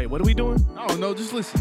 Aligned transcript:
Wait, 0.00 0.06
what 0.06 0.22
are 0.22 0.24
we 0.24 0.32
doing? 0.32 0.66
I 0.78 0.86
don't 0.86 0.98
know, 0.98 1.12
just 1.12 1.34
listen. 1.34 1.60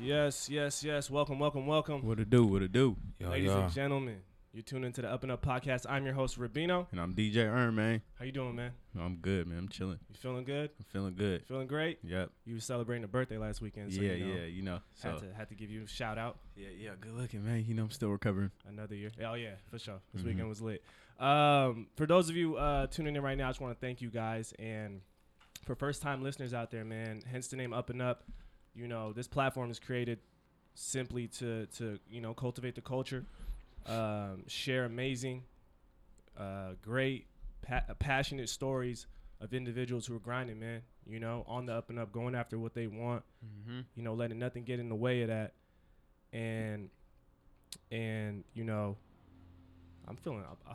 Yes, 0.00 0.48
yes, 0.48 0.84
yes. 0.84 1.10
Welcome, 1.10 1.38
welcome, 1.38 1.66
welcome. 1.66 2.04
What 2.04 2.20
it 2.20 2.30
do, 2.30 2.44
what 2.44 2.62
it 2.62 2.72
do. 2.72 2.96
Yo, 3.18 3.30
Ladies 3.30 3.46
yo. 3.46 3.60
and 3.62 3.72
gentlemen, 3.72 4.16
you're 4.52 4.62
tuned 4.62 4.84
into 4.84 5.02
the 5.02 5.08
Up 5.10 5.22
and 5.24 5.32
Up 5.32 5.44
podcast. 5.44 5.86
I'm 5.88 6.04
your 6.04 6.14
host, 6.14 6.38
Rabino. 6.38 6.86
And 6.92 7.00
I'm 7.00 7.14
DJ 7.14 7.46
Earn, 7.46 7.74
man. 7.74 8.00
How 8.18 8.24
you 8.24 8.30
doing, 8.32 8.54
man? 8.54 8.72
I'm 8.98 9.16
good, 9.16 9.46
man. 9.48 9.58
I'm 9.58 9.68
chilling. 9.68 9.98
You 10.08 10.14
feeling 10.16 10.44
good? 10.44 10.70
I'm 10.78 10.84
feeling 10.88 11.14
good. 11.14 11.44
Feeling 11.46 11.66
great? 11.66 11.98
Yep. 12.04 12.30
You 12.46 12.54
were 12.54 12.60
celebrating 12.60 13.04
a 13.04 13.08
birthday 13.08 13.38
last 13.38 13.60
weekend, 13.60 13.92
so 13.92 14.00
yeah, 14.00 14.12
you 14.12 14.26
know, 14.26 14.34
yeah, 14.34 14.44
you 14.46 14.62
know. 14.62 14.78
So 14.94 15.10
had 15.10 15.18
to 15.18 15.34
had 15.36 15.48
to 15.48 15.54
give 15.54 15.70
you 15.70 15.82
a 15.82 15.88
shout 15.88 16.16
out. 16.18 16.38
yeah, 16.56 16.68
yeah, 16.76 16.90
good 17.00 17.14
looking, 17.14 17.44
man. 17.44 17.64
You 17.66 17.74
know, 17.74 17.82
I'm 17.84 17.90
still 17.90 18.10
recovering. 18.10 18.50
Another 18.68 18.94
year. 18.94 19.10
Oh 19.24 19.34
yeah, 19.34 19.54
for 19.70 19.78
sure. 19.78 20.00
This 20.12 20.22
Mhm. 20.22 20.26
weekend 20.26 20.48
was 20.48 20.62
lit. 20.62 20.82
Um, 21.18 21.88
for 21.96 22.06
those 22.06 22.28
of 22.30 22.36
you 22.36 22.56
uh, 22.56 22.86
tuning 22.86 23.16
in 23.16 23.22
right 23.22 23.36
now, 23.36 23.46
I 23.46 23.50
just 23.50 23.60
want 23.60 23.74
to 23.74 23.80
thank 23.84 24.00
you 24.00 24.08
guys, 24.10 24.52
and 24.58 25.00
for 25.64 25.74
first 25.74 26.00
time 26.02 26.22
listeners 26.22 26.54
out 26.54 26.70
there, 26.70 26.84
man. 26.84 27.22
Hence 27.30 27.48
the 27.48 27.56
name 27.56 27.72
Up 27.72 27.90
and 27.90 28.00
Up. 28.00 28.24
You 28.74 28.86
know, 28.86 29.12
this 29.12 29.26
platform 29.26 29.70
is 29.70 29.78
created 29.80 30.20
simply 30.74 31.26
to 31.26 31.66
to 31.78 31.98
you 32.08 32.20
know 32.20 32.34
cultivate 32.34 32.74
the 32.76 32.80
culture, 32.80 33.24
um, 33.86 34.44
share 34.46 34.84
amazing, 34.84 35.42
uh, 36.38 36.74
great, 36.82 37.26
pa- 37.62 37.82
passionate 37.98 38.48
stories 38.48 39.06
of 39.40 39.52
individuals 39.54 40.06
who 40.06 40.14
are 40.14 40.20
grinding, 40.20 40.60
man. 40.60 40.82
You 41.06 41.18
know, 41.18 41.44
on 41.48 41.66
the 41.66 41.72
up 41.72 41.90
and 41.90 41.98
up, 41.98 42.12
going 42.12 42.34
after 42.34 42.58
what 42.58 42.74
they 42.74 42.86
want 42.86 43.24
Mm-hmm. 43.44 43.80
you 43.96 44.02
know, 44.02 44.14
letting 44.14 44.38
nothing 44.38 44.62
get 44.64 44.78
in 44.78 44.88
the 44.88 44.94
way 44.94 45.22
of 45.22 45.28
that. 45.28 45.54
And 46.32 46.90
and 47.90 48.44
you 48.54 48.62
know, 48.64 48.96
I'm 50.06 50.16
feeling 50.16 50.44
I'm 50.48 50.74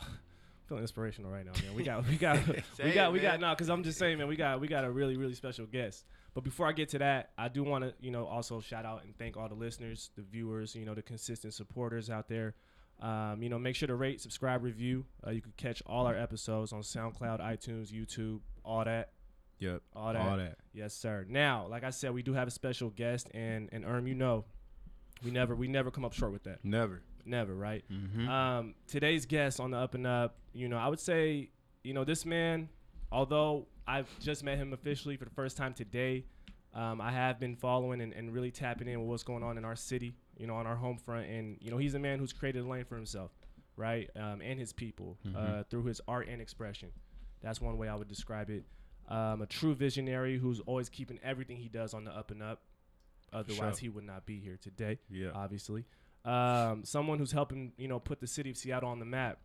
feeling 0.68 0.84
inspirational 0.84 1.32
right 1.32 1.46
now, 1.46 1.52
man. 1.64 1.76
We 1.76 1.84
got 1.84 2.08
we 2.08 2.16
got 2.16 2.48
we 2.84 2.92
got 2.92 3.10
it, 3.10 3.14
we 3.14 3.20
got 3.20 3.40
no, 3.40 3.52
because 3.52 3.70
I'm 3.70 3.84
just 3.84 4.00
saying, 4.00 4.18
man, 4.18 4.28
we 4.28 4.36
got 4.36 4.60
we 4.60 4.68
got 4.68 4.84
a 4.84 4.92
really 4.92 5.18
really 5.18 5.36
special 5.36 5.66
guest. 5.66 6.06
But 6.34 6.44
before 6.44 6.68
I 6.68 6.72
get 6.72 6.90
to 6.90 7.00
that, 7.00 7.32
I 7.38 7.48
do 7.48 7.64
want 7.64 7.84
to 7.84 7.94
you 8.00 8.12
know 8.12 8.26
also 8.26 8.60
shout 8.62 8.86
out 8.86 9.04
and 9.04 9.16
thank 9.18 9.38
all 9.38 9.48
the 9.48 9.56
listeners, 9.56 10.12
the 10.16 10.24
viewers, 10.24 10.76
you 10.76 10.86
know, 10.86 10.94
the 10.94 11.02
consistent 11.02 11.54
supporters 11.54 12.10
out 12.10 12.28
there. 12.28 12.56
Um, 13.02 13.42
you 13.42 13.50
know, 13.50 13.60
make 13.60 13.76
sure 13.76 13.88
to 13.88 13.96
rate, 13.96 14.22
subscribe, 14.22 14.64
review. 14.64 15.06
Uh, 15.26 15.32
you 15.32 15.42
can 15.42 15.54
catch 15.58 15.82
all 15.86 16.06
our 16.06 16.16
episodes 16.16 16.72
on 16.72 16.82
SoundCloud, 16.82 17.42
iTunes, 17.42 17.92
YouTube, 17.92 18.40
all 18.64 18.86
that. 18.86 19.12
Yep. 19.60 19.82
All 19.96 20.14
that. 20.14 20.22
All 20.22 20.38
that. 20.38 20.58
Yes, 20.74 20.94
sir. 20.94 21.26
Now, 21.28 21.68
like 21.68 21.84
I 21.84 21.90
said, 21.90 22.14
we 22.14 22.22
do 22.22 22.34
have 22.34 22.48
a 22.48 22.52
special 22.52 22.90
guest, 22.90 23.30
and 23.34 23.70
and 23.72 23.84
Erm, 23.84 24.08
you 24.08 24.16
know, 24.16 24.46
we 25.24 25.32
never 25.32 25.56
we 25.56 25.68
never 25.68 25.92
come 25.92 26.06
up 26.06 26.14
short 26.14 26.32
with 26.32 26.44
that. 26.44 26.64
Never. 26.64 27.02
Never, 27.26 27.54
right? 27.56 27.84
Mm-hmm. 27.92 28.28
Um, 28.28 28.76
today's 28.88 29.26
guest 29.26 29.60
on 29.60 29.72
the 29.72 29.78
up 29.78 29.94
and 29.96 30.06
up, 30.06 30.36
you 30.54 30.68
know, 30.68 30.78
I 30.78 30.88
would 30.88 31.00
say, 31.00 31.50
you 31.84 31.94
know, 31.94 32.04
this 32.04 32.26
man, 32.26 32.70
although 33.12 33.68
I've 33.88 34.08
just 34.20 34.44
met 34.44 34.58
him 34.58 34.74
officially 34.74 35.16
for 35.18 35.26
the 35.26 35.32
first 35.32 35.56
time 35.58 35.74
today, 35.74 36.26
um, 36.74 37.00
I 37.00 37.12
have 37.12 37.40
been 37.40 37.56
following 37.56 38.02
and, 38.02 38.14
and 38.14 38.34
really 38.34 38.52
tapping 38.52 38.88
in 38.88 39.00
with 39.00 39.10
what's 39.10 39.24
going 39.24 39.44
on 39.44 39.58
in 39.58 39.66
our 39.66 39.76
city, 39.76 40.16
you 40.38 40.48
know, 40.48 40.56
on 40.56 40.66
our 40.68 40.76
home 40.76 40.98
front, 40.98 41.28
and 41.30 41.58
you 41.62 41.70
know, 41.72 41.78
he's 41.78 41.94
a 41.94 42.00
man 42.00 42.20
who's 42.20 42.34
created 42.34 42.66
a 42.66 42.68
lane 42.68 42.84
for 42.86 42.96
himself, 42.96 43.32
right, 43.78 44.10
um, 44.16 44.42
and 44.42 44.60
his 44.60 44.74
people 44.74 45.18
uh, 45.28 45.30
Mhm. 45.30 45.70
through 45.70 45.84
his 45.86 46.02
art 46.08 46.28
and 46.28 46.42
expression. 46.42 46.90
That's 47.42 47.62
one 47.62 47.78
way 47.78 47.88
I 47.90 47.96
would 47.96 48.08
describe 48.08 48.50
it. 48.50 48.66
Um, 49.08 49.42
a 49.42 49.46
true 49.46 49.76
visionary 49.76 50.38
who's 50.40 50.62
always 50.62 50.90
keeping 50.90 51.20
everything 51.24 51.58
he 51.58 51.68
does 51.70 51.94
on 51.94 52.06
the 52.06 52.12
up 52.12 52.32
and 52.32 52.42
up. 52.42 52.62
Otherwise, 53.34 53.58
sure. 53.76 53.82
he 53.82 53.90
would 53.90 54.04
not 54.06 54.26
be 54.28 54.40
here 54.40 54.58
today 54.62 55.00
yeah. 55.10 55.32
obviously. 55.34 55.86
Um, 56.26 56.84
someone 56.86 57.20
who's 57.20 57.32
helping, 57.32 57.74
you 57.78 57.88
know, 57.88 58.00
put 58.00 58.20
the 58.22 58.28
city 58.28 58.50
of 58.50 58.58
Seattle 58.58 58.90
on 58.90 59.00
the 59.00 59.06
map 59.06 59.40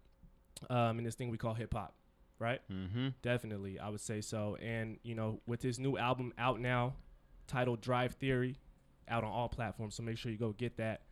um, 0.70 0.98
in 0.98 1.04
this 1.04 1.14
thing 1.14 1.30
we 1.30 1.38
call 1.38 1.54
hip 1.54 1.74
hop, 1.74 1.94
right? 2.38 2.60
mm-hmm. 2.70 3.08
Definitely, 3.22 3.78
I 3.78 3.88
would 3.88 4.00
say 4.00 4.20
so. 4.20 4.56
And 4.62 4.98
you 5.02 5.14
know, 5.14 5.40
with 5.46 5.62
his 5.62 5.78
new 5.78 5.96
album 5.98 6.32
out 6.38 6.60
now, 6.60 6.94
titled 7.46 7.80
Drive 7.80 8.12
Theory, 8.14 8.56
out 9.08 9.24
on 9.24 9.30
all 9.30 9.48
platforms, 9.48 9.94
so 9.96 10.02
make 10.02 10.18
sure 10.18 10.30
you 10.30 10.38
go 10.38 10.52
get 10.52 10.76
that. 10.76 11.02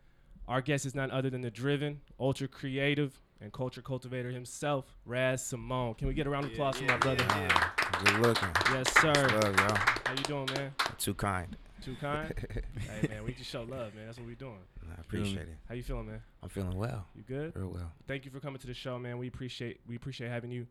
Our 0.47 0.61
guest 0.61 0.85
is 0.85 0.95
none 0.95 1.11
other 1.11 1.29
than 1.29 1.41
the 1.41 1.51
driven, 1.51 1.99
ultra 2.19 2.47
creative, 2.47 3.19
and 3.41 3.51
culture 3.51 3.81
cultivator 3.81 4.31
himself, 4.31 4.95
Raz 5.05 5.45
Simone. 5.45 5.95
Can 5.95 6.07
we 6.07 6.13
get 6.13 6.25
a 6.25 6.29
round 6.29 6.45
of 6.45 6.53
applause 6.53 6.77
for 6.77 6.85
my 6.85 6.97
brother? 6.97 7.25
Yeah. 7.29 7.69
Good 8.03 8.19
looking. 8.19 8.49
Yes, 8.71 8.93
sir. 9.01 9.13
Love 9.13 9.57
y'all. 9.57 9.75
How 9.75 10.11
you 10.11 10.23
doing, 10.23 10.47
man? 10.55 10.71
Too 10.97 11.13
kind. 11.13 11.55
Too 11.83 11.95
kind. 12.01 12.33
hey, 13.01 13.07
man, 13.07 13.23
we 13.23 13.33
just 13.33 13.49
show 13.49 13.61
love, 13.61 13.93
man. 13.95 14.05
That's 14.07 14.17
what 14.17 14.27
we're 14.27 14.35
doing. 14.35 14.57
I 14.97 14.99
appreciate 14.99 15.43
it. 15.43 15.57
How 15.69 15.75
you 15.75 15.83
feeling, 15.83 16.07
man? 16.07 16.21
I'm 16.43 16.49
feeling 16.49 16.75
well. 16.77 17.05
You 17.15 17.23
good? 17.23 17.55
Real 17.55 17.69
well. 17.69 17.91
thank 18.07 18.25
you 18.25 18.31
for 18.31 18.39
coming 18.39 18.59
to 18.59 18.67
the 18.67 18.73
show, 18.73 18.97
man. 18.99 19.17
We 19.17 19.27
appreciate 19.27 19.79
we 19.87 19.95
appreciate 19.95 20.29
having 20.29 20.51
you. 20.51 20.67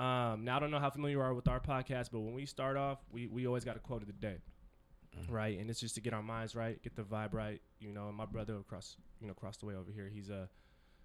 Um, 0.00 0.44
now 0.44 0.56
I 0.56 0.60
don't 0.60 0.70
know 0.70 0.78
how 0.80 0.90
familiar 0.90 1.16
you 1.16 1.22
are 1.22 1.34
with 1.34 1.48
our 1.48 1.60
podcast, 1.60 2.08
but 2.12 2.20
when 2.20 2.34
we 2.34 2.46
start 2.46 2.76
off, 2.76 2.98
we, 3.12 3.26
we 3.28 3.46
always 3.46 3.64
got 3.64 3.76
a 3.76 3.78
quote 3.80 4.02
of 4.02 4.08
the 4.08 4.12
day, 4.12 4.38
Mhm. 5.16 5.30
right? 5.32 5.58
And 5.58 5.70
it's 5.70 5.78
just 5.80 5.94
to 5.94 6.00
get 6.00 6.12
our 6.12 6.22
minds 6.22 6.54
right, 6.56 6.82
get 6.82 6.96
the 6.96 7.02
vibe 7.02 7.32
right. 7.32 7.60
You 7.80 7.92
know, 7.92 8.10
my 8.12 8.26
brother 8.26 8.56
across 8.56 8.96
you 9.20 9.26
know 9.26 9.32
across 9.32 9.56
the 9.56 9.66
way 9.66 9.74
over 9.74 9.90
here, 9.92 10.10
he's 10.12 10.30
a 10.30 10.48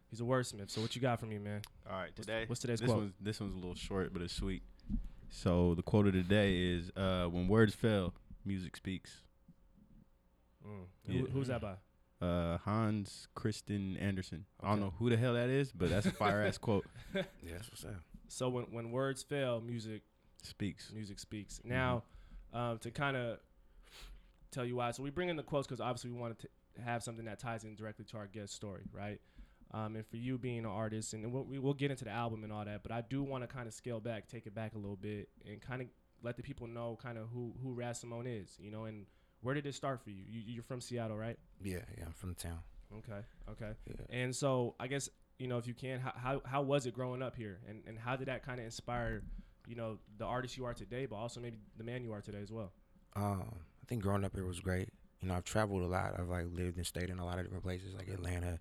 he's 0.10 0.20
a 0.22 0.24
wordsmith. 0.24 0.70
So 0.72 0.82
what 0.82 0.96
you 0.96 1.02
got 1.02 1.20
for 1.20 1.28
me, 1.28 1.38
man? 1.38 1.62
All 1.90 1.96
right, 1.98 2.10
What's- 2.16 2.26
today. 2.28 2.44
what's 2.48 2.62
today's 2.62 2.80
this 2.82 2.88
quote? 2.90 3.00
One's, 3.00 3.14
this 3.22 3.40
one's 3.40 3.54
a 3.54 3.58
little 3.58 3.76
short, 3.76 4.12
but 4.12 4.22
it's 4.22 4.34
sweet. 4.34 4.64
So 5.30 5.76
the 5.76 5.84
quote 5.84 6.08
of 6.08 6.14
the 6.14 6.24
day 6.24 6.56
is 6.58 6.92
uh, 6.98 7.26
When 7.28 7.48
words 7.48 7.74
fail, 7.76 8.14
music 8.44 8.76
speaks. 8.76 9.22
Mm. 10.70 10.86
Yeah. 11.08 11.22
Who, 11.22 11.26
who's 11.28 11.48
that 11.48 11.62
by? 11.62 11.76
Uh, 12.22 12.58
Hans 12.60 13.28
Christian 13.34 13.96
Andersen. 13.98 14.46
I 14.62 14.70
don't 14.70 14.82
know 14.82 14.94
who 15.00 15.10
the 15.10 15.18
hell 15.18 15.34
that 15.36 15.50
is, 15.50 15.72
but 15.72 15.90
that's 15.90 16.06
a 16.06 16.12
fire 16.12 16.44
ass 16.44 16.58
quote. 16.58 16.86
Yeah, 17.16 17.24
that's 17.54 17.70
what's 17.70 17.86
up. 17.86 17.96
So 18.28 18.50
when 18.50 18.66
when 18.72 18.92
words 18.92 19.24
fail, 19.24 19.62
music 19.62 20.02
Speaks. 20.44 20.92
music 20.94 21.18
speaks. 21.20 21.60
Mm-hmm. 21.60 21.70
Now, 21.70 22.04
um, 22.54 22.78
to 22.80 22.92
kind 22.92 23.16
of 23.18 23.40
tell 24.52 24.66
you 24.66 24.76
why, 24.76 24.92
so 24.92 25.02
we 25.04 25.10
bring 25.10 25.30
in 25.30 25.36
the 25.38 25.44
quotes 25.44 25.68
because 25.68 25.80
obviously 25.82 26.12
we 26.12 26.18
wanted 26.18 26.40
to 26.40 26.48
have 26.84 27.04
something 27.04 27.26
that 27.26 27.40
ties 27.40 27.64
in 27.64 27.76
directly 27.76 28.06
to 28.06 28.18
our 28.18 28.28
guest 28.28 28.54
story, 28.54 28.84
right? 28.94 29.20
Um, 29.72 29.96
and 29.96 30.06
for 30.08 30.18
you 30.18 30.38
being 30.38 30.60
an 30.60 30.66
artist, 30.66 31.14
and 31.14 31.32
we'll, 31.32 31.44
we- 31.44 31.60
we'll 31.60 31.74
get 31.76 31.92
into 31.92 32.04
the 32.04 32.10
album 32.12 32.44
and 32.44 32.52
all 32.52 32.66
that, 32.66 32.82
but 32.84 32.92
I 32.92 33.02
do 33.02 33.22
want 33.24 33.44
to 33.44 33.48
kind 33.48 33.68
of 33.68 33.74
scale 33.74 34.00
back, 34.00 34.28
take 34.28 34.48
it 34.48 34.56
back 34.56 34.74
a 34.74 34.78
little 34.78 34.96
bit, 34.96 35.30
and 35.48 35.62
kind 35.62 35.82
of 35.82 35.88
let 36.24 36.38
the 36.38 36.44
people 36.44 36.68
know 36.68 36.98
kind 37.02 37.18
of 37.18 37.28
who 37.34 37.54
who 37.64 37.74
Raz 37.74 38.00
Simone 38.00 38.28
is, 38.28 38.58
you 38.60 38.72
know, 38.72 38.86
and 38.86 39.06
where 39.42 39.56
did 39.56 39.66
it 39.66 39.76
start 39.76 40.02
for 40.04 40.10
you? 40.10 40.24
you 40.28 40.42
you're 40.46 40.64
from 40.64 40.82
Seattle, 40.82 41.18
right? 41.18 41.38
Yeah, 41.64 41.80
yeah. 41.98 42.06
I'm 42.06 42.14
from 42.14 42.36
town. 42.36 42.60
Okay, 42.98 43.22
okay. 43.52 43.72
Yeah. 43.88 44.06
And 44.10 44.36
so 44.36 44.76
I 44.80 44.88
guess 44.88 45.10
you 45.38 45.48
know 45.48 45.58
if 45.58 45.68
you 45.68 45.74
can, 45.74 46.00
how 46.00 46.14
how, 46.16 46.42
how 46.46 46.62
was 46.62 46.86
it 46.86 46.94
growing 46.94 47.22
up 47.22 47.36
here, 47.36 47.60
and 47.68 47.82
and 47.88 47.98
how 47.98 48.16
did 48.16 48.28
that 48.28 48.46
kind 48.46 48.60
of 48.60 48.66
inspire, 48.66 49.24
you 49.68 49.76
know, 49.76 49.98
the 50.18 50.26
artist 50.26 50.58
you 50.58 50.66
are 50.66 50.74
today, 50.74 51.06
but 51.06 51.16
also 51.16 51.40
maybe 51.40 51.58
the 51.78 51.84
man 51.84 52.04
you 52.04 52.12
are 52.14 52.22
today 52.22 52.42
as 52.42 52.52
well. 52.52 52.72
Um, 53.16 53.56
I 53.82 53.86
think 53.88 54.02
growing 54.02 54.24
up 54.26 54.36
here 54.36 54.46
was 54.46 54.60
great. 54.60 54.90
You 55.22 55.28
know, 55.28 55.36
I've 55.36 55.44
traveled 55.44 55.84
a 55.84 55.88
lot. 55.88 56.16
I've 56.18 56.30
like 56.30 56.46
lived 56.52 56.78
and 56.78 56.86
stayed 56.86 57.10
in 57.10 57.20
a 57.20 57.26
lot 57.26 57.40
of 57.40 57.46
different 57.46 57.64
places, 57.64 57.94
like 57.94 58.08
Atlanta, 58.08 58.60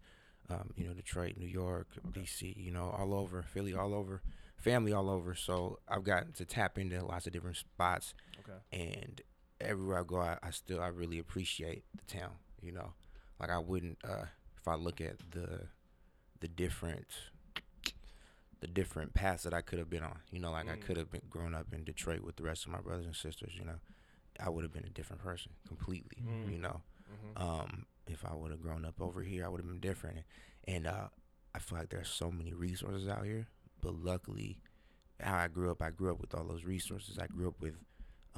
um, 0.51 0.71
you 0.77 0.87
know, 0.87 0.95
Detroit, 0.95 1.35
New 1.37 1.47
York, 1.47 1.89
DC. 2.13 2.57
You 2.57 2.73
know, 2.73 2.95
all 2.97 3.15
over 3.15 3.43
Philly, 3.43 3.75
all 3.75 3.95
over, 3.95 4.23
family 4.57 4.93
all 4.93 5.09
over. 5.09 5.35
So 5.35 5.79
I've 5.89 6.05
gotten 6.05 6.33
to 6.33 6.45
tap 6.45 6.79
into 6.79 7.05
lots 7.05 7.27
of 7.27 7.33
different 7.33 7.57
spots. 7.57 8.15
Okay. 8.41 8.59
and 8.73 9.21
everywhere 9.61 10.01
I 10.01 10.03
go, 10.05 10.19
I, 10.19 10.39
I 10.43 10.51
still 10.51 10.81
I 10.81 10.89
really 10.89 11.19
appreciate 11.19 11.85
the 11.97 12.15
town. 12.19 12.33
You 12.63 12.73
know, 12.73 12.93
like 13.41 13.51
I 13.51 13.59
wouldn't 13.59 13.99
uh, 14.05 14.27
if 14.59 14.69
I 14.69 14.75
look 14.75 15.01
at 15.01 15.17
the 15.31 15.67
the 16.41 16.49
different 16.49 17.07
the 18.61 18.67
different 18.67 19.15
paths 19.15 19.45
that 19.45 19.55
I 19.55 19.61
could 19.61 19.79
have 19.79 19.91
been 19.91 20.03
on. 20.03 20.19
You 20.31 20.41
know, 20.41 20.51
like 20.51 20.69
I 20.69 20.75
Mm. 20.75 20.81
could 20.81 20.97
have 20.97 21.11
been 21.11 21.23
grown 21.31 21.55
up 21.55 21.73
in 21.73 21.85
Detroit 21.85 22.21
with 22.23 22.37
the 22.37 22.43
rest 22.43 22.65
of 22.67 22.73
my 22.73 22.81
brothers 22.81 23.07
and 23.07 23.15
sisters. 23.15 23.55
You 23.57 23.65
know, 23.65 23.79
I 24.41 24.49
would 24.51 24.65
have 24.65 24.73
been 24.73 24.85
a 24.85 24.91
different 24.91 25.23
person 25.23 25.53
completely. 25.67 26.25
Mm. 26.25 26.53
You 26.53 26.59
know, 26.59 26.83
Mm-hmm. 27.13 27.43
um, 27.43 27.87
if 28.07 28.25
I 28.25 28.35
would 28.35 28.51
have 28.51 28.63
grown 28.63 28.85
up 28.85 29.01
over 29.01 29.23
here, 29.23 29.45
I 29.45 29.49
would 29.49 29.61
have 29.61 29.69
been 29.69 29.81
different. 29.81 30.19
And 30.67 30.87
uh, 30.87 31.09
I 31.55 31.59
feel 31.59 31.79
like 31.79 31.91
there's 31.91 32.09
so 32.09 32.31
many 32.31 32.53
resources 32.53 33.09
out 33.09 33.25
here, 33.25 33.49
but 33.81 33.95
luckily, 33.95 34.61
how 35.21 35.37
I 35.37 35.49
grew 35.49 35.71
up, 35.71 35.83
I 35.83 35.91
grew 35.91 36.11
up 36.13 36.21
with 36.21 36.35
all 36.35 36.45
those 36.45 36.65
resources. 36.65 37.19
I 37.19 37.27
grew 37.27 37.49
up 37.49 37.61
with 37.61 37.75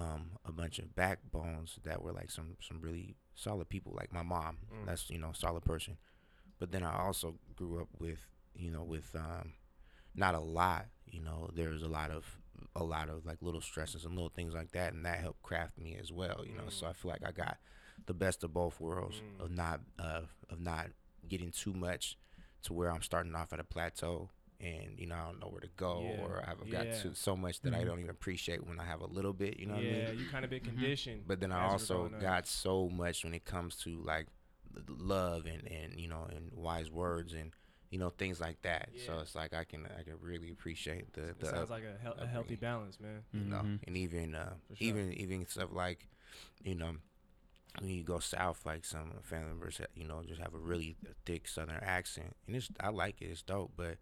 um, 0.00 0.30
a 0.44 0.52
bunch 0.52 0.78
of 0.78 0.94
backbones 0.94 1.78
that 1.84 2.02
were 2.02 2.12
like 2.12 2.30
some 2.30 2.56
some 2.60 2.80
really 2.80 3.16
solid 3.34 3.68
people, 3.68 3.92
like 3.96 4.12
my 4.12 4.22
mom. 4.22 4.58
Mm. 4.72 4.86
That's 4.86 5.10
you 5.10 5.18
know 5.18 5.32
solid 5.32 5.64
person. 5.64 5.96
But 6.58 6.72
then 6.72 6.82
I 6.82 6.98
also 6.98 7.34
grew 7.56 7.80
up 7.80 7.88
with 7.98 8.26
you 8.54 8.70
know 8.70 8.82
with 8.82 9.14
um, 9.14 9.52
not 10.14 10.34
a 10.34 10.40
lot. 10.40 10.86
You 11.06 11.20
know, 11.20 11.50
there's 11.54 11.82
a 11.82 11.88
lot 11.88 12.10
of 12.10 12.24
a 12.76 12.84
lot 12.84 13.08
of 13.08 13.26
like 13.26 13.38
little 13.40 13.60
stresses 13.60 14.04
and 14.04 14.14
little 14.14 14.30
things 14.30 14.54
like 14.54 14.72
that, 14.72 14.92
and 14.92 15.04
that 15.04 15.20
helped 15.20 15.42
craft 15.42 15.78
me 15.78 15.96
as 16.00 16.12
well. 16.12 16.44
You 16.46 16.54
know, 16.54 16.68
so 16.68 16.86
I 16.86 16.92
feel 16.92 17.10
like 17.10 17.26
I 17.26 17.32
got 17.32 17.58
the 18.06 18.14
best 18.14 18.44
of 18.44 18.52
both 18.52 18.80
worlds 18.80 19.20
of 19.38 19.50
not 19.50 19.80
uh, 19.98 20.22
of 20.48 20.60
not 20.60 20.88
getting 21.28 21.50
too 21.50 21.72
much 21.72 22.16
to 22.62 22.72
where 22.72 22.90
I'm 22.90 23.02
starting 23.02 23.34
off 23.34 23.52
at 23.52 23.60
a 23.60 23.64
plateau. 23.64 24.30
And 24.60 24.98
you 24.98 25.06
know 25.06 25.14
I 25.14 25.24
don't 25.24 25.40
know 25.40 25.48
where 25.48 25.60
to 25.60 25.70
go, 25.76 26.04
Yeah, 26.18 26.24
or 26.24 26.44
I've 26.46 26.66
yeah. 26.68 26.84
got 26.84 27.16
so 27.16 27.36
much 27.36 27.60
that 27.62 27.74
I 27.74 27.82
don't 27.84 27.98
even 27.98 28.10
appreciate 28.10 28.66
when 28.66 28.78
I 28.78 28.84
have 28.84 29.00
a 29.00 29.06
little 29.06 29.32
bit. 29.32 29.58
You 29.58 29.66
know 29.66 29.74
what 29.74 29.80
I 29.84 29.86
mean? 29.86 30.02
yeah, 30.04 30.10
you 30.12 30.26
kind 30.30 30.44
of 30.44 30.50
been 30.50 30.60
conditioned. 30.60 31.22
But 31.26 31.40
then 31.40 31.50
I 31.52 31.62
also 31.62 32.10
got 32.20 32.46
so 32.46 32.88
much 32.88 33.24
when 33.24 33.32
it 33.34 33.44
comes 33.44 33.76
to 33.84 34.02
like 34.04 34.26
the 34.72 34.80
the 34.82 35.02
love 35.02 35.46
and 35.46 35.66
and 35.66 35.98
you 35.98 36.08
know 36.08 36.26
and 36.30 36.52
wise 36.54 36.90
words 36.90 37.32
and 37.32 37.52
you 37.90 37.98
know 37.98 38.10
things 38.10 38.38
like 38.40 38.60
that. 38.62 38.90
So 39.06 39.18
it's 39.20 39.34
like 39.34 39.54
I 39.54 39.64
can 39.64 39.86
I 39.98 40.02
can 40.02 40.14
really 40.20 40.50
appreciate 40.50 41.12
the 41.14 41.28
It 41.28 41.40
the 41.40 41.46
sounds 41.46 41.62
up- 41.62 41.70
like 41.70 41.84
a, 41.84 41.96
hel- 42.02 42.16
a 42.18 42.26
healthy 42.26 42.56
balance, 42.56 43.00
man. 43.00 43.22
you 43.32 43.44
know 43.44 43.62
Mhm. 43.62 43.80
and 43.86 43.96
even 43.96 44.34
uh 44.34 44.54
sure. 44.74 44.88
even 44.88 45.12
even 45.14 45.46
stuff 45.46 45.70
like 45.72 46.06
you 46.62 46.74
know 46.74 46.96
when 47.80 47.90
you 47.90 48.02
go 48.02 48.18
south 48.18 48.66
like 48.66 48.84
some 48.84 49.12
family 49.22 49.48
members 49.48 49.80
you 49.94 50.04
know 50.06 50.22
just 50.26 50.40
have 50.40 50.54
a 50.54 50.58
really 50.58 50.96
thick 51.24 51.46
southern 51.48 51.78
accent 51.82 52.34
and 52.46 52.56
it's 52.56 52.68
I 52.80 52.90
like 52.90 53.20
it 53.22 53.26
it's 53.26 53.42
dope 53.42 53.72
but 53.76 53.96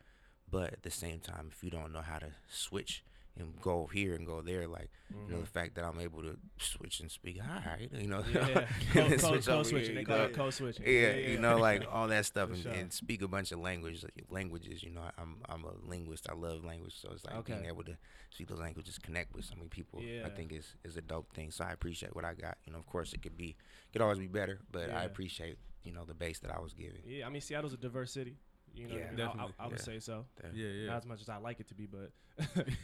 but 0.50 0.72
at 0.72 0.82
the 0.82 0.90
same 0.90 1.18
time 1.20 1.50
if 1.52 1.62
you 1.64 1.70
don't 1.70 1.92
know 1.92 2.00
how 2.02 2.18
to 2.18 2.28
switch 2.48 3.04
and 3.38 3.54
go 3.60 3.88
here 3.92 4.14
and 4.14 4.26
go 4.26 4.40
there 4.42 4.66
like 4.66 4.90
you 5.28 5.32
know 5.32 5.40
the 5.40 5.46
fact 5.46 5.76
that 5.76 5.84
I'm 5.84 6.00
able 6.00 6.22
to 6.22 6.36
switch 6.58 6.98
and 6.98 7.08
speak 7.08 7.38
hi 7.40 7.88
you 7.92 8.08
know 8.08 8.22
Mm-hmm. 8.22 8.34
Yeah, 8.98 9.08
code, 9.08 9.10
code, 9.10 9.20
switch 9.20 9.46
code 9.46 9.66
switching. 9.66 9.94
They 9.94 10.00
you 10.00 10.06
call 10.06 10.18
know. 10.18 10.24
it 10.24 10.34
code 10.34 10.54
switching. 10.54 10.84
yeah, 10.86 11.12
you 11.14 11.38
know, 11.38 11.56
like 11.58 11.84
all 11.92 12.08
that 12.08 12.26
stuff, 12.32 12.50
and, 12.50 12.58
sure. 12.62 12.72
and 12.72 12.92
speak 12.92 13.22
a 13.22 13.28
bunch 13.28 13.52
of 13.52 13.60
languages. 13.60 14.04
Languages, 14.30 14.82
you 14.82 14.90
know, 14.90 15.02
I'm 15.16 15.36
I'm 15.48 15.64
a 15.64 15.72
linguist. 15.88 16.26
I 16.28 16.34
love 16.34 16.64
language, 16.64 16.94
so 17.00 17.10
it's 17.12 17.24
like 17.24 17.44
being 17.44 17.66
able 17.66 17.84
to 17.84 17.96
speak 18.30 18.48
those 18.48 18.58
languages, 18.58 18.98
connect 18.98 19.34
with 19.36 19.44
so 19.44 19.54
many 19.56 19.68
people. 19.68 20.00
Yeah. 20.02 20.26
I 20.26 20.30
think 20.30 20.52
is 20.52 20.74
is 20.84 20.96
a 20.96 21.00
dope 21.02 21.32
thing. 21.32 21.50
So 21.52 21.64
I 21.64 21.70
appreciate 21.72 22.14
what 22.16 22.24
I 22.24 22.34
got. 22.34 22.58
You 22.66 22.72
know, 22.72 22.78
of 22.78 22.86
course, 22.86 23.12
it 23.12 23.22
could 23.22 23.36
be, 23.36 23.54
could 23.92 24.02
always 24.02 24.18
be 24.18 24.26
better, 24.26 24.58
but 24.72 24.88
Yeah. 24.88 24.98
I 25.00 25.04
appreciate 25.04 25.58
you 25.84 25.92
know 25.92 26.04
the 26.04 26.14
base 26.14 26.40
that 26.40 26.50
I 26.50 26.58
was 26.58 26.72
given. 26.74 26.98
Yeah, 27.06 27.26
I 27.26 27.30
mean 27.30 27.40
Seattle's 27.40 27.72
a 27.72 27.76
diverse 27.76 28.12
city. 28.12 28.36
You 28.74 28.88
know, 28.88 28.94
Yeah. 28.96 29.00
what 29.00 29.08
I, 29.08 29.12
mean? 29.12 29.20
I- 29.20 29.62
I, 29.62 29.64
I 29.64 29.66
would 29.68 29.78
Yeah. 29.78 29.84
say 29.84 29.98
so. 30.00 30.26
There. 30.40 30.52
Yeah, 30.54 30.68
yeah. 30.68 30.86
Not 30.88 30.96
as 30.98 31.06
much 31.06 31.20
as 31.20 31.28
I 31.28 31.36
like 31.38 31.60
it 31.60 31.68
to 31.68 31.74
be, 31.74 31.86
but 31.86 32.12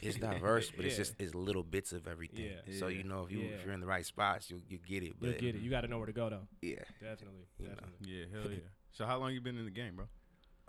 It's 0.03 0.17
diverse, 0.19 0.71
but 0.75 0.85
it's 0.85 0.97
just 1.03 1.15
it's 1.19 1.35
little 1.35 1.63
bits 1.63 1.93
of 1.93 2.09
everything. 2.09 2.45
Yeah. 2.47 2.79
So 2.79 2.89
you 2.89 3.05
know, 3.05 3.25
if 3.25 3.31
you 3.33 3.41
Yeah. 3.41 3.51
if 3.57 3.65
you're 3.65 3.75
in 3.75 3.81
the 3.81 3.87
right 3.87 4.05
spots, 4.05 4.51
you 4.51 4.61
you 4.69 4.79
get 4.79 5.03
it. 5.03 5.15
you'll 5.21 5.31
But 5.33 5.39
get 5.39 5.55
it. 5.55 5.61
You 5.63 5.71
got 5.71 5.83
to 5.83 5.89
know 5.89 5.99
where 5.99 6.07
to 6.07 6.13
go 6.13 6.29
though. 6.31 6.49
yeah, 6.63 6.83
Definitely, 7.01 7.47
You 7.59 7.69
know. 7.69 7.75
definitely. 7.75 8.09
yeah, 8.13 8.25
hell 8.33 8.51
yeah. 8.51 8.59
So 8.93 9.07
how 9.07 9.19
long 9.19 9.33
you 9.33 9.41
been 9.41 9.59
in 9.59 9.65
the 9.65 9.71
game, 9.71 9.97
bro? 9.97 10.07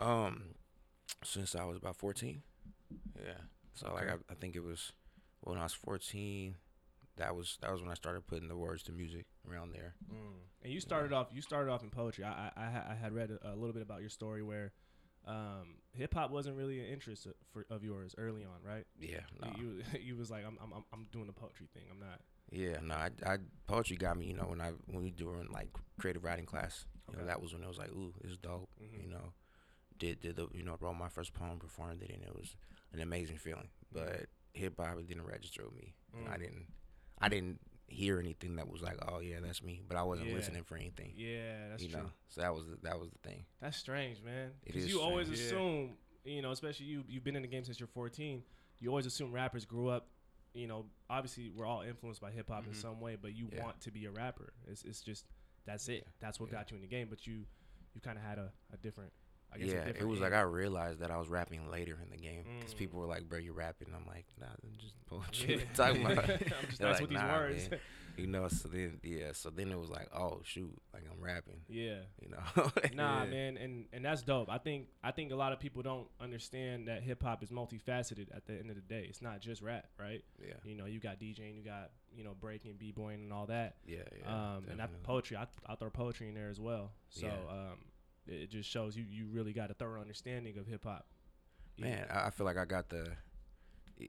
Um, 0.00 0.54
since 1.24 1.54
I 1.54 1.64
was 1.64 1.76
about 1.78 1.96
fourteen. 1.96 2.42
Yeah. 3.16 3.32
So 3.74 3.92
like 3.92 4.08
I, 4.08 4.14
I 4.30 4.34
think 4.34 4.54
it 4.56 4.62
was 4.62 4.92
when 5.40 5.58
I 5.58 5.62
was 5.64 5.72
fourteen. 5.74 6.56
That 7.16 7.34
was 7.34 7.56
that 7.62 7.72
was 7.72 7.80
when 7.80 7.90
I 7.90 7.94
started 7.94 8.26
putting 8.26 8.48
the 8.48 8.56
words 8.56 8.82
to 8.84 8.92
music 8.92 9.24
around 9.50 9.72
there. 9.72 9.94
And 10.62 10.72
you 10.72 10.80
started 10.80 11.12
off. 11.14 11.28
You 11.32 11.40
started 11.40 11.70
off 11.70 11.82
in 11.82 11.90
poetry. 11.90 12.24
I 12.24 12.50
I, 12.56 12.62
I, 12.62 12.82
I 12.92 12.94
had 12.94 13.12
read 13.14 13.30
a, 13.30 13.52
a 13.52 13.54
little 13.56 13.72
bit 13.72 13.82
about 13.82 14.00
your 14.00 14.10
story 14.10 14.42
where 14.42 14.72
um, 15.26 15.76
hip 15.92 16.14
hop 16.14 16.30
wasn't 16.30 16.56
really 16.56 16.78
an 16.80 16.86
interest 16.86 17.26
of, 17.26 17.34
for, 17.52 17.66
of 17.70 17.82
yours 17.82 18.14
early 18.18 18.44
on, 18.44 18.62
right? 18.64 18.84
Yeah. 19.00 19.20
No. 19.40 19.48
You 19.58 19.82
you 19.92 20.00
you 20.00 20.16
was 20.16 20.30
like, 20.30 20.44
I'm 20.46 20.58
I'm 20.62 20.72
I'm- 20.92 21.06
doing 21.12 21.26
the 21.26 21.32
poetry 21.32 21.66
thing. 21.74 21.84
I'm 21.90 21.98
not. 21.98 22.20
Yeah. 22.50 22.78
No. 22.82 22.94
I, 22.94 23.10
I 23.26 23.38
poetry 23.66 23.96
got 23.96 24.16
me. 24.16 24.26
You 24.26 24.34
know 24.34 24.44
when 24.44 24.60
I 24.60 24.70
when 24.86 25.02
we 25.02 25.10
doing 25.10 25.48
like 25.52 25.68
creative 25.98 26.24
writing 26.24 26.46
class. 26.46 26.84
You 27.12 27.18
know 27.18 27.26
that 27.26 27.40
was 27.40 27.52
when 27.52 27.62
it 27.62 27.68
was 27.68 27.78
like 27.78 27.90
ooh 27.90 28.12
it's 28.24 28.36
dope. 28.36 28.68
Mhm. 28.82 29.02
You 29.04 29.10
know, 29.10 29.32
did 29.98 30.20
did 30.20 30.36
the 30.36 30.48
you 30.54 30.62
know 30.62 30.76
wrote 30.80 30.94
my 30.96 31.08
first 31.08 31.32
poem, 31.34 31.58
performed 31.58 32.02
it, 32.02 32.10
and 32.10 32.22
it 32.22 32.34
was 32.34 32.56
an 32.92 33.00
amazing 33.00 33.36
feeling. 33.38 33.68
But 33.92 34.26
hip 34.54 34.74
hop 34.78 34.96
didn't 35.06 35.26
register 35.26 35.64
with 35.64 35.74
me. 35.76 35.94
I 36.28 36.36
Mm. 36.36 36.40
didn't 36.40 36.66
I 37.20 37.28
didn't 37.28 37.60
hear 37.88 38.18
anything 38.18 38.56
that 38.56 38.68
was 38.68 38.82
like 38.82 38.98
oh 39.08 39.20
yeah 39.20 39.36
that's 39.40 39.62
me. 39.62 39.82
But 39.86 39.96
I 39.96 40.02
wasn't 40.02 40.28
Yeah. 40.28 40.34
listening 40.36 40.64
for 40.64 40.76
anything. 40.76 41.12
Yeah, 41.16 41.68
that's 41.70 41.82
you 41.82 41.88
true. 41.90 42.00
know, 42.02 42.06
so 42.28 42.40
that 42.40 42.54
was 42.54 42.66
the, 42.66 42.76
that 42.82 42.98
was 42.98 43.10
the 43.10 43.28
thing. 43.28 43.44
That's 43.60 43.76
strange, 43.76 44.22
man. 44.22 44.50
It 44.64 44.66
Because 44.72 44.84
is 44.84 44.90
you 44.90 45.00
always 45.00 45.26
strange. 45.28 45.40
Yeah. 45.40 45.46
assume, 45.46 45.96
you 46.24 46.42
know, 46.42 46.50
especially 46.50 46.86
you, 46.86 47.04
you've 47.08 47.24
been 47.24 47.36
in 47.36 47.42
the 47.42 47.48
game 47.48 47.64
since 47.64 47.78
you're 47.78 47.86
14. 47.88 48.42
You 48.80 48.88
always 48.90 49.06
assume 49.06 49.32
rappers 49.32 49.64
grew 49.64 49.88
up, 49.88 50.08
you 50.52 50.66
know, 50.66 50.86
obviously 51.08 51.50
we're 51.54 51.64
all 51.66 51.82
influenced 51.82 52.20
by 52.20 52.30
hip 52.32 52.48
hop 52.50 52.64
in 52.66 52.72
Mhm. 52.72 52.76
some 52.76 53.00
way, 53.00 53.16
but 53.20 53.34
you 53.36 53.46
Mm-hmm. 53.46 53.56
Yeah. 53.56 53.62
want 53.64 53.80
to 53.82 53.90
be 53.90 54.06
a 54.06 54.10
rapper. 54.10 54.52
It's, 54.66 54.82
it's 54.84 55.00
just, 55.00 55.24
that's 55.64 55.88
it. 55.88 56.06
That's 56.20 56.40
what 56.40 56.50
Yeah. 56.50 56.58
got 56.58 56.70
you 56.72 56.76
in 56.76 56.80
the 56.82 56.88
game. 56.88 57.06
But 57.08 57.26
you, 57.26 57.46
you 57.94 58.00
kind 58.00 58.18
of 58.18 58.24
had 58.24 58.38
a, 58.38 58.52
a 58.72 58.76
different, 58.78 59.12
I 59.54 59.58
guess, 59.58 59.68
yeah, 59.68 59.88
it 59.98 60.06
was 60.06 60.20
like 60.20 60.32
I 60.34 60.42
realized 60.42 61.00
that 61.00 61.10
I 61.10 61.16
was 61.16 61.28
rapping 61.28 61.70
later 61.70 61.98
in 62.02 62.10
the 62.10 62.16
game 62.18 62.44
because 62.58 62.74
Mm. 62.74 62.78
people 62.78 63.00
were 63.00 63.06
like, 63.06 63.28
"Bro, 63.28 63.38
you're 63.38 63.54
rapping." 63.54 63.88
I'm 63.94 64.06
like, 64.06 64.26
"Nah, 64.38 64.46
I'm 64.46 64.76
just 64.78 64.94
Yeah. 64.94 65.18
poetry." 65.18 65.54
You 65.54 65.60
talking 65.74 66.04
about? 66.04 66.28
I'm 66.28 66.38
just 66.68 66.80
nice 66.80 66.92
like, 66.92 67.00
with 67.00 67.10
these 67.10 67.18
"Nah, 67.20 67.32
words. 67.38 67.70
man." 67.70 67.80
you 68.16 68.26
know. 68.26 68.48
So 68.48 68.68
then, 68.68 68.98
yeah. 69.02 69.32
So 69.32 69.50
then 69.50 69.70
it 69.70 69.78
was 69.78 69.88
like, 69.88 70.08
"Oh 70.14 70.40
shoot!" 70.44 70.74
Like 70.92 71.04
I'm 71.10 71.22
rapping. 71.22 71.60
yeah. 71.68 72.00
You 72.20 72.30
know. 72.30 72.70
Nah, 72.94 73.24
Yeah. 73.24 73.30
man, 73.30 73.56
and 73.56 73.86
and 73.92 74.04
that's 74.04 74.22
dope. 74.22 74.50
I 74.50 74.58
think 74.58 74.88
I 75.02 75.10
think 75.10 75.32
a 75.32 75.36
lot 75.36 75.52
of 75.52 75.60
people 75.60 75.82
don't 75.82 76.08
understand 76.20 76.88
that 76.88 77.02
hip 77.02 77.22
hop 77.22 77.42
is 77.42 77.50
multifaceted. 77.50 78.34
At 78.34 78.46
the 78.46 78.54
end 78.58 78.68
of 78.70 78.76
the 78.76 78.82
day, 78.82 79.06
it's 79.08 79.22
not 79.22 79.40
just 79.40 79.62
rap, 79.62 79.86
right? 79.98 80.22
Yeah. 80.42 80.54
You 80.64 80.74
know, 80.76 80.86
you 80.86 80.98
got 81.00 81.18
DJing, 81.20 81.56
you 81.56 81.62
got 81.64 81.90
you 82.14 82.24
know 82.24 82.34
breaking, 82.38 82.74
b 82.78 82.90
boying, 82.92 83.22
and 83.22 83.32
all 83.32 83.46
that. 83.46 83.76
Yeah. 83.86 83.98
Yeah. 84.22 84.56
um, 84.56 84.64
and 84.70 84.80
that 84.80 85.02
poetry, 85.02 85.36
I, 85.36 85.46
I 85.66 85.76
throw 85.76 85.90
poetry 85.90 86.28
in 86.28 86.34
there 86.34 86.48
as 86.48 86.60
well. 86.60 86.92
So 87.10 87.26
Yeah. 87.26 87.32
um, 87.52 87.78
it, 88.28 88.50
just 88.50 88.68
shows 88.68 88.96
you 88.96 89.04
you 89.08 89.26
really 89.30 89.52
got 89.52 89.70
a 89.70 89.74
thorough 89.74 90.00
understanding 90.00 90.58
of 90.58 90.66
hip 90.66 90.84
hop. 90.84 91.06
Man, 91.78 92.06
I, 92.10 92.30
feel 92.30 92.46
like 92.46 92.56
I 92.56 92.64
got 92.64 92.88
the, 92.88 93.06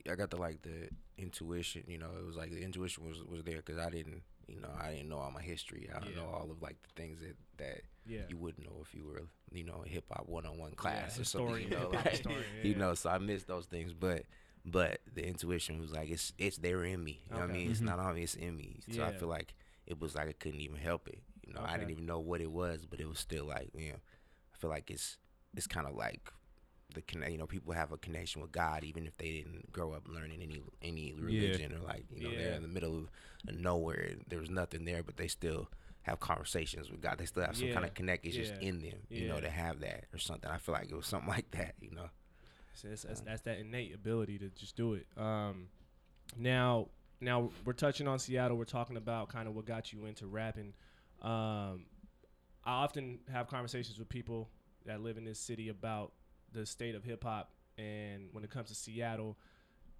I 0.09 0.15
got 0.15 0.29
the 0.29 0.37
like 0.37 0.61
the 0.61 0.89
intuition. 1.17 1.83
You 1.87 1.97
know, 1.97 2.09
it 2.19 2.25
was 2.25 2.35
like 2.35 2.51
the 2.51 2.61
intuition 2.63 3.07
was 3.07 3.23
was 3.23 3.43
there 3.43 3.57
because 3.57 3.77
I 3.77 3.89
didn't, 3.89 4.21
you 4.47 4.59
know, 4.61 4.69
I 4.79 4.91
didn't 4.91 5.09
know 5.09 5.17
all 5.17 5.31
my 5.31 5.41
history. 5.41 5.89
I 5.93 5.99
don't 5.99 6.15
Yeah. 6.15 6.21
know 6.21 6.27
all 6.27 6.49
of 6.51 6.61
like 6.61 6.77
the 6.83 7.01
things 7.01 7.19
that 7.19 7.35
that 7.57 7.81
yeah, 8.05 8.21
you 8.29 8.37
wouldn't 8.37 8.65
know 8.65 8.77
if 8.81 8.93
you 8.93 9.05
were, 9.05 9.23
you 9.51 9.63
know, 9.63 9.83
hip 9.85 10.05
hop 10.11 10.27
one 10.27 10.45
on 10.45 10.57
one 10.57 10.73
class 10.73 11.15
or 11.17 11.19
historian, 11.19 11.71
something. 11.71 11.79
You 11.79 11.85
know, 11.85 11.89
like, 11.91 12.09
historian, 12.11 12.45
you 12.63 12.75
know. 12.75 12.93
So 12.93 13.09
I 13.09 13.17
missed 13.17 13.47
those 13.47 13.65
things, 13.65 13.93
but 13.93 14.23
but 14.65 14.99
the 15.13 15.25
intuition 15.25 15.79
was 15.79 15.91
like 15.91 16.09
it's 16.09 16.33
it's 16.37 16.57
there 16.57 16.83
in 16.83 17.03
me. 17.03 17.21
You 17.29 17.35
know 17.35 17.41
what 17.41 17.49
I 17.49 17.53
mean? 17.53 17.71
It's 17.71 17.81
Mhm. 17.81 17.85
not 17.85 17.99
on 17.99 18.15
me. 18.15 18.23
It's 18.23 18.35
in 18.35 18.55
me. 18.55 18.79
So 18.89 19.03
I 19.03 19.11
feel 19.11 19.29
like 19.29 19.53
it 19.85 19.99
was 19.99 20.15
like 20.15 20.29
I 20.29 20.33
couldn't 20.33 20.61
even 20.61 20.77
help 20.77 21.07
it. 21.07 21.19
You 21.47 21.53
know, 21.53 21.61
I 21.65 21.77
didn't 21.77 21.91
even 21.91 22.05
know 22.05 22.19
what 22.19 22.41
it 22.41 22.51
was, 22.51 22.85
but 22.89 22.99
it 22.99 23.07
was 23.07 23.19
still 23.19 23.45
like 23.45 23.69
you 23.73 23.89
know, 23.89 23.99
I 24.53 24.57
feel 24.57 24.69
like 24.69 24.91
it's 24.91 25.17
it's 25.55 25.67
kind 25.67 25.87
of 25.87 25.95
like 25.95 26.31
the 26.93 27.01
conne- 27.01 27.31
you 27.31 27.37
know 27.37 27.45
people 27.47 27.73
have 27.73 27.91
a 27.91 27.97
connection 27.97 28.41
with 28.41 28.51
God 28.51 28.83
even 28.83 29.05
if 29.05 29.17
they 29.17 29.31
didn't 29.31 29.71
grow 29.71 29.91
up 29.93 30.07
learning 30.07 30.41
any 30.41 30.61
any 30.81 31.13
religion 31.13 31.73
or 31.73 31.79
like 31.85 32.05
you 32.13 32.23
know 32.23 32.29
they're 32.37 32.53
in 32.53 32.61
the 32.61 32.67
middle 32.67 32.97
of 33.47 33.59
nowhere 33.59 34.13
there 34.29 34.39
was 34.39 34.49
nothing 34.49 34.85
there 34.85 35.03
but 35.03 35.17
they 35.17 35.27
still 35.27 35.67
have 36.03 36.19
conversations 36.21 36.89
with 36.89 37.01
God. 37.01 37.17
They 37.17 37.25
still 37.25 37.43
have 37.43 37.57
some 37.57 37.67
kind 37.73 37.85
of 37.85 37.93
connect 37.93 38.25
it's 38.25 38.35
just 38.35 38.53
in 38.61 38.79
them 38.81 38.99
you 39.09 39.27
know 39.27 39.39
to 39.41 39.49
have 39.49 39.81
that 39.81 40.05
or 40.13 40.17
something. 40.19 40.49
I 40.49 40.57
feel 40.57 40.73
like 40.73 40.89
it 40.89 40.95
was 40.95 41.05
something 41.07 41.29
like 41.37 41.51
that 41.51 41.75
you 41.81 41.91
know. 41.91 42.09
So 42.73 42.87
it's, 42.89 43.05
it's, 43.05 43.21
that's 43.21 43.41
that 43.41 43.57
innate 43.59 43.93
ability 43.93 44.37
to 44.39 44.49
just 44.49 44.75
do 44.77 44.93
it. 44.93 45.07
Um, 45.17 45.67
now, 46.37 46.89
now 47.19 47.49
we're 47.65 47.73
touching 47.73 48.07
on 48.07 48.19
Seattle. 48.19 48.55
We're 48.55 48.65
talking 48.65 48.97
about 48.97 49.29
kind 49.29 49.47
of 49.47 49.55
what 49.55 49.65
got 49.65 49.91
you 49.91 50.05
into 50.05 50.27
rapping. 50.27 50.73
Um, 51.21 51.85
I 52.63 52.71
often 52.83 53.19
have 53.31 53.47
conversations 53.47 53.97
with 53.99 54.09
people 54.09 54.49
that 54.85 55.01
live 55.01 55.17
in 55.17 55.25
this 55.25 55.39
city 55.39 55.69
about 55.69 56.11
the 56.53 56.65
state 56.65 56.95
of 56.95 57.03
hip 57.03 57.23
hop, 57.23 57.51
and 57.77 58.29
when 58.31 58.43
it 58.43 58.49
comes 58.49 58.69
to 58.69 58.75
Seattle, 58.75 59.37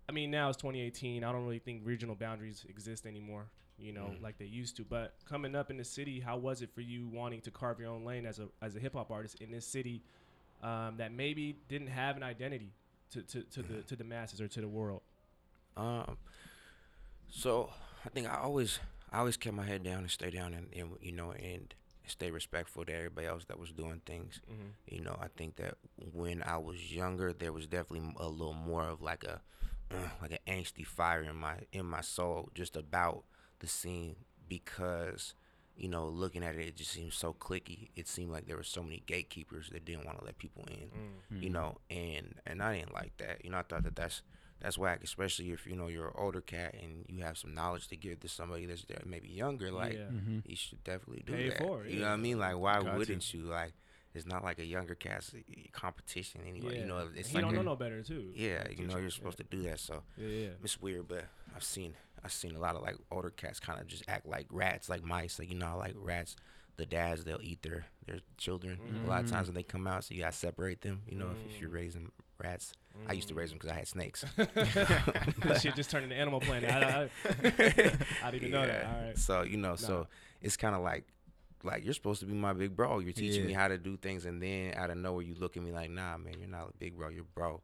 I 0.10 0.12
mean 0.12 0.32
now 0.32 0.50
it's 0.50 0.58
2018. 0.58 1.24
I 1.24 1.32
don't 1.32 1.44
really 1.44 1.60
think 1.60 1.82
regional 1.86 2.16
boundaries 2.16 2.66
exist 2.70 3.06
anymore. 3.06 3.48
You 3.80 3.94
know, 3.94 4.06
Mm. 4.18 4.22
like 4.24 4.38
they 4.40 4.46
used 4.46 4.76
to. 4.78 4.84
But 4.84 5.14
coming 5.30 5.56
up 5.56 5.70
in 5.70 5.78
the 5.78 5.84
city, 5.84 6.20
how 6.20 6.38
was 6.38 6.62
it 6.64 6.72
for 6.74 6.82
you 6.82 7.08
wanting 7.08 7.42
to 7.42 7.52
carve 7.52 7.80
your 7.80 7.90
own 7.92 8.04
lane 8.06 8.26
as 8.26 8.40
a 8.40 8.48
as 8.62 8.76
a 8.76 8.80
hip 8.80 8.94
hop 8.94 9.12
artist 9.12 9.42
in 9.42 9.52
this 9.52 9.66
city? 9.66 10.02
um, 10.64 10.98
that 10.98 11.12
maybe 11.12 11.56
didn't 11.70 11.86
have 11.90 12.18
an 12.18 12.24
identity 12.24 12.72
to, 13.12 13.22
to, 13.22 13.44
to 13.44 13.62
the 13.62 13.84
to 13.84 13.96
the 13.96 14.04
masses 14.04 14.42
or 14.42 14.48
to 14.48 14.60
the 14.60 14.68
world. 14.68 15.04
Um, 15.76 16.18
so 17.30 17.70
I 18.04 18.10
think 18.10 18.28
I 18.28 18.38
always 18.40 18.80
I 19.12 19.20
always 19.20 19.38
kept 19.38 19.56
my 19.56 19.66
head 19.66 19.84
down 19.84 20.00
and 20.00 20.12
stay 20.12 20.30
down 20.30 20.54
and, 20.54 20.68
and 20.76 20.90
you 21.02 21.12
know 21.12 21.32
and 21.32 21.74
stay 22.06 22.32
respectful 22.32 22.86
to 22.86 22.94
everybody 22.94 23.28
else 23.28 23.46
that 23.46 23.60
was 23.60 23.72
doing 23.72 24.02
things. 24.06 24.40
Mm-hmm. 24.52 24.96
You 24.96 25.02
know, 25.04 25.18
I 25.22 25.28
think 25.36 25.58
that 25.58 25.76
when 26.14 26.42
I 26.44 26.58
was 26.58 26.94
younger, 26.94 27.34
there 27.34 27.52
was 27.52 27.68
definitely 27.68 28.14
a 28.18 28.28
little 28.28 28.54
more 28.54 28.84
of 28.88 29.02
like 29.02 29.24
a 29.24 29.42
uh, 29.92 29.98
like 30.22 30.32
an 30.32 30.40
angsty 30.48 30.86
fire 30.86 31.22
in 31.24 31.36
my 31.36 31.56
in 31.72 31.86
my 31.86 32.02
soul 32.02 32.50
just 32.54 32.76
about 32.76 33.24
the 33.60 33.68
scene 33.68 34.16
because 34.48 35.34
you 35.76 35.88
know 35.90 36.08
looking 36.08 36.44
at 36.44 36.56
it, 36.56 36.62
it 36.68 36.76
just 36.76 36.92
seemed 36.92 37.14
so 37.14 37.34
clicky. 37.34 37.90
It 37.96 38.08
seemed 38.08 38.32
like 38.32 38.48
there 38.48 38.58
were 38.58 38.64
so 38.64 38.82
many 38.84 39.04
gatekeepers 39.06 39.70
that 39.72 39.86
didn't 39.86 40.06
want 40.06 40.20
to 40.20 40.26
let 40.26 40.38
people 40.38 40.66
in 40.70 40.90
Mm. 41.34 41.44
you 41.44 41.50
know 41.50 41.78
and 41.90 42.36
and 42.46 42.64
i 42.64 42.78
didn't 42.78 42.94
like 42.94 43.12
that 43.18 43.44
you 43.44 43.50
know 43.52 43.58
i 43.58 43.62
thought 43.64 43.84
that 43.84 43.96
that's 43.98 44.22
that's 44.68 44.78
whack 44.78 45.00
especially 45.02 45.52
if 45.52 45.66
you 45.66 45.78
know 45.78 45.88
you're 45.88 46.08
an 46.08 46.14
older 46.18 46.42
cat 46.42 46.76
and 46.84 47.06
you 47.08 47.24
have 47.24 47.38
some 47.38 47.54
knowledge 47.54 47.88
to 47.88 47.96
give 47.96 48.20
to 48.20 48.28
somebody 48.28 48.66
that's 48.66 48.84
there 48.84 49.02
maybe 49.06 49.30
younger 49.30 49.72
like 49.72 49.94
yeah. 49.94 50.00
Mm-hmm. 50.00 50.40
you 50.44 50.58
should 50.58 50.84
definitely 50.84 51.24
do 51.26 51.32
Pay 51.32 51.46
it 51.46 51.50
that 51.52 51.60
forward, 51.60 51.90
you 51.90 52.02
know 52.02 52.08
what 52.08 52.12
i 52.12 52.18
mean 52.18 52.38
like 52.38 52.58
why 52.58 52.82
Got 52.82 52.98
wouldn't 52.98 53.34
you 53.34 53.44
like 53.44 53.72
it's 54.14 54.26
not 54.26 54.44
like 54.44 54.60
a 54.60 54.66
younger 54.66 54.96
cast 54.96 55.36
uh, 55.36 55.40
competition 55.74 56.42
anyway. 56.48 56.80
You 56.80 56.86
know, 56.86 57.08
it's 57.16 57.30
he 57.30 57.36
like 57.36 57.44
don't 57.46 57.54
know 57.54 57.62
no 57.62 57.76
better 57.76 58.02
too. 58.02 58.32
yeah, 58.34 58.64
Like, 58.68 58.80
you 58.80 58.88
know, 58.88 58.98
you're 58.98 59.12
supposed 59.12 59.38
to 59.38 59.44
do 59.44 59.62
that. 59.64 59.80
So 59.80 60.02
Yeah, 60.18 60.28
yeah. 60.28 60.48
it's 60.64 60.82
weird, 60.82 61.08
but 61.08 61.26
I've 61.56 61.64
seen 61.64 61.94
I've 62.24 62.32
seen 62.32 62.56
a 62.56 62.60
lot 62.60 62.76
of 62.76 62.82
like 62.82 62.96
older 63.12 63.30
cats 63.30 63.60
kind 63.60 63.80
of 63.80 63.86
just 63.86 64.04
act 64.08 64.26
like 64.26 64.48
rats, 64.50 64.90
like 64.90 65.04
mice. 65.04 65.38
Like 65.38 65.52
you 65.52 65.58
know, 65.58 65.78
like 65.78 65.94
rats, 65.98 66.36
the 66.78 66.86
dads 66.86 67.26
they'll 67.26 67.42
eat 67.44 67.62
their 67.62 67.86
their 68.08 68.20
children. 68.38 68.80
A 69.06 69.08
lot 69.08 69.24
of 69.24 69.30
times 69.30 69.48
when 69.48 69.56
they 69.56 69.64
come 69.64 69.86
out, 69.86 70.04
so 70.04 70.16
you 70.16 70.22
gotta 70.22 70.36
separate 70.36 70.82
them. 70.82 71.04
You 71.08 71.18
know, 71.20 71.28
if, 71.28 71.56
if 71.56 71.62
you're 71.62 71.70
raising 71.70 72.12
rats, 72.44 72.74
I 73.08 73.14
used 73.14 73.28
to 73.30 73.34
raise 73.36 73.50
them 73.50 73.58
because 73.60 73.72
I 73.72 73.76
had 73.76 73.88
snakes. 73.88 74.26
that 74.38 75.60
shit 75.62 75.76
just 75.76 75.90
turned 75.92 76.06
into 76.06 76.16
Animal 76.16 76.40
Planet. 76.40 76.70
I, 76.72 76.80
I, 76.84 77.10
I 78.24 78.32
didn't 78.32 78.48
even 78.48 78.52
know 78.52 78.66
that. 78.66 78.86
All 78.86 79.06
right. 79.06 79.18
So 79.18 79.42
you 79.44 79.58
know, 79.58 79.70
Nah. 79.70 79.76
so 79.76 80.08
it's 80.42 80.58
kind 80.58 80.76
of 80.76 80.82
like, 80.82 81.06
like 81.64 81.84
you're 81.84 81.94
supposed 81.94 82.20
to 82.22 82.26
be 82.26 82.34
my 82.34 82.54
big 82.54 82.76
bro. 82.76 83.00
You're 83.00 83.14
teaching 83.14 83.46
me 83.46 83.54
how 83.54 83.68
to 83.68 83.78
do 83.78 83.98
things, 83.98 84.26
and 84.26 84.42
then 84.42 84.74
out 84.76 84.90
of 84.90 84.98
nowhere 84.98 85.24
you 85.24 85.36
look 85.36 85.58
at 85.58 85.64
me 85.64 85.72
like, 85.72 85.90
nah, 85.90 86.18
man, 86.18 86.36
you're 86.40 86.50
not 86.50 86.70
a 86.70 86.78
big 86.78 86.98
bro. 86.98 87.10
You're 87.10 87.26
bro. 87.36 87.62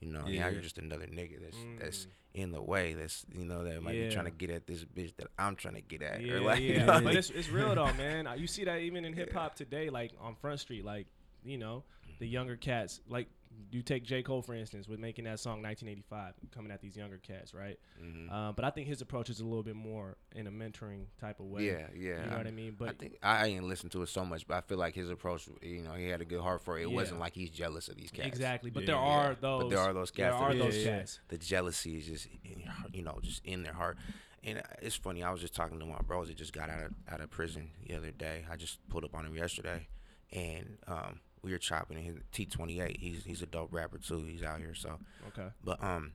You 0.00 0.10
know, 0.12 0.20
now 0.22 0.28
Yeah. 0.28 0.48
you're 0.48 0.62
just 0.62 0.78
another 0.78 1.06
nigga 1.06 1.40
that's 1.42 1.56
that's 1.78 2.06
Mm. 2.06 2.08
in 2.42 2.52
the 2.52 2.62
way. 2.62 2.94
That's 2.94 3.26
you 3.34 3.44
know 3.44 3.64
that 3.64 3.82
might 3.82 3.92
be 3.92 4.08
trying 4.10 4.24
to 4.26 4.30
get 4.30 4.48
at 4.50 4.66
this 4.66 4.84
bitch 4.84 5.14
that 5.16 5.26
I'm 5.38 5.56
trying 5.56 5.74
to 5.74 5.82
get 5.82 6.00
at. 6.02 6.22
Yeah, 6.22 6.38
like, 6.38 6.60
yeah. 6.62 6.80
you 6.80 6.86
know, 6.86 7.00
but 7.02 7.14
it's 7.16 7.28
it's 7.30 7.50
real 7.50 7.74
though, 7.74 7.92
man. 7.94 8.26
You 8.38 8.46
see 8.46 8.64
that 8.64 8.78
even 8.78 9.04
in 9.04 9.12
hip 9.20 9.32
hop 9.32 9.56
today, 9.56 9.90
like 9.90 10.12
on 10.20 10.36
Front 10.36 10.60
Street, 10.60 10.84
like 10.86 11.06
you 11.44 11.58
know, 11.58 11.84
the 12.18 12.26
younger 12.26 12.56
cats. 12.56 13.00
Like 13.08 13.28
you 13.72 13.82
take 13.82 14.04
J 14.04 14.22
Cole 14.22 14.42
for 14.42 14.54
instance, 14.54 14.88
with 14.88 14.98
making 15.00 15.24
that 15.24 15.38
song 15.40 15.62
1985, 15.62 16.34
coming 16.52 16.70
at 16.72 16.80
these 16.80 16.96
younger 16.96 17.18
cats, 17.18 17.52
right? 17.54 17.78
Mhm. 18.02 18.30
Um, 18.30 18.54
but 18.54 18.64
I 18.64 18.70
think 18.70 18.86
his 18.86 19.00
approach 19.00 19.28
is 19.30 19.40
a 19.40 19.44
little 19.44 19.62
bit 19.62 19.74
more 19.76 20.16
in 20.34 20.46
a 20.46 20.50
mentoring 20.50 21.06
type 21.20 21.40
of 21.40 21.46
way. 21.46 21.66
yeah, 21.66 21.86
yeah. 21.94 22.24
You 22.24 22.30
know 22.30 22.36
what 22.36 22.46
I 22.46 22.50
mean? 22.52 22.76
But 22.78 22.88
I 22.88 22.92
think 22.92 23.18
I 23.22 23.46
ain't 23.46 23.64
listened 23.64 23.92
to 23.92 24.02
it 24.02 24.08
so 24.08 24.24
much, 24.24 24.46
but 24.46 24.56
I 24.56 24.60
feel 24.60 24.78
like 24.78 24.94
his 24.94 25.10
approach, 25.10 25.48
you 25.62 25.82
know, 25.82 25.92
he 25.94 26.06
had 26.08 26.20
a 26.20 26.24
good 26.24 26.40
heart 26.40 26.62
for 26.62 26.78
it. 26.78 26.82
It 26.82 26.88
Yeah. 26.90 26.94
wasn't 26.96 27.20
like 27.20 27.34
he's 27.34 27.50
jealous 27.50 27.88
of 27.88 27.96
these 27.96 28.10
cats. 28.10 28.28
exactly. 28.28 28.70
But 28.70 28.82
Yeah. 28.84 28.86
there 28.86 28.96
Yeah. 28.96 29.02
are 29.30 29.34
But 29.34 29.68
there 29.68 29.78
are 29.78 29.92
those 29.92 30.10
cats. 30.10 30.36
There 30.38 30.48
are 30.48 30.54
those 30.54 30.76
Yeah, 30.76 30.82
yeah. 30.90 30.98
cats. 31.00 31.20
the 31.28 31.38
jealousy 31.38 31.96
is 31.98 32.06
just 32.06 32.26
in 32.44 32.60
your 32.60 32.72
you 32.92 33.02
know 33.02 33.18
just 33.22 33.44
in 33.44 33.62
their 33.62 33.72
heart 33.74 33.96
and 34.42 34.58
uh, 34.58 34.62
it's 34.80 34.96
funny 34.96 35.22
i 35.22 35.30
was 35.30 35.40
just 35.40 35.54
talking 35.54 35.78
to 35.78 35.84
my 35.84 35.98
bros 36.06 36.28
that 36.28 36.36
just 36.36 36.52
got 36.52 36.70
out 36.70 36.82
of 36.82 36.94
out 37.08 37.20
of 37.20 37.28
prison 37.30 37.70
the 37.86 37.94
other 37.94 38.10
day 38.10 38.44
i 38.50 38.56
just 38.56 38.78
pulled 38.88 39.04
up 39.04 39.14
on 39.14 39.26
him 39.26 39.34
yesterday 39.36 39.86
and 40.32 40.78
um 40.86 41.20
we 41.42 41.52
were 41.52 41.58
chopping 41.58 41.98
his 41.98 42.16
t28 42.32 42.96
he's 42.98 43.24
he's 43.24 43.42
a 43.42 43.46
dope 43.46 43.72
rapper 43.72 43.98
too. 43.98 44.22
He's 44.24 44.42
out 44.42 44.58
here 44.60 44.74
so. 44.74 44.98
Okay. 45.28 45.48
but 45.64 45.82
um 45.82 46.12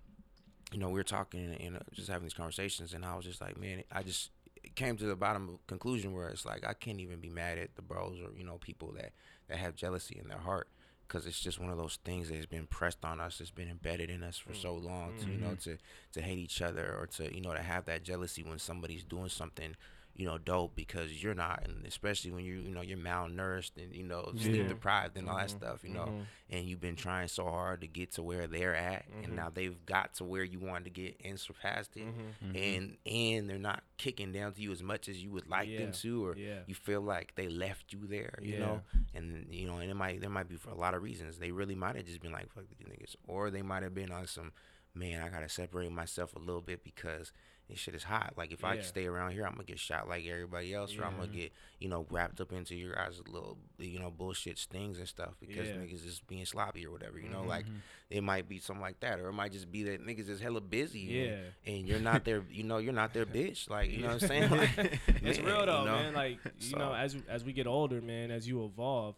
you 0.71 0.79
know 0.79 0.87
we 0.89 0.99
were 0.99 1.03
talking 1.03 1.45
and, 1.45 1.61
and 1.61 1.75
uh, 1.77 1.79
just 1.93 2.09
having 2.09 2.23
these 2.23 2.33
conversations 2.33 2.93
and 2.93 3.05
i 3.05 3.15
was 3.15 3.25
just 3.25 3.39
like 3.41 3.57
man 3.59 3.83
i 3.91 4.01
just 4.01 4.31
came 4.73 4.97
to 4.97 5.05
the 5.05 5.15
bottom 5.15 5.59
conclusion 5.67 6.13
where 6.13 6.27
it's 6.29 6.45
like 6.45 6.65
i 6.65 6.73
can't 6.73 6.99
even 6.99 7.19
be 7.19 7.29
mad 7.29 7.57
at 7.57 7.75
the 7.75 7.81
bros 7.81 8.19
or 8.19 8.35
you 8.37 8.43
know 8.43 8.57
people 8.57 8.91
that 8.93 9.11
that 9.47 9.57
have 9.57 9.75
jealousy 9.75 10.17
in 10.21 10.27
their 10.27 10.39
heart 10.39 10.67
because 11.07 11.25
it's 11.27 11.39
just 11.39 11.59
one 11.59 11.69
of 11.69 11.77
those 11.77 11.99
things 12.03 12.29
that 12.29 12.35
has 12.35 12.45
been 12.47 12.65
pressed 12.65 13.05
on 13.05 13.19
us. 13.19 13.39
It's 13.39 13.51
been 13.51 13.69
embedded 13.69 14.09
in 14.09 14.23
us 14.23 14.37
for 14.37 14.53
so 14.53 14.73
long 14.73 15.13
to 15.19 15.29
you 15.29 15.37
know 15.37 15.55
to 15.63 15.77
to 16.13 16.21
hate 16.21 16.39
each 16.39 16.61
other 16.61 16.95
or 16.99 17.07
to 17.17 17.33
you 17.33 17.41
know 17.41 17.53
to 17.53 17.61
have 17.61 17.85
that 17.85 18.03
jealousy 18.03 18.43
when 18.43 18.59
somebody's 18.59 19.03
doing 19.03 19.29
something 19.29 19.75
you 20.17 20.25
know 20.25 20.37
dope 20.37 20.75
because 20.75 21.21
you're 21.21 21.33
not 21.35 21.63
and 21.65 21.85
especially 21.85 22.31
when 22.31 22.45
you 22.45 22.55
you 22.59 22.69
know 22.73 22.81
you're 22.81 22.97
malnourished 22.97 23.71
and 23.77 23.93
you 23.93 24.03
know 24.03 24.31
sleep 24.37 24.55
Yeah. 24.55 24.67
deprived 24.69 25.17
and 25.17 25.27
all 25.29 25.35
that 25.37 25.49
stuff 25.49 25.83
you 25.83 25.89
know 25.89 26.05
Mhm. 26.05 26.25
and 26.51 26.65
you've 26.65 26.79
been 26.79 26.95
trying 26.95 27.27
so 27.27 27.43
hard 27.43 27.81
to 27.81 27.87
get 27.87 28.13
to 28.13 28.23
where 28.23 28.47
they're 28.47 28.75
at 28.75 29.05
and 29.23 29.35
now 29.35 29.49
they've 29.53 29.85
got 29.85 30.13
to 30.15 30.23
where 30.23 30.43
you 30.43 30.57
wanted 30.59 30.85
to 30.85 30.89
get 30.91 31.19
and 31.25 31.37
surpassed 31.39 31.97
it 31.97 32.05
Mm-hmm. 32.05 32.55
and 32.55 32.97
and 33.05 33.49
they're 33.49 33.57
not 33.57 33.83
kicking 33.97 34.31
down 34.31 34.53
to 34.53 34.61
you 34.61 34.71
as 34.71 34.81
much 34.81 35.09
as 35.09 35.21
you 35.21 35.31
would 35.31 35.47
like 35.49 35.67
Yeah. 35.67 35.79
them 35.79 35.91
to 35.91 36.25
or 36.25 36.37
Yeah. 36.37 36.59
you 36.65 36.75
feel 36.75 37.01
like 37.01 37.35
they 37.35 37.49
left 37.49 37.91
you 37.91 38.07
there 38.07 38.39
you 38.41 38.53
Yeah. 38.53 38.59
know 38.59 38.81
and 39.13 39.53
you 39.53 39.65
know 39.67 39.77
and 39.79 39.91
it 39.91 39.95
might 39.95 40.21
there 40.21 40.29
might 40.29 40.47
be 40.47 40.55
for 40.55 40.69
a 40.69 40.75
lot 40.75 40.93
of 40.93 41.03
reasons 41.03 41.39
they 41.39 41.51
really 41.51 41.75
might 41.75 41.95
have 41.97 42.05
just 42.05 42.21
been 42.21 42.31
like 42.31 42.49
fuck 42.53 42.63
these 42.69 42.87
niggas 42.87 43.15
or 43.27 43.51
they 43.51 43.61
might 43.61 43.83
have 43.83 43.93
been 43.93 44.11
on 44.11 44.25
some 44.27 44.53
man 44.93 45.21
i 45.21 45.27
gotta 45.27 45.49
separate 45.49 45.91
myself 45.91 46.33
a 46.37 46.39
little 46.39 46.61
bit 46.61 46.85
because 46.85 47.33
this 47.69 47.79
shit 47.79 47.95
is 47.95 48.03
hot 48.03 48.33
like 48.37 48.51
if 48.51 48.63
i 48.63 48.79
stay 48.81 49.05
around 49.07 49.31
here 49.31 49.43
i'm 49.45 49.53
gonna 49.53 49.63
get 49.63 49.79
shot 49.79 50.07
like 50.07 50.25
everybody 50.27 50.73
else 50.73 50.95
or 50.97 51.03
i'm 51.03 51.15
gonna 51.15 51.27
get 51.27 51.51
you 51.79 51.89
know 51.89 52.05
wrapped 52.11 52.39
up 52.39 52.51
into 52.51 52.75
your 52.75 52.93
guys' 52.93 53.19
little 53.27 53.57
you 53.79 53.99
know 53.99 54.11
bullshit 54.11 54.57
stings 54.59 54.99
and 54.99 55.07
stuff 55.07 55.33
because 55.39 55.67
Yeah. 55.67 55.73
Mm-hmm. 55.75 55.83
niggas 55.95 56.05
is 56.05 56.21
being 56.27 56.45
sloppy 56.45 56.85
or 56.85 56.91
whatever 56.91 57.19
you 57.19 57.29
know 57.29 57.41
like 57.43 57.65
it 58.11 58.21
might 58.21 58.47
be 58.47 58.59
something 58.59 58.81
like 58.81 58.99
that 58.99 59.19
or 59.19 59.29
it 59.29 59.33
might 59.33 59.51
just 59.51 59.71
be 59.71 59.83
that 59.83 60.05
niggas 60.05 60.29
is 60.29 60.39
hella 60.39 60.61
busy 60.61 60.99
Yeah. 61.01 61.37
and, 61.71 61.87
you're 61.87 61.99
not 61.99 62.23
their 62.23 62.43
you 62.51 62.63
know 62.63 62.77
you're 62.77 62.93
not 62.93 63.13
their 63.13 63.25
bitch 63.25 63.69
like 63.69 63.89
you 63.89 63.99
know 64.01 64.13
what 64.13 64.21
i'm 64.23 64.27
saying 64.27 64.49
like, 64.51 64.69
it's 65.07 65.39
man, 65.39 65.45
real 65.47 65.59
you 65.61 65.65
though, 65.65 65.85
know? 65.85 65.95
man. 65.95 66.13
Like 66.13 66.39
you 66.59 66.75
know, 66.77 66.93
as 66.93 67.15
as 67.27 67.43
we 67.43 67.51
get 67.53 67.65
older, 67.67 68.01
man, 68.01 68.29
as 68.31 68.47
you 68.47 68.63
evolve, 68.63 69.15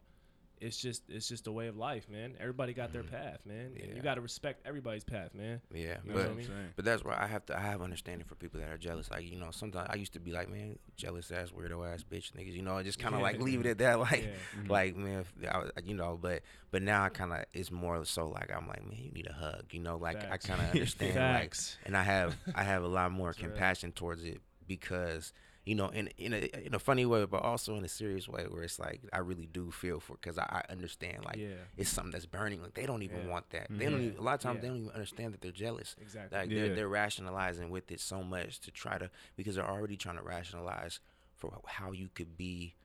it's 0.59 0.77
just 0.77 1.03
it's 1.09 1.27
just 1.27 1.45
a 1.47 1.51
way 1.51 1.67
of 1.67 1.77
life, 1.77 2.09
man. 2.09 2.33
Everybody 2.39 2.73
got 2.73 2.91
their 2.91 3.03
path, 3.03 3.39
man, 3.45 3.67
and 3.67 3.75
Mm-hmm. 3.77 3.95
You 3.97 4.01
got 4.01 4.15
to 4.15 4.21
respect 4.21 4.61
everybody's 4.65 5.03
path, 5.03 5.33
man. 5.35 5.61
Yeah, 5.73 5.97
You 6.03 6.11
know 6.11 6.15
but 6.15 6.15
what 6.15 6.25
I 6.31 6.33
mean? 6.33 6.47
but 6.75 6.83
that's 6.85 7.03
why 7.03 7.15
I 7.19 7.27
have 7.27 7.45
to 7.47 7.57
I 7.57 7.61
have 7.61 7.81
understanding 7.81 8.25
for 8.27 8.35
people 8.35 8.59
that 8.59 8.69
are 8.69 8.77
jealous. 8.77 9.09
Like 9.11 9.29
you 9.29 9.39
know, 9.39 9.49
sometimes 9.51 9.87
I 9.91 9.95
used 9.95 10.13
to 10.13 10.19
be 10.19 10.31
like, 10.31 10.49
man, 10.49 10.79
jealous 10.95 11.31
ass 11.31 11.51
weirdo 11.51 11.93
ass 11.93 12.03
bitch 12.03 12.31
niggas. 12.33 12.53
You 12.53 12.61
know, 12.63 12.75
I 12.77 12.83
just 12.83 12.99
kind 12.99 13.13
of 13.15 13.21
like 13.21 13.39
leave 13.39 13.59
it 13.59 13.65
at 13.67 13.77
that. 13.79 13.99
Like 13.99 14.23
Yeah. 14.23 14.69
like 14.69 14.95
man, 14.95 15.19
if 15.19 15.33
I, 15.51 15.57
was- 15.59 15.71
you 15.85 15.93
know. 15.95 16.17
But 16.21 16.41
but 16.71 16.81
now 16.81 17.03
I 17.03 17.09
kind 17.09 17.33
of 17.33 17.45
it's 17.53 17.71
more 17.71 18.03
so 18.05 18.27
like 18.29 18.51
I'm 18.55 18.67
like 18.67 18.83
man, 18.87 18.97
you 18.99 19.11
need 19.11 19.27
a 19.27 19.33
hug. 19.33 19.65
You 19.71 19.79
know, 19.79 19.97
like 19.97 20.21
Facts. 20.21 20.45
I 20.45 20.47
kind 20.49 20.61
of 20.61 20.69
understand. 20.71 21.13
Facts. 21.13 21.77
Like, 21.81 21.87
and 21.87 21.97
I 21.97 22.03
have 22.03 22.35
I 22.55 22.63
have 22.63 22.83
a 22.83 22.87
lot 22.87 23.11
more 23.11 23.27
That's 23.29 23.41
real. 23.41 23.49
compassion 23.51 23.91
towards 23.91 24.23
it 24.23 24.39
because. 24.67 25.33
You 25.67 25.75
know, 25.75 25.89
in 25.89 26.07
in 26.17 26.33
a 26.33 26.65
in 26.65 26.73
a 26.73 26.79
funny 26.79 27.05
way, 27.05 27.25
but 27.25 27.43
also 27.43 27.75
in 27.75 27.83
a 27.83 27.89
serious 27.89 28.25
way, 28.29 28.45
where 28.49 28.63
it's 28.63 28.79
like 28.79 29.01
I 29.11 29.17
really 29.19 29.47
do 29.51 29.69
feel 29.69 29.99
for, 29.99 30.13
because 30.13 30.37
I, 30.37 30.63
I 30.65 30.71
understand 30.71 31.25
like 31.25 31.35
Yeah. 31.35 31.59
it's 31.75 31.89
something 31.89 32.11
that's 32.13 32.25
burning. 32.25 32.61
Like 32.61 32.73
they 32.73 32.85
don't 32.85 33.03
even 33.03 33.23
Yeah. 33.25 33.31
want 33.33 33.49
that. 33.49 33.67
They 33.69 33.85
mm-hmm. 33.85 33.91
don't 33.91 34.01
even. 34.01 34.17
A 34.17 34.21
lot 34.21 34.35
of 34.35 34.39
times 34.39 34.55
Yeah. 34.55 34.61
they 34.61 34.67
don't 34.69 34.77
even 34.77 34.91
understand 34.91 35.33
that 35.33 35.41
they're 35.41 35.51
jealous. 35.51 35.97
Exactly. 36.01 36.37
Like 36.39 36.49
they're, 36.49 36.73
they're 36.73 36.87
rationalizing 36.87 37.69
with 37.69 37.91
it 37.91 37.99
so 37.99 38.23
much 38.23 38.61
to 38.61 38.71
try 38.71 38.97
to 38.97 39.09
because 39.35 39.55
they're 39.55 39.69
already 39.69 39.97
trying 39.97 40.15
to 40.15 40.23
rationalize 40.23 41.01
for 41.35 41.51
how 41.65 41.91
you 41.91 42.07
could 42.15 42.37
be 42.37 42.75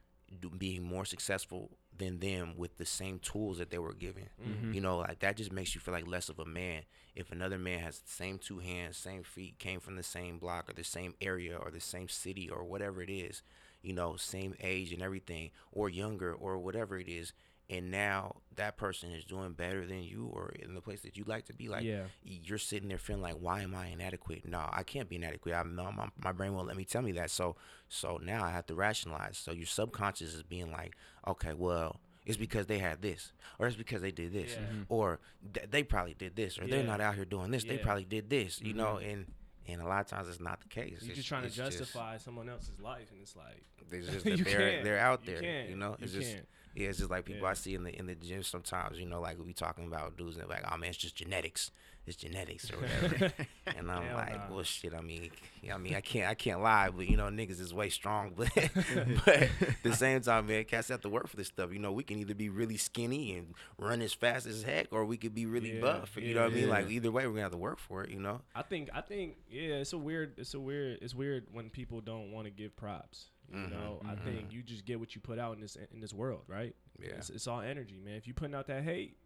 do, 0.40 0.50
being 0.50 0.82
more 0.82 1.04
successful 1.04 1.70
than 1.98 2.18
them 2.18 2.54
with 2.56 2.78
the 2.78 2.86
same 2.86 3.18
tools 3.18 3.58
that 3.58 3.70
they 3.70 3.78
were 3.78 3.92
given. 3.92 4.28
Mm-hmm. 4.42 4.72
You 4.72 4.80
know, 4.80 4.98
like 4.98 5.20
that 5.20 5.36
just 5.36 5.52
makes 5.52 5.74
you 5.74 5.80
feel 5.80 5.94
like 5.94 6.06
less 6.06 6.28
of 6.28 6.38
a 6.38 6.44
man. 6.44 6.82
If 7.14 7.30
another 7.30 7.58
man 7.58 7.80
has 7.80 7.98
the 7.98 8.10
same 8.10 8.38
two 8.38 8.58
hands, 8.60 8.96
same 8.96 9.22
feet, 9.22 9.58
came 9.58 9.80
from 9.80 9.96
the 9.96 10.02
same 10.02 10.38
block 10.38 10.70
or 10.70 10.72
the 10.72 10.84
same 10.84 11.14
area 11.20 11.56
or 11.56 11.70
the 11.70 11.80
same 11.80 12.08
city 12.08 12.48
or 12.48 12.64
whatever 12.64 13.02
it 13.02 13.10
is, 13.10 13.42
you 13.82 13.92
know, 13.92 14.16
same 14.16 14.54
age 14.60 14.92
and 14.92 15.02
everything, 15.02 15.50
or 15.70 15.88
younger 15.88 16.32
or 16.32 16.58
whatever 16.58 16.98
it 16.98 17.08
is, 17.08 17.32
and 17.70 17.90
now 17.90 18.36
that 18.56 18.76
person 18.76 19.12
is 19.12 19.24
doing 19.24 19.52
better 19.52 19.86
than 19.86 20.02
you 20.02 20.30
or 20.32 20.50
in 20.58 20.74
the 20.74 20.80
place 20.80 21.00
that 21.02 21.16
you 21.16 21.24
like 21.24 21.46
to 21.46 21.54
be, 21.54 21.68
like 21.68 21.84
Yeah. 21.84 22.04
you're 22.22 22.58
sitting 22.58 22.88
there 22.88 22.98
feeling 22.98 23.22
like, 23.22 23.36
why 23.36 23.62
am 23.62 23.74
I 23.74 23.86
inadequate? 23.86 24.46
No, 24.46 24.68
I 24.70 24.82
can't 24.82 25.08
be 25.08 25.16
inadequate. 25.16 25.54
I 25.54 25.62
know 25.62 25.90
my, 25.92 26.08
my 26.22 26.32
brain 26.32 26.52
won't 26.54 26.66
let 26.68 26.76
me 26.76 26.84
tell 26.84 27.02
me 27.02 27.12
that. 27.12 27.30
So 27.30 27.56
so 27.88 28.18
now 28.22 28.44
I 28.44 28.50
have 28.50 28.66
to 28.66 28.74
rationalize. 28.74 29.38
So 29.38 29.52
your 29.52 29.66
subconscious 29.66 30.34
is 30.34 30.42
being 30.42 30.70
like, 30.70 30.94
okay, 31.26 31.54
well, 31.54 32.00
it's 32.26 32.36
because 32.36 32.66
they 32.66 32.78
had 32.78 33.02
this, 33.02 33.32
or 33.58 33.66
it's 33.66 33.76
because 33.76 34.00
they 34.02 34.12
did 34.12 34.32
this, 34.32 34.52
Yeah. 34.52 34.66
Mhm. 34.66 34.84
or 34.88 35.18
th- 35.54 35.70
they 35.70 35.82
probably 35.82 36.14
did 36.14 36.36
this, 36.36 36.58
or 36.58 36.66
they're 36.66 36.84
not 36.84 37.00
out 37.00 37.14
here 37.16 37.24
doing 37.24 37.50
this. 37.50 37.64
They 37.64 37.78
probably 37.78 38.04
did 38.04 38.28
this, 38.30 38.60
you 38.60 38.74
know, 38.74 38.98
Mhm. 39.02 39.12
and 39.12 39.26
and 39.68 39.80
a 39.80 39.86
lot 39.86 40.00
of 40.00 40.08
times 40.08 40.28
it's 40.28 40.40
not 40.40 40.60
the 40.60 40.66
case. 40.68 40.90
You're 41.02 41.12
It's- 41.12 41.16
just 41.18 41.28
trying 41.28 41.42
to 41.42 41.46
it's 41.46 41.56
just- 41.56 41.78
justify 41.78 42.18
someone 42.18 42.48
else's 42.48 42.80
life, 42.80 43.10
and 43.12 43.20
it's 43.22 43.36
like 43.36 43.62
It's 43.92 44.08
just 44.08 44.26
You 44.26 44.36
they're 44.44 44.82
they're 44.82 44.98
out 44.98 45.24
You 45.24 45.32
there, 45.34 45.40
can't. 45.40 45.68
you 45.70 45.76
know. 45.76 45.90
You 45.98 46.04
It's 46.04 46.12
just 46.12 46.34
can't. 46.34 46.48
Yeah, 46.74 46.88
it's 46.88 46.98
just 46.98 47.10
like 47.10 47.24
people 47.24 47.42
Yeah. 47.42 47.50
I 47.50 47.54
see 47.54 47.74
in 47.74 47.84
the 47.84 47.96
in 47.98 48.06
the 48.06 48.14
gym 48.14 48.42
sometimes, 48.42 48.98
you 48.98 49.06
know, 49.06 49.20
like 49.20 49.38
we 49.44 49.52
talking 49.52 49.86
about 49.86 50.16
dudes 50.16 50.36
and 50.36 50.48
like, 50.48 50.64
oh 50.70 50.76
man, 50.76 50.90
it's 50.90 50.98
just 50.98 51.14
genetics, 51.16 51.70
it's 52.06 52.16
genetics 52.16 52.70
or 52.72 52.76
whatever. 52.76 53.32
and 53.76 53.90
I'm 53.90 54.02
Hell 54.04 54.16
like, 54.16 54.48
nah. 54.48 54.54
well, 54.54 54.64
shit. 54.64 54.94
I 54.94 55.00
mean, 55.00 55.30
I 55.72 55.76
mean, 55.78 55.94
I 55.94 56.00
can't 56.00 56.28
I 56.28 56.34
can't 56.34 56.60
lie, 56.62 56.90
but 56.90 57.08
you 57.08 57.16
know, 57.16 57.24
niggas 57.24 57.60
is 57.60 57.72
way 57.74 57.88
strong, 57.90 58.32
but 58.36 58.50
but 59.24 59.28
at 59.28 59.82
the 59.82 59.94
same 59.94 60.20
time, 60.20 60.46
man, 60.46 60.64
cats 60.64 60.88
have 60.88 61.00
to 61.02 61.08
work 61.08 61.28
for 61.28 61.36
this 61.36 61.48
stuff. 61.48 61.72
You 61.72 61.78
know, 61.78 61.92
we 61.92 62.02
can 62.04 62.18
either 62.18 62.34
be 62.34 62.48
really 62.48 62.76
skinny 62.76 63.34
and 63.36 63.54
run 63.78 64.00
as 64.02 64.12
fast 64.12 64.46
as 64.46 64.62
heck, 64.62 64.88
or 64.92 65.04
we 65.04 65.16
could 65.16 65.34
be 65.34 65.46
really 65.46 65.74
Yeah, 65.74 65.80
buff. 65.80 66.16
You 66.16 66.34
know 66.34 66.42
what 66.44 66.52
I 66.52 66.54
mean? 66.54 66.68
Like 66.68 66.90
either 66.90 67.10
way, 67.10 67.26
we're 67.26 67.32
gonna 67.32 67.42
have 67.42 67.52
to 67.52 67.58
work 67.58 67.78
for 67.78 68.02
it. 68.04 68.10
You 68.10 68.20
know? 68.20 68.40
I 68.54 68.62
think 68.62 68.88
I 68.94 69.00
think 69.00 69.36
yeah, 69.50 69.74
it's 69.76 69.92
a 69.92 69.98
weird 69.98 70.34
it's 70.38 70.54
a 70.54 70.60
weird 70.60 70.98
it's 71.02 71.14
weird 71.14 71.46
when 71.52 71.70
people 71.70 72.00
don't 72.00 72.32
want 72.32 72.46
to 72.46 72.50
give 72.50 72.74
props. 72.76 73.26
You 73.50 73.58
Mhm, 73.58 73.70
know, 73.70 74.02
I 74.08 74.14
think 74.24 74.52
you 74.52 74.62
just 74.62 74.84
get 74.86 74.98
what 74.98 75.14
you 75.14 75.20
put 75.20 75.38
out 75.38 75.54
in 75.54 75.60
this 75.60 75.76
in 75.92 76.00
this 76.00 76.12
world, 76.14 76.42
right? 76.48 76.74
Yeah. 76.98 77.10
It's, 77.18 77.28
it's 77.30 77.46
all 77.46 77.60
energy, 77.60 78.00
man. 78.02 78.14
If 78.14 78.26
you 78.26 78.34
putting 78.34 78.54
out 78.54 78.66
that 78.68 78.82
hate, 78.82 79.16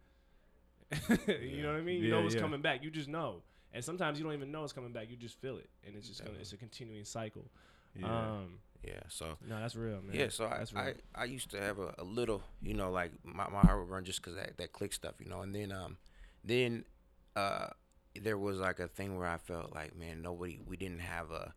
you 1.29 1.63
know 1.63 1.73
what 1.73 1.79
I 1.79 1.83
mean. 1.83 2.01
You 2.01 2.09
Yeah, 2.09 2.17
know 2.17 2.23
what's 2.23 2.35
yeah. 2.35 2.41
coming 2.41 2.61
back. 2.63 2.83
You 2.83 2.91
just 2.91 3.09
know, 3.09 3.43
and 3.73 3.85
sometimes 3.85 4.19
you 4.19 4.25
don't 4.25 4.35
even 4.35 4.51
know 4.51 4.65
it's 4.65 4.73
coming 4.73 4.93
back. 4.93 5.11
You 5.11 5.17
just 5.17 5.41
feel 5.41 5.59
it, 5.59 5.69
and 5.87 5.97
it's 5.97 6.09
just 6.09 6.25
gonna 6.25 6.39
it's 6.41 6.53
a 6.53 6.57
continuing 6.57 7.05
cycle. 7.05 7.45
Yeah. 7.99 8.07
Um, 8.09 8.59
Yeah. 8.87 9.01
So 9.09 9.37
no, 9.47 9.59
that's 9.61 9.75
real, 9.77 10.01
man. 10.03 10.15
Yeah, 10.15 10.29
so 10.29 10.45
I, 10.47 10.65
real. 10.73 10.95
I, 11.17 11.23
I 11.23 11.25
used 11.25 11.51
to 11.51 11.61
have 11.61 11.79
a, 11.79 11.95
a 11.99 12.05
little, 12.05 12.43
you 12.63 12.75
know, 12.75 12.91
like 12.91 13.13
my, 13.25 13.49
my 13.49 13.61
heart 13.61 13.81
would 13.81 13.91
run 13.91 14.05
just 14.05 14.21
because 14.23 14.37
that, 14.37 14.57
that 14.59 14.73
click 14.73 14.93
stuff, 14.93 15.15
you 15.21 15.29
know, 15.29 15.41
and 15.43 15.55
then 15.55 15.73
um 15.73 15.97
then 16.45 16.85
uh 17.35 17.69
there 18.21 18.39
was 18.39 18.59
like 18.59 18.79
a 18.79 18.89
thing 18.89 19.17
where 19.19 19.27
I 19.29 19.39
felt 19.39 19.75
like 19.75 19.97
man 19.97 20.23
nobody 20.23 20.61
we 20.67 20.77
didn't 20.77 21.01
have 21.01 21.31
a 21.31 21.53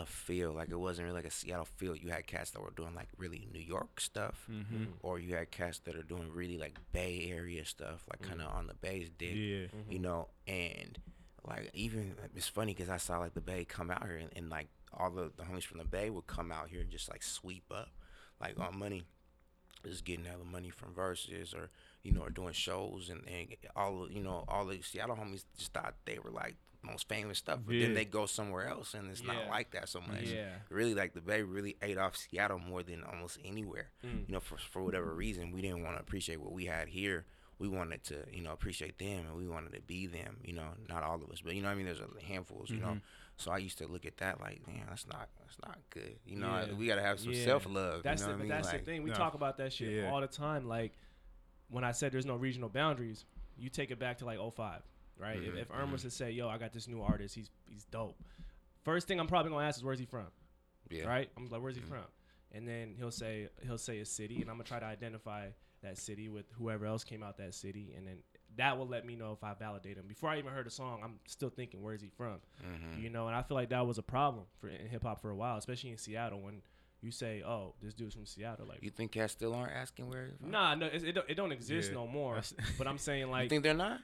a 0.00 0.06
feel. 0.06 0.52
Like 0.52 0.70
it 0.70 0.78
wasn't 0.78 1.06
really 1.06 1.16
like 1.18 1.26
a 1.26 1.30
Seattle 1.30 1.64
feel. 1.76 1.94
You 1.94 2.08
had 2.10 2.26
cats 2.26 2.50
that 2.50 2.60
were 2.62 2.72
doing 2.76 2.94
like 2.94 3.08
really 3.16 3.46
New 3.52 3.60
York 3.60 4.00
stuff, 4.00 4.46
Mm-hmm. 4.50 4.84
or 5.02 5.18
you 5.18 5.34
had 5.36 5.50
cats 5.50 5.78
that 5.84 5.94
are 5.96 6.02
doing 6.02 6.30
really 6.32 6.58
like 6.58 6.76
Bay 6.92 7.28
Area 7.30 7.64
stuff, 7.64 8.04
like 8.10 8.22
kind 8.28 8.40
of 8.40 8.48
on 8.52 8.66
the 8.66 8.74
Bay's 8.74 9.10
dick. 9.16 9.34
Yeah. 9.34 9.66
You 9.88 9.98
know, 10.00 10.28
and 10.46 10.98
like 11.46 11.70
even 11.74 12.14
it's 12.34 12.48
funny 12.48 12.74
because 12.74 12.90
I 12.90 12.96
saw 12.98 13.18
like 13.18 13.34
the 13.34 13.40
Bay 13.40 13.64
come 13.64 13.90
out 13.90 14.02
here 14.04 14.16
and, 14.16 14.30
and 14.36 14.50
like 14.50 14.68
all 14.92 15.10
the, 15.10 15.30
the 15.36 15.44
homies 15.44 15.62
from 15.64 15.78
the 15.78 15.84
Bay 15.84 16.10
would 16.10 16.26
come 16.26 16.50
out 16.50 16.68
here 16.68 16.80
and 16.80 16.90
just 16.90 17.08
like 17.08 17.22
sweep 17.22 17.64
up, 17.70 17.88
like 18.40 18.58
on 18.58 18.78
money, 18.78 19.04
just 19.86 20.04
getting 20.04 20.24
hella 20.24 20.44
money 20.44 20.70
from 20.70 20.92
verses 20.94 21.54
or 21.54 21.70
you 22.02 22.12
know 22.12 22.22
or 22.22 22.30
doing 22.30 22.52
shows 22.52 23.08
and, 23.10 23.22
and 23.28 23.48
all 23.76 24.04
of- 24.04 24.10
you 24.12 24.22
know 24.22 24.44
all 24.48 24.66
the 24.66 24.80
Seattle 24.82 25.16
homies 25.16 25.44
just 25.56 25.72
thought 25.72 25.94
they 26.06 26.18
were 26.18 26.30
like 26.30 26.56
most 26.82 27.08
famous 27.08 27.38
stuff, 27.38 27.60
but 27.64 27.74
Yeah. 27.74 27.86
then 27.86 27.94
they 27.94 28.04
go 28.04 28.26
somewhere 28.26 28.66
else 28.66 28.94
and 28.94 29.10
it's 29.10 29.20
Yeah. 29.22 29.32
not 29.34 29.48
like 29.48 29.70
that 29.72 29.88
so 29.88 30.00
much. 30.00 30.22
Yeah. 30.22 30.56
Really, 30.70 30.94
like 30.94 31.12
the 31.12 31.20
Bay 31.20 31.42
really 31.42 31.76
ate 31.82 31.98
off 31.98 32.16
Seattle 32.16 32.58
more 32.58 32.82
than 32.82 33.02
almost 33.04 33.38
anywhere. 33.44 33.90
Mm. 34.04 34.26
You 34.28 34.32
know, 34.34 34.40
for 34.40 34.56
for 34.56 34.82
whatever 34.82 35.14
reason, 35.14 35.52
we 35.52 35.60
didn't 35.60 35.82
want 35.82 35.96
to 35.96 36.00
appreciate 36.02 36.40
what 36.40 36.52
we 36.52 36.64
had 36.66 36.88
here. 36.88 37.26
We 37.58 37.68
wanted 37.68 38.02
to, 38.04 38.24
you 38.32 38.40
know, 38.40 38.52
appreciate 38.52 38.96
them, 38.98 39.26
and 39.26 39.36
we 39.36 39.46
wanted 39.46 39.74
to 39.74 39.82
be 39.82 40.06
them. 40.06 40.38
You 40.42 40.54
know, 40.54 40.68
not 40.88 41.02
all 41.02 41.16
of 41.22 41.30
us, 41.30 41.42
but 41.42 41.54
you 41.54 41.60
know, 41.60 41.68
what 41.68 41.72
I 41.74 41.76
mean, 41.76 41.84
there's 41.84 42.00
a 42.00 42.24
handfuls. 42.24 42.70
You 42.70 42.78
know, 42.80 42.98
so 43.36 43.50
I 43.50 43.58
used 43.58 43.76
to 43.78 43.86
look 43.86 44.06
at 44.06 44.16
that 44.16 44.40
like, 44.40 44.66
man, 44.66 44.86
that's 44.88 45.06
not 45.06 45.28
that's 45.40 45.58
not 45.62 45.78
good. 45.90 46.18
You 46.24 46.36
know, 46.36 46.64
Yeah. 46.66 46.72
we 46.72 46.86
gotta 46.86 47.02
have 47.02 47.20
some 47.20 47.32
Yeah. 47.32 47.44
self 47.44 47.66
love. 47.66 48.02
That's 48.02 48.22
you 48.22 48.28
know 48.28 48.32
the 48.32 48.38
what 48.38 48.40
I 48.40 48.42
mean? 48.44 48.48
that's 48.48 48.68
like, 48.72 48.84
the 48.86 48.90
thing. 48.90 49.02
We 49.02 49.10
No. 49.10 49.16
talk 49.16 49.34
about 49.34 49.58
that 49.58 49.72
shit 49.74 49.92
Yeah. 49.92 50.10
all 50.10 50.22
the 50.22 50.26
time. 50.28 50.66
Like 50.66 50.92
when 51.68 51.84
I 51.84 51.92
said 51.92 52.12
there's 52.12 52.24
no 52.26 52.36
regional 52.36 52.68
boundaries, 52.70 53.26
you 53.58 53.68
take 53.68 53.90
it 53.90 53.98
back 53.98 54.16
to 54.18 54.24
like 54.24 54.38
05, 54.38 54.82
right? 55.20 55.42
If, 55.42 55.54
Mhm, 55.54 55.58
if 55.58 55.68
Irm 55.68 55.92
was 55.92 56.02
to 56.02 56.10
say, 56.10 56.30
"Yo, 56.30 56.48
I 56.48 56.58
got 56.58 56.72
this 56.72 56.88
new 56.88 57.02
artist. 57.02 57.34
He's 57.34 57.50
he's 57.68 57.84
dope." 57.84 58.18
First 58.84 59.06
thing 59.08 59.20
I'm 59.20 59.26
probably 59.26 59.50
gonna 59.52 59.66
ask 59.66 59.78
is 59.78 59.84
where's 59.84 59.98
he 59.98 60.06
from, 60.06 60.26
yeah. 60.90 61.04
right? 61.06 61.30
I'm 61.36 61.46
like, 61.48 61.60
where's 61.62 61.76
he 61.76 61.82
Mhm. 61.82 61.88
from? 61.88 62.04
And 62.52 62.66
then 62.66 62.94
he'll 62.96 63.10
say 63.10 63.48
he'll 63.62 63.78
say 63.78 64.00
a 64.00 64.04
city, 64.04 64.40
and 64.40 64.50
I'm 64.50 64.56
gonna 64.56 64.64
try 64.64 64.80
to 64.80 64.86
identify 64.86 65.50
that 65.82 65.96
city 65.98 66.28
with 66.28 66.50
whoever 66.52 66.84
else 66.86 67.04
came 67.04 67.22
out 67.22 67.36
that 67.38 67.54
city, 67.54 67.92
and 67.96 68.06
then 68.06 68.22
that 68.56 68.76
will 68.76 68.86
let 68.88 69.06
me 69.06 69.14
know 69.16 69.32
if 69.32 69.44
I 69.44 69.54
validate 69.54 69.96
him. 69.96 70.06
Before 70.08 70.28
I 70.30 70.38
even 70.38 70.52
heard 70.52 70.66
a 70.66 70.70
song, 70.70 71.00
I'm 71.04 71.20
still 71.26 71.48
thinking, 71.50 71.82
where's 71.82 72.02
he 72.02 72.08
from? 72.10 72.40
Mhm. 72.62 73.00
You 73.00 73.08
know, 73.10 73.28
and 73.28 73.36
I 73.36 73.42
feel 73.42 73.54
like 73.54 73.68
that 73.70 73.86
was 73.86 73.96
a 73.98 74.02
problem 74.02 74.46
for 74.58 74.68
in 74.68 74.88
hip 74.88 75.02
hop 75.04 75.20
for 75.20 75.30
a 75.30 75.36
while, 75.36 75.56
especially 75.56 75.90
in 75.90 75.96
Seattle 75.98 76.40
when 76.42 76.60
you 77.02 77.10
say, 77.10 77.42
"Oh, 77.42 77.74
this 77.80 77.94
dude's 77.94 78.14
from 78.14 78.26
Seattle," 78.26 78.66
like 78.66 78.82
You 78.82 78.90
think 78.90 79.12
cats 79.12 79.32
still 79.32 79.54
aren't 79.54 79.72
asking 79.72 80.08
where? 80.10 80.32
Nah, 80.40 80.74
no, 80.74 80.86
it, 80.86 81.02
it, 81.04 81.12
don't, 81.12 81.30
it 81.30 81.34
don't 81.34 81.52
exist 81.52 81.90
Yeah. 81.90 81.94
no 81.94 82.06
more. 82.06 82.42
But 82.76 82.86
I'm 82.86 82.98
saying 82.98 83.30
like, 83.30 83.44
You 83.44 83.48
think 83.48 83.62
they're 83.62 83.72
not? 83.72 84.00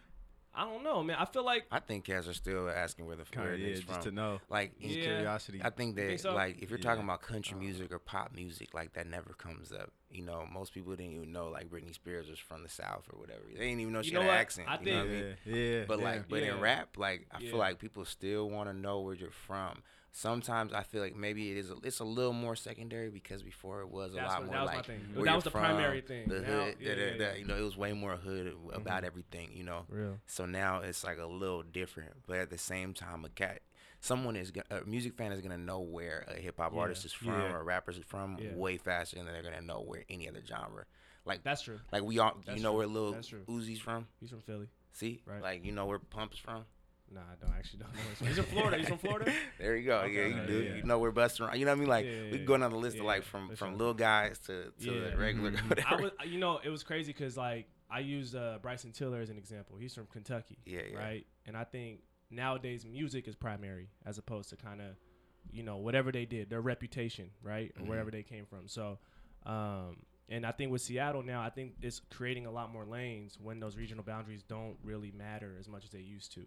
I 0.57 0.65
don't 0.65 0.83
know, 0.83 1.03
man. 1.03 1.17
I 1.21 1.27
feel 1.27 1.45
like 1.45 1.67
I 1.71 1.81
think 1.81 2.05
cats 2.05 2.27
are 2.27 2.33
still 2.33 2.71
asking 2.71 3.07
where 3.07 3.17
the 3.17 3.25
where 3.35 3.45
Kind 3.47 3.49
it 3.51 3.55
of, 3.55 3.61
yeah, 3.61 3.67
is 3.75 3.81
just 3.81 3.93
from. 3.93 4.03
to 4.05 4.11
know. 4.11 4.41
like 4.49 4.73
in 4.81 4.91
Yeah. 4.91 5.03
Curiosity. 5.05 5.61
I 5.63 5.71
think 5.71 5.97
that 5.97 6.07
think 6.09 6.21
so? 6.21 6.35
like 6.35 6.63
if 6.63 6.71
you're 6.71 6.79
talking 6.79 7.05
about 7.05 7.21
country 7.23 7.57
oh. 7.57 7.61
music 7.61 7.93
or 7.93 7.99
pop 7.99 8.35
music, 8.35 8.73
like 8.73 8.95
that 8.95 9.07
never 9.07 9.35
comes 9.35 9.71
up. 9.73 9.93
You 10.11 10.23
know, 10.25 10.47
most 10.51 10.73
people 10.73 10.97
didn't 10.97 11.13
even 11.13 11.31
know 11.33 11.49
like 11.49 11.69
Britney 11.69 11.93
Spears 11.95 12.29
was 12.31 12.39
from 12.39 12.63
the 12.63 12.69
South 12.71 13.05
or 13.13 13.19
whatever. 13.21 13.43
They 13.53 13.59
didn't 13.69 13.81
even 13.81 13.93
know 13.93 14.03
she 14.03 14.13
You 14.13 14.19
had 14.19 14.25
know 14.27 14.31
an 14.33 14.39
accent. 14.39 14.69
I 14.69 14.79
you 14.81 14.87
know 14.87 14.97
what 14.99 15.05
I 15.07 15.09
mean? 15.11 15.37
yeah, 15.45 15.55
yeah. 15.57 15.85
But 15.87 15.99
yeah. 15.99 16.05
like, 16.05 16.29
but 16.29 16.43
Yeah. 16.43 16.55
in 16.55 16.61
rap, 16.61 16.97
like 16.97 17.27
I 17.31 17.39
Yeah. 17.41 17.51
feel 17.51 17.59
like 17.59 17.79
people 17.79 18.05
still 18.07 18.49
want 18.49 18.71
to 18.71 18.75
know 18.75 19.01
where 19.01 19.15
you're 19.15 19.31
from. 19.31 19.83
Sometimes 20.13 20.73
I 20.73 20.83
feel 20.83 21.03
like 21.03 21.15
maybe 21.15 21.51
it 21.51 21.59
is. 21.59 21.71
A, 21.71 21.75
it's 21.83 22.01
a 22.01 22.05
little 22.05 22.33
more 22.33 22.57
secondary 22.57 23.11
because 23.11 23.43
before 23.43 23.83
it 23.83 23.91
was 23.91 24.13
a 24.13 24.17
That's 24.17 24.29
lot 24.31 24.39
what- 24.41 24.47
more 24.47 24.55
that 24.55 24.63
was 24.63 24.71
my 24.71 24.77
like 24.77 24.87
thing. 24.87 25.01
where 25.15 25.25
That 25.25 25.31
you're 25.31 25.35
was 25.37 25.45
the 25.45 25.51
from, 25.51 25.61
primary 25.61 26.01
thing. 26.01 26.29
The 26.29 26.41
Now- 26.41 26.47
hood, 26.65 26.77
yeah, 26.81 26.89
da- 26.89 26.95
da- 26.95 27.05
yeah, 27.13 27.17
da, 27.19 27.25
yeah. 27.25 27.35
you 27.35 27.45
know, 27.45 27.57
it 27.57 27.63
was 27.63 27.77
way 27.77 27.93
more 27.93 28.17
hood 28.17 28.57
about 28.73 29.03
Mhm. 29.03 29.07
everything. 29.07 29.53
You 29.53 29.65
know, 29.65 29.85
real. 29.89 30.19
so 30.27 30.47
now 30.47 30.81
it's 30.81 31.05
like 31.05 31.19
a 31.19 31.27
little 31.27 31.63
different, 31.63 32.15
but 32.27 32.39
at 32.39 32.49
the 32.51 32.57
same 32.59 32.95
time, 32.95 33.25
a 33.27 33.29
cat, 33.29 33.61
someone 34.01 34.37
is 34.37 34.53
a 34.71 34.83
music 34.87 35.15
fan 35.19 35.33
is 35.33 35.43
gonna 35.43 35.59
know 35.59 35.81
where 35.81 36.25
a 36.29 36.35
hip 36.41 36.57
hop 36.57 36.73
Yeah. 36.73 36.81
artist 36.81 37.05
is 37.05 37.13
from 37.13 37.29
Yeah. 37.29 37.53
or 37.53 37.61
a 37.61 37.63
rapper 37.63 37.91
is 37.91 37.99
from 37.99 38.39
Yeah. 38.39 38.55
way 38.55 38.79
faster 38.79 39.17
than 39.17 39.27
they're 39.27 39.43
gonna 39.43 39.61
know 39.61 39.81
where 39.83 40.05
any 40.09 40.29
other 40.29 40.43
genre. 40.47 40.87
Like 41.27 41.43
That's 41.43 41.61
true. 41.63 41.81
like 41.93 42.05
we 42.05 42.19
all, 42.21 42.41
That's 42.47 42.57
you 42.57 42.63
know 42.63 42.71
true. 42.71 42.79
where 42.79 42.87
Lil 42.87 43.13
That's 43.13 43.29
true. 43.29 43.45
Uzi's 43.49 43.81
from. 43.81 44.07
He's 44.21 44.31
from 44.31 44.41
Philly. 44.43 44.69
See, 44.93 45.23
Right. 45.27 45.43
like 45.43 45.65
you 45.65 45.73
know 45.73 45.85
where 45.85 45.99
Pump 45.99 46.33
is 46.33 46.39
from. 46.39 46.65
Nah, 47.13 47.21
I 47.21 47.35
don't 47.45 47.55
actually 47.57 47.79
don't 47.81 47.95
know. 47.95 48.01
where 48.19 48.29
He's 48.29 48.37
from. 48.39 48.47
Florida. 48.47 48.77
He's 48.79 48.89
from 48.89 48.99
Florida. 48.99 49.33
There 49.59 49.77
you 49.77 49.87
go. 49.87 49.99
Okay, 50.01 50.13
yeah, 50.15 50.27
you 50.27 50.37
yeah, 50.37 50.47
do. 50.47 50.63
yeah. 50.63 50.75
You 50.77 50.83
know 50.83 50.99
where 50.99 51.13
Busta. 51.13 51.47
Rhymes- 51.47 51.59
You 51.59 51.65
know 51.65 51.71
what 51.73 51.77
I 51.77 51.81
mean? 51.81 51.89
Like 51.89 52.05
Yeah, 52.07 52.11
yeah, 52.13 52.31
we 52.33 52.39
yeah. 52.39 52.45
go 52.45 52.57
down 52.59 52.71
the 52.73 52.77
list 52.79 52.97
Yeah, 52.97 53.03
of 53.03 53.07
like 53.07 53.23
from 53.23 53.49
from 53.57 53.71
sure. 53.71 53.79
little 53.79 53.95
guys 53.95 54.39
to 54.47 54.73
to 54.81 54.93
Yeah. 54.93 55.11
the 55.11 55.17
regular. 55.17 55.53
Mhm. 55.53 55.69
whatever. 55.69 55.89
I 55.89 56.01
was, 56.01 56.11
you 56.27 56.39
know, 56.39 56.61
it 56.63 56.69
was 56.69 56.83
crazy 56.83 57.13
because 57.13 57.37
like 57.37 57.69
I 57.89 58.01
used 58.01 58.35
uh, 58.35 58.59
Bryson 58.61 58.91
Tiller 58.93 59.21
as 59.21 59.31
an 59.31 59.39
example. 59.39 59.77
He's 59.79 59.95
from 59.95 60.07
Kentucky, 60.07 60.59
yeah, 60.67 60.81
yeah. 60.91 60.99
right? 60.99 61.27
And 61.47 61.57
I 61.57 61.63
think 61.65 62.01
nowadays 62.31 62.85
music 62.85 63.29
is 63.29 63.37
primary 63.37 63.89
as 64.05 64.19
opposed 64.19 64.49
to 64.51 64.57
kind 64.57 64.81
of, 64.81 64.97
you 65.53 65.63
know, 65.63 65.77
whatever 65.77 66.11
they 66.11 66.25
did, 66.27 66.51
their 66.51 66.61
reputation, 66.61 67.31
right, 67.43 67.73
or 67.79 67.83
Mhm. 67.85 67.89
wherever 67.89 68.11
they 68.11 68.25
came 68.25 68.45
from. 68.47 68.67
So, 68.67 68.99
um, 69.45 70.03
and 70.29 70.45
I 70.45 70.51
think 70.51 70.73
with 70.73 70.83
Seattle 70.83 71.23
now, 71.23 71.41
I 71.41 71.51
think 71.51 71.75
it's 71.81 72.01
creating 72.11 72.47
a 72.47 72.51
lot 72.51 72.73
more 72.73 72.85
lanes 72.85 73.39
when 73.41 73.61
those 73.61 73.77
regional 73.77 74.03
boundaries 74.03 74.43
don't 74.43 74.77
really 74.83 75.13
matter 75.17 75.55
as 75.61 75.69
much 75.69 75.85
as 75.85 75.91
they 75.91 76.01
used 76.01 76.33
to, 76.33 76.41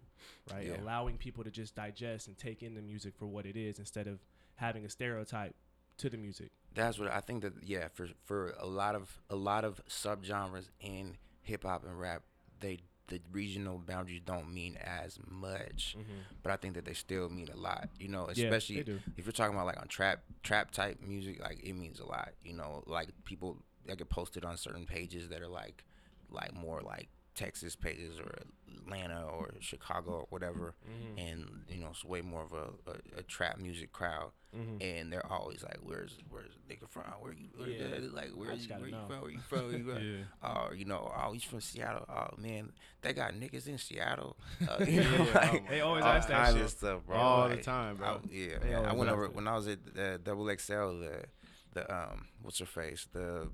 right? 0.52 0.66
Yeah. 0.66 0.82
Allowing 0.82 1.16
people 1.16 1.44
to 1.44 1.50
just 1.50 1.74
digest 1.74 2.28
and 2.28 2.36
take 2.36 2.62
in 2.62 2.74
the 2.74 2.82
music 2.82 3.14
for 3.18 3.26
what 3.26 3.46
it 3.46 3.56
is 3.56 3.78
instead 3.78 4.06
of 4.06 4.18
having 4.56 4.84
a 4.84 4.90
stereotype 4.90 5.54
to 5.96 6.10
the 6.10 6.18
music. 6.18 6.48
That's 6.74 6.98
what 6.98 7.10
I 7.10 7.20
think 7.20 7.42
that 7.42 7.54
yeah 7.64 7.88
for 7.92 8.08
for 8.24 8.54
a 8.58 8.66
lot 8.66 8.94
of 8.94 9.18
a 9.28 9.36
lot 9.36 9.64
of 9.64 9.80
subgenres 9.88 10.68
in 10.80 11.16
hip 11.42 11.64
hop 11.64 11.84
and 11.84 11.98
rap 11.98 12.22
they 12.60 12.80
the 13.08 13.20
regional 13.32 13.76
boundaries 13.78 14.20
don't 14.24 14.54
mean 14.54 14.76
as 14.76 15.18
much 15.28 15.96
mm-hmm. 15.98 16.20
but 16.44 16.52
I 16.52 16.56
think 16.56 16.74
that 16.74 16.84
they 16.84 16.92
still 16.92 17.28
mean 17.28 17.48
a 17.52 17.56
lot 17.56 17.88
you 17.98 18.06
know 18.06 18.26
especially 18.26 18.84
do. 18.84 19.00
if 19.16 19.26
you're 19.26 19.32
talking 19.32 19.54
about 19.54 19.66
like 19.66 19.80
on 19.80 19.88
trap 19.88 20.20
trap 20.44 20.70
type 20.70 21.00
music 21.04 21.42
like 21.42 21.58
it 21.62 21.72
means 21.72 21.98
a 21.98 22.06
lot 22.06 22.30
you 22.44 22.52
know 22.52 22.84
like 22.86 23.08
people 23.24 23.56
that 23.86 23.98
get 23.98 24.08
posted 24.08 24.44
on 24.44 24.56
certain 24.56 24.86
pages 24.86 25.28
that 25.28 25.40
are 25.42 25.48
like 25.48 25.84
like 26.30 26.54
more 26.54 26.80
like 26.80 27.08
Texas 27.34 27.74
pages 27.76 28.18
or 28.18 28.32
Atlanta 28.76 29.24
or 29.24 29.54
Chicago 29.60 30.10
or 30.12 30.26
whatever 30.30 30.74
Mm-hmm. 30.88 31.18
and 31.18 31.48
you 31.68 31.78
know 31.80 31.88
it's 31.90 32.04
way 32.04 32.20
more 32.20 32.42
of 32.42 32.52
a, 32.52 32.90
a, 32.90 33.18
a 33.20 33.22
trap 33.22 33.58
music 33.58 33.92
crowd 33.92 34.30
Mm-hmm. 34.56 34.78
and 34.82 35.12
they're 35.12 35.24
always 35.32 35.62
like, 35.62 35.76
"Where's 35.80 36.18
where's 36.28 36.50
nigga 36.68 36.88
from? 36.88 37.04
Where 37.20 37.32
you? 37.32 37.50
Where 37.56 37.68
Yeah. 37.68 37.98
you 38.00 38.10
like 38.12 38.30
where 38.34 38.52
you, 38.52 38.66
where 38.68 38.88
you 38.88 38.96
from? 39.08 39.20
Where 39.20 39.30
you 39.30 39.38
from? 39.48 39.62
Where 39.68 39.76
you 39.78 39.84
from? 39.94 40.02
Yeah. 40.02 40.22
Oh, 40.42 40.72
you 40.74 40.84
know, 40.86 41.12
oh, 41.16 41.30
he's 41.32 41.44
from 41.44 41.60
Seattle. 41.60 42.04
Oh 42.08 42.34
man, 42.36 42.72
they 43.00 43.12
got 43.12 43.34
niggas 43.34 43.68
in 43.68 43.78
Seattle. 43.78 44.36
Uh, 44.68 44.84
you 44.84 45.04
know, 45.04 45.24
Yeah, 45.32 45.34
like, 45.52 45.68
They 45.70 45.80
always 45.82 46.02
ask 46.04 46.26
that 46.30 46.52
shit. 46.56 46.68
stuff, 46.68 47.06
bro. 47.06 47.16
All 47.16 47.48
the 47.48 47.58
time, 47.58 47.94
bro. 47.98 48.08
I- 48.08 48.18
yeah, 48.28 48.58
man. 48.60 48.86
I 48.86 48.92
went 48.92 49.08
over 49.08 49.28
that. 49.28 49.36
when 49.36 49.46
I 49.46 49.54
was 49.54 49.68
at 49.68 49.78
uh, 49.96 50.16
Double 50.24 50.46
XL. 50.48 50.72
The 50.98 51.24
the 51.74 51.92
um, 51.94 52.26
what's 52.42 52.58
her 52.58 52.66
face? 52.66 53.06
The 53.12 53.48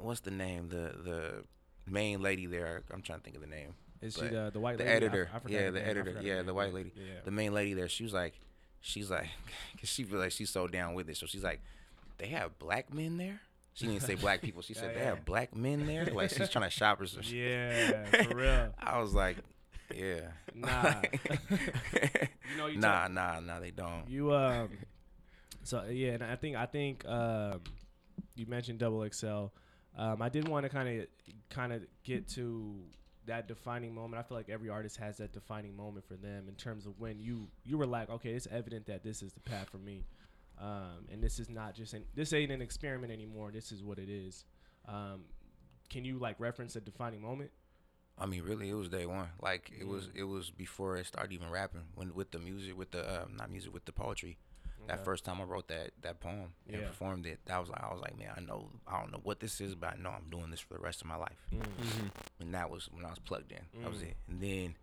what's 0.00 0.20
the 0.20 0.30
name? 0.30 0.68
The 0.68 0.94
the 1.04 1.44
main 1.86 2.22
lady 2.22 2.46
there. 2.46 2.82
I'm 2.92 3.02
trying 3.02 3.18
to 3.20 3.24
think 3.24 3.36
of 3.36 3.42
the 3.42 3.48
name. 3.48 3.74
Is 4.00 4.14
she 4.14 4.26
the 4.28 4.50
the 4.52 4.60
white 4.60 4.78
the 4.78 4.84
lady? 4.84 4.96
Editor. 4.96 5.30
I 5.34 5.38
forgot 5.38 5.54
Yeah, 5.54 5.70
the 5.70 5.80
name. 5.80 5.88
Editor. 5.88 6.18
Yeah, 6.22 6.42
the 6.42 6.54
white 6.54 6.74
lady. 6.74 6.92
Yeah. 6.96 7.20
the 7.24 7.30
main 7.30 7.54
lady 7.54 7.74
there, 7.74 7.88
she 7.88 8.02
was 8.04 8.12
like, 8.12 8.38
she's 8.80 9.10
like, 9.10 9.28
cause 9.80 9.88
she 9.88 10.04
feel 10.04 10.18
like 10.18 10.32
she's 10.32 10.50
so 10.50 10.66
down 10.66 10.94
with 10.94 11.08
it. 11.08 11.16
So 11.16 11.26
she's 11.26 11.44
like, 11.44 11.60
they 12.18 12.26
have 12.28 12.58
black 12.58 12.92
men 12.92 13.16
there. 13.16 13.40
She 13.72 13.86
didn't 13.86 14.02
say 14.02 14.14
black 14.14 14.40
people. 14.42 14.62
She 14.62 14.74
said 14.74 14.88
Yeah, 14.90 14.92
they 14.94 15.00
yeah. 15.00 15.06
have 15.14 15.24
black 15.24 15.56
men 15.56 15.86
there. 15.86 16.04
Like 16.06 16.30
she's 16.30 16.48
trying 16.50 16.64
to 16.64 16.70
shop 16.70 17.00
or 17.00 17.06
some 17.06 17.22
shit. 17.22 17.34
Yeah, 17.34 18.22
for 18.24 18.36
real. 18.36 18.74
I 18.78 18.98
was 19.00 19.14
like, 19.14 19.36
yeah. 19.94 20.20
Nah. 20.54 20.94
You 21.50 22.58
know, 22.58 22.66
you 22.66 22.78
nah, 22.78 23.02
talk- 23.02 23.12
nah, 23.12 23.40
nah. 23.40 23.60
They 23.60 23.70
don't. 23.70 24.04
You 24.08 24.32
um, 24.34 24.68
so 25.64 25.84
yeah, 25.90 26.12
and 26.12 26.22
I 26.22 26.36
think 26.36 26.56
I 26.56 26.66
think 26.66 27.06
um, 27.08 27.60
you 28.36 28.46
mentioned 28.46 28.78
Double 28.78 29.06
XL. 29.10 29.46
Um, 29.96 30.20
I 30.22 30.28
did 30.28 30.48
want 30.48 30.64
to 30.64 30.68
kind 30.70 31.00
of 31.00 31.06
kind 31.50 31.72
of 31.72 31.82
get 32.04 32.28
to 32.30 32.74
that 33.26 33.48
defining 33.48 33.94
moment. 33.94 34.20
I 34.20 34.22
feel 34.26 34.36
like 34.36 34.48
every 34.50 34.68
artist 34.68 34.96
has 34.98 35.16
that 35.18 35.32
defining 35.32 35.76
moment 35.76 36.04
for 36.06 36.14
them 36.14 36.46
in 36.48 36.54
terms 36.54 36.86
of 36.86 36.98
when 37.00 37.18
you 37.18 37.48
you 37.64 37.78
were 37.78 37.86
like, 37.86 38.10
okay, 38.10 38.30
it's 38.30 38.46
evident 38.50 38.86
that 38.86 39.02
this 39.02 39.22
is 39.22 39.32
the 39.32 39.40
path 39.40 39.70
for 39.70 39.78
me, 39.78 40.04
um, 40.60 41.06
and 41.10 41.22
this 41.22 41.38
is 41.38 41.48
not 41.48 41.74
just 41.74 41.94
an, 41.94 42.04
this 42.14 42.32
ain't 42.32 42.52
an 42.52 42.60
experiment 42.62 43.12
anymore. 43.12 43.50
This 43.52 43.72
is 43.72 43.82
what 43.82 43.98
it 43.98 44.08
is. 44.08 44.44
Um, 44.86 45.22
can 45.90 46.04
you 46.04 46.18
like 46.18 46.38
reference 46.38 46.76
a 46.76 46.80
defining 46.80 47.22
moment? 47.22 47.50
I 48.18 48.26
mean, 48.26 48.42
really, 48.44 48.68
it 48.68 48.74
was 48.74 48.88
day 48.88 49.06
one. 49.06 49.28
Like 49.40 49.72
it 49.78 49.86
was, 49.86 50.04
Mm. 50.06 50.16
it 50.16 50.24
was 50.24 50.50
before 50.50 50.96
I 50.96 51.02
started 51.02 51.32
even 51.32 51.50
rapping. 51.50 51.82
When 51.94 52.14
with 52.14 52.30
the 52.30 52.38
music, 52.38 52.76
with 52.76 52.90
the 52.92 53.22
um, 53.22 53.36
not 53.36 53.50
music, 53.50 53.72
with 53.72 53.84
the 53.86 53.92
poetry. 53.92 54.38
That 54.86 54.94
Okay. 54.96 55.04
first 55.04 55.24
time 55.24 55.40
I 55.40 55.44
wrote 55.44 55.68
that 55.68 55.90
that 56.02 56.20
poem 56.20 56.52
and 56.66 56.80
Yeah. 56.82 56.88
performed 56.88 57.26
it, 57.26 57.40
that 57.46 57.58
was 57.58 57.68
like 57.70 57.82
I 57.82 57.92
was 57.92 58.00
like, 58.02 58.18
man, 58.18 58.32
I 58.36 58.40
know 58.40 58.70
I 58.86 59.00
don't 59.00 59.12
know 59.12 59.20
what 59.22 59.40
this 59.40 59.60
is, 59.60 59.74
but 59.74 59.94
I 59.94 59.96
know 59.96 60.10
I'm 60.10 60.28
doing 60.30 60.50
this 60.50 60.60
for 60.60 60.74
the 60.74 60.80
rest 60.80 61.00
of 61.00 61.06
my 61.06 61.16
life. 61.16 61.38
Mm. 61.52 62.10
And 62.40 62.54
that 62.54 62.70
was 62.70 62.86
when 62.92 63.04
I 63.04 63.10
was 63.10 63.18
plugged 63.18 63.52
in. 63.52 63.64
That 63.82 63.90
was 63.90 64.00
Mm. 64.00 64.08
it. 64.10 64.16
And 64.28 64.40
then, 64.40 64.76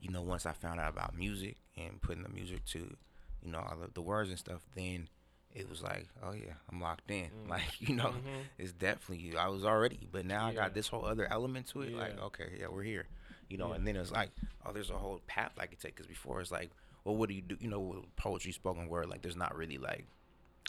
you 0.00 0.10
know, 0.10 0.22
once 0.22 0.46
I 0.46 0.52
found 0.52 0.78
out 0.80 0.90
about 0.90 1.16
music 1.16 1.56
and 1.76 2.00
putting 2.00 2.22
the 2.22 2.28
music 2.28 2.64
to, 2.66 2.96
you 3.42 3.50
know, 3.50 3.58
all 3.58 3.76
the, 3.76 3.88
the 3.92 4.02
words 4.02 4.30
and 4.30 4.38
stuff, 4.38 4.62
then 4.74 5.08
it 5.52 5.68
was 5.68 5.82
like, 5.82 6.06
oh 6.22 6.32
yeah, 6.32 6.54
I'm 6.70 6.80
locked 6.80 7.10
in. 7.10 7.24
Mm. 7.30 7.48
Like, 7.48 7.80
you 7.80 7.94
know, 7.96 8.10
Mhm. 8.10 8.44
it's 8.58 8.72
definitely 8.72 9.18
you 9.24 9.38
I 9.38 9.48
was 9.48 9.64
already, 9.64 10.06
but 10.12 10.24
now 10.26 10.46
I 10.46 10.52
got 10.54 10.74
this 10.74 10.88
whole 10.88 11.04
other 11.04 11.26
element 11.30 11.66
to 11.68 11.82
it. 11.82 11.92
Like, 11.94 12.18
okay, 12.20 12.58
yeah, 12.60 12.68
we're 12.68 12.82
here. 12.84 13.06
You 13.48 13.56
know, 13.56 13.70
Yeah. 13.70 13.76
and 13.76 13.86
then 13.88 13.96
it's 13.96 14.12
like, 14.12 14.30
oh, 14.66 14.72
there's 14.72 14.90
a 14.90 14.98
whole 14.98 15.20
path 15.26 15.52
I 15.58 15.66
could 15.66 15.80
take. 15.80 15.96
Because 15.96 16.06
before 16.06 16.40
it's 16.42 16.50
like, 16.52 16.70
well, 16.70 16.87
what 17.16 17.28
do 17.28 17.34
you 17.34 17.42
do? 17.42 17.56
You 17.60 17.68
know, 17.68 18.04
poetry, 18.16 18.52
spoken 18.52 18.88
word, 18.88 19.08
like 19.08 19.22
there's 19.22 19.36
not 19.36 19.54
really 19.56 19.78
like, 19.78 20.06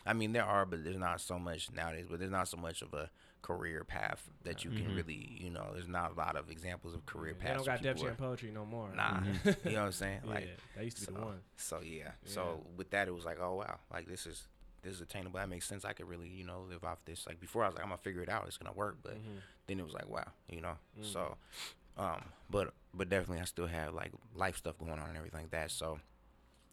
I 0.06 0.14
mean, 0.14 0.32
there 0.34 0.46
are, 0.46 0.66
but 0.66 0.84
there's 0.84 0.98
not 0.98 1.20
so 1.22 1.38
much 1.40 1.72
nowadays. 1.72 2.06
But 2.10 2.20
there's 2.20 2.32
not 2.32 2.48
so 2.48 2.58
much 2.58 2.82
of 2.82 2.94
a 2.94 3.10
career 3.42 3.84
path 3.84 4.30
that 4.44 4.64
you 4.66 4.72
can 4.72 4.94
really, 4.96 5.38
you 5.40 5.50
know, 5.50 5.70
there's 5.74 5.88
not 5.88 6.12
a 6.12 6.14
lot 6.16 6.36
of 6.36 6.50
examples 6.50 6.94
of 6.94 7.06
career 7.06 7.34
They 7.34 7.46
paths. 7.46 7.58
don't 7.58 7.66
got 7.66 7.82
people 7.82 8.04
Jam 8.04 8.16
poetry 8.16 8.52
no 8.52 8.66
more. 8.66 8.90
Nah, 8.96 9.20
you 9.46 9.72
know 9.72 9.80
what 9.80 9.86
I'm 9.88 9.92
saying? 9.94 10.20
yeah, 10.26 10.30
Like, 10.34 10.50
that 10.76 10.84
used 10.84 10.98
to 10.98 11.08
be 11.08 11.14
so, 11.14 11.20
the 11.20 11.26
one. 11.26 11.40
so 11.58 11.80
yeah. 11.84 12.12
So 12.26 12.66
with 12.78 12.90
that, 12.92 13.08
it 13.08 13.14
was 13.16 13.26
like, 13.26 13.40
oh 13.42 13.56
wow, 13.56 13.78
like 13.94 14.08
this 14.08 14.26
is 14.26 14.48
this 14.82 14.94
is 14.94 15.02
attainable. 15.02 15.40
That 15.40 15.50
makes 15.50 15.68
sense. 15.68 15.84
I 15.84 15.92
could 15.94 16.08
really, 16.08 16.28
you 16.30 16.46
know, 16.46 16.62
live 16.70 16.84
off 16.86 17.00
this. 17.06 17.26
Like 17.28 17.40
before, 17.40 17.64
I 17.64 17.68
was 17.68 17.76
like, 17.76 17.84
I'm 17.84 17.90
gonna 17.90 18.02
figure 18.02 18.22
it 18.22 18.30
out. 18.30 18.46
It's 18.48 18.58
gonna 18.58 18.74
work. 18.76 18.98
But 19.04 19.16
Mm-hmm. 19.16 19.38
then 19.68 19.80
it 19.80 19.84
was 19.84 19.94
like, 19.94 20.08
wow, 20.10 20.28
you 20.50 20.62
know. 20.62 20.76
So, 21.02 21.36
um, 21.98 22.24
but 22.50 22.74
but 22.94 23.10
definitely, 23.10 23.40
I 23.42 23.46
still 23.46 23.68
have 23.68 23.94
like 23.94 24.12
life 24.36 24.58
stuff 24.58 24.78
going 24.80 24.92
on 24.94 25.08
and 25.10 25.18
everything 25.18 25.42
like 25.42 25.52
that. 25.52 25.72
So, 25.72 26.00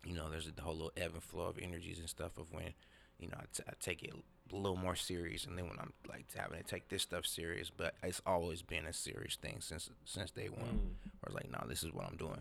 you 0.07 0.15
know, 0.15 0.31
there's 0.31 0.49
a 0.49 0.63
whole 0.63 0.75
little 0.75 0.93
ebb 0.97 1.13
and 1.15 1.23
flow 1.23 1.47
of 1.47 1.59
energies 1.59 1.99
and 1.99 2.09
stuff 2.09 2.39
of 2.39 2.53
when, 2.53 2.73
you 3.19 3.27
know, 3.29 3.37
I, 3.39 3.45
t- 3.53 3.65
I 3.69 3.73
take 3.81 4.03
it 4.05 4.15
a 4.53 4.57
little 4.57 4.77
more 4.77 4.95
serious, 4.95 5.45
and 5.47 5.59
then 5.59 5.69
when 5.69 5.79
I'm 5.81 5.93
like 6.09 6.27
having 6.37 6.59
to 6.59 6.65
take 6.65 6.89
this 6.89 7.03
stuff 7.03 7.27
serious. 7.27 7.71
But 7.77 7.95
it's 8.05 8.23
always 8.25 8.63
been 8.63 8.87
a 8.87 8.93
serious 8.93 9.37
thing 9.37 9.57
since 9.61 9.91
since 10.05 10.31
day 10.31 10.49
one. 10.49 10.61
Mm. 10.61 11.11
Where 11.21 11.27
it's 11.27 11.35
like, 11.35 11.51
no, 11.51 11.67
this 11.69 11.83
is 11.83 11.93
what 11.93 12.07
I'm 12.07 12.17
doing. 12.17 12.41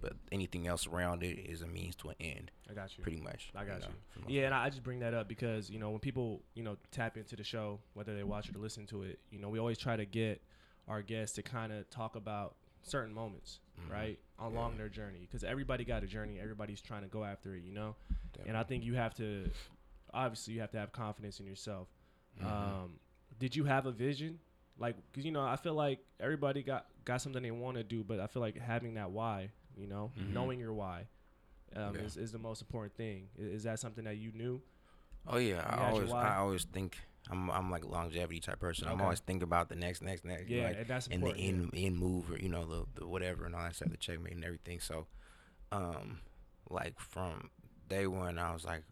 But 0.00 0.14
anything 0.32 0.66
else 0.66 0.86
around 0.86 1.22
it 1.22 1.38
is 1.38 1.62
a 1.62 1.66
means 1.66 1.94
to 1.96 2.08
an 2.08 2.16
end, 2.20 2.50
I 2.68 2.74
got 2.74 2.96
you. 2.96 3.02
pretty 3.02 3.20
much. 3.20 3.52
I 3.54 3.64
got 3.64 3.80
know, 3.80 3.86
you. 3.86 3.92
the 4.14 4.20
most 4.22 4.30
Yeah, 4.30 4.42
and 4.46 4.54
I 4.54 4.64
I 4.64 4.70
just 4.70 4.82
bring 4.82 4.98
that 5.00 5.14
up 5.14 5.28
because 5.28 5.70
you 5.70 5.78
know 5.78 5.90
when 5.90 6.00
people 6.00 6.42
you 6.54 6.64
know 6.64 6.76
tap 6.90 7.16
into 7.16 7.36
the 7.36 7.44
show, 7.44 7.78
whether 7.92 8.16
they 8.16 8.24
watch 8.24 8.48
it 8.48 8.56
or 8.56 8.58
listen 8.58 8.86
to 8.86 9.04
it, 9.04 9.20
you 9.30 9.38
know 9.38 9.48
we 9.48 9.60
always 9.60 9.78
try 9.78 9.96
to 9.96 10.04
get 10.04 10.42
our 10.88 11.02
guests 11.02 11.36
to 11.36 11.42
kind 11.42 11.72
of 11.72 11.88
talk 11.90 12.16
about 12.16 12.56
certain 12.84 13.12
moments, 13.14 13.60
Mm-hmm. 13.80 13.92
right, 13.92 14.18
along 14.38 14.76
their 14.78 14.88
journey, 14.88 15.26
because 15.28 15.42
everybody 15.42 15.84
got 15.84 16.04
a 16.04 16.06
journey. 16.06 16.38
Everybody's 16.40 16.80
trying 16.80 17.02
to 17.02 17.08
go 17.08 17.24
after 17.24 17.56
it, 17.56 17.64
you 17.64 17.72
know. 17.72 17.96
And 18.46 18.56
I 18.56 18.62
think 18.62 18.84
you 18.84 18.94
have 18.94 19.14
to, 19.14 19.50
obviously, 20.12 20.54
you 20.54 20.60
have 20.60 20.70
to 20.72 20.78
have 20.78 20.92
confidence 20.92 21.40
in 21.40 21.46
yourself. 21.46 21.88
Mm-hmm. 22.40 22.46
Um, 22.52 22.90
did 23.40 23.56
you 23.56 23.64
have 23.64 23.86
a 23.86 23.90
vision? 23.90 24.38
Like, 24.78 24.94
cause 25.12 25.24
you 25.24 25.32
know, 25.32 25.42
I 25.44 25.56
feel 25.56 25.74
like 25.74 25.98
everybody 26.20 26.62
got 26.62 26.86
got 27.04 27.20
something 27.20 27.42
they 27.42 27.50
want 27.50 27.76
to 27.78 27.82
do, 27.84 28.04
but 28.04 28.20
I 28.20 28.26
feel 28.28 28.42
like 28.42 28.56
having 28.58 28.94
that 28.94 29.10
why, 29.10 29.50
you 29.76 29.86
know, 29.88 30.12
knowing 30.32 30.60
your 30.60 30.72
why, 30.72 31.06
um, 31.74 31.82
Mm-hmm. 31.82 31.96
Yeah. 31.96 32.02
is, 32.02 32.16
is 32.16 32.32
the 32.32 32.38
most 32.38 32.60
important 32.62 32.94
thing. 32.96 33.26
I- 33.38 33.42
Is, 33.42 33.64
that 33.64 33.78
something 33.80 34.04
that 34.04 34.16
you 34.18 34.30
knew? 34.32 34.60
Oh 35.26 35.38
yeah, 35.38 35.56
You 35.76 35.82
I 35.82 35.90
always? 35.90 36.12
I 36.12 36.36
always 36.36 36.64
think 36.64 36.96
I'm 37.30 37.50
I'm 37.50 37.70
like 37.70 37.84
a 37.84 37.88
longevity 37.88 38.40
type 38.40 38.60
person. 38.60 38.88
I'm 38.88 39.00
always 39.00 39.20
thinking 39.20 39.42
about 39.44 39.68
the 39.68 39.76
next, 39.76 40.02
next, 40.02 40.24
next. 40.24 40.48
Yeah, 40.48 40.64
like, 40.64 40.78
and 40.78 40.86
that's 40.86 41.06
and 41.06 41.22
the 41.22 41.28
important, 41.28 41.74
end 41.74 41.86
end 41.86 41.98
move 41.98 42.30
or 42.30 42.38
you 42.38 42.48
know 42.48 42.66
the 42.66 43.00
the 43.00 43.06
whatever 43.06 43.46
and 43.46 43.54
all 43.54 43.62
that 43.62 43.74
stuff, 43.74 43.90
the 43.90 43.96
checkmate 43.96 44.34
and 44.34 44.44
everything. 44.44 44.80
So, 44.80 45.06
um, 45.72 46.20
like 46.68 46.98
from 47.00 47.50
day 47.88 48.06
one, 48.06 48.38
I 48.38 48.52
was 48.52 48.64
like, 48.64 48.82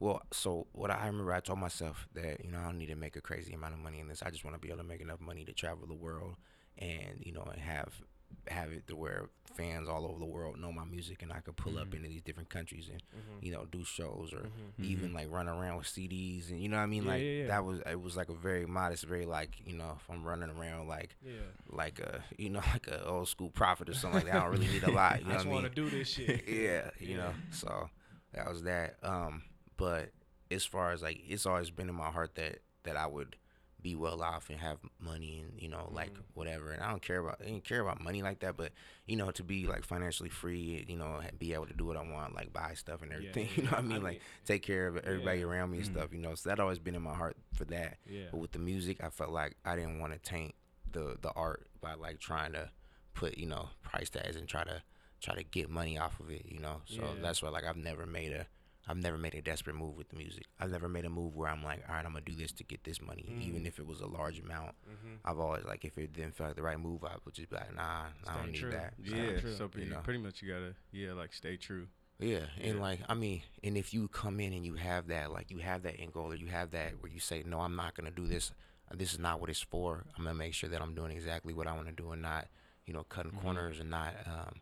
well, 0.00 0.22
so 0.32 0.66
what 0.72 0.90
I 0.90 1.06
remember, 1.06 1.32
I 1.32 1.40
told 1.40 1.60
myself 1.60 2.08
that 2.14 2.44
you 2.44 2.50
know 2.50 2.58
I 2.58 2.64
don't 2.64 2.78
need 2.78 2.86
to 2.86 2.96
make 2.96 3.16
a 3.16 3.20
crazy 3.20 3.52
amount 3.52 3.74
of 3.74 3.80
money 3.80 4.00
in 4.00 4.08
this. 4.08 4.22
I 4.22 4.30
just 4.30 4.44
want 4.44 4.54
to 4.56 4.60
be 4.60 4.68
able 4.68 4.78
to 4.78 4.88
make 4.88 5.00
enough 5.00 5.20
money 5.20 5.44
to 5.44 5.52
travel 5.52 5.86
the 5.86 5.94
world 5.94 6.34
and 6.78 7.20
you 7.20 7.32
know 7.32 7.46
and 7.50 7.60
have 7.60 8.00
have 8.48 8.72
it 8.72 8.86
to 8.88 8.96
where 8.96 9.28
fans 9.54 9.88
all 9.88 10.06
over 10.06 10.18
the 10.20 10.24
world 10.24 10.58
know 10.60 10.70
my 10.70 10.84
music 10.84 11.20
and 11.22 11.32
I 11.32 11.40
could 11.40 11.56
pull 11.56 11.72
Mm-hmm. 11.72 11.82
up 11.82 11.94
into 11.94 12.08
these 12.08 12.22
different 12.22 12.48
countries 12.48 12.88
and 12.92 13.02
you 13.42 13.50
know 13.52 13.64
do 13.70 13.84
shows 13.84 14.32
or 14.32 14.46
even 14.80 15.12
like 15.12 15.30
run 15.30 15.48
around 15.48 15.76
with 15.78 15.86
CDs 15.86 16.50
and 16.50 16.60
you 16.62 16.68
know 16.68 16.76
what 16.76 16.84
I 16.84 16.86
mean 16.86 17.02
Yeah, 17.04 17.10
like 17.10 17.22
yeah, 17.22 17.28
yeah. 17.30 17.46
that 17.48 17.64
was 17.64 17.80
it 17.84 18.00
was 18.00 18.16
like 18.16 18.28
a 18.28 18.34
very 18.34 18.64
modest 18.66 19.04
very 19.04 19.26
like 19.26 19.50
you 19.66 19.74
know 19.76 19.96
if 20.00 20.08
I'm 20.08 20.22
running 20.24 20.50
around 20.50 20.86
like 20.88 21.16
Yeah. 21.24 21.32
like 21.70 21.98
a 21.98 22.22
you 22.36 22.50
know 22.50 22.60
like 22.72 22.86
a 22.86 23.04
old 23.04 23.28
school 23.28 23.50
prophet 23.50 23.88
or 23.88 23.94
something 23.94 24.20
like 24.20 24.26
that 24.26 24.36
I 24.36 24.40
don't 24.44 24.52
really 24.52 24.68
need 24.68 24.84
a 24.84 24.90
lot 24.92 25.20
you 25.20 25.24
know 25.28 25.32
I 25.32 25.34
just 25.34 25.46
mean 25.46 25.54
want 25.54 25.66
to 25.66 25.74
do 25.74 25.90
this 25.90 26.08
shit. 26.08 26.44
yeah, 26.48 26.90
you 27.00 27.16
know. 27.16 27.32
So 27.50 27.90
that 28.34 28.48
was 28.48 28.62
that. 28.62 28.96
Um, 29.02 29.42
but 29.76 30.10
as 30.50 30.64
far 30.64 30.92
as 30.92 31.02
like, 31.02 31.20
it's 31.28 31.46
always 31.46 31.70
been 31.70 31.88
in 31.88 31.94
my 31.94 32.10
heart 32.10 32.34
that 32.36 32.60
that 32.84 32.96
I 32.96 33.06
would 33.06 33.36
be 33.80 33.94
well 33.94 34.22
off 34.22 34.50
and 34.50 34.58
have 34.58 34.78
money 34.98 35.38
and 35.40 35.60
you 35.62 35.68
know 35.68 35.88
like 35.92 36.10
Mm-hmm. 36.12 36.22
whatever. 36.34 36.72
And 36.72 36.82
I 36.82 36.90
don't 36.90 37.02
care 37.02 37.20
about 37.20 37.36
I 37.40 37.44
didn't 37.44 37.64
care 37.64 37.80
about 37.80 38.00
money 38.02 38.22
like 38.22 38.40
that, 38.40 38.56
but 38.56 38.72
you 39.06 39.16
know 39.16 39.30
to 39.32 39.42
be 39.44 39.66
like 39.66 39.84
financially 39.84 40.28
free, 40.30 40.84
you 40.88 40.96
know, 40.96 41.20
be 41.38 41.54
able 41.54 41.66
to 41.66 41.74
do 41.74 41.84
what 41.84 41.96
I 41.96 42.02
want, 42.02 42.34
like 42.34 42.52
buy 42.52 42.74
stuff 42.74 43.02
and 43.02 43.12
everything. 43.12 43.48
yeah, 43.50 43.52
you 43.56 43.62
know 43.64 43.70
what 43.70 43.78
I 43.78 43.82
mean? 43.82 43.92
I 43.92 43.96
like 43.96 44.12
mean- 44.14 44.20
take 44.46 44.62
care 44.62 44.88
of 44.88 44.96
everybody 44.98 45.38
Yeah. 45.38 45.44
Mm-hmm. 45.44 45.52
around 45.52 45.70
me 45.70 45.76
and 45.78 45.86
stuff. 45.86 46.12
You 46.12 46.18
know, 46.18 46.34
so 46.34 46.48
that 46.48 46.58
always 46.60 46.78
been 46.78 46.94
in 46.96 47.02
my 47.02 47.14
heart 47.14 47.36
for 47.54 47.64
that. 47.66 47.98
Yeah. 48.08 48.24
But 48.32 48.38
with 48.40 48.52
the 48.52 48.58
music, 48.58 49.02
I 49.02 49.10
felt 49.10 49.30
like 49.30 49.56
I 49.64 49.76
didn't 49.76 50.00
want 50.00 50.12
to 50.12 50.18
taint 50.18 50.54
the 50.90 51.16
the 51.20 51.30
art 51.32 51.66
by 51.80 51.94
like 51.94 52.18
trying 52.18 52.52
to 52.52 52.70
put 53.14 53.36
you 53.38 53.46
know 53.46 53.68
price 53.82 54.08
tags 54.10 54.36
and 54.36 54.48
try 54.48 54.64
to 54.64 54.82
try 55.20 55.34
to 55.34 55.42
get 55.44 55.68
money 55.68 55.98
off 55.98 56.18
of 56.20 56.30
it. 56.30 56.46
You 56.46 56.58
know, 56.60 56.80
so 56.86 57.02
Yeah. 57.02 57.22
that's 57.22 57.42
why 57.42 57.48
like 57.50 57.64
I've 57.64 57.76
never 57.76 58.06
made 58.06 58.32
a 58.32 58.46
I've 58.88 58.96
never 58.96 59.18
made 59.18 59.34
a 59.34 59.42
desperate 59.42 59.76
move 59.76 59.96
with 59.96 60.08
the 60.08 60.16
music. 60.16 60.44
I've 60.58 60.70
never 60.70 60.88
made 60.88 61.04
a 61.04 61.10
move 61.10 61.36
where 61.36 61.48
I'm 61.48 61.62
like, 61.62 61.82
all 61.88 61.94
right, 61.94 62.04
I'm 62.06 62.12
gonna 62.12 62.24
do 62.24 62.34
this 62.34 62.52
to 62.52 62.64
get 62.64 62.84
this 62.84 63.00
money, 63.02 63.26
Mm. 63.30 63.42
even 63.46 63.66
if 63.66 63.78
it 63.78 63.86
was 63.86 64.00
a 64.00 64.06
large 64.06 64.38
amount. 64.40 64.74
Mm-hmm. 64.88 65.14
I've 65.24 65.38
always 65.38 65.64
like 65.64 65.84
if 65.84 65.98
it 65.98 66.12
didn't 66.14 66.34
feel 66.36 66.46
like 66.46 66.56
the 66.56 66.62
right 66.62 66.80
move, 66.80 67.04
I 67.04 67.14
would 67.24 67.34
just 67.34 67.50
be 67.50 67.56
like, 67.56 67.74
nah, 67.76 67.82
I 67.82 68.06
Staying 68.24 68.38
don't 68.38 68.52
need 68.52 68.58
true. 68.58 68.70
that. 68.70 68.94
Yeah, 69.02 69.40
true. 69.40 69.52
so 69.54 69.68
pretty, 69.68 69.88
know. 69.90 69.98
pretty 70.02 70.20
much 70.20 70.40
you 70.42 70.48
gotta 70.48 70.74
yeah 70.92 71.12
like 71.12 71.32
stay 71.32 71.56
true. 71.56 71.86
Yeah, 72.20 72.46
and 72.60 72.76
Yeah. 72.76 72.80
like 72.82 73.00
I 73.08 73.14
mean, 73.14 73.42
and 73.62 73.76
if 73.76 73.92
you 73.94 74.08
come 74.08 74.40
in 74.40 74.52
and 74.52 74.64
you 74.64 74.74
have 74.74 75.08
that, 75.08 75.30
like 75.32 75.50
you 75.50 75.58
have 75.58 75.82
that 75.82 76.00
end 76.00 76.12
goal, 76.12 76.32
or 76.32 76.36
you 76.36 76.46
have 76.48 76.70
that 76.72 77.00
where 77.00 77.12
you 77.12 77.20
say, 77.20 77.42
no, 77.46 77.60
I'm 77.60 77.76
not 77.76 77.94
gonna 77.94 78.10
do 78.10 78.26
this. 78.26 78.50
This 78.94 79.12
is 79.12 79.18
not 79.18 79.38
what 79.40 79.50
it's 79.50 79.60
for. 79.60 80.04
I'm 80.16 80.24
gonna 80.24 80.34
make 80.34 80.54
sure 80.54 80.70
that 80.70 80.80
I'm 80.80 80.94
doing 80.94 81.12
exactly 81.12 81.52
what 81.52 81.66
I 81.66 81.74
want 81.74 81.88
to 81.88 81.92
do 81.92 82.10
and 82.12 82.22
not, 82.22 82.48
you 82.86 82.94
know, 82.94 83.04
cutting 83.04 83.32
Mm-hmm. 83.32 83.40
corners 83.42 83.80
and 83.80 83.90
not 83.90 84.14
um, 84.26 84.54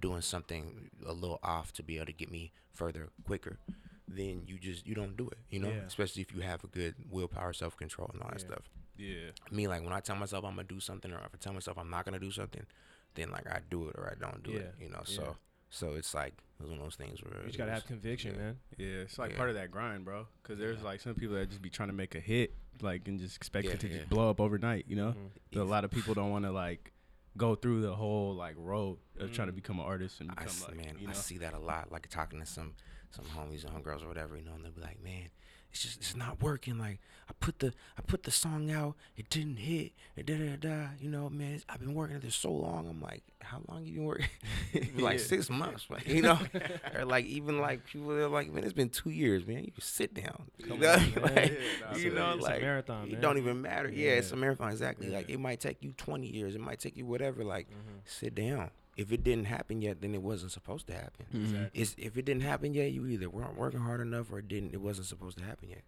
doing 0.00 0.20
something 0.20 0.90
a 1.06 1.12
little 1.12 1.38
off 1.42 1.72
to 1.74 1.82
be 1.82 1.96
able 1.96 2.06
to 2.06 2.12
get 2.12 2.30
me 2.30 2.52
further 2.72 3.08
quicker. 3.24 3.58
Then 4.06 4.42
you 4.46 4.58
just 4.58 4.86
you 4.86 4.94
don't 4.94 5.16
do 5.16 5.28
it, 5.28 5.38
you 5.50 5.58
know. 5.60 5.68
Yeah. 5.70 5.80
Especially 5.86 6.22
if 6.22 6.34
you 6.34 6.42
have 6.42 6.62
a 6.62 6.66
good 6.66 6.94
willpower, 7.10 7.52
self 7.52 7.76
control, 7.76 8.10
and 8.12 8.22
all 8.22 8.28
that 8.28 8.40
Yeah. 8.40 8.46
stuff. 8.46 8.64
Yeah, 8.96 9.30
Me, 9.50 9.66
like 9.66 9.82
when 9.82 9.92
I 9.92 9.98
tell 10.00 10.14
myself 10.14 10.44
I'm 10.44 10.54
gonna 10.54 10.68
do 10.68 10.78
something, 10.78 11.10
or 11.12 11.16
if 11.18 11.34
I 11.34 11.38
tell 11.40 11.52
myself 11.52 11.78
I'm 11.78 11.90
not 11.90 12.04
gonna 12.04 12.20
do 12.20 12.30
something, 12.30 12.64
then 13.14 13.30
like 13.30 13.46
I 13.48 13.60
do 13.70 13.88
it 13.88 13.96
or 13.96 14.08
I 14.08 14.14
don't 14.14 14.42
do 14.44 14.52
it, 14.52 14.72
you 14.80 14.88
know. 14.88 15.02
Yeah. 15.06 15.16
So, 15.16 15.36
so 15.70 15.94
it's 15.94 16.14
like 16.14 16.34
it's 16.60 16.68
one 16.68 16.78
of 16.78 16.84
those 16.84 16.94
things 16.94 17.20
where 17.22 17.40
You 17.40 17.46
just 17.46 17.58
gotta 17.58 17.72
was- 17.72 17.80
have 17.80 17.88
conviction, 17.88 18.34
yeah. 18.34 18.40
man. 18.40 18.58
yeah. 18.76 18.86
It's 19.02 19.18
like 19.18 19.32
Yeah. 19.32 19.36
part 19.38 19.48
of 19.48 19.56
that 19.56 19.72
grind, 19.72 20.04
bro. 20.04 20.28
Because 20.42 20.58
there's 20.60 20.82
like 20.82 21.00
some 21.00 21.14
people 21.16 21.34
that 21.34 21.48
just 21.48 21.60
be 21.62 21.70
trying 21.70 21.88
to 21.88 21.94
make 21.94 22.14
a 22.14 22.20
hit, 22.20 22.54
like 22.82 23.08
and 23.08 23.18
just 23.18 23.36
expect 23.36 23.66
Yeah, 23.66 23.72
it 23.74 23.80
to 23.80 23.88
yeah. 23.88 23.96
just 23.98 24.10
blow 24.10 24.30
up 24.30 24.40
overnight. 24.40 24.84
You 24.86 24.94
know, 24.96 25.12
Mhm. 25.12 25.30
But 25.52 25.62
a 25.62 25.64
lot 25.64 25.84
of 25.84 25.90
people 25.90 26.14
don't 26.14 26.30
want 26.30 26.44
to 26.44 26.52
like 26.52 26.92
go 27.36 27.54
through 27.54 27.80
the 27.82 27.94
whole 27.94 28.34
like 28.34 28.54
road 28.58 28.98
of 29.18 29.32
trying 29.32 29.48
to 29.48 29.52
Mm. 29.52 29.56
become 29.56 29.78
an 29.80 29.86
artist 29.86 30.20
and 30.20 30.30
become 30.30 30.46
s- 30.46 30.62
like 30.68 30.76
man, 30.76 30.96
you 30.98 31.08
I 31.08 31.12
know. 31.12 31.16
see 31.16 31.38
that 31.38 31.52
a 31.54 31.58
lot. 31.58 31.90
Like 31.90 32.08
talking 32.08 32.38
to 32.40 32.46
some 32.46 32.74
some 33.10 33.24
homies 33.26 33.64
and 33.64 33.72
homegirls 33.72 34.04
or 34.04 34.08
whatever, 34.08 34.36
you 34.36 34.44
know, 34.44 34.54
and 34.54 34.64
they'll 34.64 34.72
be 34.72 34.80
like, 34.80 35.00
"Man, 35.02 35.28
it's 35.74 35.82
just 35.82 35.98
it's 35.98 36.14
not 36.16 36.40
working. 36.40 36.78
Like 36.78 37.00
I 37.28 37.32
put 37.40 37.58
the 37.58 37.74
I 37.98 38.02
put 38.06 38.22
the 38.22 38.30
song 38.30 38.70
out, 38.70 38.94
it 39.16 39.28
didn't 39.28 39.56
hit, 39.56 39.92
and 40.16 40.24
da 40.24 40.36
da 40.36 40.56
da. 40.56 40.86
You 41.00 41.10
know, 41.10 41.28
man, 41.28 41.54
it's, 41.54 41.64
I've 41.68 41.80
been 41.80 41.94
working 41.94 42.14
at 42.16 42.22
this 42.22 42.36
so 42.36 42.52
long. 42.52 42.86
I'm 42.88 43.02
like, 43.02 43.24
how 43.40 43.60
long 43.68 43.84
you 43.84 43.94
been 43.94 44.04
working? 44.04 44.28
Like 44.96 45.18
Yeah. 45.18 45.24
six 45.24 45.50
months, 45.50 45.86
like, 45.90 46.06
you 46.08 46.22
know, 46.22 46.38
or 46.96 47.04
like 47.04 47.24
even 47.26 47.58
like 47.60 47.84
people 47.86 48.12
are 48.12 48.28
like, 48.28 48.52
man, 48.52 48.62
it's 48.62 48.72
been 48.72 48.88
two 48.88 49.10
years, 49.10 49.44
man. 49.46 49.64
You 49.64 49.72
sit 49.80 50.14
down, 50.14 50.44
you 50.58 50.68
know, 50.68 50.76
like, 50.76 50.82
Yeah, 51.12 51.16
nah, 51.80 51.96
you 51.96 52.10
so 52.10 52.14
know, 52.16 52.32
it's 52.34 52.44
a 52.46 52.50
like 52.50 52.60
marathon, 52.62 53.08
It 53.08 53.12
man. 53.14 53.20
don't 53.20 53.38
even 53.38 53.60
matter. 53.62 53.88
Yeah, 53.90 54.12
it's 54.12 54.30
a 54.30 54.36
marathon 54.36 54.70
exactly. 54.70 55.08
Like 55.10 55.28
it 55.28 55.38
might 55.40 55.58
take 55.60 55.82
you 55.82 55.92
20 55.96 56.26
years, 56.28 56.54
it 56.54 56.60
might 56.60 56.78
take 56.78 56.96
you 56.96 57.04
whatever. 57.04 57.42
Like 57.44 57.66
Mhm. 57.68 58.00
sit 58.04 58.34
down. 58.36 58.70
If 58.96 59.10
it 59.12 59.24
didn't 59.24 59.46
happen 59.46 59.82
yet, 59.82 60.00
then 60.00 60.14
it 60.14 60.22
wasn't 60.22 60.52
supposed 60.52 60.86
to 60.86 60.92
happen. 60.94 61.26
Exactly. 61.32 61.80
It's 61.80 61.94
if 61.98 62.16
it 62.16 62.24
didn't 62.24 62.42
happen 62.42 62.74
yet, 62.74 62.92
you 62.92 63.06
either 63.06 63.28
weren't 63.28 63.56
working 63.56 63.80
hard 63.80 64.00
enough 64.00 64.30
or 64.32 64.38
it 64.38 64.48
didn't. 64.48 64.72
It 64.72 64.80
wasn't 64.80 65.06
supposed 65.08 65.38
to 65.38 65.44
happen 65.44 65.68
yet. 65.70 65.82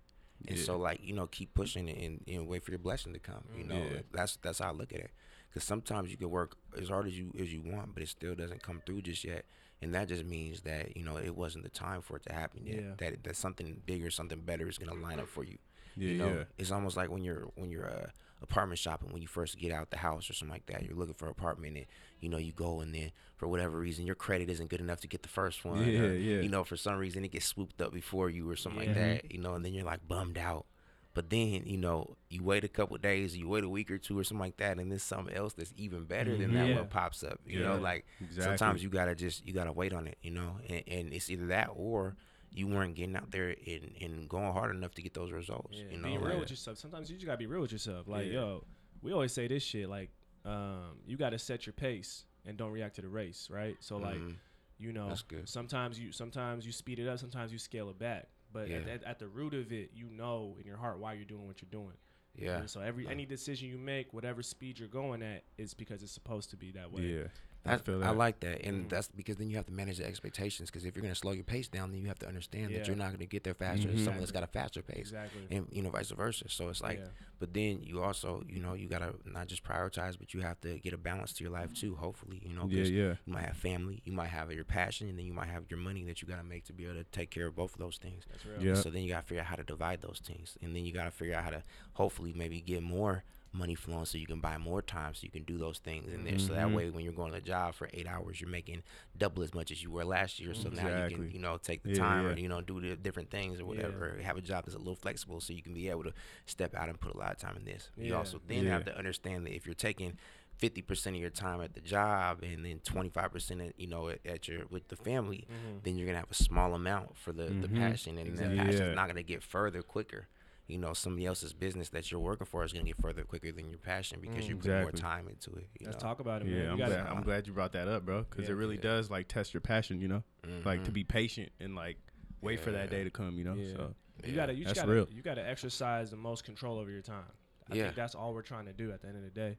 And 0.48 0.56
Yeah. 0.58 0.64
so 0.64 0.76
like 0.76 1.00
you 1.02 1.14
know, 1.14 1.26
keep 1.26 1.54
pushing 1.54 1.88
it 1.88 1.98
and, 2.04 2.22
and 2.28 2.46
wait 2.48 2.62
for 2.64 2.70
your 2.72 2.78
blessing 2.78 3.12
to 3.12 3.18
come. 3.18 3.44
You 3.56 3.64
know, 3.64 3.76
Yeah. 3.76 4.00
that's 4.12 4.36
that's 4.36 4.58
how 4.58 4.68
I 4.70 4.72
look 4.72 4.92
at 4.92 5.00
it. 5.00 5.10
Because 5.48 5.64
sometimes 5.64 6.10
you 6.10 6.16
can 6.16 6.28
work 6.30 6.56
as 6.78 6.88
hard 6.88 7.06
as 7.06 7.16
you 7.18 7.32
as 7.38 7.52
you 7.52 7.62
want, 7.62 7.94
but 7.94 8.02
it 8.02 8.08
still 8.08 8.34
doesn't 8.34 8.62
come 8.62 8.82
through 8.84 9.02
just 9.02 9.24
yet. 9.24 9.44
And 9.82 9.94
that 9.94 10.08
just 10.08 10.24
means 10.24 10.62
that 10.62 10.96
you 10.96 11.04
know 11.04 11.16
it 11.16 11.36
wasn't 11.36 11.64
the 11.64 11.70
time 11.70 12.02
for 12.02 12.16
it 12.16 12.24
to 12.24 12.32
happen 12.32 12.66
yet. 12.66 12.76
Yeah. 12.82 12.90
That 12.98 13.24
that 13.24 13.36
something 13.36 13.80
bigger, 13.86 14.10
something 14.10 14.40
better 14.40 14.68
is 14.68 14.78
gonna 14.78 15.00
line 15.00 15.20
up 15.20 15.28
for 15.28 15.44
you. 15.44 15.58
Yeah, 15.96 16.08
you 16.10 16.18
know, 16.18 16.28
yeah. 16.28 16.44
it's 16.58 16.70
almost 16.70 16.96
like 16.96 17.10
when 17.10 17.24
you're 17.24 17.48
when 17.54 17.70
you're 17.70 17.88
uh, 17.88 18.10
apartment 18.42 18.78
shopping 18.78 19.12
when 19.12 19.22
you 19.22 19.28
first 19.28 19.56
get 19.58 19.72
out 19.72 19.90
the 19.90 19.96
house 19.96 20.28
or 20.28 20.34
something 20.34 20.52
like 20.52 20.66
that. 20.66 20.82
You're 20.84 20.96
looking 20.96 21.14
for 21.14 21.24
an 21.26 21.30
apartment 21.30 21.76
and 21.78 21.86
you 22.20 22.28
know 22.28 22.38
you 22.38 22.52
go 22.52 22.80
and 22.80 22.94
then 22.94 23.10
for 23.36 23.46
whatever 23.48 23.78
reason 23.78 24.06
your 24.06 24.14
credit 24.14 24.48
isn't 24.50 24.68
good 24.70 24.80
enough 24.80 25.00
to 25.00 25.08
get 25.08 25.22
the 25.22 25.28
first 25.28 25.64
one. 25.64 25.86
Yeah, 25.86 26.00
or, 26.00 26.14
yeah. 26.14 26.40
You 26.40 26.48
know, 26.48 26.64
for 26.64 26.76
some 26.76 26.96
reason 26.96 27.24
it 27.24 27.32
gets 27.32 27.46
swooped 27.46 27.80
up 27.82 27.92
before 27.92 28.30
you 28.30 28.48
or 28.50 28.56
something 28.56 28.82
Yeah. 28.82 28.88
like 28.88 29.22
that. 29.22 29.32
You 29.32 29.40
know, 29.40 29.54
and 29.54 29.64
then 29.64 29.74
you're 29.74 29.84
like 29.84 30.06
bummed 30.08 30.38
out. 30.38 30.66
But 31.14 31.30
then 31.30 31.62
you 31.64 31.78
know 31.78 32.16
you 32.28 32.42
wait 32.42 32.62
a 32.64 32.68
couple 32.68 32.96
days, 32.98 33.36
you 33.36 33.48
wait 33.48 33.64
a 33.64 33.68
week 33.68 33.90
or 33.90 33.96
two 33.98 34.18
or 34.18 34.24
something 34.24 34.40
like 34.44 34.58
that, 34.58 34.78
and 34.78 34.90
then 34.92 34.98
something 34.98 35.34
else 35.34 35.54
that's 35.54 35.72
even 35.76 36.04
better 36.04 36.36
than 36.36 36.52
that 36.54 36.68
Yeah. 36.68 36.76
one 36.76 36.88
pops 36.88 37.22
up. 37.24 37.40
You 37.46 37.60
know, 37.62 37.76
like 37.76 38.04
exactly. 38.20 38.42
sometimes 38.58 38.82
you 38.82 38.90
gotta 38.90 39.14
just 39.14 39.46
you 39.46 39.54
gotta 39.54 39.72
wait 39.72 39.92
on 39.94 40.06
it. 40.06 40.18
You 40.22 40.32
know, 40.32 40.58
and, 40.68 40.82
and 40.86 41.12
it's 41.14 41.30
either 41.30 41.46
that 41.46 41.70
or 41.74 42.16
you 42.52 42.66
weren't 42.66 42.94
getting 42.94 43.16
out 43.16 43.30
there 43.30 43.54
and, 43.66 43.90
and 44.00 44.28
going 44.28 44.52
hard 44.52 44.74
enough 44.74 44.94
to 44.94 45.02
get 45.02 45.12
those 45.14 45.30
results. 45.32 45.76
Yeah, 45.78 45.84
you 45.90 45.96
know, 45.98 46.04
being 46.08 46.20
real 46.22 46.38
with 46.40 46.50
yourself. 46.50 46.78
Sometimes 46.78 47.10
you 47.10 47.16
just 47.16 47.26
gotta 47.26 47.36
be 47.38 47.46
real 47.46 47.60
with 47.60 47.72
yourself. 47.72 48.08
Like, 48.08 48.26
Yeah. 48.26 48.32
yo, 48.32 48.64
we 49.02 49.12
always 49.12 49.32
say 49.32 49.46
this 49.48 49.62
shit. 49.62 49.88
Like, 49.88 50.10
um, 50.46 50.98
you 51.06 51.16
gotta 51.16 51.38
set 51.38 51.66
your 51.66 51.72
pace 51.72 52.24
and 52.44 52.56
don't 52.56 52.70
react 52.70 52.96
to 52.96 53.02
the 53.02 53.08
race, 53.08 53.48
right? 53.50 53.76
So 53.80 53.96
like, 53.98 54.18
Mhm. 54.18 54.36
You 54.78 54.92
know, 54.92 55.14
sometimes 55.46 55.98
you 55.98 56.12
sometimes 56.12 56.66
you 56.66 56.72
speed 56.72 56.98
it 56.98 57.08
up, 57.08 57.18
sometimes 57.18 57.50
you 57.50 57.58
scale 57.58 57.88
it 57.88 57.98
back. 57.98 58.28
But 58.52 58.64
at, 58.70 58.86
Yeah. 58.86 58.92
at, 58.92 59.04
at 59.04 59.18
the 59.18 59.26
root 59.26 59.54
of 59.54 59.72
it, 59.72 59.92
you 59.94 60.10
know 60.10 60.54
in 60.60 60.66
your 60.66 60.76
heart 60.76 60.98
why 60.98 61.14
you're 61.14 61.24
doing 61.24 61.46
what 61.46 61.62
you're 61.62 61.70
doing. 61.70 61.96
Yeah. 62.34 62.58
And 62.58 62.68
so 62.70 62.82
every 62.82 63.08
any 63.08 63.24
decision 63.24 63.70
you 63.70 63.78
make, 63.78 64.12
whatever 64.12 64.42
speed 64.42 64.78
you're 64.78 64.86
going 64.90 65.22
at, 65.22 65.44
is 65.56 65.72
because 65.72 66.02
it's 66.02 66.12
supposed 66.12 66.50
to 66.50 66.58
be 66.58 66.72
that 66.72 66.92
way. 66.92 67.02
Yeah. 67.04 67.28
I 67.66 67.76
That's, 67.76 67.88
I 67.88 67.92
that. 67.92 68.16
like 68.16 68.40
that, 68.40 68.62
and 68.64 68.86
Mhm. 68.86 68.88
that's 68.88 69.08
because 69.08 69.36
then 69.36 69.48
you 69.50 69.56
have 69.56 69.66
to 69.66 69.72
manage 69.72 69.98
the 69.98 70.06
expectations. 70.06 70.70
Because 70.70 70.84
if 70.84 70.94
you're 70.94 71.02
gonna 71.02 71.14
slow 71.14 71.32
your 71.32 71.44
pace 71.44 71.68
down, 71.68 71.90
then 71.92 72.00
you 72.00 72.08
have 72.08 72.18
to 72.20 72.26
understand 72.28 72.70
Yeah. 72.70 72.78
that 72.78 72.86
you're 72.86 72.96
not 72.96 73.12
gonna 73.12 73.26
get 73.26 73.44
there 73.44 73.54
faster 73.54 73.88
Mhm. 73.88 73.94
than 73.94 74.04
someone 74.04 74.20
that's 74.20 74.32
got 74.32 74.42
a 74.42 74.46
faster 74.46 74.82
pace, 74.82 74.98
Exactly. 75.12 75.46
and 75.50 75.68
you 75.72 75.82
know 75.82 75.90
vice 75.90 76.10
versa. 76.10 76.48
So 76.48 76.68
it's 76.68 76.80
like, 76.80 76.98
yeah. 76.98 77.08
but 77.38 77.52
then 77.54 77.82
you 77.82 78.02
also, 78.02 78.42
you 78.48 78.60
know, 78.60 78.74
you 78.74 78.88
gotta 78.88 79.14
not 79.24 79.48
just 79.48 79.62
prioritize, 79.64 80.18
but 80.18 80.32
you 80.34 80.40
have 80.40 80.60
to 80.62 80.78
get 80.78 80.92
a 80.92 80.98
balance 80.98 81.32
to 81.34 81.44
your 81.44 81.52
life 81.52 81.72
too. 81.74 81.96
Hopefully, 81.96 82.40
you 82.44 82.54
know, 82.54 82.66
Yeah, 82.68 82.82
'cause 82.82 82.90
yeah. 82.90 83.14
you 83.26 83.32
might 83.32 83.44
have 83.44 83.56
family, 83.56 84.00
you 84.04 84.12
might 84.12 84.28
have 84.28 84.52
your 84.52 84.64
passion, 84.64 85.08
and 85.08 85.18
then 85.18 85.26
you 85.26 85.32
might 85.34 85.48
have 85.48 85.64
your 85.70 85.78
money 85.78 86.04
that 86.04 86.22
you 86.22 86.28
gotta 86.28 86.44
make 86.44 86.64
to 86.66 86.72
be 86.72 86.84
able 86.84 86.94
to 86.94 87.04
take 87.04 87.30
care 87.30 87.46
of 87.46 87.54
both 87.56 87.72
of 87.72 87.78
those 87.78 87.98
things. 87.98 88.24
That's 88.30 88.44
real. 88.46 88.62
Yeah. 88.62 88.74
So 88.74 88.90
then 88.90 89.02
you 89.02 89.08
gotta 89.08 89.26
figure 89.26 89.40
out 89.42 89.48
how 89.48 89.56
to 89.56 89.64
divide 89.64 90.02
those 90.02 90.20
things, 90.20 90.56
and 90.62 90.74
then 90.74 90.84
you 90.84 90.92
gotta 90.92 91.10
figure 91.10 91.34
out 91.34 91.44
how 91.44 91.50
to 91.50 91.62
hopefully 91.94 92.32
maybe 92.32 92.60
get 92.60 92.82
more 92.82 93.24
money 93.56 93.74
flowing 93.74 94.04
so 94.04 94.18
you 94.18 94.26
can 94.26 94.40
buy 94.40 94.58
more 94.58 94.82
time 94.82 95.14
so 95.14 95.24
you 95.24 95.30
can 95.30 95.44
do 95.44 95.58
those 95.58 95.78
things 95.78 96.12
in 96.12 96.24
there. 96.24 96.38
So 96.38 96.52
that 96.54 96.66
Mhm. 96.66 96.72
way, 96.72 96.90
when 96.90 97.04
you're 97.04 97.12
going 97.14 97.32
to 97.32 97.38
a 97.38 97.42
job 97.42 97.74
for 97.74 97.88
eight 97.94 98.06
hours, 98.06 98.40
you're 98.40 98.50
making 98.50 98.82
double 99.16 99.42
as 99.42 99.54
much 99.54 99.70
as 99.70 99.82
you 99.82 99.90
were 99.90 100.04
last 100.04 100.40
year. 100.40 100.54
So 100.54 100.70
now 100.70 100.88
you 100.88 101.04
can 101.04 101.30
you 101.30 101.38
know 101.38 101.58
take 101.58 101.82
the 101.82 101.88
Yeah, 101.88 101.96
time 101.98 102.26
or 102.26 102.36
you 102.38 102.48
know 102.48 102.60
do 102.60 102.80
the 102.80 102.96
different 102.96 103.30
things 103.30 103.60
or 103.60 103.66
whatever. 103.66 104.18
Have 104.22 104.36
a 104.36 104.42
job 104.42 104.64
that's 104.64 104.74
a 104.76 104.78
little 104.78 104.96
flexible 104.96 105.40
so 105.40 105.52
you 105.52 105.62
can 105.62 105.74
be 105.74 105.88
able 105.88 106.04
to 106.04 106.12
step 106.46 106.74
out 106.74 106.88
and 106.88 107.00
put 107.00 107.14
a 107.14 107.18
lot 107.18 107.32
of 107.32 107.38
time 107.38 107.56
in 107.56 107.64
this. 107.64 107.90
You 107.98 108.14
also 108.14 108.40
then 108.46 108.66
have 108.66 108.84
to 108.84 108.96
understand 108.96 109.46
that 109.46 109.54
if 109.54 109.66
you're 109.66 109.74
taking 109.74 110.14
50% 110.58 111.16
of 111.16 111.20
your 111.20 111.30
time 111.30 111.60
at 111.60 111.74
the 111.74 111.80
job 111.80 112.42
and 112.42 112.64
then 112.64 112.80
25% 112.84 113.60
at, 113.60 113.78
you 113.78 113.86
know 113.86 114.08
at, 114.08 114.20
at 114.24 114.48
your 114.48 114.66
with 114.70 114.88
the 114.88 114.96
family 114.96 115.46
Mhm. 115.50 115.82
then 115.82 115.96
you're 115.96 116.06
gonna 116.06 116.18
have 116.18 116.30
a 116.30 116.34
small 116.34 116.74
amount 116.74 117.16
for 117.16 117.32
the, 117.32 117.54
the 117.60 117.68
Mhm. 117.68 117.74
passion, 117.76 118.18
and 118.18 118.28
Exactly. 118.28 118.56
that 118.56 118.56
passion's 118.56 118.88
Yeah. 118.88 118.94
not 118.94 119.06
gonna 119.08 119.22
get 119.22 119.42
further 119.42 119.82
quicker. 119.82 120.28
You 120.68 120.78
know, 120.78 120.92
somebody 120.94 121.26
else's 121.26 121.52
business 121.52 121.90
that 121.90 122.10
you're 122.10 122.20
working 122.20 122.46
for 122.46 122.64
is 122.64 122.72
gonna 122.72 122.84
get 122.84 122.96
further 122.96 123.22
quicker 123.22 123.52
than 123.52 123.68
your 123.70 123.78
passion 123.78 124.20
because 124.20 124.44
Mm. 124.44 124.48
you're 124.48 124.56
putting 124.58 124.82
more 124.82 124.90
time 124.92 125.28
into 125.28 125.50
it. 125.54 125.68
You 125.78 125.86
Let's 125.86 125.96
know? 125.96 126.00
talk 126.08 126.18
about 126.20 126.42
it, 126.42 126.46
man. 126.46 126.54
Yeah, 126.56 126.62
You 126.64 126.70
I'm 126.72 126.78
gotta- 126.78 126.94
glad, 126.94 127.06
I'm 127.06 127.22
glad 127.22 127.46
you 127.46 127.52
brought 127.52 127.72
that 127.72 127.86
up, 127.86 128.04
bro, 128.04 128.24
because 128.24 128.46
Yeah. 128.46 128.50
it 128.52 128.54
really 128.54 128.74
Yeah. 128.76 128.82
does 128.82 129.10
like 129.10 129.28
test 129.28 129.54
your 129.54 129.60
passion, 129.60 130.00
you 130.00 130.08
know, 130.08 130.24
like 130.64 130.82
to 130.84 130.90
Mhm. 130.90 130.94
be 130.94 131.04
patient 131.04 131.52
and 131.60 131.74
like 131.76 131.98
wait 132.40 132.58
for 132.60 132.72
that 132.72 132.90
day 132.90 133.04
to 133.04 133.10
come, 133.10 133.36
you 133.38 133.44
know. 133.44 133.54
Yeah. 133.54 133.72
So 133.74 133.94
You 134.24 134.34
gotta, 134.34 134.54
you 134.54 134.64
just 134.64 134.74
gotta, 134.76 134.90
real. 134.90 135.08
you 135.10 135.22
gotta 135.22 135.46
exercise 135.46 136.10
the 136.10 136.16
most 136.16 136.44
control 136.44 136.78
over 136.78 136.90
your 136.90 137.02
time. 137.02 137.30
I 137.70 137.74
Yeah. 137.74 137.84
think 137.84 137.96
that's 137.96 138.14
all 138.14 138.34
we're 138.34 138.42
trying 138.42 138.66
to 138.66 138.72
do 138.72 138.90
at 138.92 139.00
the 139.02 139.08
end 139.08 139.16
of 139.16 139.22
the 139.22 139.30
day. 139.30 139.58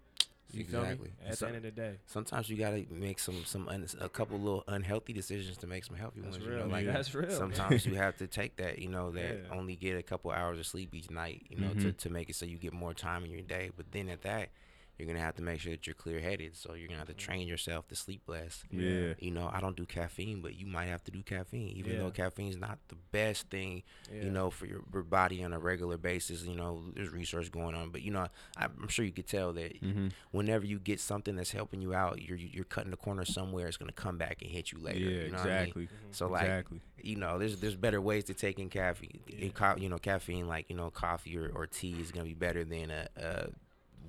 You 0.53 0.63
feel 0.63 0.81
Exactly. 0.81 1.07
me? 1.09 1.13
At 1.27 1.37
so- 1.37 1.45
the 1.45 1.55
end 1.55 1.57
of 1.57 1.63
the 1.63 1.71
day, 1.81 1.95
Sometimes 2.05 2.49
you 2.49 2.57
gotta 2.57 2.85
make 2.89 3.19
some 3.19 3.43
some 3.45 3.67
un, 3.67 3.85
a 3.99 4.07
couple 4.09 4.39
little 4.39 4.63
unhealthy 4.67 5.11
decisions 5.13 5.57
to 5.57 5.67
make 5.67 5.83
some 5.83 5.95
healthy 5.97 6.21
that's 6.21 6.37
ones. 6.37 6.45
you 6.49 6.57
know, 6.57 6.67
like 6.67 6.85
that's 6.85 7.13
real. 7.13 7.29
sometimes 7.31 7.85
you 7.85 7.95
have 8.05 8.15
to 8.17 8.27
take 8.27 8.55
that, 8.57 8.79
you 8.79 8.87
know, 8.89 9.11
that 9.11 9.43
Yeah. 9.49 9.55
only 9.57 9.75
get 9.75 9.97
a 9.97 10.03
couple 10.03 10.31
hours 10.31 10.57
of 10.59 10.65
sleep 10.65 10.93
each 10.95 11.09
night, 11.09 11.45
you 11.49 11.57
know, 11.59 11.73
to, 11.73 11.87
Mhm. 11.91 11.97
to 11.97 12.09
make 12.09 12.29
it 12.29 12.35
so 12.35 12.45
you 12.45 12.57
get 12.57 12.73
more 12.73 12.93
time 12.93 13.25
in 13.25 13.31
your 13.31 13.41
day. 13.41 13.71
But 13.75 13.91
then 13.91 14.07
at 14.09 14.21
that, 14.21 14.49
you're 14.97 15.07
gonna 15.07 15.19
have 15.19 15.35
to 15.35 15.41
make 15.43 15.59
sure 15.59 15.71
that 15.71 15.85
you're 15.87 15.93
clear 15.93 16.19
headed. 16.19 16.55
So 16.55 16.73
you're 16.73 16.87
gonna 16.87 16.99
have 16.99 17.07
to 17.07 17.13
Mhm. 17.13 17.17
train 17.17 17.47
yourself 17.47 17.87
to 17.89 17.95
sleep 17.95 18.23
less. 18.27 18.63
yeah, 18.71 19.13
You 19.19 19.31
know, 19.31 19.49
I 19.53 19.59
don't 19.61 19.75
do 19.75 19.85
caffeine, 19.85 20.41
but 20.41 20.55
you 20.55 20.65
might 20.65 20.85
have 20.85 21.03
to 21.05 21.11
do 21.11 21.21
caffeine, 21.23 21.69
even 21.77 21.93
Yeah. 21.93 21.99
though 21.99 22.11
caffeine's 22.11 22.57
not 22.57 22.79
the 22.87 22.95
best 23.11 23.49
thing, 23.49 23.83
Yeah. 24.11 24.23
you 24.23 24.29
know, 24.31 24.49
for 24.49 24.65
your, 24.65 24.81
your 24.93 25.03
body 25.03 25.43
on 25.43 25.53
a 25.53 25.59
regular 25.59 25.97
basis. 25.97 26.43
You 26.43 26.55
know, 26.55 26.91
there's 26.95 27.09
research 27.09 27.51
going 27.51 27.75
on, 27.75 27.89
but 27.91 28.01
you 28.01 28.11
know, 28.11 28.27
I'm 28.57 28.87
sure 28.87 29.05
you 29.05 29.11
could 29.11 29.27
tell 29.27 29.53
that 29.53 29.77
hmm 29.77 30.07
whenever 30.31 30.65
you 30.65 30.79
get 30.79 30.99
something 30.99 31.35
that's 31.35 31.51
helping 31.51 31.81
you 31.81 31.93
out, 31.93 32.21
you're 32.21 32.37
you're 32.37 32.63
cutting 32.65 32.91
the 32.91 32.97
corner 32.97 33.25
somewhere. 33.25 33.67
It's 33.67 33.77
gonna 33.77 33.91
come 33.91 34.17
back 34.17 34.41
and 34.41 34.49
hit 34.51 34.71
you 34.71 34.79
later. 34.79 34.99
yeah, 34.99 35.23
you 35.25 35.31
know 35.31 35.37
what 35.37 35.47
I 35.47 35.49
mean? 35.59 35.61
exactly, 35.63 35.83
Mhm. 35.87 36.15
So 36.15 36.27
like, 36.29 36.43
exactly. 36.43 36.81
you 37.01 37.15
know, 37.15 37.37
there's 37.37 37.57
there's 37.57 37.75
better 37.75 38.01
ways 38.01 38.23
to 38.25 38.33
take 38.33 38.59
in 38.59 38.69
caffeine. 38.69 39.19
Yeah. 39.27 39.45
In 39.45 39.51
co- 39.51 39.75
you 39.77 39.89
know, 39.89 39.97
caffeine 39.97 40.47
like 40.47 40.69
you 40.69 40.75
know, 40.75 40.89
coffee 40.89 41.37
or, 41.37 41.49
or 41.49 41.67
tea 41.67 41.99
is 41.99 42.11
gonna 42.11 42.25
be 42.25 42.33
better 42.33 42.63
than 42.63 42.89
a, 42.91 43.07
a 43.15 43.49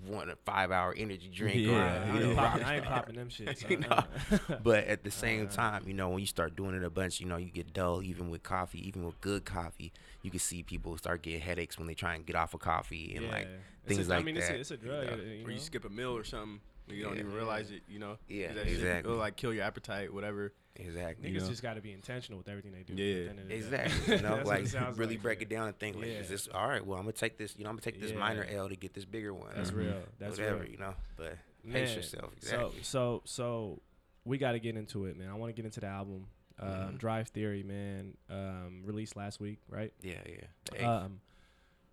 one 0.07 0.31
a 0.31 0.37
five 0.45 0.71
hour 0.71 0.95
energy 0.97 1.29
drink. 1.33 1.57
Yeah, 1.57 1.73
or, 1.73 1.81
I, 1.81 1.87
a, 1.87 2.01
I, 2.01 2.15
you 2.15 2.21
know, 2.21 2.29
ain't 2.29 2.37
popping, 2.37 2.63
I 2.65 2.77
ain't 2.77 2.85
popping 2.85 3.17
them 3.17 3.29
shits. 3.31 3.71
You 3.71 3.79
uh-uh. 3.91 4.57
But 4.63 4.85
at 4.85 5.05
the 5.05 5.11
same 5.11 5.47
Uh, 5.47 5.51
time, 5.51 5.83
you 5.87 5.95
know, 5.95 6.09
when 6.11 6.21
you 6.21 6.27
start 6.27 6.57
doing 6.57 6.75
it 6.75 6.85
a 6.85 6.91
bunch, 6.91 7.21
you 7.21 7.27
know, 7.27 7.37
you 7.37 7.51
get 7.51 7.73
dull. 7.73 8.03
Even 8.03 8.31
with 8.31 8.43
coffee, 8.43 8.87
even 8.87 9.05
with 9.05 9.21
good 9.21 9.45
coffee, 9.45 9.93
you 10.23 10.31
can 10.31 10.41
see 10.41 10.63
people 10.63 10.97
start 10.99 11.23
getting 11.23 11.41
headaches 11.41 11.79
when 11.79 11.87
they 11.87 11.95
try 11.95 12.15
and 12.15 12.25
get 12.27 12.37
off 12.37 12.55
of 12.55 12.61
coffee 12.61 13.15
and 13.17 13.29
like 13.29 13.45
Yeah. 13.45 13.57
It's 13.87 13.97
things 13.97 14.07
a- 14.09 14.11
like 14.11 14.21
I 14.21 14.23
mean, 14.23 14.35
that. 14.35 14.41
It's 14.43 14.51
a, 14.51 14.61
it's 14.61 14.71
a 14.73 14.77
drug. 14.77 15.07
know? 15.07 15.13
uh, 15.13 15.17
you 15.17 15.47
Or 15.47 15.51
you 15.51 15.59
skip 15.59 15.85
a 15.85 15.89
meal 15.89 16.17
or 16.17 16.25
something, 16.25 16.61
you 16.95 17.03
don't 17.05 17.15
Yeah. 17.15 17.21
even 17.21 17.33
realize 17.35 17.71
it, 17.71 17.83
you 17.89 17.99
know. 17.99 18.19
Yeah, 18.29 18.49
'Cause 18.49 18.57
that 18.57 18.65
shit, 18.67 18.75
exactly. 18.75 19.11
It'll 19.13 19.19
like 19.21 19.37
kill 19.37 19.53
your 19.55 19.65
appetite, 19.65 20.13
whatever. 20.13 20.53
exactly. 20.77 21.29
Niggas 21.31 21.43
know? 21.43 21.49
just 21.49 21.63
got 21.63 21.75
to 21.75 21.81
be 21.81 21.93
intentional 21.93 22.39
with 22.39 22.49
everything 22.49 22.73
they 22.73 22.83
do. 22.85 22.95
Yeah. 22.95 23.33
the 23.33 23.43
the. 23.49 23.55
Exactly. 23.55 24.17
You 24.17 24.23
know, 24.23 24.37
That's 24.37 24.47
what 24.47 24.59
it 24.61 24.75
like 24.87 24.97
really 24.99 25.15
like, 25.15 25.23
break 25.23 25.43
it 25.43 25.49
down 25.49 25.67
and 25.69 25.79
think 25.79 25.97
like, 25.97 26.07
Yeah. 26.07 26.13
is 26.21 26.29
this 26.29 26.49
all 26.49 26.69
right? 26.69 26.85
Well, 26.85 26.99
I'm 26.99 27.05
gonna 27.05 27.13
take 27.13 27.37
this. 27.39 27.57
You 27.59 27.65
know, 27.65 27.71
I'm 27.71 27.77
gonna 27.77 27.83
take 27.83 28.01
this 28.01 28.13
minor 28.15 28.45
L 28.49 28.69
to 28.69 28.77
get 28.77 28.95
this 28.95 29.05
bigger 29.05 29.35
one. 29.35 29.53
That's 29.55 29.71
or 29.71 29.75
Mhm. 29.75 29.77
real. 29.79 30.03
That's 30.19 30.39
whatever. 30.39 30.61
real. 30.63 30.71
You 30.71 30.79
know, 30.79 30.95
but 31.17 31.37
Man, 31.65 31.73
pace 31.85 31.97
yourself. 31.97 32.33
Exactly. 32.37 32.83
so 32.83 32.83
so 32.83 33.23
so 33.25 33.83
we 34.25 34.39
got 34.39 34.53
to 34.53 34.61
get 34.61 34.77
into 34.77 35.07
it, 35.07 35.17
man. 35.17 35.29
I 35.31 35.35
want 35.35 35.49
to 35.51 35.55
get 35.55 35.65
into 35.65 35.81
the 35.81 35.87
album. 35.87 36.27
Um, 36.61 36.69
Mhm. 36.69 36.99
Drive 36.99 37.29
Theory, 37.29 37.63
man, 37.63 38.17
um, 38.29 38.83
released 38.85 39.15
last 39.17 39.39
week, 39.41 39.59
right? 39.69 39.93
yeah, 40.03 40.21
yeah. 40.77 40.97
Um, 41.05 41.21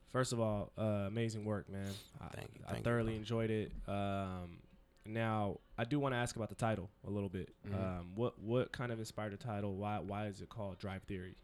first 0.10 0.34
of 0.34 0.40
all, 0.40 0.72
uh, 0.78 1.06
amazing 1.08 1.46
work, 1.46 1.70
man. 1.70 1.88
I, 2.20 2.28
Thank 2.30 2.50
you, 2.56 2.62
I 2.64 2.68
thank 2.72 2.78
you, 2.80 2.84
thoroughly 2.84 3.12
bro. 3.14 3.18
enjoyed 3.20 3.52
it. 3.52 3.72
Um, 3.88 4.58
now, 5.06 5.60
I 5.78 5.84
do 5.84 6.00
want 6.00 6.14
to 6.14 6.18
ask 6.18 6.36
about 6.36 6.50
the 6.50 6.56
title 6.56 6.90
a 7.06 7.10
little 7.10 7.30
bit. 7.30 7.50
Mhm. 7.68 7.76
Um, 7.76 8.12
what 8.16 8.40
what 8.40 8.72
kind 8.72 8.92
of 8.92 9.00
inspired 9.00 9.34
the 9.34 9.38
title? 9.38 9.76
Why 9.76 10.00
why 10.00 10.28
is 10.28 10.42
it 10.42 10.50
called 10.50 10.78
Drive 10.78 11.04
Theory? 11.04 11.36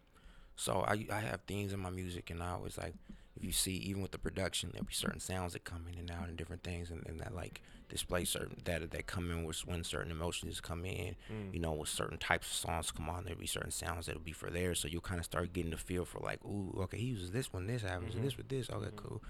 So 0.56 0.82
I 0.88 1.06
I 1.12 1.20
have 1.22 1.42
themes 1.48 1.74
in 1.74 1.80
my 1.80 1.90
music, 1.90 2.30
and 2.30 2.42
I 2.42 2.52
always 2.52 2.78
like 2.78 2.94
if 3.36 3.44
you 3.46 3.52
see 3.52 3.74
even 3.78 4.02
with 4.02 4.12
the 4.12 4.18
production, 4.18 4.70
there'll 4.74 4.86
be 4.86 4.94
certain 4.94 5.20
sounds 5.20 5.54
that 5.54 5.64
come 5.64 5.86
in 5.92 5.98
and 5.98 6.12
out 6.12 6.28
and 6.28 6.38
different 6.38 6.64
things, 6.64 6.92
and, 6.92 7.06
and 7.08 7.20
that 7.20 7.34
like 7.34 7.62
display 7.90 8.24
certain 8.26 8.58
that 8.66 8.92
that 8.92 9.06
come 9.08 9.32
in 9.32 9.44
with 9.44 9.66
when 9.68 9.84
certain 9.84 10.12
emotions 10.12 10.60
come 10.62 10.86
in. 10.86 11.16
Mm. 11.32 11.54
You 11.54 11.60
know, 11.60 11.74
with 11.74 11.90
certain 11.90 12.18
types 12.18 12.48
of 12.48 12.54
songs 12.54 12.92
come 12.92 13.10
on, 13.10 13.24
there'll 13.24 13.40
be 13.40 13.48
certain 13.48 13.72
sounds 13.72 14.06
that'll 14.06 14.22
be 14.22 14.32
for 14.34 14.50
there. 14.50 14.76
So 14.76 14.88
you'll 14.88 15.02
kind 15.02 15.20
of 15.20 15.26
start 15.26 15.54
getting 15.54 15.72
the 15.72 15.78
feel 15.78 16.06
for 16.06 16.20
like, 16.20 16.44
ooh, 16.46 16.78
okay, 16.84 16.98
he 16.98 17.06
uses 17.08 17.32
this 17.32 17.52
when 17.54 17.68
this 17.68 17.82
happens, 17.84 18.14
Mhm. 18.14 18.18
and 18.18 18.26
this 18.26 18.38
with 18.38 18.50
this. 18.50 18.70
Okay, 18.70 18.88
Mhm. 18.92 18.96
cool. 18.98 19.22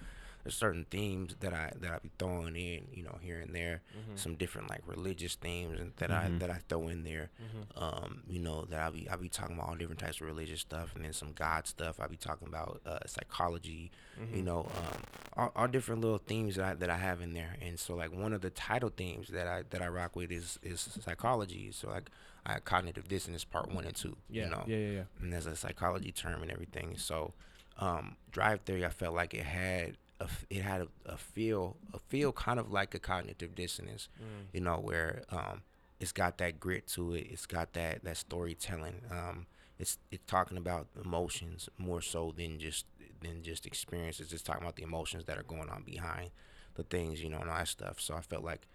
There's 0.44 0.56
certain 0.56 0.86
themes 0.90 1.36
that 1.40 1.54
I 1.54 1.72
that 1.82 1.92
I 1.92 2.00
be 2.00 2.12
throwing 2.18 2.56
in, 2.56 2.88
you 2.94 3.04
know, 3.04 3.18
here 3.22 3.40
and 3.40 3.54
there. 3.54 3.82
Mhm. 3.96 4.18
Some 4.20 4.36
different 4.36 4.70
like 4.70 4.82
religious 4.88 5.36
themes 5.36 5.80
and 5.80 5.94
that 5.98 6.10
Mhm. 6.10 6.16
I 6.36 6.40
that 6.40 6.50
I 6.50 6.60
throw 6.68 6.88
in 6.88 7.04
there 7.04 7.30
Mhm. 7.40 7.82
um, 7.82 8.24
you 8.28 8.40
know, 8.40 8.66
that 8.66 8.80
I'll 8.82 8.92
be 8.92 9.08
I'll 9.10 9.18
be 9.18 9.30
talking 9.30 9.56
about 9.56 9.70
all 9.70 9.76
different 9.76 10.00
types 10.00 10.20
of 10.20 10.28
religious 10.28 10.60
stuff, 10.62 10.96
and 10.96 11.06
then 11.06 11.14
some 11.14 11.32
God 11.34 11.68
stuff. 11.68 12.00
I'll 12.00 12.10
be 12.10 12.18
talking 12.18 12.48
about 12.48 12.82
uh, 12.86 13.00
psychology, 13.06 13.92
you 14.20 14.42
Mhm. 14.42 14.46
know, 14.46 14.60
um, 14.76 15.04
all, 15.38 15.52
all 15.56 15.68
different 15.68 16.02
little 16.02 16.18
themes 16.18 16.56
that 16.56 16.66
I, 16.66 16.74
that 16.76 16.90
I 16.90 16.98
have 16.98 17.22
in 17.22 17.34
there. 17.34 17.56
And 17.62 17.80
so, 17.80 17.96
like 17.96 18.12
one 18.12 18.34
of 18.34 18.42
the 18.42 18.50
title 18.50 18.90
themes 18.90 19.30
that 19.30 19.48
I 19.48 19.64
that 19.70 19.82
I 19.82 19.88
rock 19.88 20.16
with 20.16 20.32
is 20.32 20.60
is 20.64 20.82
psychology. 21.02 21.72
So 21.72 21.90
like 21.90 22.10
I 22.46 22.54
have 22.54 22.66
cognitive 22.66 23.08
dissonance 23.08 23.44
part 23.46 23.70
one 23.72 23.86
and 23.86 23.96
two. 23.96 24.18
Yeah, 24.30 24.46
you 24.46 24.50
know, 24.52 24.64
yeah, 24.68 24.78
yeah, 24.78 24.92
yeah. 24.92 25.04
and 25.20 25.32
there's 25.32 25.46
a 25.46 25.56
psychology 25.56 26.12
term 26.12 26.42
and 26.42 26.52
everything. 26.52 26.98
So, 26.98 27.34
um, 27.78 28.18
drive 28.32 28.62
theory, 28.62 28.86
I 28.86 28.90
felt 28.90 29.16
like 29.16 29.34
it 29.34 29.44
had 29.46 29.98
a 30.22 30.28
it 30.50 30.62
had 30.62 30.82
a, 30.82 30.88
a 31.06 31.18
feel 31.18 31.78
a 31.94 32.00
feel 32.00 32.32
kind 32.32 32.60
of 32.60 32.72
like 32.72 32.94
a 32.96 33.00
cognitive 33.00 33.56
dissonance 33.56 34.08
Mm. 34.20 34.46
you 34.54 34.62
know, 34.62 34.78
where 34.78 35.24
um, 35.30 35.62
it's 36.00 36.12
got 36.12 36.38
that 36.38 36.60
grit 36.60 36.88
to 36.96 37.14
it. 37.14 37.28
It's 37.30 37.46
got 37.46 37.74
that 37.74 38.04
that 38.04 38.18
storytelling. 38.18 39.02
Um, 39.12 39.46
it's 39.80 39.98
it's 40.12 40.24
talking 40.28 40.58
about 40.58 40.88
emotions 41.04 41.70
more 41.78 42.02
so 42.02 42.34
than 42.36 42.60
just 42.60 42.86
than 43.22 43.44
just 43.44 43.66
experiences. 43.66 44.32
It's 44.34 44.42
talking 44.44 44.64
about 44.64 44.76
the 44.76 44.84
emotions 44.84 45.26
that 45.26 45.38
are 45.38 45.44
going 45.44 45.70
on 45.70 45.84
behind 45.84 46.32
the 46.76 46.84
things, 46.84 47.22
you 47.22 47.30
know, 47.30 47.40
and 47.40 47.50
all 47.50 47.58
that 47.58 47.68
stuff. 47.68 48.00
So 48.00 48.16
I 48.16 48.22
felt 48.22 48.44
like 48.44 48.68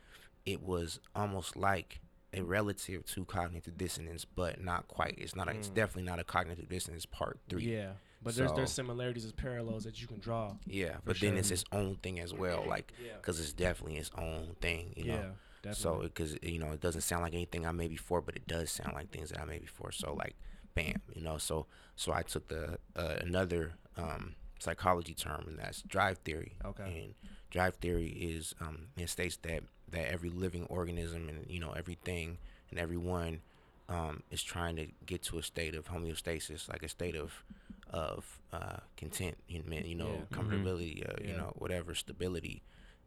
it 0.44 0.62
was 0.62 1.00
almost 1.14 1.56
like 1.56 2.00
a 2.34 2.42
relative 2.42 3.04
to 3.06 3.24
cognitive 3.24 3.76
dissonance, 3.78 4.24
but 4.24 4.60
not 4.62 4.86
quite. 4.88 5.14
It's 5.18 5.34
not. 5.34 5.48
A, 5.48 5.52
It's 5.52 5.68
Mm. 5.70 5.74
definitely 5.74 6.02
not 6.10 6.18
a 6.20 6.24
cognitive 6.24 6.68
dissonance 6.68 7.06
part 7.06 7.38
three. 7.48 7.72
Yeah, 7.72 7.92
but 8.26 8.34
there's 8.36 8.52
there's 8.52 8.72
similarities 8.72 9.24
as 9.24 9.32
parallels 9.32 9.84
that 9.84 10.00
you 10.00 10.06
can 10.06 10.18
draw. 10.18 10.54
Yeah, 10.66 10.96
For 10.96 11.00
but 11.06 11.20
then 11.20 11.36
it's 11.36 11.50
its 11.50 11.64
own 11.72 11.96
thing 12.02 12.20
as 12.20 12.34
well, 12.34 12.64
like 12.68 12.92
Yeah, 13.02 13.12
because 13.16 13.40
it's 13.40 13.52
definitely 13.52 13.98
its 13.98 14.10
own 14.18 14.56
thing. 14.60 14.92
You 14.96 15.04
know. 15.04 15.14
yeah, 15.14 15.30
definitely. 15.62 15.74
So, 15.74 16.02
because 16.02 16.36
you 16.42 16.58
know, 16.58 16.72
it 16.72 16.80
doesn't 16.80 17.02
sound 17.02 17.22
like 17.22 17.34
anything 17.34 17.66
I 17.66 17.72
made 17.72 17.90
before, 17.90 18.20
but 18.20 18.36
it 18.36 18.46
does 18.46 18.70
sound 18.70 18.94
like 18.94 19.10
things 19.10 19.30
that 19.30 19.40
I 19.40 19.44
made 19.44 19.62
before. 19.62 19.92
So, 19.92 20.12
like, 20.14 20.34
bam, 20.74 21.00
you 21.14 21.22
know. 21.22 21.38
So, 21.38 21.66
so 21.94 22.12
I 22.12 22.22
took 22.22 22.48
the 22.48 22.78
uh, 22.94 23.16
another 23.20 23.72
um, 23.96 24.34
psychology 24.58 25.14
term, 25.14 25.44
and 25.48 25.58
that's 25.58 25.82
drive 25.82 26.18
theory. 26.18 26.52
Okay. 26.64 26.84
And 26.84 27.14
drive 27.50 27.76
theory 27.76 28.08
is 28.08 28.54
um, 28.60 28.88
it 28.96 29.08
states 29.08 29.38
that 29.42 29.62
that 29.90 30.10
every 30.10 30.30
living 30.30 30.64
organism 30.68 31.28
and 31.28 31.46
you 31.48 31.60
know 31.60 31.72
everything 31.72 32.38
and 32.70 32.80
everyone 32.80 33.40
um, 33.88 34.22
is 34.30 34.42
trying 34.42 34.76
to 34.76 34.86
get 35.06 35.22
to 35.22 35.38
a 35.38 35.42
state 35.42 35.74
of 35.74 35.86
homeostasis, 35.86 36.68
like 36.68 36.82
a 36.82 36.88
state 36.88 37.14
of 37.14 37.44
of 37.90 38.40
uh, 38.52 38.78
content, 38.96 39.36
you 39.48 39.62
know, 39.62 39.76
you 39.78 39.94
know 39.94 40.26
Yeah. 40.30 40.36
comfortability, 40.38 41.08
uh, 41.08 41.14
you 41.22 41.28
Yeah. 41.30 41.36
know, 41.38 41.52
whatever 41.56 41.94
stability, 41.94 42.62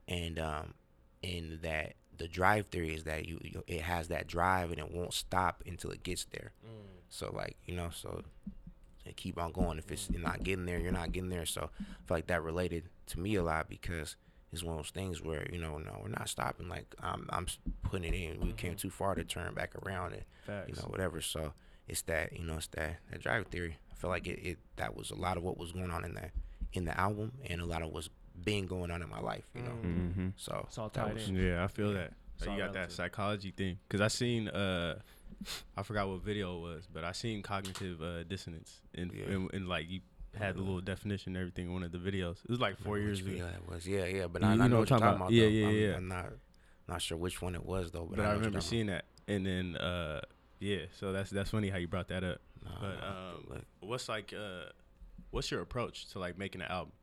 and 0.07 0.39
um, 0.39 0.73
and 1.23 1.61
that 1.61 1.93
the 2.17 2.27
drive 2.27 2.67
theory 2.67 2.93
is 2.93 3.03
that 3.05 3.25
you, 3.25 3.39
you 3.43 3.63
it 3.67 3.81
has 3.81 4.07
that 4.09 4.27
drive 4.27 4.71
and 4.71 4.79
it 4.79 4.91
won't 4.91 5.13
stop 5.13 5.63
until 5.65 5.91
it 5.91 6.03
gets 6.03 6.25
there. 6.25 6.53
So 7.09 7.31
like 7.33 7.57
you 7.65 7.75
know, 7.75 7.89
so 7.91 8.23
keep 9.15 9.37
on 9.39 9.51
going. 9.51 9.77
If 9.77 9.91
it's 9.91 10.09
you're 10.11 10.21
not 10.21 10.43
getting 10.43 10.65
there, 10.65 10.79
you're 10.79 10.91
not 10.91 11.11
getting 11.11 11.29
there. 11.29 11.45
So 11.45 11.61
I 11.63 12.07
feel 12.07 12.17
like 12.17 12.27
that 12.27 12.43
related 12.43 12.89
to 13.07 13.19
me 13.19 13.35
a 13.35 13.43
lot 13.43 13.69
because 13.69 14.15
it's 14.51 14.63
one 14.63 14.77
of 14.77 14.83
those 14.83 14.91
things 14.91 15.21
where 15.21 15.47
you 15.51 15.59
know, 15.59 15.77
no, 15.77 15.99
we're 16.01 16.09
not 16.09 16.29
stopping. 16.29 16.69
Like 16.69 16.93
I'm, 17.01 17.27
I'm 17.31 17.47
putting 17.83 18.13
it 18.13 18.17
in. 18.17 18.39
We 18.41 18.53
came 18.53 18.75
too 18.75 18.89
far 18.89 19.15
to 19.15 19.23
turn 19.23 19.53
back 19.53 19.73
around 19.83 20.13
and 20.13 20.23
you 20.65 20.73
know 20.75 20.83
whatever. 20.89 21.21
So 21.21 21.53
it's 21.89 22.01
that 22.03 22.33
you 22.37 22.45
know, 22.45 22.55
it's 22.57 22.67
that 22.67 22.97
that 23.11 23.21
drive 23.21 23.47
theory. 23.47 23.77
I 23.91 23.95
feel 23.95 24.09
like 24.09 24.27
it, 24.27 24.39
it 24.41 24.57
that 24.77 24.95
was 24.95 25.11
a 25.11 25.15
lot 25.15 25.37
of 25.37 25.43
what 25.43 25.57
was 25.57 25.71
going 25.71 25.91
on 25.91 26.05
in 26.05 26.13
that 26.15 26.31
in 26.73 26.85
the 26.85 26.97
album 26.99 27.31
and 27.49 27.59
a 27.61 27.65
lot 27.65 27.81
of 27.81 27.89
what's 27.91 28.09
been 28.43 28.65
going 28.67 28.91
on 28.91 29.01
in 29.01 29.09
my 29.09 29.19
life. 29.19 29.43
You 29.55 29.61
know, 29.63 29.71
Mm-hmm. 29.83 30.27
so 30.37 30.65
It's 30.67 30.77
all 30.77 30.89
that 30.89 31.05
tied 31.05 31.13
was- 31.15 31.27
in. 31.29 31.35
Yeah, 31.35 31.63
I 31.63 31.67
feel 31.67 31.93
that. 31.93 32.13
It's 32.37 32.47
Like, 32.47 32.55
you 32.57 32.63
got 32.63 32.71
that 32.73 32.79
relative. 32.79 32.95
psychology 32.95 33.51
thing. 33.51 33.79
Cause 33.89 33.99
I 33.99 34.07
seen 34.07 34.47
uh, 34.47 34.99
I 35.75 35.83
forgot 35.83 36.07
what 36.07 36.21
video 36.23 36.57
it 36.57 36.61
was, 36.61 36.87
but 36.93 37.03
I 37.03 37.11
seen 37.11 37.41
cognitive 37.41 38.01
uh, 38.01 38.23
dissonance, 38.23 38.79
and, 38.95 39.11
Yeah. 39.13 39.25
and, 39.33 39.53
and 39.53 39.67
like 39.67 39.89
you 39.89 39.99
had 40.37 40.55
the 40.55 40.59
little 40.61 40.79
definition 40.79 41.35
and 41.35 41.41
everything 41.41 41.65
in 41.67 41.73
one 41.73 41.83
of 41.83 41.91
the 41.91 41.97
videos. 41.97 42.37
It 42.45 42.49
was 42.49 42.59
like 42.61 42.77
four 42.77 42.93
Which 42.93 43.01
years 43.03 43.19
ago. 43.19 43.29
video 43.31 43.45
that 43.47 43.67
was. 43.69 43.85
Yeah, 43.87 44.05
yeah, 44.05 44.27
but 44.27 44.41
You- 44.41 44.47
I, 44.47 44.53
you 44.53 44.61
I 44.61 44.67
know 44.67 44.75
know 44.75 44.79
what 44.79 44.91
what 44.91 45.01
I'm 45.01 45.01
you're 45.01 45.01
talking 45.01 45.01
talking 45.01 45.15
about. 45.15 45.15
about. 45.15 45.31
Yeah, 45.33 45.43
though. 45.43 45.49
yeah, 45.49 45.67
I'm, 45.67 45.75
yeah. 45.75 45.95
I'm 45.97 46.07
not 46.07 46.25
not 46.87 47.01
sure 47.01 47.17
which 47.17 47.41
one 47.41 47.55
it 47.55 47.65
was 47.65 47.91
though, 47.91 48.05
but, 48.05 48.15
But 48.17 48.19
I, 48.19 48.23
know 48.23 48.29
what 48.29 48.35
remember 48.37 48.55
you're 48.55 48.61
talking 48.61 48.69
seeing 48.69 48.87
that, 48.87 49.05
and 49.27 49.45
then 49.45 49.75
uh, 49.75 50.21
yeah. 50.59 50.85
So 50.99 51.11
that's 51.11 51.29
that's 51.29 51.49
funny 51.51 51.69
how 51.69 51.77
you 51.77 51.87
brought 51.87 52.07
that 52.09 52.23
up. 52.23 52.39
But 52.81 53.03
um, 53.03 53.61
what's 53.81 54.07
like 54.09 54.33
uh, 54.33 54.69
what's 55.31 55.49
your 55.51 55.61
approach 55.61 56.07
to 56.09 56.19
like 56.19 56.37
making 56.37 56.61
an 56.61 56.67
album? 56.67 56.93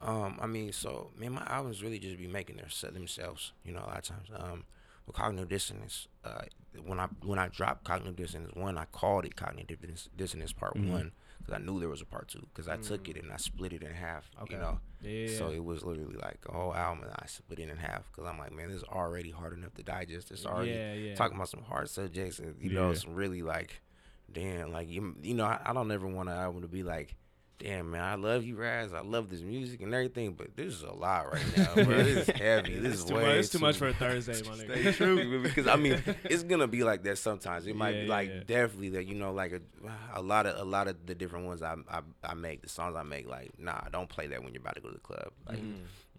Um, 0.00 0.38
I 0.40 0.46
mean, 0.46 0.72
so 0.72 1.10
man, 1.16 1.32
my 1.32 1.44
albums 1.46 1.82
really 1.82 1.98
just 1.98 2.16
be 2.16 2.26
making 2.26 2.56
their 2.56 2.68
se- 2.70 2.90
themselves. 2.90 3.52
You 3.64 3.72
know, 3.72 3.80
a 3.80 3.88
lot 3.88 3.98
of 3.98 4.04
times. 4.04 4.28
Um, 4.34 4.64
with 5.06 5.16
cognitive 5.16 5.48
dissonance, 5.48 6.08
uh, 6.24 6.42
when 6.84 7.00
I 7.00 7.06
when 7.24 7.38
I 7.38 7.48
dropped 7.48 7.84
cognitive 7.84 8.16
dissonance 8.16 8.54
one, 8.54 8.78
I 8.78 8.84
called 8.86 9.24
it 9.24 9.34
cognitive 9.36 9.78
dissonance 10.16 10.52
part 10.52 10.74
Mhm. 10.76 10.90
one 10.90 11.12
because 11.40 11.60
I 11.60 11.64
knew 11.64 11.80
there 11.80 11.88
was 11.88 12.00
a 12.02 12.06
part 12.06 12.28
two 12.28 12.46
because 12.54 12.68
I 12.68 12.76
took 12.76 13.08
it 13.08 13.16
mm. 13.16 13.22
and 13.22 13.32
I 13.32 13.36
split 13.36 13.72
it 13.72 13.82
in 13.82 13.92
half. 13.92 14.30
Okay. 14.42 14.54
You 14.54 14.60
know, 14.60 14.80
Yeah. 15.02 15.36
so 15.38 15.50
it 15.50 15.64
was 15.64 15.82
literally 15.84 16.16
like 16.16 16.38
a 16.48 16.52
whole 16.52 16.74
album 16.74 17.04
and 17.04 17.12
I 17.18 17.26
split 17.26 17.58
it 17.58 17.68
in 17.68 17.76
half 17.76 18.10
because 18.10 18.28
I'm 18.30 18.38
like, 18.38 18.52
man, 18.52 18.68
this 18.68 18.78
is 18.78 18.84
already 18.84 19.30
hard 19.30 19.52
enough 19.54 19.74
to 19.74 19.82
digest. 19.82 20.30
It's 20.30 20.46
already 20.46 20.70
yeah, 20.72 20.92
yeah. 20.94 21.14
talking 21.14 21.36
about 21.36 21.48
some 21.48 21.62
hard 21.62 21.88
subjects 21.88 22.38
and 22.38 22.54
you 22.60 22.70
know 22.70 22.90
Yeah. 22.90 22.94
some 22.96 23.14
really 23.14 23.42
like 23.42 23.80
damn 24.32 24.72
like 24.72 24.88
you, 24.88 25.16
you 25.22 25.34
know 25.34 25.44
I, 25.44 25.60
I 25.64 25.72
don't 25.72 25.90
ever 25.90 26.06
want 26.06 26.28
an 26.28 26.36
album 26.36 26.62
to 26.62 26.68
be 26.68 26.82
like 26.82 27.16
damn 27.60 27.90
man 27.90 28.02
I 28.02 28.14
love 28.14 28.42
you 28.44 28.56
Raz 28.56 28.92
I 28.94 29.02
love 29.02 29.28
this 29.28 29.42
music 29.42 29.82
and 29.82 29.92
everything 29.94 30.32
but 30.32 30.56
this 30.56 30.72
is 30.72 30.82
a 30.82 30.92
lot 30.92 31.32
right 31.32 31.44
now 31.56 31.74
bro. 31.74 31.84
this 32.02 32.28
is 32.28 32.36
heavy 32.36 32.78
this 32.78 32.94
is 32.94 33.04
too 33.04 33.14
way 33.16 33.22
much. 33.26 33.36
It's 33.36 33.48
too 33.50 33.58
much 33.58 33.76
for 33.76 33.88
a 33.88 33.92
Thursday, 33.92 34.40
my 34.48 34.56
Stay 34.56 34.66
nigga. 34.66 34.94
true 34.94 35.42
because 35.44 35.66
I 35.66 35.76
mean 35.76 36.02
it's 36.24 36.42
gonna 36.42 36.66
be 36.66 36.82
like 36.84 37.02
that 37.04 37.18
sometimes 37.18 37.66
it 37.66 37.76
might 37.76 37.94
Yeah, 37.94 38.02
be 38.02 38.08
like 38.08 38.28
yeah. 38.30 38.40
definitely 38.46 38.88
that 38.90 39.06
you 39.06 39.14
know 39.14 39.32
like 39.32 39.52
a, 39.52 39.60
a 40.14 40.22
lot 40.22 40.46
of 40.46 40.58
a 40.58 40.64
lot 40.64 40.88
of 40.88 40.96
the 41.06 41.14
different 41.14 41.46
ones 41.46 41.62
I, 41.62 41.76
I 41.90 42.00
I 42.24 42.34
make 42.34 42.62
the 42.62 42.68
songs 42.70 42.96
I 42.96 43.02
make 43.02 43.28
like 43.28 43.52
nah 43.58 43.82
don't 43.92 44.08
play 44.08 44.26
that 44.28 44.42
when 44.42 44.54
you're 44.54 44.62
about 44.62 44.76
to 44.76 44.80
go 44.80 44.88
to 44.88 44.94
the 44.94 45.00
club 45.00 45.30
like 45.46 45.58
mm-hmm, 45.58 45.72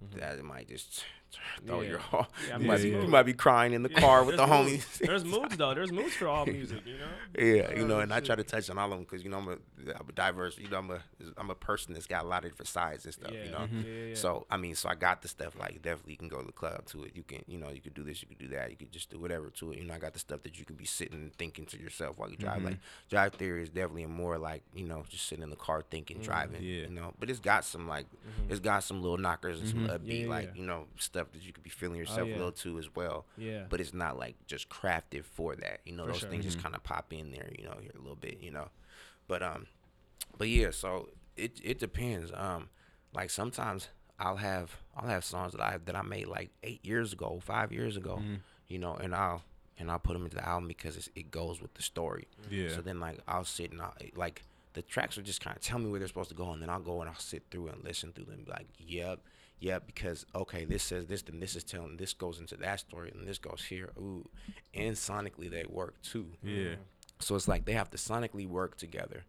mm-hmm. 0.06 0.20
that 0.20 0.38
it 0.38 0.46
might 0.46 0.68
just 0.70 1.04
throw 1.66 1.78
Mm-hmm. 1.78 1.84
Yeah. 1.84 1.90
your 1.90 2.00
heart 2.00 2.30
Yeah, 2.48 2.56
I 2.56 2.60
you, 2.60 2.68
might 2.68 2.82
be, 2.82 2.90
you 2.90 3.08
might 3.08 3.24
be 3.24 3.34
crying 3.34 3.74
in 3.74 3.84
the 3.84 3.90
car 3.90 4.24
with 4.24 4.38
the 4.38 4.46
moods. 4.48 4.86
homies 4.86 4.98
There's 5.08 5.24
moods 5.26 5.58
though. 5.58 5.74
There's 5.74 5.92
moods 5.92 6.14
for 6.16 6.28
all 6.28 6.46
music, 6.46 6.82
you 6.86 6.98
know. 6.98 7.08
Yeah, 7.38 7.74
you 7.78 7.88
know, 7.88 8.00
and 8.00 8.14
I 8.14 8.20
try 8.20 8.36
to 8.36 8.44
touch 8.44 8.70
on 8.70 8.78
all 8.78 8.86
of 8.86 8.92
them 8.92 9.02
because 9.02 9.24
you 9.24 9.30
know 9.30 9.38
I'm 9.40 9.48
a, 9.48 9.52
I'm 10.00 10.10
a 10.10 10.12
diverse. 10.12 10.58
You 10.58 10.70
know, 10.70 10.78
I'm 10.80 10.92
a 10.92 11.00
I'm 11.38 11.50
a 11.50 11.56
person 11.56 11.94
that's 11.94 12.06
got 12.08 12.26
a 12.26 12.28
lot 12.28 12.44
of 12.44 12.52
different 12.52 12.68
sides 12.70 13.06
and 13.06 13.14
stuff. 13.14 13.32
Yeah, 13.34 13.44
You 13.46 13.52
know, 13.52 13.58
mhm. 13.60 14.10
yeah. 14.10 14.16
so 14.16 14.46
I 14.50 14.58
mean, 14.58 14.76
so 14.76 14.90
I 14.90 14.96
got 14.96 15.22
the 15.22 15.28
stuff 15.28 15.58
like 15.58 15.82
definitely 15.82 16.14
you 16.14 16.18
can 16.18 16.28
go 16.28 16.40
to 16.40 16.46
the 16.46 16.52
club 16.52 16.86
to 16.88 17.04
it. 17.06 17.12
You 17.16 17.24
can 17.24 17.44
you 17.48 17.58
know 17.58 17.70
you 17.70 17.82
could 17.82 17.94
do 17.94 18.04
this, 18.04 18.22
you 18.22 18.28
could 18.28 18.38
do 18.40 18.48
that, 18.50 18.70
you 18.72 18.76
could 18.78 18.92
just 18.92 19.10
do 19.10 19.20
whatever 19.20 19.50
to 19.50 19.72
it. 19.72 19.78
You 19.80 19.86
know, 19.86 19.94
I 19.94 20.00
got 20.00 20.14
the 20.14 20.20
stuff 20.20 20.44
that 20.44 20.60
you 20.60 20.66
can 20.66 20.76
be 20.76 20.86
sitting 20.86 21.16
and 21.16 21.34
thinking 21.36 21.66
to 21.68 21.80
yourself 21.80 22.18
while 22.18 22.30
you 22.30 22.38
drive. 22.38 22.64
Like 22.64 22.78
drive 23.10 23.34
theory 23.34 23.64
is 23.64 23.70
definitely 23.70 24.06
more 24.08 24.38
like 24.38 24.64
you 24.76 24.86
know 24.86 25.04
just 25.10 25.28
sitting 25.28 25.44
in 25.44 25.50
the 25.50 25.56
car 25.56 25.84
thinking, 25.90 26.20
driving. 26.20 26.62
Yeah. 26.62 26.82
You 26.88 26.90
know, 26.90 27.14
but 27.20 27.30
it's 27.30 27.40
got 27.40 27.64
some 27.66 27.88
like 27.88 28.06
it's 28.50 28.60
got 28.60 28.84
some 28.84 29.02
little 29.02 29.18
knockers 29.18 29.60
and 29.60 29.70
some 29.70 29.88
upbeat 29.88 30.02
Mm-hmm. 30.02 30.12
Yeah, 30.24 30.28
like 30.30 30.56
you 30.56 30.66
know 30.66 30.86
stuff 30.98 31.21
that 31.32 31.44
you 31.44 31.54
could 31.54 31.64
be 31.64 31.70
feeling 31.70 31.98
yourself 31.98 32.28
yeah. 32.28 32.36
a 32.36 32.38
little 32.38 32.52
too 32.52 32.78
as 32.80 32.94
well 32.96 33.26
Yeah. 33.38 33.64
but 33.70 33.80
it's 33.82 33.94
not 33.94 34.18
like 34.18 34.36
just 34.48 34.70
crafted 34.70 35.24
for 35.26 35.56
that. 35.56 35.80
You 35.86 35.94
know, 35.96 36.06
For 36.06 36.12
those 36.12 36.20
sure. 36.22 36.30
things 36.30 36.46
just 36.46 36.62
kind 36.62 36.76
of 36.76 36.84
pop 36.84 37.12
in 37.14 37.32
there. 37.32 37.50
You 37.58 37.66
know, 37.66 37.76
here 37.82 37.92
a 37.96 38.00
little 38.00 38.16
bit. 38.16 38.40
You 38.42 38.52
know, 38.52 38.70
but 39.28 39.42
um, 39.44 39.68
but 40.38 40.48
yeah. 40.50 40.72
So 40.72 41.10
it 41.38 41.60
it 41.64 41.80
depends. 41.80 42.32
Um, 42.34 42.70
like 43.14 43.30
sometimes 43.30 43.90
I'll 44.20 44.38
have 44.38 44.78
I'll 44.96 45.08
have 45.08 45.24
songs 45.24 45.54
that 45.54 45.62
I 45.62 45.78
that 45.86 45.96
I 45.96 46.02
made 46.02 46.28
like 46.28 46.50
eight 46.64 46.86
years 46.86 47.14
ago, 47.14 47.40
five 47.44 47.72
years 47.72 47.98
ago. 47.98 48.22
You 48.68 48.80
know, 48.80 48.96
and 48.96 49.14
I'll 49.14 49.44
and 49.78 49.90
I'll 49.92 50.00
put 50.00 50.14
them 50.14 50.24
into 50.26 50.36
the 50.38 50.48
album 50.48 50.68
because 50.68 50.96
it's, 50.96 51.10
it 51.16 51.32
goes 51.32 51.62
with 51.62 51.74
the 51.74 51.82
story. 51.82 52.28
Yeah. 52.50 52.70
So 52.70 52.82
then 52.82 53.00
like 53.00 53.20
I'll 53.28 53.44
sit 53.46 53.72
and 53.72 53.82
I 53.82 53.92
like 54.16 54.44
the 54.74 54.82
tracks 54.82 55.18
will 55.18 55.24
just 55.24 55.42
kind 55.42 55.56
of 55.58 55.62
tell 55.62 55.80
me 55.80 55.90
where 55.90 56.00
they're 56.00 56.08
supposed 56.08 56.30
to 56.30 56.36
go, 56.36 56.52
and 56.52 56.62
then 56.62 56.70
I'll 56.70 56.80
go 56.80 57.02
and 57.02 57.10
I'll 57.10 57.16
sit 57.20 57.44
through 57.52 57.68
and 57.68 57.84
listen 57.84 58.14
through 58.14 58.26
them. 58.26 58.36
and 58.36 58.46
be 58.46 58.52
Like, 58.52 58.68
yep, 58.78 59.20
yep, 59.62 59.86
because 59.88 60.26
okay, 60.36 60.66
this 60.66 60.84
says 60.84 61.06
this, 61.08 61.22
then 61.22 61.40
this 61.40 61.56
is 61.56 61.64
telling 61.64 61.96
this 61.96 62.14
goes 62.14 62.40
into 62.42 62.58
that 62.58 62.82
story, 62.82 63.12
and 63.16 63.26
this 63.26 63.38
goes 63.38 63.64
here. 63.64 63.92
Ooh, 63.98 64.28
and 64.74 64.96
sonically 64.98 65.50
they 65.50 65.64
work 65.70 66.02
too. 66.02 66.28
Yeah. 66.44 66.76
So 67.20 67.36
it's 67.36 67.48
like 67.48 67.64
they 67.66 67.74
have 67.74 67.90
to 67.92 67.98
sonically 67.98 68.48
work 68.48 68.76
together, 68.78 69.24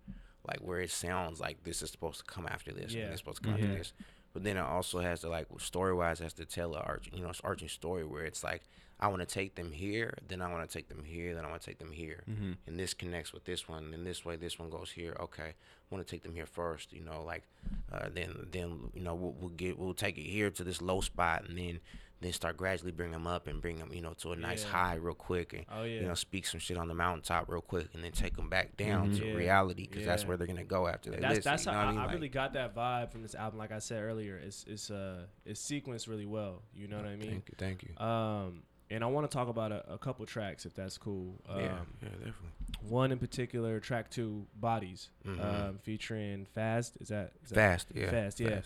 like 0.48 0.58
where 0.58 0.80
it 0.80 0.90
sounds 0.90 1.38
like 1.40 1.62
this 1.62 1.82
is 1.82 1.90
supposed 1.90 2.18
to 2.18 2.24
come 2.24 2.48
after 2.48 2.72
this, 2.72 2.92
Yeah. 2.92 3.04
and 3.04 3.12
this 3.12 3.20
supposed 3.20 3.42
to 3.42 3.48
come 3.50 3.58
Mhm. 3.58 3.62
after 3.64 3.78
this. 3.78 3.92
But 4.32 4.44
then 4.44 4.56
it 4.56 4.60
also 4.60 4.98
has 5.00 5.20
to 5.20 5.28
like 5.28 5.46
story 5.60 5.92
wise 5.94 6.18
has 6.20 6.32
to 6.34 6.46
tell 6.46 6.74
a 6.74 6.80
arch, 6.80 7.08
you 7.12 7.22
know, 7.22 7.28
it's 7.28 7.40
arching 7.42 7.68
story 7.68 8.02
where 8.04 8.24
it's 8.24 8.42
like 8.42 8.62
I 9.02 9.08
want 9.08 9.20
to 9.20 9.26
take 9.26 9.56
them 9.56 9.72
here, 9.72 10.16
then 10.28 10.40
I 10.40 10.50
want 10.50 10.68
to 10.68 10.72
take 10.72 10.88
them 10.88 11.02
here, 11.04 11.34
then 11.34 11.44
I 11.44 11.50
want 11.50 11.60
to 11.60 11.66
take 11.66 11.78
them 11.78 11.90
here, 11.92 12.22
Mm-hmm. 12.30 12.52
and 12.68 12.78
this 12.78 12.94
connects 12.94 13.32
with 13.32 13.44
this 13.44 13.68
one, 13.68 13.92
and 13.92 14.06
this 14.06 14.24
way 14.24 14.36
this 14.36 14.58
one 14.58 14.70
goes 14.70 14.90
here. 14.92 15.16
Okay, 15.20 15.48
I 15.48 15.54
want 15.94 16.06
to 16.06 16.10
take 16.10 16.22
them 16.22 16.34
here 16.34 16.46
first, 16.46 16.92
you 16.92 17.02
know, 17.02 17.22
like 17.24 17.42
uh, 17.92 18.08
then 18.14 18.46
then 18.52 18.90
you 18.94 19.02
know 19.02 19.14
we'll, 19.14 19.32
we'll 19.32 19.50
get 19.50 19.78
we'll 19.78 19.92
take 19.94 20.16
it 20.18 20.22
here 20.24 20.50
to 20.50 20.62
this 20.64 20.80
low 20.80 21.00
spot, 21.00 21.48
and 21.48 21.58
then 21.58 21.80
then 22.20 22.32
start 22.32 22.56
gradually 22.56 22.92
bring 22.92 23.10
them 23.10 23.26
up 23.26 23.48
and 23.48 23.60
bring 23.60 23.76
them 23.78 23.92
you 23.92 24.00
know 24.00 24.12
to 24.12 24.30
a 24.30 24.36
nice 24.36 24.62
Yeah. 24.62 24.70
high 24.70 24.94
real 24.94 25.14
quick, 25.14 25.52
and 25.52 25.64
Oh, 25.72 25.82
yeah. 25.82 26.00
you 26.02 26.06
know 26.06 26.14
speak 26.14 26.46
some 26.46 26.60
shit 26.60 26.76
on 26.78 26.86
the 26.86 26.94
mountaintop 26.94 27.48
real 27.50 27.60
quick, 27.60 27.88
and 27.94 28.04
then 28.04 28.12
take 28.12 28.36
them 28.36 28.48
back 28.48 28.76
down 28.76 29.10
Mhm. 29.10 29.18
to 29.18 29.26
Yeah. 29.26 29.34
reality 29.34 29.88
because 29.88 30.06
that's 30.06 30.24
where 30.24 30.36
they're 30.36 30.46
gonna 30.46 30.62
go 30.62 30.86
after 30.86 31.10
they 31.10 31.16
That's 31.18 31.38
listen. 31.38 31.50
that's 31.50 31.66
you 31.66 31.72
know 31.72 31.78
how 31.78 31.84
I, 31.84 31.88
I 31.88 31.90
mean? 31.90 31.98
I 31.98 32.04
Like, 32.04 32.14
really 32.14 32.28
got 32.28 32.52
that 32.52 32.72
vibe 32.76 33.10
from 33.10 33.22
this 33.22 33.34
album. 33.34 33.58
Like 33.58 33.72
I 33.72 33.80
said 33.80 34.00
earlier, 34.04 34.36
it's 34.36 34.64
it's 34.68 34.88
uh 34.92 35.26
it's 35.44 35.60
sequenced 35.60 36.06
really 36.06 36.26
well. 36.26 36.62
You 36.72 36.86
know 36.86 36.98
what 36.98 37.06
I 37.06 37.16
mean? 37.16 37.30
Thank 37.30 37.48
you, 37.48 37.54
thank 37.58 37.82
you. 37.82 37.96
Um, 38.06 38.62
and 38.92 39.02
I 39.02 39.06
want 39.06 39.30
to 39.30 39.34
talk 39.36 39.48
about 39.48 39.72
a, 39.72 39.94
a 39.94 39.98
couple 39.98 40.24
tracks 40.26 40.66
if 40.66 40.74
that's 40.74 40.98
cool. 40.98 41.40
Um, 41.48 41.58
yeah, 41.58 41.70
yeah, 42.02 42.08
definitely. 42.10 42.50
One 42.88 43.12
in 43.12 43.18
particular, 43.18 43.80
track 43.80 44.10
two, 44.10 44.46
"Bodies," 44.54 45.10
Mhm. 45.26 45.40
um, 45.40 45.78
featuring 45.78 46.46
Fast. 46.46 46.96
Is 47.00 47.08
that, 47.08 47.32
is 47.42 47.50
that 47.50 47.54
Fast, 47.56 47.88
yeah, 47.94 48.10
Fast, 48.10 48.40
yeah. 48.40 48.60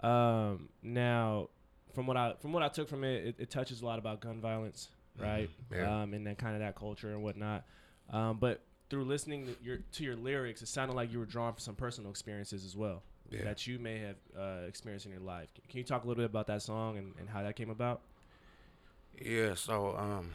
Um, 0.00 0.68
now, 0.82 1.48
from 1.94 2.06
what 2.06 2.16
I 2.16 2.34
from 2.40 2.52
what 2.52 2.62
I 2.62 2.68
took 2.68 2.88
from 2.88 3.04
it, 3.04 3.26
it, 3.26 3.34
it 3.38 3.50
touches 3.50 3.82
a 3.82 3.86
lot 3.86 3.98
about 3.98 4.20
gun 4.20 4.40
violence, 4.40 4.88
right? 5.18 5.48
Mhm, 5.72 5.76
yeah. 5.76 6.02
Um, 6.02 6.14
and 6.14 6.26
then 6.26 6.36
kind 6.36 6.54
of 6.54 6.60
that 6.60 6.74
culture 6.76 7.12
and 7.12 7.22
whatnot. 7.22 7.64
Um, 8.10 8.38
but 8.38 8.62
through 8.90 9.04
listening 9.04 9.46
to 9.46 9.56
your 9.62 9.78
to 9.92 10.04
your 10.04 10.16
lyrics, 10.16 10.62
it 10.62 10.68
sounded 10.68 10.94
like 10.94 11.12
you 11.12 11.18
were 11.18 11.26
drawn 11.26 11.52
from 11.52 11.60
some 11.60 11.74
personal 11.74 12.10
experiences 12.10 12.64
as 12.64 12.74
well 12.76 13.02
Yeah. 13.30 13.44
that 13.44 13.66
you 13.66 13.78
may 13.78 13.98
have 13.98 14.16
uh, 14.38 14.66
experienced 14.66 15.06
in 15.06 15.12
your 15.12 15.20
life. 15.20 15.48
Can 15.68 15.78
you 15.78 15.84
talk 15.84 16.04
a 16.04 16.06
little 16.08 16.22
bit 16.22 16.30
about 16.30 16.46
that 16.46 16.62
song 16.62 16.96
and, 16.96 17.14
and 17.18 17.28
how 17.28 17.42
that 17.42 17.54
came 17.56 17.70
about? 17.70 18.00
Yeah, 19.20 19.54
so 19.54 19.96
um, 19.96 20.30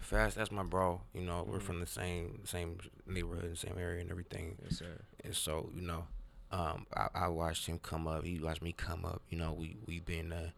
Fast, 0.00 0.36
that's 0.36 0.50
my 0.50 0.62
bro. 0.62 1.00
You 1.14 1.22
know, 1.22 1.44
we're 1.48 1.58
Mhm. 1.58 1.62
from 1.62 1.80
the 1.80 1.86
same 1.86 2.44
same 2.44 2.78
neighborhood, 3.06 3.44
and 3.44 3.58
same 3.58 3.78
area, 3.78 4.00
and 4.02 4.10
everything. 4.10 4.58
Yes, 4.62 4.78
sir. 4.78 5.00
And 5.24 5.34
so, 5.34 5.70
you 5.74 5.80
know, 5.82 6.06
um, 6.52 6.86
I, 6.94 7.08
I 7.14 7.28
watched 7.28 7.66
him 7.66 7.78
come 7.78 8.06
up. 8.06 8.24
He 8.24 8.38
watched 8.38 8.62
me 8.62 8.72
come 8.72 9.04
up. 9.04 9.22
You 9.30 9.38
know, 9.38 9.52
we 9.52 9.76
we 9.86 10.00
been 10.00 10.32
uh, 10.32 10.50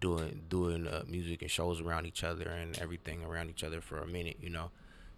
doing 0.00 0.42
doing 0.48 0.86
uh, 0.86 1.04
music 1.06 1.40
and 1.42 1.50
shows 1.50 1.80
around 1.80 2.06
each 2.06 2.22
other 2.24 2.48
and 2.48 2.78
everything 2.78 3.24
around 3.24 3.48
each 3.48 3.64
other 3.64 3.80
for 3.80 3.98
a 3.98 4.06
minute. 4.06 4.36
You 4.42 4.50
know, 4.50 4.70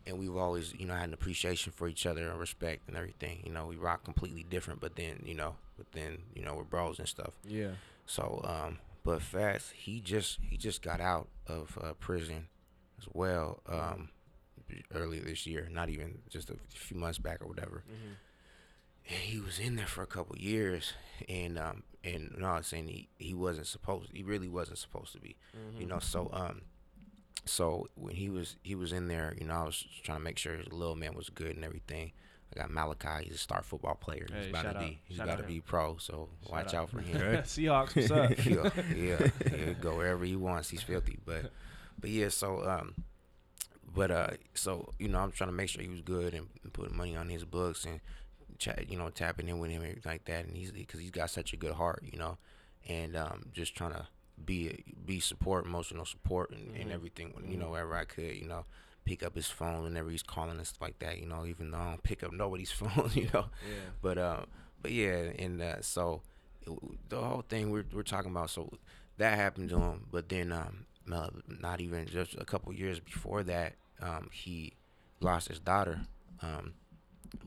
and 0.07 0.19
we've 0.19 0.37
always 0.37 0.73
you 0.75 0.87
know 0.87 0.95
had 0.95 1.09
an 1.09 1.15
appreciation 1.15 1.73
for 1.73 1.89
each 1.89 2.07
other 2.07 2.29
and 2.29 2.39
respect 2.39 2.87
and 2.89 2.97
everything. 2.97 3.43
You 3.45 3.51
know, 3.53 3.67
we 3.67 3.77
rock 3.77 4.05
completely 4.05 4.45
different, 4.45 4.81
but 4.81 4.95
then 4.95 5.23
you 5.27 5.35
know, 5.35 5.57
but 5.77 5.91
then 5.93 6.19
you 6.37 6.45
know 6.45 6.55
we're 6.55 6.63
bros 6.65 6.99
and 7.01 7.09
stuff. 7.09 7.33
Yeah. 7.45 7.73
So, 8.07 8.41
um, 8.45 8.79
but 9.07 9.23
Fast, 9.23 9.73
he 9.73 10.01
just 10.01 10.41
he 10.43 10.57
just 10.57 10.83
got 10.83 11.01
out 11.01 11.29
of 11.47 11.79
uh, 11.81 11.93
prison 12.01 12.49
as 12.99 13.07
well 13.13 13.63
um, 13.69 14.09
earlier 14.93 15.23
this 15.23 15.47
year. 15.47 15.69
Not 15.71 15.89
even 15.91 16.19
just 16.29 16.51
a 16.51 16.57
few 16.69 16.97
months 16.97 17.19
back 17.19 17.41
or 17.41 17.47
whatever. 17.47 17.85
And 19.09 19.19
he 19.21 19.39
was 19.39 19.61
in 19.61 19.77
there 19.77 19.87
for 19.87 20.03
a 20.03 20.07
couple 20.09 20.37
years, 20.37 20.93
and 21.29 21.57
um, 21.57 21.85
and 22.03 22.35
no, 22.37 22.49
I'm 22.49 22.65
saying 22.65 22.89
he, 22.89 23.09
he 23.19 23.33
wasn't 23.33 23.69
supposed. 23.69 24.11
He 24.13 24.25
really 24.25 24.49
wasn't 24.49 24.79
supposed 24.79 25.13
to 25.13 25.21
be. 25.21 25.37
You 25.79 25.87
know, 25.87 26.01
so 26.01 26.29
um, 26.33 26.63
so 27.45 27.87
when 27.95 28.17
he 28.17 28.29
was 28.29 28.57
he 28.65 28.75
was 28.75 28.93
in 28.93 29.07
there, 29.07 29.37
you 29.39 29.47
know, 29.47 29.55
I 29.55 29.65
was 29.65 29.87
trying 30.03 30.19
to 30.19 30.25
make 30.25 30.39
sure 30.39 30.57
his 30.57 30.73
little 30.73 30.97
man 30.97 31.15
was 31.15 31.31
good 31.31 31.55
and 31.55 31.65
everything. 31.65 32.11
I 32.57 32.61
got 32.63 32.71
Malachi. 32.71 33.25
He's 33.27 33.35
a 33.35 33.39
star 33.39 33.63
football 33.63 33.95
player. 33.95 34.27
Hey, 34.33 34.39
he's 34.41 34.49
about 34.51 34.63
shout 34.65 34.73
to 34.75 34.79
out- 34.81 34.87
be. 34.89 35.01
He's 35.05 35.17
shout 35.19 35.27
about 35.29 35.37
to 35.39 35.43
him. 35.45 35.49
be 35.49 35.61
pro. 35.61 35.97
So 35.99 36.29
watch 36.51 36.69
out. 36.69 36.75
out 36.75 36.91
for 36.91 37.01
him. 37.01 37.19
Seahawks, 37.45 37.95
what's 37.97 38.11
up? 38.11 38.31
yeah, 38.95 39.31
yeah, 39.51 39.57
he'll 39.65 39.75
go 39.75 39.97
wherever 39.97 40.25
he 40.25 40.37
wants. 40.37 40.71
He's 40.71 40.83
filthy, 40.83 41.19
but 41.25 41.51
but 42.01 42.11
yeah, 42.11 42.29
so 42.29 42.67
um, 42.69 42.95
but 43.95 44.11
uh, 44.11 44.29
so 44.55 44.91
you 44.99 45.09
know, 45.09 45.19
I'm 45.19 45.33
trying 45.33 45.49
to 45.51 45.57
make 45.57 45.69
sure 45.69 45.83
he 45.83 45.89
was 45.89 46.01
good 46.03 46.35
and, 46.35 46.47
and 46.63 46.73
putting 46.73 46.97
money 46.97 47.17
on 47.17 47.29
his 47.29 47.45
books 47.45 47.85
and 47.85 48.01
chat, 48.59 48.91
you 48.91 48.97
know, 48.99 49.11
tapping 49.11 49.49
in 49.49 49.59
with 49.59 49.71
him 49.71 49.83
and 49.83 49.91
everything 49.91 50.13
like 50.13 50.25
that. 50.27 50.47
And 50.47 50.57
he's 50.57 50.71
because 50.73 51.01
he's 51.01 51.11
got 51.11 51.31
such 51.31 51.53
a 51.53 51.57
good 51.57 51.73
heart, 51.75 52.03
you 52.11 52.19
know, 52.19 52.39
and 52.89 53.17
um, 53.17 53.47
just 53.53 53.75
trying 53.75 53.93
to 53.93 54.07
be 54.45 54.85
be 55.05 55.21
support, 55.21 55.65
emotional 55.67 56.05
support, 56.05 56.51
and, 56.51 56.77
and 56.77 56.91
everything. 56.93 57.33
You 57.49 57.57
know, 57.57 57.71
wherever 57.71 57.95
I 57.95 58.05
could, 58.05 58.35
you 58.37 58.47
know, 58.47 58.65
pick 59.07 59.23
up 59.23 59.35
his 59.35 59.47
phone 59.47 59.85
whenever 59.85 60.11
he's 60.11 60.23
calling 60.23 60.59
and 60.59 60.67
stuff 60.67 60.83
like 60.83 60.99
that. 60.99 61.19
You 61.19 61.27
know, 61.27 61.47
even 61.47 61.71
though 61.71 61.79
I 61.79 61.85
don't 61.91 62.03
pick 62.03 62.23
up 62.23 62.33
nobody's 62.33 62.71
phone, 62.83 63.11
you 63.15 63.31
know. 63.33 63.47
Yeah. 63.67 63.91
But 64.03 64.19
uh, 64.19 64.41
but 64.83 64.93
yeah, 64.93 65.31
and 65.39 65.63
uh, 65.63 65.81
so 65.81 66.21
it, 66.67 67.09
the 67.09 67.19
whole 67.19 67.45
thing 67.49 67.71
we're 67.71 67.87
we're 67.93 68.03
talking 68.03 68.31
about. 68.33 68.51
So 68.51 68.71
that 69.17 69.39
happened 69.39 69.71
to 69.71 69.79
him, 69.79 70.07
but 70.13 70.29
then 70.29 70.53
um, 70.53 70.85
no, 71.07 71.31
not 71.61 71.81
even 71.81 72.07
just 72.07 72.35
a 72.35 72.45
couple 72.45 72.73
years 72.75 73.01
before 73.01 73.43
that, 73.45 73.75
um, 74.03 74.29
he 74.33 74.75
lost 75.21 75.49
his 75.49 75.61
daughter, 75.61 76.01
um, 76.43 76.75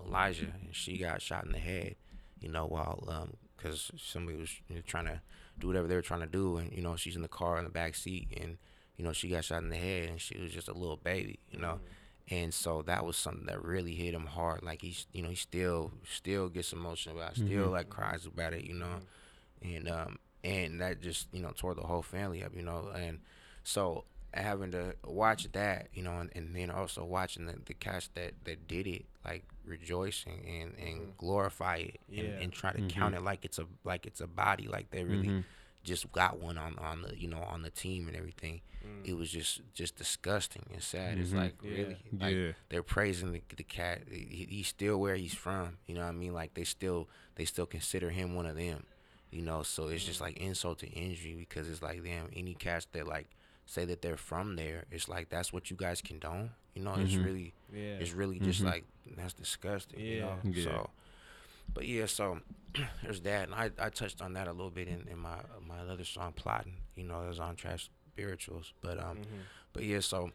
Elijah, 0.08 0.48
and 0.62 0.70
she 0.74 0.98
got 0.98 1.22
shot 1.22 1.46
in 1.46 1.52
the 1.52 1.60
head. 1.60 1.96
You 2.42 2.50
know, 2.50 2.66
while 2.66 3.04
um, 3.10 3.34
because 3.58 3.92
somebody 3.98 4.38
was 4.38 4.50
you 4.70 4.76
know, 4.76 4.82
trying 4.88 5.06
to 5.06 5.22
do 5.60 5.68
whatever 5.68 5.88
they 5.88 5.96
were 5.96 6.02
trying 6.02 6.22
to 6.22 6.28
do, 6.28 6.58
and 6.58 6.72
you 6.72 6.82
know 6.82 6.96
she's 6.96 7.16
in 7.18 7.22
the 7.22 7.28
car 7.28 7.58
in 7.58 7.66
the 7.66 7.70
back 7.70 7.96
seat, 7.96 8.30
and 8.40 8.58
you 9.00 9.06
know 9.06 9.14
she 9.14 9.30
got 9.30 9.46
shot 9.46 9.64
in 9.64 9.70
the 9.70 9.78
head, 9.78 10.10
and 10.10 10.20
she 10.20 10.38
was 10.38 10.52
just 10.52 10.68
a 10.68 10.74
little 10.74 10.98
baby, 10.98 11.40
you 11.50 11.58
know. 11.58 11.80
Mm. 11.80 11.80
And 12.32 12.54
so 12.54 12.84
that 12.84 13.06
was 13.06 13.18
something 13.18 13.46
that 13.48 13.64
really 13.64 13.96
hit 13.96 14.14
him 14.14 14.28
hard. 14.28 14.62
Like 14.62 14.82
he's, 14.82 15.08
you 15.14 15.24
know, 15.24 15.30
he 15.30 15.36
still, 15.36 15.92
still 16.08 16.48
gets 16.48 16.74
emotional 16.74 17.18
about, 17.18 17.32
it, 17.32 17.38
still 17.38 17.48
mm-hmm. 17.48 17.72
like 17.72 17.90
cries 17.90 18.28
about 18.28 18.54
it, 18.54 18.66
you 18.66 18.76
know, 18.76 18.86
mm-hmm. 19.66 19.76
and 19.76 19.90
um, 19.90 20.20
and 20.44 20.82
that 20.82 21.02
just, 21.02 21.28
you 21.34 21.42
know, 21.42 21.52
tore 21.56 21.74
the 21.74 21.82
whole 21.82 22.04
family 22.04 22.44
up, 22.44 22.56
you 22.56 22.62
know, 22.62 22.92
and 22.94 23.20
so 23.64 24.04
having 24.32 24.72
to 24.72 24.94
watch 25.06 25.52
that, 25.54 25.88
you 25.94 26.04
know, 26.04 26.20
and, 26.20 26.30
and 26.36 26.56
then 26.56 26.70
also 26.70 27.04
watching 27.04 27.46
the, 27.48 27.56
the 27.66 27.74
cast 27.74 28.14
that 28.16 28.34
that 28.44 28.68
did 28.68 28.86
it, 28.86 29.06
like 29.26 29.46
rejoicing 29.66 30.46
and 30.46 30.76
and 30.78 31.02
mm-hmm. 31.02 31.12
glorify 31.18 31.78
it, 31.78 32.00
and, 32.10 32.28
Yeah. 32.28 32.34
and 32.42 32.54
try 32.54 32.74
to 32.74 32.82
count 32.90 33.16
it 33.16 33.24
like 33.24 33.44
it's 33.44 33.60
a 33.60 33.66
like 33.84 34.06
it's 34.06 34.22
a 34.22 34.28
body, 34.28 34.68
like 34.68 34.92
they 34.92 35.04
really 35.04 35.46
just 35.90 36.12
got 36.12 36.40
one 36.40 36.58
on 36.58 36.78
on 36.80 37.02
the 37.02 37.20
you 37.20 37.28
know 37.28 37.42
on 37.42 37.64
the 37.64 37.70
team 37.70 38.08
and 38.08 38.16
everything. 38.16 38.62
Mm. 38.86 39.10
It 39.10 39.14
was 39.16 39.30
just 39.30 39.62
just 39.74 39.96
disgusting 39.98 40.64
and 40.72 40.82
sad. 40.82 41.18
It's 41.18 41.30
mm-hmm. 41.30 41.38
like 41.40 41.56
Yeah. 41.62 41.72
really 41.72 41.98
like 42.18 42.36
Yeah. 42.36 42.52
they're 42.70 42.84
praising 42.84 43.34
the, 43.34 43.42
the 43.58 43.64
cat. 43.64 44.04
He, 44.10 44.48
he's 44.50 44.68
still 44.68 44.98
where 45.00 45.16
he's 45.16 45.34
from. 45.34 45.78
You 45.88 45.96
know 45.96 46.02
what 46.02 46.10
I 46.10 46.14
mean? 46.14 46.34
Like 46.34 46.54
they 46.54 46.64
still 46.64 47.10
they 47.36 47.46
still 47.46 47.66
consider 47.66 48.10
him 48.10 48.36
one 48.36 48.46
of 48.46 48.56
them. 48.56 48.84
You 49.32 49.42
know, 49.42 49.64
so 49.64 49.90
it's 49.90 50.06
just 50.06 50.20
mm. 50.20 50.24
like 50.24 50.38
insult 50.38 50.80
to 50.80 50.88
injury 50.88 51.36
because 51.38 51.68
it's 51.70 51.82
like 51.82 52.04
damn 52.04 52.30
any 52.36 52.54
cats 52.54 52.88
that 52.94 53.08
like 53.08 53.30
say 53.66 53.86
that 53.86 54.02
they're 54.02 54.18
from 54.18 54.56
there. 54.56 54.86
It's 54.92 55.10
like 55.10 55.30
that's 55.30 55.52
what 55.52 55.70
you 55.70 55.76
guys 55.76 56.02
condone. 56.02 56.52
You 56.76 56.84
know, 56.84 56.94
it's 56.98 57.14
mm-hmm. 57.14 57.24
really 57.24 57.54
Yeah. 57.74 57.98
it's 58.00 58.14
really 58.14 58.40
just 58.40 58.60
mm-hmm. 58.60 58.70
like 58.70 58.86
that's 59.18 59.34
disgusting. 59.34 60.00
You 60.00 60.20
know, 60.22 60.36
Yeah. 60.44 60.64
so. 60.64 60.90
But 61.74 61.88
yeah, 61.88 62.06
so 62.06 62.40
there's 63.04 63.22
that, 63.22 63.46
and 63.50 63.56
I, 63.56 63.72
I 63.80 63.90
touched 63.90 64.22
on 64.22 64.34
that 64.34 64.48
a 64.48 64.52
little 64.52 64.72
bit 64.72 64.88
in, 64.88 65.08
in 65.10 65.18
my 65.18 65.38
my 65.68 65.80
other 65.92 66.04
song, 66.06 66.34
plotting. 66.36 66.76
You 66.96 67.04
know, 67.04 67.22
it 67.24 67.28
was 67.28 67.40
on 67.40 67.56
Trash 67.56 67.90
Spirituals, 68.14 68.74
but 68.82 69.00
um, 69.00 69.20
but 69.74 69.84
yeah, 69.84 70.00
so 70.00 70.32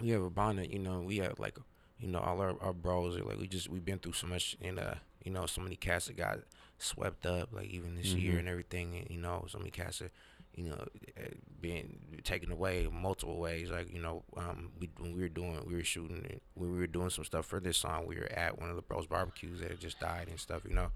we 0.00 0.10
have 0.10 0.22
a 0.22 0.30
bond 0.30 0.58
that 0.58 0.70
you 0.72 0.78
know 0.78 1.00
we 1.00 1.18
have 1.18 1.38
like 1.38 1.58
you 1.98 2.08
know 2.08 2.20
all 2.20 2.40
our, 2.40 2.54
our 2.60 2.72
bros 2.72 3.16
are 3.16 3.24
like 3.24 3.38
we 3.38 3.46
just 3.46 3.68
we've 3.68 3.84
been 3.84 3.98
through 3.98 4.14
so 4.14 4.26
much 4.26 4.56
and 4.62 4.78
uh 4.78 4.94
you 5.24 5.30
know 5.30 5.44
so 5.44 5.60
many 5.60 5.76
cats 5.76 6.06
that 6.06 6.16
got 6.16 6.38
swept 6.78 7.26
up 7.26 7.50
like 7.52 7.66
even 7.66 7.94
this 7.94 8.06
year 8.14 8.38
and 8.38 8.48
everything 8.48 8.96
and 8.96 9.10
you 9.10 9.18
know 9.18 9.44
so 9.48 9.58
many 9.58 9.70
cats 9.70 9.98
that 9.98 10.10
you 10.56 10.64
know 10.64 10.84
eh, 11.16 11.28
being 11.60 11.98
taken 12.24 12.50
away 12.50 12.88
multiple 12.92 13.38
ways 13.38 13.70
like 13.70 13.92
you 13.92 14.00
know 14.00 14.22
um 14.36 14.70
we 14.80 14.90
when 14.98 15.14
we 15.14 15.20
were 15.22 15.28
doing 15.28 15.58
we 15.66 15.74
were 15.74 15.84
shooting 15.84 16.24
it- 16.28 16.42
when 16.54 16.72
we 16.72 16.78
were 16.78 16.86
doing 16.86 17.08
some 17.10 17.24
stuff 17.24 17.46
for 17.46 17.60
this 17.60 17.76
song 17.78 18.04
we 18.06 18.16
were 18.16 18.30
at 18.32 18.58
one 18.60 18.68
of 18.68 18.76
the 18.76 18.82
bros 18.82 19.06
barbecues 19.06 19.60
that 19.60 19.70
had 19.70 19.80
just 19.80 20.00
died 20.00 20.28
and 20.28 20.38
stuff 20.40 20.62
you 20.68 20.74
know 20.74 20.88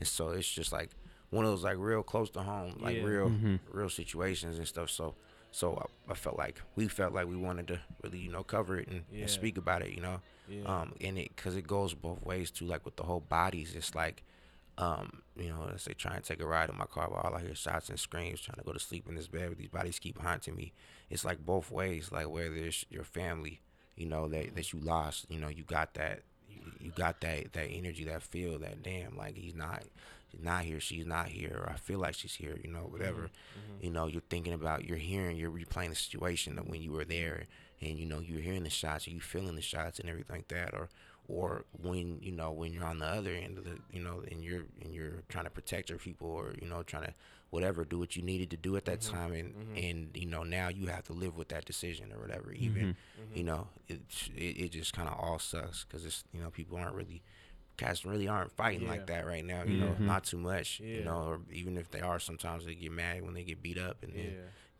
and 0.00 0.08
so 0.08 0.30
it's 0.30 0.48
just 0.50 0.72
like 0.72 0.90
one 1.30 1.44
of 1.44 1.50
those 1.50 1.64
like 1.64 1.76
real 1.78 2.02
close 2.02 2.30
to 2.30 2.40
home 2.42 2.74
like 2.80 2.96
Yeah. 2.96 3.02
real 3.04 3.32
real 3.70 3.90
situations 3.90 4.58
and 4.58 4.66
stuff 4.66 4.90
so 4.90 5.14
so 5.50 5.74
I, 6.08 6.12
I 6.12 6.14
felt 6.14 6.38
like 6.38 6.60
we 6.74 6.88
felt 6.88 7.12
like 7.14 7.26
we 7.26 7.36
wanted 7.36 7.68
to 7.68 7.80
really 8.02 8.18
you 8.18 8.30
know 8.30 8.42
cover 8.44 8.78
it 8.78 8.88
and, 8.88 9.02
Yeah. 9.12 9.22
and 9.22 9.30
speak 9.30 9.58
about 9.58 9.82
it 9.82 9.90
you 9.92 10.00
know 10.00 10.20
Yeah. 10.48 10.62
um 10.64 10.94
and 11.00 11.18
it 11.18 11.36
because 11.36 11.54
it 11.56 11.66
goes 11.66 11.92
both 11.94 12.22
ways 12.24 12.50
too 12.50 12.64
like 12.66 12.84
with 12.84 12.96
the 12.96 13.02
whole 13.04 13.20
bodies 13.20 13.74
it's 13.74 13.94
like 13.94 14.22
um 14.78 15.22
you 15.36 15.48
know 15.48 15.64
let's 15.66 15.84
say 15.84 15.92
trying 15.94 16.20
to 16.20 16.26
take 16.26 16.40
a 16.40 16.46
ride 16.46 16.68
in 16.68 16.76
my 16.76 16.84
car 16.84 17.08
but 17.08 17.24
all 17.24 17.34
i 17.34 17.40
hear 17.40 17.54
shots 17.54 17.88
and 17.88 17.98
screams 17.98 18.40
trying 18.40 18.58
to 18.58 18.64
go 18.64 18.72
to 18.72 18.78
sleep 18.78 19.08
in 19.08 19.14
this 19.14 19.26
bed 19.26 19.48
but 19.48 19.58
these 19.58 19.68
bodies 19.68 19.98
keep 19.98 20.20
haunting 20.20 20.54
me. 20.54 20.72
It's 21.08 21.24
like 21.24 21.44
both 21.46 21.70
ways 21.70 22.10
like 22.12 22.28
whether 22.28 22.54
it's 22.54 22.84
your 22.90 23.04
family 23.04 23.60
you 23.96 24.06
know 24.06 24.28
that 24.28 24.54
that 24.54 24.72
you 24.72 24.80
lost 24.80 25.26
you 25.30 25.38
know 25.40 25.48
you 25.48 25.62
got 25.64 25.94
that 25.94 26.22
you, 26.80 26.90
got 26.90 27.20
that 27.20 27.52
that 27.52 27.66
energy 27.70 28.04
that 28.04 28.22
feel 28.22 28.58
that 28.58 28.82
damn 28.82 29.16
like 29.16 29.36
he's 29.36 29.54
not 29.54 29.82
she's 30.30 30.42
not 30.42 30.64
here 30.64 30.80
she's 30.80 31.06
not 31.06 31.28
here 31.28 31.56
or 31.62 31.70
i 31.70 31.76
feel 31.76 31.98
like 31.98 32.14
she's 32.14 32.34
here 32.34 32.58
you 32.62 32.70
know 32.70 32.80
whatever. 32.80 33.30
you 33.80 33.90
know 33.90 34.06
you're 34.06 34.22
thinking 34.28 34.52
about 34.52 34.84
you're 34.84 34.98
hearing 34.98 35.36
you're 35.36 35.50
replaying 35.50 35.90
the 35.90 35.94
situation 35.96 36.58
of 36.58 36.68
when 36.68 36.82
you 36.82 36.92
were 36.92 37.04
there 37.04 37.46
and 37.80 37.98
you 37.98 38.06
know 38.06 38.20
you're 38.20 38.40
hearing 38.40 38.64
the 38.64 38.70
shots 38.70 39.06
you 39.06 39.20
feeling 39.20 39.54
the 39.54 39.62
shots 39.62 39.98
and 39.98 40.08
everything 40.08 40.36
like 40.36 40.48
that 40.48 40.74
or 40.74 40.88
or 41.28 41.64
when 41.82 42.18
you 42.20 42.32
know 42.32 42.52
when 42.52 42.72
you're 42.72 42.84
on 42.84 42.98
the 42.98 43.06
other 43.06 43.32
end 43.32 43.58
of 43.58 43.64
the 43.64 43.78
you 43.92 44.00
know 44.00 44.22
and 44.30 44.42
you're 44.42 44.64
and 44.82 44.94
you're 44.94 45.22
trying 45.28 45.44
to 45.44 45.50
protect 45.50 45.90
your 45.90 45.98
people 45.98 46.28
or 46.28 46.54
you 46.60 46.68
know 46.68 46.82
trying 46.82 47.04
to 47.04 47.14
whatever 47.50 47.84
do 47.84 47.98
what 47.98 48.16
you 48.16 48.22
needed 48.22 48.50
to 48.50 48.56
do 48.56 48.76
at 48.76 48.84
that 48.84 49.00
mm-hmm. 49.00 49.16
time 49.16 49.32
and 49.32 49.54
mm-hmm. 49.54 49.76
and 49.76 50.10
you 50.14 50.26
know 50.26 50.42
now 50.42 50.68
you 50.68 50.86
have 50.86 51.04
to 51.04 51.12
live 51.12 51.36
with 51.36 51.48
that 51.48 51.64
decision 51.64 52.12
or 52.12 52.20
whatever 52.20 52.52
even 52.52 52.88
mm-hmm. 52.88 53.36
you 53.36 53.44
know 53.44 53.66
it 53.88 54.00
it, 54.36 54.40
it 54.40 54.68
just 54.70 54.92
kind 54.92 55.08
of 55.08 55.18
all 55.18 55.38
sucks 55.38 55.84
because 55.84 56.04
it's 56.04 56.24
you 56.32 56.40
know 56.40 56.50
people 56.50 56.76
aren't 56.76 56.94
really 56.94 57.22
cats 57.76 58.04
really 58.04 58.26
aren't 58.26 58.52
fighting 58.52 58.82
Yeah. 58.82 58.90
like 58.90 59.06
that 59.08 59.26
right 59.26 59.44
now 59.44 59.62
you 59.64 59.78
know 59.78 59.94
not 59.98 60.24
too 60.24 60.38
much 60.38 60.80
Yeah. 60.80 60.98
you 60.98 61.04
know 61.04 61.18
or 61.18 61.40
even 61.52 61.76
if 61.76 61.90
they 61.90 62.00
are 62.00 62.18
sometimes 62.18 62.64
they 62.64 62.74
get 62.74 62.92
mad 62.92 63.22
when 63.22 63.34
they 63.34 63.44
get 63.44 63.62
beat 63.62 63.78
up 63.78 64.02
and 64.02 64.12
Yeah. 64.14 64.22
then 64.22 64.34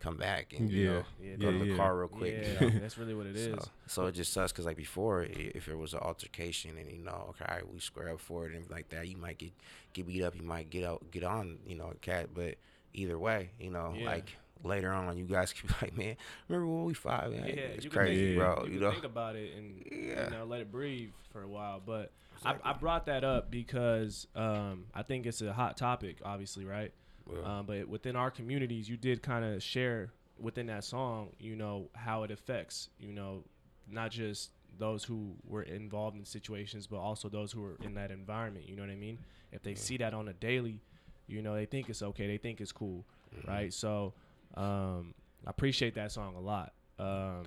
come 0.07 0.17
back 0.17 0.53
and 0.57 0.71
you 0.71 0.85
Yeah. 0.85 0.91
know 0.93 1.03
Yeah, 1.21 1.37
go 1.37 1.51
to 1.51 1.59
the 1.59 1.67
yeah. 1.67 1.77
car 1.77 1.97
real 1.97 2.09
quick 2.09 2.35
Yeah, 2.37 2.71
that's 2.81 2.97
really 2.99 3.15
what 3.15 3.27
it 3.27 3.37
is. 3.37 3.63
So, 3.65 3.69
so 3.87 4.07
it 4.07 4.13
just 4.13 4.33
sucks 4.33 4.53
because 4.53 4.65
like 4.67 4.77
before, 4.77 5.23
if 5.25 5.69
it 5.69 5.77
was 5.77 5.93
an 5.95 6.01
altercation 6.01 6.77
and 6.79 6.91
you 6.91 7.03
know, 7.05 7.27
okay, 7.31 7.45
all 7.49 7.55
right, 7.57 7.73
we 7.73 7.81
square 7.81 8.11
up 8.11 8.21
for 8.21 8.47
it 8.47 8.55
and 8.55 8.69
like 8.71 8.89
that, 8.91 9.09
you 9.09 9.17
might 9.17 9.39
get 9.39 9.53
get 9.93 10.07
beat 10.07 10.23
up, 10.23 10.37
you 10.37 10.43
might 10.43 10.71
get 10.71 10.85
out, 10.85 11.11
get 11.11 11.25
on, 11.25 11.59
you 11.67 11.77
know, 11.77 11.91
a 11.91 11.95
cat. 11.97 12.29
But 12.35 12.57
either 12.95 13.19
way, 13.19 13.51
you 13.59 13.71
know, 13.71 13.95
Yeah. 13.97 14.07
like 14.07 14.31
later 14.63 14.93
on, 14.93 15.17
you 15.17 15.25
guys 15.25 15.53
could 15.57 15.69
be 15.69 15.75
like, 15.83 15.97
man, 15.97 16.17
remember 16.49 16.67
when 16.73 16.85
we 16.85 16.95
fought? 16.95 17.31
Man? 17.31 17.47
yeah, 17.47 17.55
it's 17.77 17.87
crazy, 17.87 18.27
think, 18.27 18.37
bro. 18.39 18.65
You, 18.67 18.73
You, 18.75 18.81
know, 18.81 18.91
think 18.93 19.05
about 19.05 19.37
it 19.37 19.55
and 19.57 19.85
Yeah. 19.91 20.25
you 20.25 20.31
know 20.31 20.45
let 20.45 20.61
it 20.61 20.71
breathe 20.71 21.11
for 21.33 21.43
a 21.43 21.49
while. 21.49 21.81
But 21.85 22.13
I, 22.45 22.55
I 22.63 22.73
brought 22.75 23.07
that 23.07 23.25
up 23.25 23.51
because 23.51 24.27
um, 24.37 24.87
I 24.95 25.03
think 25.03 25.27
it's 25.27 25.43
a 25.43 25.53
hot 25.53 25.77
topic, 25.77 26.19
obviously, 26.25 26.65
right? 26.65 26.93
Well. 27.27 27.45
Um, 27.45 27.67
but 27.67 27.89
within 27.89 28.17
our 28.17 28.31
communities, 28.31 28.89
you 28.89 28.97
did 28.97 29.23
kind 29.23 29.45
of 29.45 29.63
share 29.63 30.13
within 30.39 30.67
that 30.67 30.85
song, 30.85 31.31
you 31.41 31.57
know, 31.57 31.89
how 31.95 32.23
it 32.23 32.31
affects, 32.31 32.89
you 32.99 33.13
know, 33.13 33.43
not 33.91 34.11
just 34.11 34.51
those 34.79 35.03
who 35.05 35.35
were 35.47 35.63
involved 35.63 36.17
in 36.17 36.25
situations, 36.25 36.87
but 36.87 36.99
also 36.99 37.29
those 37.29 37.51
who 37.53 37.63
were 37.63 37.77
in 37.83 37.95
that 37.95 38.11
environment. 38.11 38.69
You 38.69 38.77
know 38.77 38.83
what 38.83 38.91
I 38.91 38.97
mean? 38.97 39.19
If 39.53 39.63
they 39.63 39.75
see 39.75 39.97
that 39.99 40.13
on 40.13 40.29
a 40.29 40.33
daily, 40.35 40.81
you 41.27 41.41
know, 41.43 41.55
they 41.55 41.67
think 41.67 41.89
it's 41.89 42.03
okay. 42.03 42.27
They 42.27 42.37
think 42.37 42.61
it's 42.61 42.73
cool, 42.73 43.05
right? 43.49 43.73
So 43.73 44.13
um, 44.55 45.15
I 45.47 45.51
appreciate 45.51 45.95
that 45.95 46.13
song 46.13 46.35
a 46.37 46.41
lot. 46.41 46.73
Um, 46.99 47.45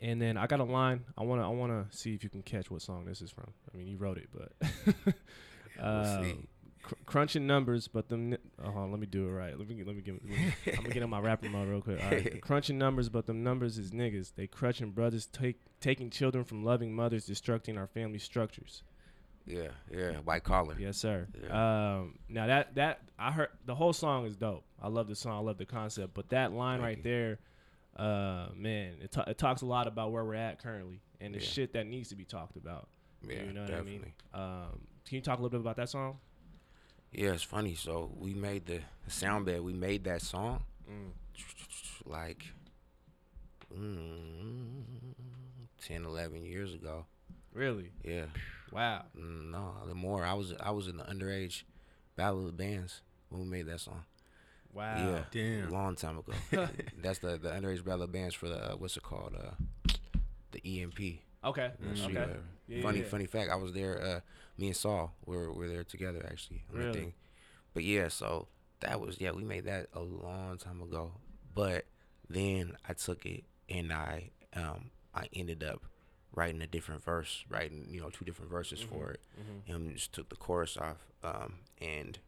and 0.00 0.20
then 0.22 0.36
I 0.36 0.46
got 0.46 0.60
a 0.60 0.64
line. 0.64 1.04
I 1.18 1.24
wanna 1.24 1.44
I 1.44 1.52
wanna 1.52 1.86
see 1.90 2.14
if 2.14 2.22
you 2.24 2.30
can 2.30 2.42
catch 2.42 2.70
what 2.70 2.80
song 2.80 3.04
this 3.04 3.20
is 3.20 3.30
from. 3.30 3.52
I 3.72 3.76
mean, 3.76 3.88
you 3.88 3.96
wrote 3.96 4.18
it, 4.18 4.28
but 4.32 4.52
uh, 5.82 6.22
see. 6.22 6.32
cr- 6.32 6.38
crunching 7.10 7.46
numbers, 7.46 7.88
but 7.88 8.08
them. 8.08 8.36
Oh, 8.62 8.70
hold 8.70 8.76
on, 8.84 8.90
let 8.90 9.00
me 9.00 9.06
do 9.06 9.28
it 9.28 9.32
right. 9.32 9.58
Let 9.58 9.68
me 9.68 9.82
let 9.84 9.94
me 9.96 10.02
get. 10.02 10.14
Let 10.14 10.24
me, 10.38 10.52
I'm 10.68 10.74
gonna 10.76 10.88
get 10.90 11.02
in 11.02 11.10
my 11.10 11.20
rapper 11.20 11.48
mode 11.48 11.68
real 11.68 11.80
quick. 11.80 12.02
All 12.02 12.10
right, 12.10 12.40
crunching 12.42 12.78
numbers, 12.78 13.08
but 13.08 13.26
them 13.26 13.42
numbers 13.42 13.78
is 13.78 13.90
niggas. 13.90 14.32
They 14.36 14.46
crutching 14.46 14.90
brothers, 14.92 15.26
take 15.26 15.56
taking 15.80 16.10
children 16.10 16.44
from 16.44 16.64
loving 16.64 16.94
mothers, 16.94 17.26
destructing 17.26 17.76
our 17.78 17.86
family 17.86 18.18
structures. 18.18 18.82
yeah, 19.46 19.68
yeah, 19.90 20.12
white 20.18 20.44
collar. 20.44 20.76
Yes, 20.78 20.96
sir. 20.98 21.26
Yeah. 21.42 21.96
Um, 22.00 22.18
now 22.28 22.46
that 22.46 22.74
that 22.76 23.00
I 23.18 23.32
heard 23.32 23.48
the 23.66 23.74
whole 23.74 23.92
song 23.92 24.26
is 24.26 24.36
dope. 24.36 24.64
I 24.80 24.88
love 24.88 25.08
the 25.08 25.14
song. 25.16 25.36
I 25.36 25.40
love 25.40 25.58
the 25.58 25.66
concept. 25.66 26.14
But 26.14 26.28
that 26.30 26.52
line 26.52 26.80
Thank 26.80 26.86
right 26.86 26.96
you. 26.98 27.02
there, 27.02 27.38
uh, 27.96 28.48
man, 28.54 28.94
it, 29.02 29.12
ta- 29.12 29.24
it 29.26 29.36
talks 29.38 29.62
a 29.62 29.66
lot 29.66 29.86
about 29.86 30.12
where 30.12 30.24
we're 30.24 30.34
at 30.34 30.62
currently 30.62 31.00
and 31.20 31.34
the 31.34 31.38
Yeah. 31.38 31.44
shit 31.46 31.72
that 31.74 31.86
needs 31.86 32.08
to 32.10 32.16
be 32.16 32.24
talked 32.24 32.56
about. 32.56 32.88
Yeah, 33.28 33.42
you 33.42 33.52
know 33.52 33.66
definitely. 33.66 33.98
what 34.32 34.38
I 34.38 34.42
mean? 34.48 34.62
Um, 34.72 34.80
can 35.06 35.16
you 35.16 35.20
talk 35.20 35.38
a 35.38 35.42
little 35.42 35.50
bit 35.50 35.60
about 35.60 35.76
that 35.76 35.88
song? 35.90 36.18
Yeah, 37.12 37.32
it's 37.32 37.42
funny. 37.42 37.74
So 37.74 38.10
we 38.18 38.34
made 38.34 38.66
the, 38.66 38.80
sound 39.08 39.46
bed. 39.46 39.62
We 39.62 39.72
made 39.72 40.04
that 40.04 40.22
song 40.22 40.62
Mm. 40.90 41.10
like 42.06 42.44
mm, 43.72 44.82
10, 45.86 46.04
11 46.04 46.44
years 46.44 46.74
ago. 46.74 47.06
Really? 47.52 47.90
Yeah. 48.04 48.26
Wow. 48.72 49.04
Mm, 49.18 49.50
No, 49.50 49.72
the 49.86 49.94
more 49.94 50.24
I 50.24 50.34
was 50.34 50.52
I 50.60 50.70
was 50.70 50.86
in 50.88 50.96
the 50.96 51.04
underage 51.04 51.62
battle 52.16 52.40
of 52.40 52.46
the 52.46 52.52
bands 52.52 53.02
when 53.28 53.42
we 53.42 53.48
made 53.48 53.66
that 53.66 53.80
song. 53.80 54.04
Wow. 54.72 54.96
Yeah, 54.96 55.24
Damn. 55.32 55.70
long 55.70 55.96
time 55.96 56.18
ago. 56.18 56.32
That's 57.02 57.18
the 57.18 57.36
the 57.38 57.50
underage 57.50 57.84
battle 57.84 58.02
of 58.02 58.12
bands 58.12 58.34
for 58.34 58.48
the 58.48 58.72
uh, 58.72 58.76
what's 58.76 58.96
it 58.96 59.02
called? 59.02 59.34
Uh, 59.36 59.92
the 60.52 60.60
EMP. 60.80 61.20
Okay. 61.44 61.70
Uh, 61.82 62.04
Okay. 62.04 62.16
uh, 62.18 62.26
Yeah, 62.66 62.82
funny, 62.82 63.00
yeah. 63.00 63.04
funny 63.06 63.26
fact. 63.26 63.50
I 63.50 63.56
was 63.56 63.72
there. 63.72 64.00
Uh, 64.02 64.20
me 64.58 64.68
and 64.68 64.76
Saul 64.76 65.14
were 65.24 65.52
were 65.52 65.68
there 65.68 65.84
together 65.84 66.24
actually. 66.30 66.62
on 66.70 66.78
that 66.78 66.86
Really? 66.86 67.00
thing. 67.00 67.12
But 67.74 67.84
yeah, 67.84 68.08
so 68.08 68.48
that 68.80 69.00
was 69.00 69.20
yeah. 69.20 69.30
We 69.32 69.44
made 69.44 69.64
that 69.64 69.88
a 69.94 70.00
long 70.00 70.58
time 70.58 70.82
ago. 70.82 71.12
But 71.54 71.86
then 72.28 72.76
I 72.88 72.92
took 72.92 73.24
it 73.26 73.44
and 73.68 73.92
I 73.92 74.30
um 74.54 74.90
I 75.14 75.28
ended 75.32 75.64
up 75.64 75.82
writing 76.34 76.60
a 76.62 76.66
different 76.66 77.02
verse, 77.02 77.44
writing 77.48 77.88
you 77.90 78.00
know 78.00 78.10
two 78.10 78.24
different 78.24 78.50
verses 78.50 78.80
for 78.80 79.10
it, 79.12 79.20
Mhm. 79.40 79.74
and 79.74 79.94
just 79.96 80.12
took 80.12 80.28
the 80.28 80.36
chorus 80.36 80.76
off 80.76 81.06
um 81.24 81.60
and 81.80 82.18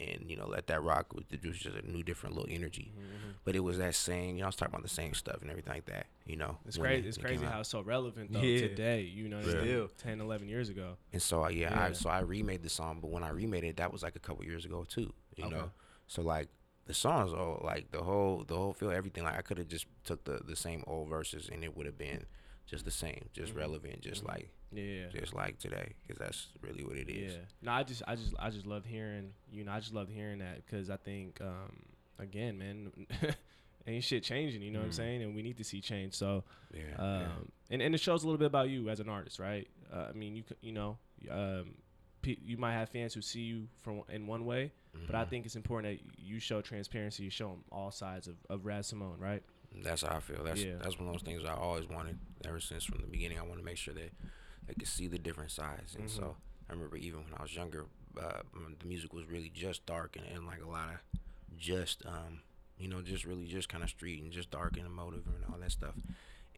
and 0.00 0.30
you 0.30 0.36
know 0.36 0.46
let 0.48 0.66
that 0.68 0.82
rock 0.82 1.12
with 1.14 1.32
it 1.32 1.44
was 1.44 1.58
just 1.58 1.76
a 1.76 1.82
new 1.90 2.02
different 2.02 2.34
little 2.34 2.50
energy. 2.50 2.92
Mhm. 2.96 3.34
But 3.44 3.54
it 3.56 3.60
was 3.60 3.78
that 3.78 3.94
same, 3.94 4.36
you 4.36 4.40
know, 4.40 4.46
I 4.46 4.48
was 4.48 4.56
talking 4.56 4.72
about 4.74 4.82
the 4.82 4.88
same 4.88 5.14
stuff 5.14 5.40
and 5.42 5.50
everything 5.50 5.72
like 5.74 5.86
that, 5.86 6.06
you 6.26 6.36
know. 6.36 6.58
It's 6.66 6.76
crazy. 6.76 7.00
it- 7.04 7.08
It's 7.08 7.16
it 7.16 7.20
crazy 7.20 7.44
how 7.44 7.60
it's 7.60 7.68
so 7.68 7.80
relevant 7.82 8.32
though 8.32 8.40
Yeah. 8.40 8.60
today. 8.68 9.02
You 9.02 9.28
know, 9.28 9.40
Yeah. 9.40 9.60
Still. 9.60 9.88
10, 9.96 10.20
11 10.20 10.48
years 10.48 10.68
ago. 10.68 10.96
And 11.12 11.20
so 11.22 11.42
I 11.42 11.50
yeah, 11.50 11.80
I 11.88 11.92
so 11.92 12.08
I 12.10 12.20
remade 12.20 12.62
the 12.62 12.68
song, 12.70 13.00
but 13.00 13.10
when 13.10 13.22
I 13.22 13.30
remade 13.30 13.64
it, 13.64 13.76
that 13.76 13.92
was 13.92 14.02
like 14.02 14.16
a 14.16 14.20
couple 14.20 14.44
years 14.44 14.64
ago 14.64 14.84
too. 14.84 15.12
You 15.36 15.44
Okay. 15.44 15.54
know, 15.56 15.70
so 16.06 16.22
like 16.22 16.48
the 16.86 16.94
songs, 16.94 17.32
all 17.32 17.60
like 17.64 17.90
the 17.92 18.02
whole 18.02 18.44
the 18.44 18.56
whole 18.56 18.72
feel, 18.72 18.90
everything. 18.90 19.24
Like 19.24 19.36
I 19.38 19.42
could 19.42 19.58
have 19.58 19.68
just 19.68 19.86
took 20.04 20.24
the 20.24 20.40
the 20.44 20.56
same 20.56 20.82
old 20.86 21.08
verses 21.08 21.48
and 21.48 21.62
it 21.64 21.76
would 21.76 21.86
have 21.86 21.98
been 21.98 22.26
just 22.66 22.84
the 22.84 22.90
same, 22.90 23.28
just 23.32 23.52
Mhm. 23.54 23.58
relevant, 23.58 24.00
just 24.00 24.22
Mhm. 24.24 24.28
like 24.28 24.50
Yeah. 24.72 25.08
just 25.12 25.34
like 25.34 25.58
today, 25.58 25.94
because 26.06 26.18
that's 26.18 26.46
really 26.62 26.84
what 26.84 26.96
it 26.96 27.08
is. 27.10 27.32
Yeah. 27.34 27.40
No, 27.62 27.72
I 27.72 27.82
just, 27.82 28.02
I 28.06 28.14
just, 28.16 28.34
I 28.38 28.50
just 28.50 28.66
love 28.66 28.84
hearing. 28.84 29.32
You 29.52 29.64
know, 29.64 29.72
I 29.72 29.80
just 29.80 29.92
love 29.94 30.08
hearing 30.08 30.38
that 30.38 30.64
because 30.64 30.90
I 30.90 30.96
think, 30.96 31.40
um, 31.40 31.76
again, 32.18 32.56
man, 32.58 32.92
ain't 33.86 34.04
shit 34.04 34.22
changing. 34.22 34.62
You 34.62 34.70
know 34.70 34.78
what 34.80 34.84
I'm 34.86 34.90
Mm. 34.92 34.96
saying? 34.96 35.22
And 35.22 35.34
we 35.34 35.42
need 35.42 35.56
to 35.58 35.64
see 35.64 35.80
change. 35.80 36.14
So, 36.14 36.44
Yeah, 36.72 36.94
um, 36.98 37.50
and 37.70 37.82
and 37.82 37.94
it 37.94 37.98
shows 37.98 38.22
a 38.22 38.26
little 38.26 38.38
bit 38.38 38.46
about 38.46 38.68
you 38.68 38.88
as 38.90 39.00
an 39.00 39.08
artist, 39.08 39.38
right? 39.38 39.66
Uh, 39.92 40.06
I 40.10 40.12
mean, 40.12 40.36
you 40.36 40.44
you 40.60 40.72
know, 40.72 40.98
um, 41.30 41.74
you 42.22 42.56
might 42.56 42.74
have 42.74 42.90
fans 42.90 43.14
who 43.14 43.22
see 43.22 43.40
you 43.40 43.66
from 43.82 44.02
in 44.08 44.26
one 44.26 44.44
way, 44.44 44.72
yeah. 44.94 45.00
but 45.06 45.14
I 45.16 45.24
Mhm. 45.24 45.28
think 45.30 45.46
it's 45.46 45.56
important 45.56 45.98
that 45.98 46.20
you 46.20 46.38
show 46.38 46.60
transparency. 46.60 47.24
You 47.24 47.30
show 47.30 47.48
them 47.48 47.64
all 47.72 47.90
sides 47.90 48.28
of 48.28 48.36
of 48.48 48.66
Raz 48.66 48.86
Simone, 48.88 49.18
right? 49.18 49.42
That's 49.82 50.02
how 50.02 50.16
I 50.16 50.20
feel. 50.20 50.42
That's 50.44 50.62
Yeah. 50.62 50.76
that's 50.82 50.98
one 50.98 51.08
of 51.08 51.14
those 51.14 51.22
things 51.22 51.44
I 51.44 51.54
always 51.54 51.88
wanted 51.88 52.18
ever 52.44 52.60
since 52.60 52.84
from 52.84 53.00
the 53.00 53.06
beginning. 53.06 53.38
I 53.38 53.42
want 53.42 53.58
to 53.58 53.64
make 53.64 53.78
sure 53.78 53.94
that 53.94 54.12
they 54.66 54.74
could 54.74 54.88
see 54.88 55.06
the 55.08 55.18
different 55.18 55.50
sides. 55.50 55.94
And 55.94 56.04
Mhm. 56.04 56.10
so 56.16 56.36
I 56.68 56.72
remember 56.72 56.96
even 56.96 57.24
when 57.24 57.34
I 57.36 57.42
was 57.42 57.54
younger, 57.54 57.86
uh, 58.20 58.42
the 58.80 58.86
music 58.86 59.12
was 59.12 59.26
really 59.26 59.50
just 59.50 59.86
dark 59.86 60.16
and, 60.16 60.26
and 60.26 60.46
like 60.46 60.62
a 60.62 60.68
lot 60.68 60.88
of 60.90 61.20
just 61.58 62.04
um, 62.06 62.40
you 62.78 62.88
know, 62.88 63.02
just 63.02 63.24
really 63.24 63.46
just 63.46 63.68
kind 63.68 63.84
of 63.84 63.90
street 63.90 64.22
and 64.22 64.32
just 64.32 64.50
dark 64.50 64.76
and 64.76 64.86
emotive 64.86 65.26
and 65.26 65.44
all 65.52 65.58
that 65.60 65.70
stuff. 65.72 65.94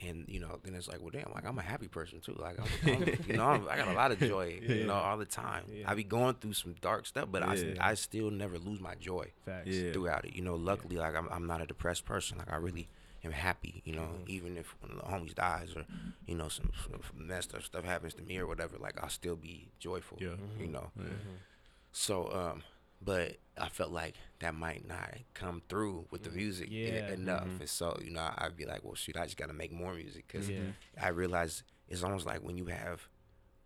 And 0.00 0.24
you 0.28 0.40
know, 0.40 0.59
then 0.64 0.74
it's 0.74 0.88
like, 0.88 1.00
well, 1.00 1.11
damn, 1.11 1.30
like 1.34 1.44
I'm 1.46 1.59
a 1.59 1.62
happy 1.62 1.86
person 1.88 2.20
too. 2.20 2.34
Like 2.38 2.59
I'm, 2.61 2.92
I'm 2.92 3.09
you 3.28 3.36
know, 3.36 3.44
I'm, 3.46 3.68
I 3.68 3.76
got 3.76 3.88
a 3.88 3.92
lot 3.92 4.11
of 4.11 4.18
joy, 4.18 4.59
you 4.61 4.84
know, 4.86 4.94
all 4.94 5.16
the 5.16 5.24
time. 5.24 5.64
Yeah. 5.72 5.90
I 5.90 5.94
be 5.94 6.03
going 6.05 6.34
through 6.34 6.55
some 6.55 6.74
dark 6.80 7.07
stuff, 7.07 7.28
but 7.30 7.42
I, 7.42 7.55
Yeah. 7.55 7.74
I 7.80 7.94
still 7.94 8.30
never 8.30 8.59
lose 8.59 8.80
my 8.80 8.94
joy 8.96 9.30
Facts. 9.44 9.70
Throughout 9.92 10.24
it. 10.24 10.34
You 10.34 10.42
know, 10.42 10.55
luckily, 10.57 10.96
like 10.96 11.14
I'm, 11.14 11.28
I'm 11.30 11.46
not 11.46 11.61
a 11.61 11.66
depressed 11.66 12.05
person. 12.05 12.38
Like 12.38 12.50
I 12.53 12.57
really 12.57 12.88
am 13.25 13.33
happy. 13.33 13.83
You 13.85 13.95
know, 13.97 14.03
Mhm. 14.03 14.29
even 14.29 14.57
if 14.57 14.75
one 14.81 14.91
of 14.93 14.97
the 14.99 15.05
homies 15.05 15.35
dies 15.35 15.75
or 15.77 15.85
you 16.27 16.35
know 16.35 16.49
some, 16.49 16.70
some 16.83 17.01
messed 17.14 17.55
up 17.55 17.62
stuff 17.62 17.85
happens 17.85 18.14
to 18.14 18.23
me 18.23 18.39
or 18.39 18.47
whatever, 18.47 18.77
like 18.79 19.03
I'll 19.03 19.09
still 19.11 19.37
be 19.37 19.70
joyful. 19.79 20.18
Yeah. 20.20 20.37
You 20.59 20.68
know. 20.68 20.91
Yeah. 20.97 21.05
Mhm. 21.05 21.37
So, 21.93 22.33
um, 22.33 22.62
but 23.01 23.37
I 23.59 23.68
felt 23.68 23.91
like 23.91 24.14
that 24.41 24.55
might 24.55 24.87
not 24.87 25.14
come 25.35 25.62
through 25.68 26.07
with 26.11 26.23
the 26.23 26.31
music 26.31 26.70
e- 26.70 26.87
Mm, 26.91 26.95
Yeah. 26.95 27.12
enough, 27.12 27.47
Mhm. 27.49 27.61
and 27.61 27.68
so 27.70 27.99
you 28.03 28.11
know, 28.11 28.33
I'd 28.39 28.57
be 28.57 28.64
like, 28.64 28.83
well, 28.85 28.95
shoot, 28.95 29.16
I 29.16 29.25
just 29.25 29.37
got 29.37 29.49
to 29.49 29.53
make 29.53 29.73
more 29.73 29.95
music 29.95 30.27
because 30.27 30.49
Yeah. 30.49 30.73
I 31.01 31.09
realized 31.09 31.62
it's 31.89 32.03
almost 32.03 32.27
like 32.27 32.41
when 32.43 32.57
you 32.57 32.66
have. 32.66 33.09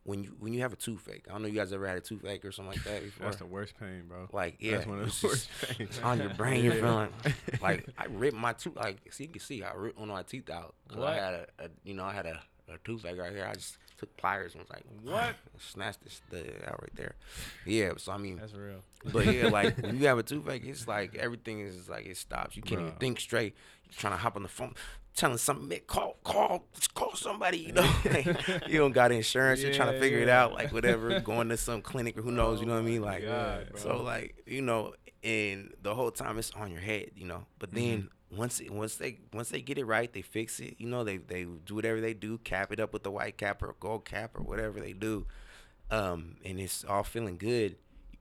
When 0.06 0.22
you 0.24 0.36
when 0.38 0.52
you 0.54 0.60
have 0.60 0.72
a 0.72 0.76
toothache, 0.76 1.24
I 1.28 1.32
don't 1.32 1.42
know 1.42 1.48
you 1.48 1.54
guys 1.54 1.72
ever 1.72 1.86
had 1.86 1.96
a 1.98 2.00
toothache 2.00 2.44
or 2.44 2.52
something 2.52 2.72
like 2.74 2.84
that 2.84 3.02
before. 3.04 3.26
That's 3.26 3.36
the 3.38 3.46
worst 3.46 3.74
pain, 3.78 4.04
bro. 4.08 4.28
like 4.32 4.56
yeah, 4.60 4.76
That's 4.76 4.86
one 4.86 5.00
of 5.00 5.08
it's 5.08 5.20
the 5.20 5.26
worst 5.26 5.48
pains. 5.76 5.98
on 6.04 6.18
your 6.20 6.30
brain, 6.30 6.64
you're 6.64 6.74
Yeah. 6.76 6.80
feeling 6.80 7.12
like 7.60 7.86
I 7.98 8.04
ripped 8.06 8.36
my 8.36 8.52
tooth. 8.52 8.76
Like, 8.76 8.98
see, 9.10 9.24
you 9.24 9.30
can 9.30 9.40
see 9.40 9.62
I 9.62 9.72
ripped 9.74 9.98
one 9.98 10.08
of 10.08 10.14
my 10.14 10.22
teeth 10.22 10.48
out. 10.48 10.74
'Cause 10.88 10.98
What? 10.98 11.08
I 11.08 11.14
had 11.16 11.34
a, 11.34 11.46
a, 11.64 11.68
you 11.84 11.94
know, 11.94 12.04
I 12.04 12.12
had 12.12 12.26
a, 12.26 12.40
a 12.72 12.78
toothache 12.84 13.18
right 13.18 13.32
here. 13.32 13.46
I 13.50 13.54
just 13.54 13.78
took 13.98 14.16
pliers 14.16 14.54
and 14.54 14.62
was 14.62 14.70
like, 14.70 14.84
What? 15.02 15.34
snatched 15.58 16.04
this 16.04 16.20
the 16.30 16.40
out 16.70 16.80
right 16.82 16.94
there. 16.94 17.14
Yeah. 17.64 17.92
So 17.96 18.12
I 18.12 18.18
mean, 18.18 18.36
That's 18.36 18.52
real. 18.54 18.82
but 19.12 19.26
yeah, 19.26 19.48
like 19.48 19.76
when 19.78 19.98
you 19.98 20.06
have 20.06 20.18
a 20.18 20.22
toothache, 20.22 20.64
it's 20.66 20.86
like 20.86 21.16
everything 21.16 21.60
is 21.60 21.88
like 21.88 22.06
it 22.06 22.16
stops. 22.16 22.56
You 22.56 22.62
can't 22.62 22.80
even 22.80 22.92
think 23.00 23.18
straight. 23.18 23.54
You're 23.86 23.98
trying 23.98 24.12
to 24.12 24.18
hop 24.18 24.36
on 24.36 24.42
the 24.44 24.48
phone, 24.48 24.74
telling 25.16 25.38
something, 25.38 25.66
"Man, 25.68 25.80
call, 25.86 26.16
call, 26.22 26.66
call 26.94 27.14
somebody. 27.16 27.58
You 27.58 27.72
know, 27.72 27.82
Like, 28.04 28.26
you 28.68 28.78
don't 28.78 28.92
got 28.92 29.10
insurance. 29.10 29.62
You're 29.62 29.72
trying 29.72 29.92
to 29.92 30.00
figure 30.00 30.20
it 30.20 30.28
out, 30.28 30.52
like 30.52 30.72
whatever, 30.72 31.18
going 31.20 31.48
to 31.48 31.56
some 31.56 31.82
clinic 31.82 32.16
or 32.18 32.22
who 32.22 32.30
knows. 32.40 32.60
You 32.60 32.66
know 32.66 32.74
what 32.74 32.80
I 32.80 32.82
mean? 32.82 33.02
Like, 33.02 33.24
God, 33.24 33.72
so 33.76 34.02
like 34.02 34.42
you 34.46 34.62
know, 34.62 34.94
and 35.24 35.74
the 35.82 35.94
whole 35.94 36.10
time 36.10 36.38
it's 36.38 36.52
on 36.52 36.70
your 36.70 36.82
head. 36.82 37.10
You 37.16 37.26
know, 37.26 37.46
but 37.58 37.72
then. 37.72 38.10
Once 38.28 38.58
it, 38.58 38.72
once 38.72 38.96
they 38.96 39.20
once 39.32 39.50
they 39.50 39.60
get 39.60 39.78
it 39.78 39.84
right, 39.84 40.12
they 40.12 40.20
fix 40.20 40.58
it. 40.58 40.74
You 40.78 40.88
know, 40.88 41.04
they 41.04 41.18
they 41.18 41.44
do 41.44 41.76
whatever 41.76 42.00
they 42.00 42.12
do, 42.12 42.38
cap 42.38 42.72
it 42.72 42.80
up 42.80 42.92
with 42.92 43.04
the 43.04 43.10
white 43.10 43.38
cap 43.38 43.62
or 43.62 43.76
gold 43.78 44.04
cap 44.04 44.32
or 44.36 44.42
whatever 44.42 44.80
they 44.80 44.92
do, 44.92 45.26
um, 45.92 46.34
and 46.44 46.58
it's 46.58 46.84
all 46.84 47.04
feeling 47.04 47.38
good 47.38 47.76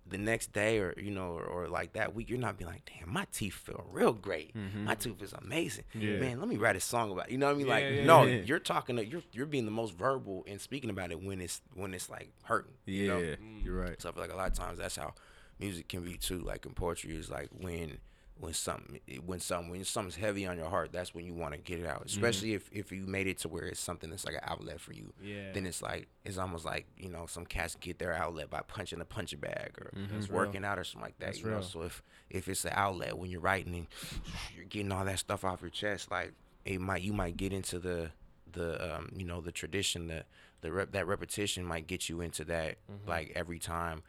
the 0.07 0.17
next 0.17 0.53
day 0.53 0.77
or 0.79 0.93
you 0.97 1.09
know 1.11 1.29
or, 1.31 1.43
or 1.43 1.67
like 1.67 1.93
that 1.93 2.13
week 2.13 2.29
you're 2.29 2.37
not 2.39 2.57
being 2.57 2.69
like 2.69 2.83
damn 2.99 3.11
my 3.11 3.25
teeth 3.31 3.53
feel 3.55 3.83
real 3.91 4.13
great 4.13 4.53
my 4.55 4.93
tooth 4.95 5.21
is 5.23 5.33
amazing 5.33 5.83
Yeah. 5.95 6.17
man 6.19 6.39
let 6.39 6.47
me 6.47 6.57
write 6.57 6.75
a 6.75 6.79
song 6.79 7.11
about 7.11 7.27
it. 7.27 7.31
you 7.31 7.37
know 7.39 7.47
what 7.47 7.53
i 7.53 7.57
mean 7.57 7.67
Yeah, 7.67 7.73
like 7.73 7.85
yeah, 7.89 8.03
no 8.05 8.25
you're 8.25 8.59
talking 8.59 8.97
to, 8.97 9.05
you're 9.05 9.23
you're 9.31 9.45
being 9.47 9.65
the 9.65 9.71
most 9.71 9.95
verbal 9.97 10.43
and 10.47 10.61
speaking 10.61 10.89
about 10.91 11.11
it 11.11 11.23
when 11.23 11.41
it's 11.41 11.61
when 11.73 11.93
it's 11.93 12.09
like 12.09 12.29
hurting 12.43 12.73
you 12.85 13.03
Yeah, 13.05 13.13
know? 13.13 13.19
Mm. 13.19 13.65
you're 13.65 13.81
right. 13.81 13.99
so 14.01 14.09
i 14.09 14.11
feel 14.11 14.21
like 14.21 14.31
a 14.31 14.35
lot 14.35 14.47
of 14.51 14.53
times 14.57 14.77
that's 14.77 14.95
how 14.95 15.13
music 15.59 15.87
can 15.87 16.03
be 16.03 16.17
too 16.17 16.39
like 16.39 16.65
in 16.67 16.73
poetry 16.73 17.15
is 17.15 17.29
like 17.29 17.49
when 17.57 17.97
when 18.37 18.53
something 18.53 18.99
when 19.25 19.39
something 19.39 19.71
when 19.71 19.83
something's 19.85 20.17
heavy 20.17 20.45
on 20.45 20.57
your 20.57 20.69
heart 20.69 20.91
that's 20.91 21.15
when 21.15 21.25
you 21.25 21.33
want 21.33 21.53
to 21.53 21.57
get 21.59 21.79
it 21.79 21.85
out 21.85 22.03
especially 22.05 22.53
if 22.53 22.69
if 22.71 22.91
you 22.91 23.05
made 23.07 23.27
it 23.27 23.37
to 23.39 23.47
where 23.47 23.63
it's 23.63 23.79
something 23.79 24.09
that's 24.09 24.25
like 24.25 24.35
an 24.35 24.41
outlet 24.43 24.79
for 24.81 24.91
you 24.91 25.13
Yeah. 25.23 25.53
then 25.53 25.65
it's 25.65 25.81
like 25.81 26.09
it's 26.25 26.37
almost 26.37 26.65
like 26.65 26.85
you 26.97 27.07
know 27.09 27.27
some 27.27 27.45
cats 27.45 27.75
get 27.79 27.97
their 27.97 28.13
outlet 28.13 28.49
by 28.49 28.59
punching 28.67 28.99
a 28.99 29.05
punching 29.05 29.39
bag 29.39 29.71
or 29.79 29.91
real. 29.95 30.27
working 30.29 30.65
out 30.65 30.77
or 30.77 30.83
something 30.83 31.01
like 31.05 31.17
that. 31.19 31.27
That's 31.27 31.39
you 31.39 31.45
know, 31.45 31.51
real. 31.59 31.61
so 31.63 31.81
if 31.83 32.03
if 32.29 32.49
it's 32.49 32.65
an 32.65 32.73
outlet 32.75 33.17
when 33.17 33.29
you're 33.31 33.39
writing 33.39 33.73
and 33.73 33.87
you're 34.55 34.65
getting 34.65 34.91
all 34.91 35.05
that 35.05 35.19
stuff 35.19 35.45
off 35.45 35.61
your 35.61 35.69
chest, 35.69 36.11
like 36.11 36.33
it 36.65 36.81
might 36.81 37.01
you 37.03 37.13
might 37.13 37.37
get 37.37 37.53
into 37.53 37.79
the 37.79 38.11
the 38.51 38.95
um 38.97 39.09
you 39.15 39.25
know 39.25 39.39
the 39.39 39.51
tradition 39.51 40.07
the 40.07 40.25
the 40.61 40.71
rep, 40.71 40.91
that 40.91 41.07
repetition 41.07 41.63
might 41.63 41.87
get 41.87 42.09
you 42.09 42.19
into 42.21 42.43
that 42.45 42.77
Mm-hmm. 42.91 43.09
like 43.09 43.31
every 43.35 43.59
time 43.59 44.03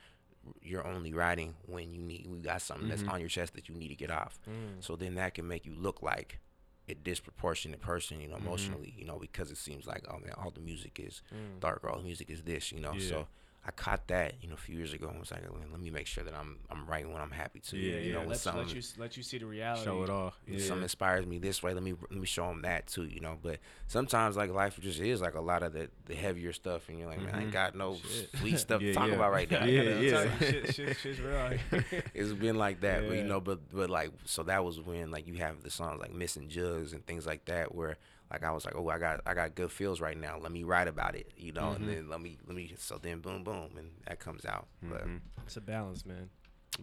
you're 0.63 0.87
only 0.87 1.13
writing 1.13 1.55
when 1.67 1.93
you 1.93 2.01
need 2.03 2.27
we 2.29 2.39
got 2.39 2.63
something 2.63 2.89
that's 2.89 3.03
on 3.05 3.21
your 3.21 3.29
chest 3.29 3.55
that 3.55 3.69
you 3.69 3.75
need 3.75 3.89
to 3.89 3.95
get 3.97 4.11
off. 4.11 4.39
Mm. 4.49 4.83
So 4.85 4.97
then 4.97 5.15
that 5.17 5.35
can 5.35 5.47
make 5.49 5.67
you 5.67 5.75
look 5.75 6.03
like 6.03 6.41
a 6.89 6.95
disproportionate 6.95 7.81
person, 7.81 8.21
you 8.21 8.29
know, 8.29 8.37
Mm-hmm. 8.37 8.47
emotionally, 8.47 8.95
you 8.97 9.05
know, 9.05 9.19
because 9.19 9.51
it 9.51 9.57
seems 9.57 9.87
like 9.87 10.05
oh 10.09 10.19
man, 10.19 10.33
all 10.39 10.51
the 10.51 10.61
music 10.61 11.01
is 11.01 11.23
Mm. 11.35 11.61
dark, 11.61 11.85
all 11.85 11.99
the 11.99 12.05
music 12.05 12.31
is 12.31 12.43
this, 12.43 12.71
you 12.73 12.81
know. 12.81 12.93
Yeah. 12.95 13.09
So 13.09 13.29
I 13.67 13.73
caught 13.73 14.07
that, 14.07 14.35
you 14.41 14.49
know, 14.49 14.55
a 14.55 14.59
few 14.59 14.77
years 14.77 14.93
ago 14.93 15.09
and 15.09 15.19
was 15.19 15.33
like, 15.33 15.43
let 15.73 15.81
me 15.81 15.91
make 15.91 16.07
sure 16.07 16.23
that 16.23 16.35
I'm 16.35 16.59
I'm 16.71 16.87
writing 16.87 17.13
when 17.13 17.21
I'm 17.21 17.33
happy 17.33 17.59
to, 17.59 17.77
Yeah, 17.77 17.99
you 17.99 18.13
know, 18.13 18.21
when 18.21 18.29
let, 18.29 18.39
something 18.39 18.65
let 18.65 18.75
you 18.75 18.83
let 18.97 19.17
you 19.17 19.25
see 19.25 19.39
the 19.39 19.47
reality. 19.47 19.85
Show 19.85 20.05
it 20.05 20.11
off. 20.11 20.39
when 20.45 20.59
Yeah. 20.59 20.65
something 20.65 20.85
inspires 20.85 21.27
me 21.27 21.39
this 21.39 21.65
way, 21.65 21.75
let 21.75 21.83
me 21.83 21.95
let 22.11 22.21
me 22.21 22.27
show 22.27 22.47
them 22.47 22.63
that 22.63 22.87
too, 22.87 23.07
you 23.07 23.19
know. 23.19 23.37
But 23.43 23.59
sometimes 23.89 24.37
like 24.37 24.53
life 24.53 24.79
just 24.81 25.01
is 25.01 25.21
like 25.21 25.35
a 25.35 25.41
lot 25.41 25.65
of 25.65 25.73
the 25.73 25.91
the 26.05 26.15
heavier 26.15 26.53
stuff, 26.53 26.89
and 26.89 26.99
you're 26.99 27.09
like, 27.09 27.19
man, 27.19 27.35
I 27.35 27.39
ain't 27.39 27.47
mm-hmm. 27.47 27.53
got 27.53 27.75
no 27.75 27.97
sweet 28.39 28.61
stuff 28.61 28.81
Yeah, 28.87 28.93
to 28.93 28.95
talk 28.95 29.09
yeah. 29.09 29.15
about 29.15 29.33
right 29.33 29.51
now. 29.51 29.65
Yeah, 29.65 29.83
you 29.83 29.91
know? 29.91 30.01
yeah. 30.01 30.19
I'm 30.21 30.39
telling 30.39 30.55
you, 30.55 30.61
shit, 30.63 30.75
shit, 30.75 30.97
shit's 30.99 31.21
real. 31.21 31.51
it's 32.15 32.33
been 32.35 32.57
like 32.57 32.83
that, 32.83 33.09
but 33.09 33.17
you 33.17 33.25
know, 33.25 33.41
but 33.41 33.59
but 33.73 33.91
like 33.91 34.13
so 34.27 34.45
that 34.45 34.65
was 34.65 34.81
when 34.81 35.11
like 35.11 35.27
you 35.27 35.35
have 35.35 35.65
the 35.65 35.71
songs 35.71 36.01
like 36.01 36.15
Missing 36.15 36.51
Jugs 36.51 36.93
and 36.93 37.05
things 37.05 37.27
like 37.27 37.47
that 37.47 37.75
where 37.75 37.99
like 38.31 38.43
I 38.45 38.51
was 38.51 38.65
like, 38.65 38.75
oh, 38.77 38.89
I 38.89 38.99
got 38.99 39.21
I 39.27 39.35
got 39.35 39.55
good 39.55 39.71
feels 39.71 40.01
right 40.01 40.17
now. 40.19 40.39
Let 40.39 40.53
me 40.53 40.65
write 40.65 40.89
about 40.89 41.15
it, 41.15 41.33
you 41.37 41.53
know, 41.53 41.63
Mm-hmm. 41.71 41.83
and 41.83 41.89
then 41.89 42.09
let 42.09 42.21
me 42.21 42.39
let 42.47 42.57
me 42.57 42.75
so 42.77 42.99
then 42.99 43.21
boom 43.21 43.45
boom 43.45 43.71
and 43.79 43.91
that 44.07 44.19
comes 44.21 44.45
out. 44.45 44.67
But 44.83 45.07
Mhm. 45.07 45.21
it's 45.45 45.57
a 45.57 45.61
balance, 45.61 46.05
man. 46.07 46.31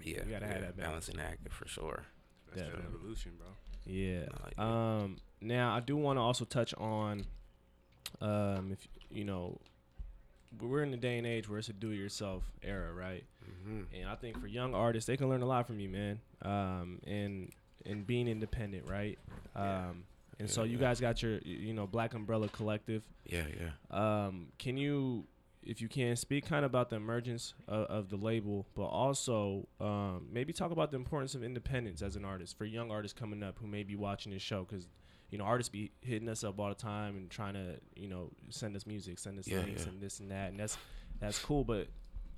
yeah, 0.02 0.24
You 0.26 0.32
gotta 0.32 0.46
yeah, 0.46 0.54
have 0.54 0.62
that 0.62 0.78
balance. 0.78 1.08
balancing 1.08 1.20
act 1.20 1.52
for 1.52 1.68
sure. 1.68 2.06
That's 2.48 2.62
the 2.62 2.68
Definitely. 2.68 2.96
evolution, 2.98 3.32
bro. 3.38 3.48
Yeah. 3.86 4.26
No, 4.26 4.50
yeah. 4.58 5.04
Um. 5.04 5.18
Now 5.42 5.76
I 5.76 5.80
do 5.82 5.98
want 5.98 6.18
to 6.18 6.22
also 6.22 6.46
touch 6.46 6.74
on, 6.76 7.26
um, 8.22 8.72
if 8.72 8.88
you 9.12 9.26
know, 9.26 9.60
we're 10.60 10.84
in 10.84 10.92
the 10.92 10.98
day 10.98 11.18
and 11.18 11.28
age 11.28 11.50
where 11.50 11.60
it's 11.60 11.68
a 11.70 11.74
do-it-yourself 11.74 12.44
era, 12.62 12.94
right? 12.94 13.24
hmm 13.66 13.82
And 13.94 14.08
I 14.08 14.16
think 14.16 14.40
for 14.40 14.48
young 14.48 14.74
artists, 14.74 15.08
they 15.08 15.18
can 15.18 15.28
learn 15.30 15.42
a 15.42 15.46
lot 15.46 15.68
from 15.68 15.80
you, 15.80 15.90
man. 15.90 16.20
Um, 16.42 17.00
and 17.06 17.52
and 17.86 18.08
being 18.08 18.28
independent, 18.30 18.88
right? 18.90 19.20
Um, 19.56 20.06
and 20.40 20.50
so 20.50 20.64
you 20.64 20.78
yeah. 20.78 20.82
guys 20.82 21.00
got 21.00 21.22
your, 21.22 21.40
you 21.40 21.74
know, 21.74 21.88
Black 21.88 22.14
Umbrella 22.14 22.48
Collective. 22.50 23.04
Yeah, 23.26 23.44
yeah. 23.60 24.26
Um, 24.26 24.48
can 24.58 24.78
you, 24.78 25.26
if 25.62 25.82
you 25.82 25.88
can 25.88 26.16
speak 26.16 26.46
kind 26.46 26.66
of 26.66 26.72
about 26.72 26.90
the 26.90 26.98
emergence 26.98 27.54
of, 27.68 27.86
of 27.86 28.10
the 28.10 28.18
label, 28.18 28.66
but 28.76 28.86
also 28.86 29.68
um, 29.80 30.28
maybe 30.32 30.54
talk 30.54 30.72
about 30.72 30.92
the 30.92 30.98
importance 30.98 31.36
of 31.36 31.44
independence 31.44 32.02
as 32.02 32.16
an 32.16 32.26
artist 32.26 32.58
for 32.58 32.66
young 32.66 32.92
artists 32.92 33.18
coming 33.18 33.44
up 33.44 33.58
who 33.60 33.68
may 33.68 33.84
be 33.84 33.96
watching 33.96 34.32
this 34.32 34.42
show 34.42 34.66
because. 34.70 34.88
You 35.30 35.40
know, 35.40 35.46
artists 35.46 35.70
be 35.72 35.90
hitting 36.02 36.30
us 36.30 36.44
up 36.44 36.60
all 36.60 36.70
the 36.70 36.76
time 36.76 37.16
and 37.18 37.28
trying 37.28 37.56
to, 37.56 37.80
you 37.96 38.08
know, 38.08 38.30
send 38.52 38.76
us 38.76 38.86
music, 38.86 39.18
send 39.18 39.40
us 39.40 39.48
Yeah, 39.48 39.62
links, 39.62 39.82
yeah. 39.82 39.90
and 39.90 40.00
this 40.00 40.20
and 40.20 40.30
that, 40.30 40.52
and 40.52 40.60
that's 40.60 40.78
that's 41.20 41.40
cool. 41.40 41.64
But 41.64 41.88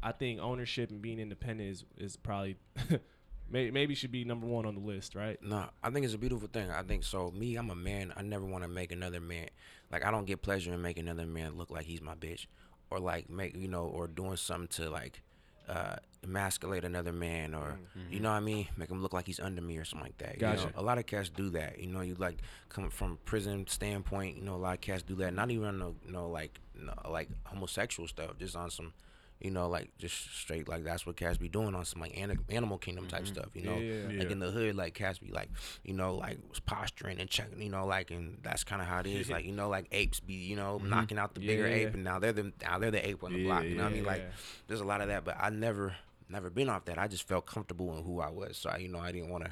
I 0.02 0.14
think 0.14 0.40
ownership 0.40 0.92
and 0.92 1.02
being 1.02 1.20
independent 1.20 1.70
is 1.70 1.84
is 1.98 2.16
probably 2.16 2.56
may, 3.50 3.72
maybe 3.72 3.96
should 3.96 4.12
be 4.12 4.24
number 4.24 4.48
one 4.48 4.66
on 4.66 4.76
the 4.76 4.82
list, 4.82 5.16
right? 5.16 5.42
No, 5.42 5.66
I 5.84 5.90
think 5.90 6.06
it's 6.06 6.14
a 6.14 6.18
beautiful 6.18 6.48
thing. 6.48 6.70
I 6.72 6.84
think 6.84 7.04
so. 7.04 7.32
Me, 7.32 7.56
I'm 7.56 7.70
a 7.70 7.76
man. 7.76 8.14
I 8.16 8.22
never 8.22 8.46
want 8.46 8.64
to 8.64 8.70
make 8.70 8.92
another 8.92 9.20
man 9.20 9.48
like 9.92 10.06
I 10.06 10.12
don't 10.12 10.26
get 10.26 10.42
pleasure 10.42 10.74
in 10.74 10.82
making 10.82 11.08
another 11.08 11.26
man 11.26 11.58
look 11.58 11.72
like 11.72 11.86
he's 11.86 12.02
my 12.02 12.16
bitch, 12.16 12.48
or 12.90 13.00
like 13.00 13.30
make 13.30 13.56
you 13.56 13.68
know, 13.68 13.86
or 13.86 14.08
doing 14.08 14.36
something 14.36 14.68
to 14.84 14.90
like 14.90 15.22
uh 15.70 15.96
emasculate 16.24 16.84
another 16.84 17.14
man, 17.14 17.54
or 17.54 17.80
you 18.10 18.20
know 18.20 18.30
what 18.32 18.38
I 18.38 18.40
mean, 18.42 18.68
make 18.78 18.90
him 18.90 19.02
look 19.02 19.14
like 19.14 19.28
he's 19.28 19.40
under 19.40 19.62
me 19.62 19.78
or 19.78 19.86
something 19.86 20.06
like 20.08 20.18
that. 20.18 20.36
You 20.36 20.42
Gotcha. 20.42 20.66
know, 20.66 20.72
a 20.76 20.82
lot 20.82 20.98
of 20.98 21.06
cats 21.06 21.30
do 21.30 21.50
that. 21.52 21.80
You 21.80 21.88
know, 21.88 22.02
you 22.02 22.16
like 22.16 22.38
come 22.70 22.90
from 22.90 23.20
prison 23.26 23.66
standpoint. 23.68 24.38
You 24.38 24.44
know, 24.44 24.56
a 24.56 24.58
lot 24.58 24.74
of 24.74 24.82
cats 24.82 25.04
do 25.04 25.16
that. 25.16 25.34
Not 25.34 25.52
even 25.52 25.68
on 25.68 25.80
the 25.80 25.94
you 26.06 26.12
know 26.12 26.28
like 26.30 26.60
no, 26.78 26.94
like 27.10 27.30
homosexual 27.46 28.08
stuff, 28.08 28.32
just 28.40 28.56
on 28.56 28.70
some. 28.70 28.94
You 29.40 29.52
know, 29.52 29.68
like 29.68 29.90
just 29.98 30.34
straight, 30.34 30.68
like 30.68 30.84
that's 30.84 31.06
what 31.06 31.18
cats 31.18 31.38
be 31.38 31.50
doing 31.50 31.76
on 31.76 31.86
some 31.86 32.02
like 32.02 32.18
ani- 32.18 32.38
animal 32.50 32.78
kingdom 32.78 33.08
type 33.08 33.24
mm-hmm. 33.24 33.34
stuff. 33.34 33.50
You 33.54 33.64
know, 33.64 33.78
Yeah, 33.78 34.10
yeah. 34.10 34.20
like 34.20 34.32
in 34.32 34.40
the 34.40 34.50
hood, 34.50 34.76
like 34.76 34.94
cats 34.94 35.20
be 35.20 35.32
like, 35.32 35.50
you 35.84 35.94
know, 35.94 36.16
like 36.16 36.40
was 36.50 36.60
posturing 36.60 37.20
and 37.20 37.30
checking, 37.30 37.62
you 37.62 37.70
know, 37.70 37.86
like, 37.86 38.12
and 38.12 38.38
that's 38.42 38.64
kind 38.64 38.82
of 38.82 38.88
how 38.88 39.00
it 39.00 39.08
is. 39.08 39.30
Like, 39.36 39.44
you 39.44 39.52
know, 39.52 39.68
like 39.68 39.88
apes 39.92 40.22
be, 40.22 40.34
you 40.36 40.56
know, 40.56 40.78
mm-hmm. 40.78 40.90
knocking 40.90 41.18
out 41.18 41.34
the 41.34 41.42
bigger 41.42 41.68
yeah, 41.68 41.76
ape, 41.76 41.94
and 41.94 42.04
now 42.06 42.20
they're 42.20 42.32
the 42.32 42.54
now 42.62 42.80
they're 42.80 42.92
the 42.92 43.06
ape 43.06 43.22
on 43.24 43.34
the 43.34 43.44
block. 43.44 43.66
You 43.66 43.76
know 43.76 43.84
what 43.84 43.92
I 43.92 43.96
mean? 43.96 44.06
Like, 44.06 44.24
there's 44.68 44.80
a 44.80 44.86
lot 44.86 45.02
of 45.02 45.10
that, 45.10 45.26
but 45.26 45.36
I 45.38 45.50
never 45.50 45.96
never 46.30 46.50
been 46.50 46.70
off 46.70 46.86
that. 46.86 46.98
I 46.98 47.08
just 47.08 47.28
felt 47.28 47.46
comfortable 47.46 47.96
in 47.98 48.04
who 48.04 48.22
I 48.22 48.30
was, 48.30 48.58
so 48.58 48.70
I, 48.70 48.78
you 48.78 48.88
know, 48.88 49.00
I 49.00 49.12
didn't 49.12 49.30
want 49.30 49.46
to. 49.46 49.52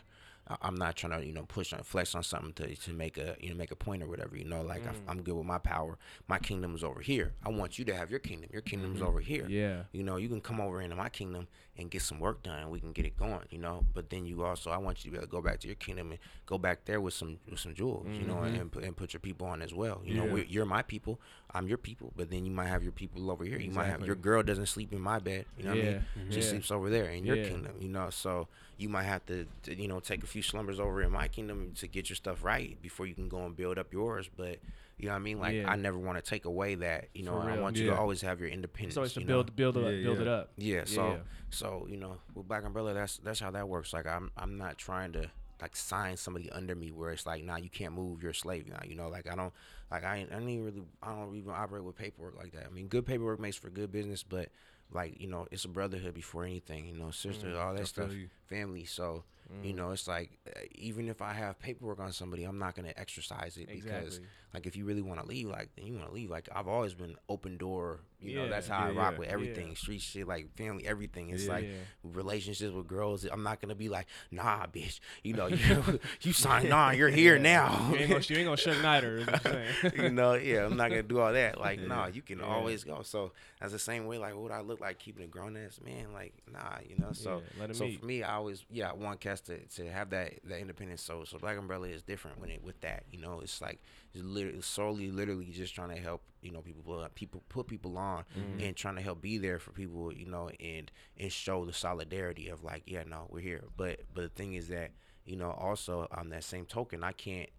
I'm 0.62 0.76
not 0.76 0.96
trying 0.98 1.20
to, 1.20 1.26
you 1.26 1.32
know, 1.32 1.44
push 1.44 1.72
on 1.72 1.84
flex 1.84 2.16
on 2.16 2.24
something 2.24 2.52
to, 2.54 2.76
to 2.76 2.92
make 2.94 3.18
a, 3.18 3.36
you 3.40 3.50
know, 3.50 3.56
make 3.56 3.72
a 3.72 3.76
point 3.76 4.04
or 4.04 4.08
whatever. 4.08 4.36
You 4.36 4.44
know, 4.46 4.62
like 4.62 4.84
Mm. 4.84 4.90
I, 5.08 5.12
I'm 5.12 5.22
good 5.22 5.36
with 5.36 5.46
my 5.46 5.58
power. 5.60 5.98
My 6.28 6.38
kingdom's 6.40 6.84
over 6.84 7.00
here. 7.00 7.34
I 7.46 7.50
want 7.50 7.80
you 7.80 7.86
to 7.86 7.96
have 7.96 8.12
your 8.12 8.20
kingdom. 8.20 8.50
Your 8.52 8.62
kingdom's 8.62 9.02
over 9.02 9.20
here. 9.22 9.44
Mm-hmm. 9.44 9.52
Yeah. 9.54 9.84
You 9.94 10.04
know, 10.04 10.18
you 10.18 10.28
can 10.28 10.42
come 10.42 10.60
over 10.60 10.82
into 10.82 10.96
my 10.98 11.10
kingdom 11.10 11.48
and 11.78 11.90
get 11.90 12.02
some 12.04 12.20
work 12.20 12.44
done. 12.44 12.70
We 12.70 12.80
can 12.80 12.92
get 12.92 13.06
it 13.06 13.18
going. 13.18 13.48
You 13.50 13.58
know, 13.60 13.84
but 13.94 14.10
then 14.10 14.26
you 14.26 14.44
also, 14.44 14.70
I 14.70 14.78
want 14.78 15.04
you 15.04 15.10
to 15.10 15.12
be 15.12 15.18
able 15.18 15.28
to 15.28 15.32
go 15.32 15.42
back 15.42 15.60
to 15.62 15.68
your 15.68 15.76
kingdom 15.76 16.12
and 16.12 16.20
go 16.46 16.58
back 16.58 16.86
there 16.86 17.02
with 17.02 17.14
some 17.14 17.38
with 17.50 17.60
some 17.60 17.74
jewels. 17.74 18.08
You 18.20 18.26
know, 18.26 18.36
mm-hmm. 18.36 18.56
and, 18.56 18.72
put, 18.72 18.84
and 18.84 18.96
put 18.96 19.14
your 19.14 19.20
people 19.20 19.48
on 19.48 19.62
as 19.62 19.74
well. 19.74 20.02
You 20.06 20.16
know, 20.16 20.26
Yeah. 20.26 20.34
we 20.34 20.46
you're 20.50 20.66
my 20.66 20.82
people. 20.84 21.20
I'm 21.54 21.68
your 21.68 21.78
people. 21.78 22.12
But 22.16 22.30
then 22.30 22.46
you 22.46 22.52
might 22.52 22.68
have 22.68 22.84
your 22.84 22.92
people 22.92 23.30
over 23.32 23.44
here. 23.44 23.60
You 23.60 23.72
might 23.72 23.86
have 23.88 24.06
your 24.06 24.16
girl 24.16 24.44
doesn't 24.44 24.68
sleep 24.68 24.92
in 24.94 25.02
my 25.02 25.20
bed. 25.20 25.46
You 25.58 25.64
know 25.66 25.72
what 25.72 25.80
I 25.80 25.82
Yeah. 25.84 25.92
mean? 26.16 26.32
She 26.32 26.40
Yeah. 26.42 26.50
sleeps 26.50 26.72
over 26.72 26.90
there 26.90 27.10
in 27.10 27.26
your 27.26 27.38
Yeah. 27.38 27.48
kingdom. 27.50 27.76
You 27.80 27.90
know, 27.90 28.10
so 28.10 28.48
you 28.78 28.90
might 28.90 29.04
have 29.04 29.26
to, 29.28 29.46
to, 29.64 29.76
you 29.80 29.88
know, 29.88 30.00
take 30.00 30.24
a 30.24 30.28
few 30.28 30.42
slumbers 30.42 30.80
over 30.80 31.02
in 31.02 31.12
my 31.12 31.28
kingdom 31.28 31.74
to 31.76 31.88
get 31.88 32.10
your 32.10 32.16
stuff 32.16 32.44
right 32.44 32.82
before 32.82 33.06
you 33.06 33.14
can 33.16 33.30
go 33.30 33.46
and 33.46 33.56
build 33.56 33.78
up 33.78 33.94
yours. 33.94 34.30
But 34.36 34.60
you 34.98 35.08
know 35.08 35.14
what 35.14 35.18
I 35.18 35.20
mean? 35.20 35.40
Like 35.40 35.56
Yeah. 35.56 35.72
I 35.72 35.76
never 35.76 35.98
want 35.98 36.18
to 36.18 36.22
take 36.28 36.46
away 36.46 36.76
that. 36.76 37.10
You 37.14 37.24
know, 37.24 37.38
I 37.38 37.58
want 37.60 37.76
you 37.78 37.88
Yeah. 37.88 37.94
to 37.94 38.00
always 38.00 38.22
have 38.22 38.40
your 38.40 38.50
independence. 38.50 38.96
So 38.96 39.04
it's 39.04 39.14
to 39.14 39.22
you 39.22 39.26
build 39.26 39.48
know? 39.48 39.54
build 39.56 39.78
it 39.78 39.84
up, 39.84 39.92
Yeah, 39.94 40.02
build 40.04 40.20
it 40.22 40.28
up. 40.28 40.52
Yeah, 40.58 40.84
so 40.86 41.12
Yeah. 41.12 41.18
so 41.50 41.88
you 41.90 41.98
know, 41.98 42.18
with 42.36 42.48
Black 42.48 42.64
Umbrella, 42.64 42.94
that's 42.94 43.18
that's 43.18 43.40
how 43.40 43.52
that 43.52 43.68
works. 43.68 43.94
Like 43.94 44.06
I'm 44.06 44.32
I'm 44.38 44.58
not 44.58 44.78
trying 44.78 45.14
to 45.14 45.30
like 45.62 45.76
sign 45.76 46.18
somebody 46.18 46.50
under 46.52 46.76
me 46.76 46.92
where 46.92 47.12
it's 47.12 47.26
like, 47.26 47.44
nah, 47.44 47.56
you 47.56 47.70
can't 47.70 47.94
move, 47.94 48.22
you're 48.22 48.32
a 48.32 48.36
slave 48.36 48.68
now. 48.68 48.80
You 48.86 48.96
know, 48.96 49.08
like 49.08 49.32
I 49.32 49.36
don't 49.36 49.54
like 49.90 50.04
I 50.04 50.18
ain't, 50.18 50.32
I 50.32 50.36
ain't 50.38 50.50
even 50.50 50.66
really 50.66 50.82
I 51.02 51.12
don't 51.16 51.36
even 51.36 51.52
operate 51.52 51.84
with 51.84 51.96
paperwork 51.96 52.38
like 52.38 52.52
that. 52.54 52.66
I 52.66 52.70
mean, 52.70 52.88
good 52.88 53.06
paperwork 53.06 53.40
makes 53.40 53.56
for 53.58 53.70
good 53.70 53.92
business, 53.92 54.24
but 54.24 54.50
like 54.92 55.20
you 55.20 55.28
know, 55.28 55.48
it's 55.52 55.66
a 55.66 55.70
brotherhood 55.70 56.14
before 56.14 56.44
anything. 56.44 56.86
You 56.86 56.96
know, 56.96 57.12
sister, 57.12 57.48
mm, 57.48 57.60
all 57.60 57.74
that 57.74 57.82
I 57.82 57.86
stuff, 57.86 58.14
you. 58.14 58.30
family. 58.48 58.86
So 58.86 59.24
you 59.64 59.74
know, 59.74 59.92
it's 59.92 60.08
like 60.08 60.38
uh, 60.48 60.60
even 60.76 61.08
if 61.10 61.22
I 61.22 61.34
have 61.34 61.60
paperwork 61.60 62.00
on 62.00 62.12
somebody, 62.12 62.44
I'm 62.44 62.58
not 62.60 62.76
gonna 62.76 62.94
exercise 62.98 63.58
it 63.58 63.68
because 63.70 64.20
like 64.54 64.66
if 64.68 64.76
you 64.76 64.86
really 64.86 65.02
want 65.02 65.20
to 65.22 65.26
leave, 65.26 65.48
like 65.50 65.70
then 65.76 65.86
you 65.88 65.94
want 65.96 66.08
to 66.08 66.14
leave. 66.14 66.30
Like 66.30 66.50
I've 66.54 66.68
always 66.68 66.94
been 66.94 67.16
open 67.30 67.58
door. 67.58 68.00
You 68.20 68.34
know, 68.36 68.48
that's 68.48 68.70
how 68.70 68.78
I 68.88 68.92
rock 68.92 69.14
yeah. 69.14 69.20
with 69.20 69.28
everything, 69.30 69.76
street 69.76 70.00
shit, 70.00 70.26
like 70.26 70.56
family, 70.56 70.86
everything. 70.88 71.30
It's 71.32 71.44
Yeah. 71.44 71.52
like 71.54 71.66
Yeah. 71.66 71.76
relationships 72.04 72.74
with 72.74 72.88
girls. 72.88 73.26
I'm 73.26 73.44
not 73.44 73.60
gonna 73.62 73.76
be 73.76 73.90
like, 73.90 74.08
nah, 74.32 74.66
bitch. 74.68 75.00
You 75.24 75.34
know, 75.34 75.48
you 75.48 76.00
you 76.22 76.32
signed 76.34 76.72
on. 76.72 76.98
You're 76.98 77.10
here 77.24 77.38
now. 77.38 77.90
You 77.92 77.98
ain't 77.98 78.10
gonna, 78.10 78.24
you 78.28 78.38
ain't 78.38 78.46
gonna 78.46 78.58
Suge 78.58 78.82
Knight 78.82 79.04
her, 79.04 79.18
is 79.18 79.28
what 79.28 79.44
you're 79.44 79.54
saying. 79.84 79.94
you 80.04 80.10
know, 80.12 80.34
yeah, 80.36 80.66
I'm 80.66 80.78
not 80.78 80.90
gonna 80.90 81.04
do 81.04 81.20
all 81.20 81.34
that. 81.34 81.60
Like, 81.60 81.80
Yeah. 81.82 81.88
nah, 81.88 82.06
you 82.08 82.22
can 82.22 82.40
Yeah. 82.40 82.46
always 82.46 82.84
go. 82.86 83.02
So 83.04 83.34
that's 83.60 83.74
the 83.74 83.80
same 83.80 84.06
way. 84.06 84.18
Like, 84.18 84.34
what 84.36 84.44
would 84.44 84.52
I 84.54 84.62
look 84.62 84.80
like 84.80 85.00
keeping 85.00 85.26
a 85.26 85.28
grown 85.28 85.58
ass 85.58 85.80
man? 85.84 86.14
Like, 86.14 86.34
nah, 86.52 86.78
you 86.88 86.96
know. 86.98 87.12
So, 87.12 87.42
Yeah, 87.60 87.74
so 87.74 87.86
eat. 87.86 88.00
for 88.00 88.06
me, 88.06 88.24
I 88.24 88.36
always, 88.36 88.64
yeah, 88.72 88.92
one 88.94 89.04
want 89.04 89.20
to, 89.42 89.58
to 89.76 89.90
have 89.92 90.10
that 90.12 90.40
that 90.46 90.60
independence. 90.60 91.02
So, 91.02 91.24
so 91.24 91.38
Black 91.38 91.58
Umbrella 91.58 91.88
is 91.88 92.02
different 92.04 92.40
when 92.40 92.50
it 92.50 92.64
with 92.64 92.80
that. 92.82 93.04
You 93.12 93.20
know, 93.20 93.40
it's 93.42 93.62
like 93.62 93.82
it's 94.14 94.24
literally 94.24 94.62
solely, 94.62 95.12
literally 95.12 95.46
just 95.46 95.76
trying 95.76 95.90
to 95.90 96.02
help. 96.02 96.22
You 96.42 96.52
know, 96.52 96.62
people 96.62 96.84
put 96.84 97.16
people 97.16 97.44
put 97.50 97.68
people 97.68 97.98
on 97.98 98.26
Mm-hmm. 98.38 98.60
and 98.64 98.76
trying 98.76 98.96
to 98.96 99.02
help 99.02 99.22
be 99.22 99.38
there 99.38 99.60
for 99.60 99.72
people. 99.72 100.14
You 100.14 100.26
know, 100.28 100.50
and 100.60 100.92
and 101.18 101.32
show 101.32 101.66
the 101.66 101.74
solidarity 101.74 102.50
of 102.50 102.64
like, 102.64 102.84
yeah, 102.86 103.04
no, 103.08 103.28
we're 103.30 103.40
here. 103.42 103.64
But 103.78 104.02
but 104.14 104.22
the 104.22 104.30
thing 104.30 104.54
is 104.54 104.68
that 104.70 104.92
you 105.26 105.36
know, 105.38 105.52
also 105.52 106.08
on 106.12 106.30
that 106.30 106.44
same 106.44 106.66
token, 106.66 107.04
I 107.04 107.14
can't. 107.14 107.50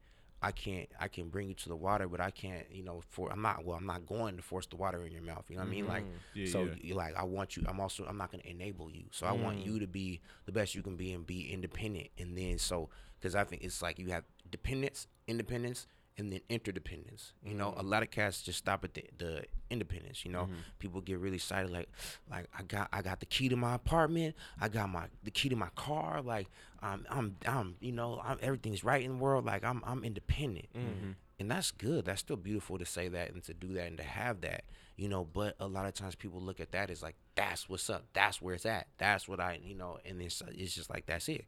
I 0.44 0.52
can't 0.52 0.88
I 1.00 1.08
can 1.08 1.28
bring 1.28 1.48
you 1.48 1.54
to 1.54 1.68
the 1.68 1.76
water, 1.76 2.08
but 2.08 2.20
I 2.20 2.30
can't, 2.30 2.66
you 2.70 2.82
know, 2.84 3.02
for 3.10 3.30
I'm 3.32 3.42
not 3.42 3.64
well, 3.64 3.76
I'm 3.76 3.86
not 3.86 4.06
going 4.06 4.36
to 4.36 4.42
force 4.42 4.66
the 4.66 4.76
water 4.76 5.04
in 5.06 5.12
your 5.12 5.22
mouth. 5.22 5.44
You 5.48 5.56
know 5.56 5.62
what 5.62 5.68
I 5.68 5.70
mean? 5.70 5.86
Like 5.86 6.04
Mm-hmm. 6.04 6.18
Yeah, 6.34 6.46
so 6.46 6.66
yeah. 6.66 6.74
you 6.80 6.94
like 6.94 7.16
I 7.16 7.24
want 7.24 7.56
you 7.56 7.62
I'm 7.66 7.80
also 7.80 8.04
I'm 8.08 8.18
not 8.18 8.30
gonna 8.30 8.44
enable 8.46 8.90
you. 8.90 9.04
So 9.10 9.26
I 9.26 9.32
want 9.32 9.58
Mm. 9.58 9.64
you 9.64 9.78
to 9.80 9.86
be 9.86 10.20
the 10.46 10.52
best 10.52 10.74
you 10.74 10.82
can 10.82 10.96
be 10.96 11.12
and 11.12 11.26
be 11.26 11.52
independent. 11.52 12.08
And 12.18 12.36
then 12.36 12.58
so 12.58 12.88
because 13.18 13.34
I 13.34 13.44
think 13.44 13.62
it's 13.62 13.82
like 13.82 13.98
you 13.98 14.10
have 14.10 14.24
dependence, 14.50 15.06
independence, 15.26 15.86
and 16.16 16.32
then 16.32 16.40
interdependence. 16.48 17.32
You 17.44 17.54
know, 17.54 17.74
a 17.76 17.82
Mm. 17.82 17.90
lot 17.90 18.02
of 18.02 18.10
cats 18.10 18.42
just 18.42 18.58
stop 18.58 18.84
at 18.84 18.94
the, 18.94 19.04
the 19.18 19.44
independence. 19.70 20.24
You 20.24 20.30
know, 20.32 20.44
Mm-hmm. 20.44 20.54
people 20.78 21.00
get 21.00 21.18
really 21.18 21.36
excited 21.36 21.70
like, 21.70 21.88
like 22.30 22.46
I 22.58 22.62
got 22.62 22.88
I 22.92 23.02
got 23.02 23.20
the 23.20 23.26
key 23.26 23.48
to 23.48 23.56
my 23.56 23.74
apartment. 23.74 24.34
I 24.60 24.68
got 24.68 24.88
my 24.90 25.06
the 25.22 25.30
key 25.30 25.48
to 25.48 25.56
my 25.56 25.70
car. 25.74 26.22
Like 26.22 26.48
I'm 26.82 27.06
I'm 27.10 27.36
I'm 27.46 27.76
you 27.80 27.92
know 27.92 28.20
I'm, 28.24 28.38
everything's 28.40 28.84
right 28.84 29.02
in 29.02 29.12
the 29.12 29.22
world. 29.22 29.44
Like 29.44 29.64
I'm 29.64 29.82
I'm 29.84 30.04
independent. 30.04 30.66
And 31.40 31.50
that's 31.50 31.72
good. 31.72 32.04
That's 32.04 32.20
still 32.20 32.36
beautiful 32.36 32.78
to 32.78 32.86
say 32.86 33.08
that 33.08 33.32
and 33.32 33.42
to 33.44 33.54
do 33.54 33.72
that 33.74 33.88
and 33.88 33.96
to 33.98 34.04
have 34.04 34.40
that, 34.42 34.62
you 34.96 35.08
know. 35.08 35.24
But 35.24 35.56
a 35.58 35.66
lot 35.66 35.84
of 35.84 35.92
times 35.94 36.14
people 36.14 36.40
look 36.40 36.60
at 36.60 36.70
that 36.70 36.90
as 36.90 37.02
like, 37.02 37.16
that's 37.34 37.68
what's 37.68 37.90
up. 37.90 38.04
That's 38.12 38.40
where 38.40 38.54
it's 38.54 38.64
at. 38.64 38.86
That's 38.98 39.26
what 39.26 39.40
I, 39.40 39.58
you 39.60 39.74
know. 39.74 39.98
And 40.04 40.22
it's 40.22 40.40
it's 40.52 40.76
just 40.76 40.90
like 40.90 41.06
that's 41.06 41.28
it. 41.28 41.44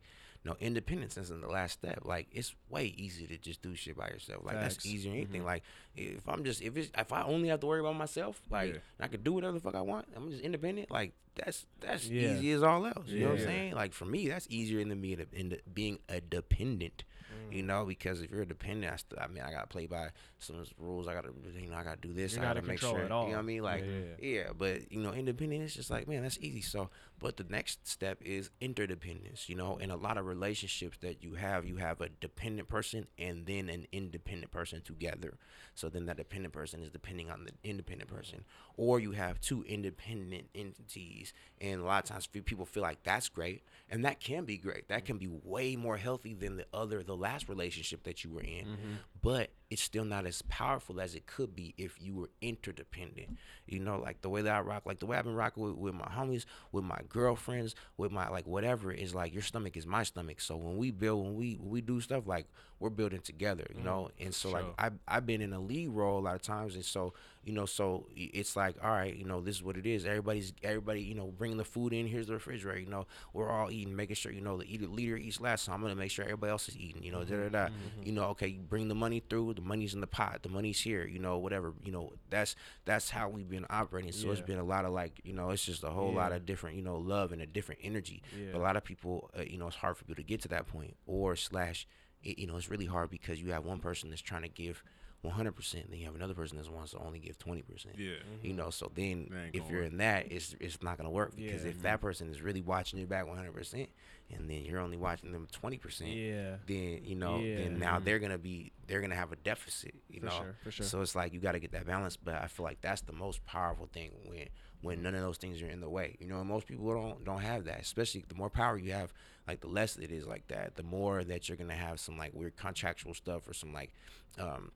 No, 0.47 0.57
independence 0.61 1.17
isn't 1.19 1.41
the 1.41 1.49
last 1.49 1.73
step. 1.73 2.03
Like 2.05 2.29
it's 2.31 2.55
way 2.71 2.85
easier 2.97 3.27
to 3.27 3.37
just 3.37 3.63
do 3.63 3.75
shit 3.75 3.97
by 3.97 4.07
yourself. 4.09 4.45
Like 4.45 4.55
Facts. 4.55 4.75
that's 4.77 4.87
easier 4.87 5.11
than 5.11 5.19
anything. 5.21 5.41
Mm-hmm. 5.41 5.49
Like 5.49 5.63
if 5.97 6.29
I'm 6.29 6.45
just 6.45 6.63
if 6.63 6.77
it's 6.77 6.91
if 6.97 7.13
I 7.13 7.23
only 7.25 7.49
have 7.49 7.59
to 7.61 7.67
worry 7.67 7.81
about 7.81 7.97
myself, 7.97 8.41
like 8.49 8.75
Yeah. 8.75 8.79
I 9.01 9.09
could 9.09 9.25
do 9.25 9.33
whatever 9.33 9.55
the 9.55 9.61
fuck 9.61 9.75
I 9.75 9.81
want. 9.81 10.07
I'm 10.15 10.31
just 10.31 10.43
independent. 10.43 10.89
Like 10.91 11.15
that's 11.35 11.67
that's 11.81 12.07
Yeah. 12.09 12.35
easy 12.37 12.53
as 12.53 12.63
all 12.63 12.87
else. 12.87 13.09
You 13.09 13.21
know 13.25 13.31
what 13.31 13.41
I'm 13.41 13.45
saying? 13.45 13.75
Like 13.75 13.93
for 13.93 14.05
me, 14.05 14.29
that's 14.29 14.47
easier 14.49 14.85
than 14.85 15.01
being 15.01 15.21
a, 15.21 15.27
in 15.37 15.59
being 15.75 15.99
a 16.09 16.21
dependent. 16.21 17.03
You 17.51 17.63
know, 17.63 17.85
because 17.85 18.21
if 18.23 18.31
you're 18.31 18.43
a 18.43 18.47
dependent, 18.47 18.93
I, 18.93 18.97
st- 18.97 19.21
I 19.21 19.27
mean, 19.29 19.43
I 19.43 19.51
gotta 19.53 19.67
play 19.67 19.87
by 19.87 20.09
some 20.39 20.57
rules. 20.79 21.07
I 21.07 21.15
gotta, 21.15 21.31
you 21.61 21.71
know, 21.71 21.77
I 21.77 21.85
gotta 21.85 22.01
do 22.01 22.13
this. 22.13 22.35
You're 22.35 22.45
I 22.45 22.49
gotta 22.49 22.63
make 22.63 22.81
sure. 22.81 23.01
at 23.01 23.11
all. 23.13 23.25
You 23.25 23.31
know 23.31 23.37
what 23.37 23.43
I 23.43 23.47
mean? 23.47 23.63
Like, 23.63 23.85
Yeah, 24.21 24.29
yeah, 24.29 24.49
but 24.57 24.91
you 24.93 25.01
know, 25.01 25.13
independent 25.13 25.63
is 25.63 25.75
just 25.75 25.91
like, 25.91 26.09
man, 26.09 26.23
that's 26.23 26.39
easy. 26.41 26.61
So, 26.61 26.91
but 27.19 27.37
the 27.37 27.45
next 27.45 27.87
step 27.87 28.21
is 28.25 28.51
interdependence. 28.61 29.49
You 29.49 29.57
know, 29.57 29.77
in 29.79 29.91
a 29.91 29.97
lot 29.97 30.19
of 30.19 30.27
relationships 30.27 30.99
that 31.03 31.23
you 31.23 31.35
have, 31.35 31.67
you 31.67 31.77
have 31.77 32.01
a 32.01 32.09
dependent 32.09 32.69
person 32.69 33.07
and 33.19 33.47
then 33.47 33.69
an 33.69 33.87
independent 33.93 34.51
person 34.51 34.83
together. 34.83 35.39
So 35.75 35.89
then 35.89 36.07
that 36.07 36.17
dependent 36.17 36.53
person 36.55 36.83
is 36.83 36.91
depending 36.91 37.31
on 37.31 37.45
the 37.45 37.53
independent 37.69 38.11
person, 38.11 38.45
or 38.77 38.99
you 39.01 39.13
have 39.13 39.41
two 39.41 39.63
independent 39.65 40.49
entities. 40.55 41.33
And 41.61 41.81
a 41.81 41.85
lot 41.85 42.05
of 42.05 42.09
times, 42.09 42.27
people 42.27 42.65
feel 42.67 42.83
like 42.83 43.03
that's 43.03 43.29
great, 43.29 43.63
and 43.91 44.05
that 44.05 44.21
can 44.21 44.45
be 44.45 44.57
great. 44.57 44.89
That 44.89 45.05
can 45.05 45.19
be 45.19 45.29
way 45.29 45.77
more 45.77 45.97
healthy 45.97 46.35
than 46.35 46.57
the 46.57 46.67
other, 46.73 47.03
the 47.03 47.17
last 47.37 47.49
relationship 47.49 48.05
that 48.05 48.25
you 48.25 48.31
were 48.31 48.41
in. 48.41 48.65
Mm-hmm. 48.65 48.95
But 49.23 49.51
it's 49.69 49.83
still 49.83 50.05
not 50.05 50.27
as 50.27 50.43
powerful 50.43 51.01
as 51.01 51.15
it 51.15 51.27
could 51.27 51.57
be 51.57 51.75
if 51.77 52.01
you 52.01 52.15
were 52.15 52.31
interdependent. 52.41 53.37
You 53.67 53.81
know, 53.81 53.99
like 53.99 54.23
the 54.23 54.29
way 54.29 54.43
that 54.43 54.55
I 54.55 54.61
rock, 54.61 54.83
like 54.87 55.01
the 55.01 55.07
way 55.07 55.17
I've 55.17 55.25
been 55.25 55.35
rocking 55.35 55.65
with, 55.65 55.77
with 55.77 55.95
my 55.95 56.07
homies, 56.07 56.45
with 56.71 56.85
my 56.85 57.01
girlfriends, 57.09 57.75
with 57.97 58.13
my 58.13 58.29
like 58.29 58.47
whatever 58.47 58.93
is 58.93 59.15
like 59.15 59.33
your 59.33 59.43
stomach 59.43 59.77
is 59.77 59.87
my 59.87 60.05
stomach. 60.05 60.41
So 60.41 60.57
when 60.57 60.77
we 60.77 60.93
build, 60.93 61.25
when 61.25 61.35
we 61.35 61.55
when 61.55 61.71
we 61.71 61.81
do 61.81 62.01
stuff, 62.01 62.27
like 62.27 62.47
we're 62.79 62.91
building 62.91 63.21
together, 63.21 63.65
you 63.71 63.77
mm-hmm. 63.77 63.87
know. 63.87 64.11
And 64.21 64.35
so 64.35 64.51
like 64.51 64.67
I 64.79 64.91
I've 65.09 65.27
been 65.27 65.41
in 65.41 65.53
a 65.53 65.61
lead 65.61 65.89
role 65.89 66.21
a 66.21 66.23
lot 66.23 66.37
of 66.37 66.43
times, 66.43 66.77
and 66.77 66.85
so 66.85 67.15
you 67.43 67.53
know, 67.53 67.67
so 67.67 68.07
it's 68.15 68.55
like 68.55 68.77
all 68.83 68.91
right, 68.91 69.17
you 69.17 69.25
know, 69.25 69.41
this 69.41 69.57
is 69.57 69.63
what 69.63 69.77
it 69.77 69.87
is. 69.87 70.05
Everybody's 70.05 70.53
everybody, 70.63 71.03
you 71.03 71.15
know, 71.15 71.27
bringing 71.27 71.57
the 71.57 71.65
food 71.65 71.93
in. 71.93 72.07
Here's 72.07 72.29
the 72.29 72.35
refrigerator. 72.35 72.81
You 72.81 72.91
know, 72.91 73.07
we're 73.33 73.49
all 73.49 73.71
eating, 73.71 73.97
making 73.97 74.17
sure 74.17 74.31
you 74.31 74.41
know 74.41 74.59
the 74.59 74.87
leader 74.87 75.17
eats 75.17 75.41
last. 75.41 75.65
So 75.65 75.73
I'm 75.73 75.81
gonna 75.83 75.97
make 75.97 76.11
sure 76.11 76.25
everybody 76.25 76.51
else 76.51 76.69
is 76.69 76.77
eating. 76.77 77.03
You 77.03 77.13
know, 77.13 77.25
da 77.25 77.37
da 77.37 77.49
da. 77.49 77.67
Mm-hmm. 77.67 78.03
You 78.05 78.13
know, 78.13 78.25
okay, 78.31 78.49
you 78.49 78.61
bring 78.61 78.89
the 78.89 78.95
money 78.95 79.23
through, 79.29 79.56
the 79.57 79.63
money's 79.63 79.95
in 79.95 80.01
the 80.01 80.07
pot, 80.07 80.43
the 80.43 80.49
money's 80.49 80.81
here, 80.81 81.07
you 81.07 81.19
know, 81.19 81.39
whatever, 81.39 81.75
you 81.83 81.91
know, 81.91 82.13
that's 82.31 82.55
that's 82.85 83.11
how 83.11 83.29
we've 83.29 83.49
been 83.49 83.67
operating. 83.69 84.13
So 84.13 84.31
it's 84.31 84.41
been 84.41 84.59
a 84.59 84.65
lot 84.65 84.85
of 84.85 84.93
like, 84.93 85.21
you 85.25 85.33
know, 85.33 85.51
it's 85.51 85.65
just 85.65 85.83
a 85.83 85.91
whole 85.91 86.13
lot 86.13 86.33
of 86.33 86.47
different, 86.47 86.77
you 86.77 86.83
know, 86.83 86.97
love 86.97 87.33
and 87.33 87.43
a 87.43 87.47
different 87.47 87.81
energy. 87.83 88.23
Yeah. 88.39 88.53
But 88.53 88.59
a 88.59 88.63
lot 88.63 88.77
of 88.77 88.85
people, 88.85 89.31
uh, 89.37 89.43
you 89.43 89.59
know, 89.59 89.67
it's 89.67 89.77
hard 89.77 89.97
for 89.97 90.05
people 90.05 90.23
to 90.23 90.23
get 90.23 90.43
to 90.43 90.49
that 90.49 90.67
point, 90.69 90.97
or 91.07 91.35
slash, 91.35 91.87
it, 92.23 92.39
you 92.39 92.47
know, 92.47 92.57
it's 92.57 92.71
really 92.71 92.87
hard 92.87 93.11
because 93.11 93.41
you 93.41 93.53
have 93.53 93.65
one 93.65 93.81
person 93.81 94.11
that's 94.11 94.23
trying 94.23 94.43
to 94.43 94.49
give 94.49 94.83
100%, 95.25 95.91
then 95.91 95.99
you 95.99 96.05
have 96.07 96.15
another 96.15 96.35
person 96.35 96.57
that 96.59 96.71
wants 96.71 96.93
to 96.93 96.99
only 96.99 97.19
give 97.19 97.39
20%. 97.39 97.65
Yeah. 97.97 98.11
Mm-hmm. 98.11 98.47
You 98.47 98.53
know, 98.53 98.71
so 98.71 98.91
then 98.95 99.51
if 99.53 99.69
you're 99.69 99.83
work. 99.83 99.91
in 99.93 99.99
that, 99.99 100.31
it's 100.31 100.55
it's 100.61 100.83
not 100.83 100.97
gonna 100.99 101.11
work 101.11 101.35
because 101.35 101.63
Yeah. 101.65 101.71
if 101.71 101.75
mm-hmm. 101.77 101.83
that 101.83 102.01
person 102.01 102.29
is 102.31 102.41
really 102.43 102.61
watching 102.61 102.99
your 102.99 103.09
back 103.09 103.27
100 103.27 103.53
percent, 103.53 103.89
and 104.31 104.49
then 104.49 104.65
you're 104.65 104.81
only 104.81 104.97
watching 104.97 105.33
them 105.33 105.49
20 105.51 105.79
percent, 105.79 106.11
Yeah. 106.11 106.57
then 106.67 107.01
you 107.05 107.17
know, 107.17 107.39
Yeah. 107.39 107.57
then 107.57 107.79
now 107.79 107.97
mm-hmm. 107.97 108.05
they're 108.05 108.19
gonna 108.21 108.39
be 108.39 108.73
they're 108.87 109.01
gonna 109.01 109.17
have 109.17 109.33
a 109.33 109.37
deficit. 109.37 109.95
You 110.09 110.21
For 110.21 110.27
know, 110.27 110.33
sure, 110.33 110.57
for 110.63 110.71
sure. 110.71 110.87
so 110.87 111.01
it's 111.01 111.15
like 111.17 111.33
you 111.33 111.41
got 111.41 111.53
to 111.53 111.61
get 111.61 111.73
that 111.73 111.87
balance. 111.87 112.17
But 112.17 112.37
I 112.37 112.47
feel 112.47 112.65
like 112.65 112.81
that's 112.81 113.01
the 113.03 113.13
most 113.13 113.45
powerful 113.47 113.89
thing 113.93 114.13
when 114.27 114.49
when 114.83 115.03
none 115.03 115.15
of 115.17 115.23
those 115.23 115.39
things 115.39 115.61
are 115.63 115.69
in 115.69 115.81
the 115.81 115.89
way. 115.89 116.17
You 116.21 116.29
know, 116.29 116.39
and 116.39 116.49
most 116.49 116.67
people 116.67 116.93
don't 116.93 117.25
don't 117.25 117.41
have 117.41 117.65
that. 117.65 117.81
Especially 117.81 118.25
the 118.29 118.35
more 118.37 118.51
power 118.51 118.79
you 118.79 118.93
have, 118.93 119.13
like 119.49 119.61
the 119.61 119.69
less 119.69 119.97
it 119.97 120.13
is 120.13 120.27
like 120.27 120.47
that. 120.49 120.77
The 120.77 120.85
more 120.85 121.25
that 121.25 121.49
you're 121.49 121.57
gonna 121.57 121.75
have 121.75 121.99
some 121.99 122.17
like 122.17 122.33
weird 122.33 122.57
contractual 122.57 123.15
stuff 123.15 123.49
or 123.49 123.55
some 123.55 123.73
like. 123.73 123.93
um 124.39 124.71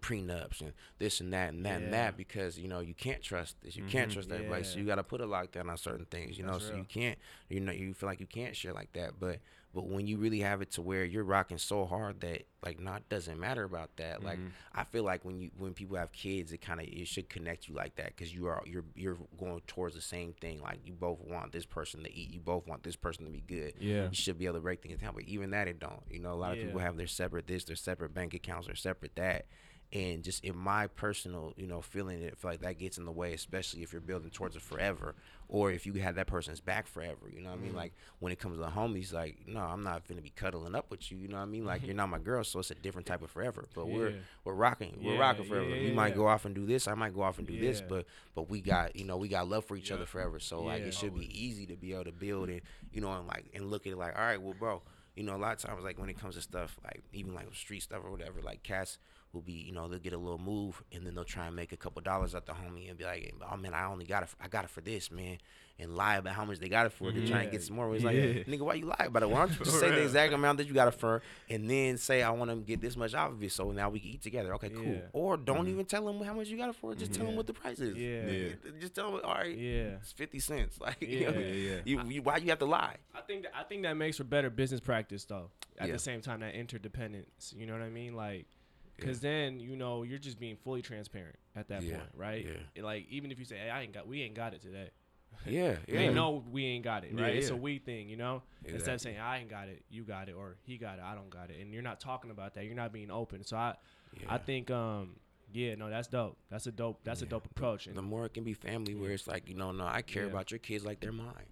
prenups 0.00 0.60
and 0.60 0.72
this 0.98 1.20
and 1.20 1.32
that 1.32 1.52
and 1.52 1.64
that 1.66 1.80
and 1.80 1.92
that 1.92 2.16
because 2.16 2.58
you 2.58 2.68
know 2.68 2.80
you 2.80 2.94
can't 2.94 3.22
trust 3.22 3.56
this 3.62 3.76
you 3.76 3.84
can't 3.84 4.10
Mhm. 4.10 4.14
trust 4.14 4.30
everybody 4.32 4.62
so 4.64 4.78
you 4.78 4.84
got 4.84 4.96
to 4.96 5.02
put 5.02 5.20
a 5.20 5.26
lockdown 5.26 5.68
on 5.68 5.76
certain 5.76 6.06
things 6.06 6.38
you 6.38 6.44
know 6.44 6.52
That's 6.52 6.64
so 6.66 6.70
real. 6.70 6.78
you 6.78 6.84
can't 6.84 7.18
you 7.48 7.60
know 7.60 7.72
you 7.72 7.94
feel 7.94 8.08
like 8.08 8.20
you 8.20 8.26
can't 8.26 8.54
share 8.56 8.72
like 8.72 8.92
that 8.92 9.18
but 9.18 9.40
but 9.74 9.86
when 9.86 10.06
you 10.06 10.16
really 10.16 10.40
have 10.40 10.62
it 10.62 10.70
to 10.72 10.82
where 10.82 11.04
you're 11.04 11.24
rocking 11.24 11.58
so 11.58 11.84
hard 11.84 12.20
that 12.20 12.44
like 12.64 12.80
not 12.80 13.06
doesn't 13.08 13.38
matter 13.38 13.64
about 13.64 13.94
that 13.96 14.22
like 14.24 14.38
Mhm. 14.38 14.50
i 14.72 14.82
feel 14.84 15.02
like 15.04 15.24
when 15.24 15.38
you 15.40 15.50
when 15.58 15.74
people 15.74 15.96
have 15.96 16.10
kids 16.12 16.52
it 16.52 16.58
kind 16.60 16.80
of 16.80 16.86
it 16.86 17.06
should 17.06 17.28
connect 17.28 17.68
you 17.68 17.74
like 17.74 17.94
that 17.96 18.06
because 18.08 18.32
you 18.34 18.46
are 18.46 18.62
you're 18.66 18.84
you're 18.94 19.18
going 19.38 19.60
towards 19.66 19.94
the 19.94 20.00
same 20.00 20.32
thing 20.34 20.60
like 20.62 20.78
you 20.84 20.92
both 20.94 21.20
want 21.20 21.52
this 21.52 21.66
person 21.66 22.02
to 22.02 22.12
eat 22.14 22.30
you 22.32 22.40
both 22.40 22.66
want 22.66 22.82
this 22.82 22.96
person 22.96 23.24
to 23.24 23.30
be 23.30 23.40
good 23.42 23.74
Yeah. 23.78 24.08
you 24.08 24.14
should 24.14 24.38
be 24.38 24.46
able 24.46 24.56
to 24.56 24.60
break 24.62 24.82
things 24.82 25.00
down 25.00 25.12
but 25.14 25.24
even 25.24 25.50
that 25.50 25.68
it 25.68 25.78
don't 25.78 26.02
you 26.10 26.18
know 26.20 26.32
a 26.32 26.34
lot 26.40 26.52
of 26.52 26.58
people 26.58 26.78
have 26.80 26.96
their 26.96 27.06
separate 27.06 27.46
this 27.46 27.64
their 27.64 27.76
separate 27.76 28.14
bank 28.14 28.34
accounts 28.34 28.66
their 28.66 28.76
separate 28.76 29.14
that 29.16 29.46
and 29.92 30.22
just 30.22 30.44
in 30.44 30.54
my 30.54 30.86
personal 30.86 31.54
you 31.56 31.66
know 31.66 31.80
feeling 31.80 32.20
it 32.20 32.36
feel 32.36 32.50
like 32.50 32.60
that 32.60 32.78
gets 32.78 32.98
in 32.98 33.06
the 33.06 33.10
way 33.12 33.32
especially 33.32 33.82
if 33.82 33.90
you're 33.90 34.02
building 34.02 34.28
towards 34.28 34.54
it 34.54 34.60
forever 34.60 35.14
or 35.48 35.72
if 35.72 35.86
you 35.86 35.94
had 35.94 36.16
that 36.16 36.26
person's 36.26 36.60
back 36.60 36.86
forever 36.86 37.30
you 37.34 37.40
know 37.40 37.48
what 37.48 37.58
i 37.58 37.62
mean? 37.62 37.72
Mm. 37.72 37.76
like 37.76 37.94
when 38.18 38.30
it 38.30 38.38
comes 38.38 38.56
to 38.56 38.60
the 38.60 38.68
homies 38.68 39.14
like 39.14 39.38
no 39.46 39.60
i'm 39.60 39.82
not 39.82 40.06
gonna 40.06 40.20
be 40.20 40.28
cuddling 40.28 40.74
up 40.74 40.90
with 40.90 41.10
you 41.10 41.16
you 41.16 41.26
know 41.28 41.38
what 41.38 41.44
i 41.44 41.46
mean? 41.46 41.64
Like 41.64 41.82
you're 41.86 41.94
not 41.94 42.10
my 42.10 42.18
girl 42.18 42.44
so 42.44 42.58
it's 42.58 42.70
a 42.70 42.74
different 42.74 43.06
type 43.06 43.22
of 43.22 43.30
forever 43.30 43.64
but 43.74 43.88
we're 43.88 44.12
we're 44.44 44.52
rocking 44.52 44.98
we're 45.02 45.18
rocking 45.18 45.44
forever. 45.44 45.68
yeah, 45.68 45.76
you 45.76 45.88
yeah, 45.88 45.94
might 45.94 46.14
go 46.14 46.26
off 46.26 46.44
and 46.44 46.54
do 46.54 46.66
this 46.66 46.86
i 46.86 46.94
might 46.94 47.14
go 47.14 47.22
off 47.22 47.38
and 47.38 47.46
do 47.46 47.58
this 47.58 47.80
but 47.80 48.04
but 48.34 48.50
we 48.50 48.60
got 48.60 48.94
you 48.94 49.04
know 49.04 49.16
we 49.16 49.28
got 49.28 49.48
love 49.48 49.64
for 49.64 49.76
each 49.76 49.90
other 49.90 50.04
forever 50.04 50.38
so 50.38 50.60
like 50.62 50.82
it 50.82 50.92
should 50.92 51.14
be 51.14 51.30
easy 51.32 51.64
to 51.64 51.76
be 51.76 51.94
able 51.94 52.04
to 52.04 52.12
build 52.12 52.50
it 52.50 52.62
you 52.92 53.00
know 53.00 53.10
and 53.12 53.26
like 53.26 53.46
and 53.54 53.70
look 53.70 53.86
at 53.86 53.92
it 53.94 53.96
like 53.96 54.14
all 54.18 54.24
right 54.24 54.42
well 54.42 54.54
bro 54.58 54.82
you 55.16 55.24
know 55.24 55.34
a 55.34 55.38
lot 55.38 55.52
of 55.52 55.58
times 55.58 55.82
like 55.82 55.98
when 55.98 56.08
it 56.08 56.18
comes 56.18 56.34
to 56.36 56.40
stuff 56.40 56.78
like 56.84 57.02
even 57.12 57.34
like 57.34 57.46
street 57.54 57.82
stuff 57.82 58.02
or 58.04 58.10
whatever 58.10 58.40
like 58.42 58.62
cats 58.62 58.98
will 59.32 59.42
be 59.42 59.52
you 59.52 59.72
know 59.72 59.88
they'll 59.88 59.98
get 59.98 60.12
a 60.12 60.18
little 60.18 60.38
move 60.38 60.82
and 60.92 61.06
then 61.06 61.14
they'll 61.14 61.24
try 61.24 61.46
and 61.46 61.54
make 61.56 61.72
a 61.72 61.76
couple 61.76 62.00
dollars 62.02 62.34
at 62.34 62.46
the 62.46 62.52
homie 62.52 62.88
and 62.88 62.98
be 62.98 63.04
like 63.04 63.34
oh 63.52 63.56
man 63.56 63.74
i 63.74 63.84
only 63.84 64.04
got 64.04 64.22
it 64.22 64.28
i 64.40 64.48
got 64.48 64.64
it 64.64 64.70
for 64.70 64.80
this 64.80 65.10
man 65.10 65.36
and 65.80 65.94
lie 65.94 66.16
about 66.16 66.32
how 66.34 66.44
much 66.44 66.58
they 66.58 66.68
got 66.68 66.86
it 66.86 66.92
for 66.92 67.12
to 67.12 67.28
try 67.28 67.42
and 67.42 67.52
get 67.52 67.62
some 67.62 67.76
more 67.76 67.94
it's 67.94 68.02
like 68.04 68.16
Yeah. 68.16 68.42
nigga 68.44 68.60
why 68.60 68.74
you 68.74 68.86
lie 68.86 69.04
about 69.06 69.22
it 69.22 69.30
why 69.30 69.40
don't 69.40 69.58
you 69.58 69.64
just 69.64 69.78
say 69.78 69.90
the 69.90 70.02
exact 70.02 70.32
amount 70.32 70.58
that 70.58 70.66
you 70.66 70.74
got 70.74 70.88
it 70.88 70.94
for 70.94 71.22
and 71.48 71.68
then 71.70 71.98
say 71.98 72.22
i 72.22 72.30
want 72.30 72.50
to 72.50 72.56
get 72.56 72.80
this 72.80 72.96
much 72.96 73.14
out 73.14 73.32
of 73.32 73.42
it 73.42 73.52
so 73.52 73.70
now 73.70 73.88
we 73.90 74.00
can 74.00 74.10
eat 74.10 74.22
together 74.22 74.54
okay 74.54 74.70
cool 74.70 74.84
Yeah. 74.84 74.98
or 75.12 75.36
don't 75.36 75.58
mm-hmm. 75.58 75.68
even 75.68 75.84
tell 75.84 76.04
them 76.06 76.20
how 76.22 76.34
much 76.34 76.48
you 76.48 76.56
got 76.56 76.70
it 76.70 76.74
for 76.76 76.94
just 76.94 77.12
tell 77.12 77.26
them 77.26 77.36
what 77.36 77.46
the 77.46 77.52
price 77.52 77.78
is 77.78 77.96
Yeah. 77.96 78.26
Yeah. 78.26 78.70
just 78.80 78.94
tell 78.94 79.12
them 79.12 79.20
all 79.22 79.34
right 79.34 79.56
Yeah. 79.56 79.98
it's 80.00 80.12
50 80.12 80.38
cents 80.40 80.80
like 80.80 81.00
you 81.00 81.18
Yeah. 81.18 81.30
know, 81.30 81.38
Yeah, 81.38 81.46
yeah. 81.52 81.76
You, 81.84 82.02
you, 82.08 82.22
why 82.22 82.38
you 82.38 82.48
have 82.48 82.58
to 82.60 82.66
lie 82.66 82.96
I 83.14 83.20
think 83.20 83.42
that, 83.42 83.52
I 83.56 83.62
think 83.62 83.82
that 83.82 83.94
makes 83.96 84.16
for 84.16 84.24
better 84.24 84.48
business 84.50 84.80
practice 84.80 85.24
though. 85.24 85.50
At 85.78 85.86
Yeah. 85.88 85.92
the 85.92 85.98
same 86.00 86.20
time, 86.20 86.40
that 86.40 86.54
interdependence. 86.54 87.54
You 87.56 87.66
know 87.66 87.72
what 87.72 87.82
I 87.82 87.88
mean? 87.88 88.14
Like, 88.14 88.46
because 88.98 89.20
then 89.20 89.60
you 89.60 89.76
know 89.76 90.02
you're 90.02 90.18
just 90.18 90.38
being 90.38 90.56
fully 90.56 90.82
transparent 90.82 91.36
at 91.56 91.68
that 91.68 91.82
Yeah, 91.82 91.96
point, 91.98 92.10
right? 92.14 92.44
yeah. 92.46 92.52
It, 92.74 92.84
like 92.84 93.06
even 93.10 93.30
if 93.30 93.38
you 93.38 93.44
say, 93.44 93.56
"Hey, 93.56 93.70
I 93.70 93.82
ain't 93.82 93.92
got, 93.92 94.06
we 94.06 94.22
ain't 94.22 94.34
got 94.34 94.54
it 94.54 94.62
today." 94.62 94.90
yeah 95.46 95.76
yeah 95.86 95.98
They 95.98 96.08
know 96.08 96.42
we 96.50 96.64
ain't 96.66 96.84
got 96.84 97.04
it, 97.04 97.12
Yeah, 97.14 97.22
right? 97.22 97.36
It's 97.36 97.50
a 97.50 97.54
yeah. 97.54 97.60
we 97.60 97.78
thing, 97.78 98.08
you 98.08 98.16
know. 98.16 98.42
Instead 98.64 98.76
of 98.76 98.80
Exactly. 98.94 99.12
saying 99.12 99.20
I 99.20 99.38
ain't 99.40 99.50
got 99.50 99.68
it, 99.68 99.84
you 99.90 100.02
got 100.04 100.28
it, 100.28 100.34
or 100.36 100.56
he 100.64 100.78
got 100.78 100.98
it, 100.98 101.04
I 101.04 101.14
don't 101.14 101.30
got 101.30 101.50
it, 101.50 101.60
and 101.60 101.72
you're 101.72 101.82
not 101.82 102.00
talking 102.00 102.30
about 102.30 102.54
that. 102.54 102.64
You're 102.64 102.74
not 102.74 102.92
being 102.92 103.10
open. 103.10 103.44
So 103.44 103.56
I, 103.56 103.74
I 104.28 104.38
think, 104.38 104.70
um, 104.70 105.16
yeah, 105.52 105.74
no, 105.76 105.88
that's 105.88 106.08
dope. 106.08 106.36
That's 106.50 106.66
a 106.66 106.72
dope. 106.72 107.00
That's 107.04 107.22
a 107.22 107.26
dope 107.26 107.46
approach. 107.46 107.86
And 107.86 107.96
the 107.96 108.02
more 108.02 108.26
it 108.26 108.34
can 108.34 108.44
be 108.44 108.52
family 108.54 108.94
where 108.94 109.12
it's 109.12 109.26
like 109.26 109.48
you 109.48 109.54
know 109.54 109.70
no 109.72 109.86
i 109.86 110.02
care 110.02 110.24
Yeah. 110.24 110.30
about 110.30 110.50
your 110.50 110.58
kids 110.58 110.84
like 110.84 111.00
they're 111.00 111.12
mine 111.12 111.46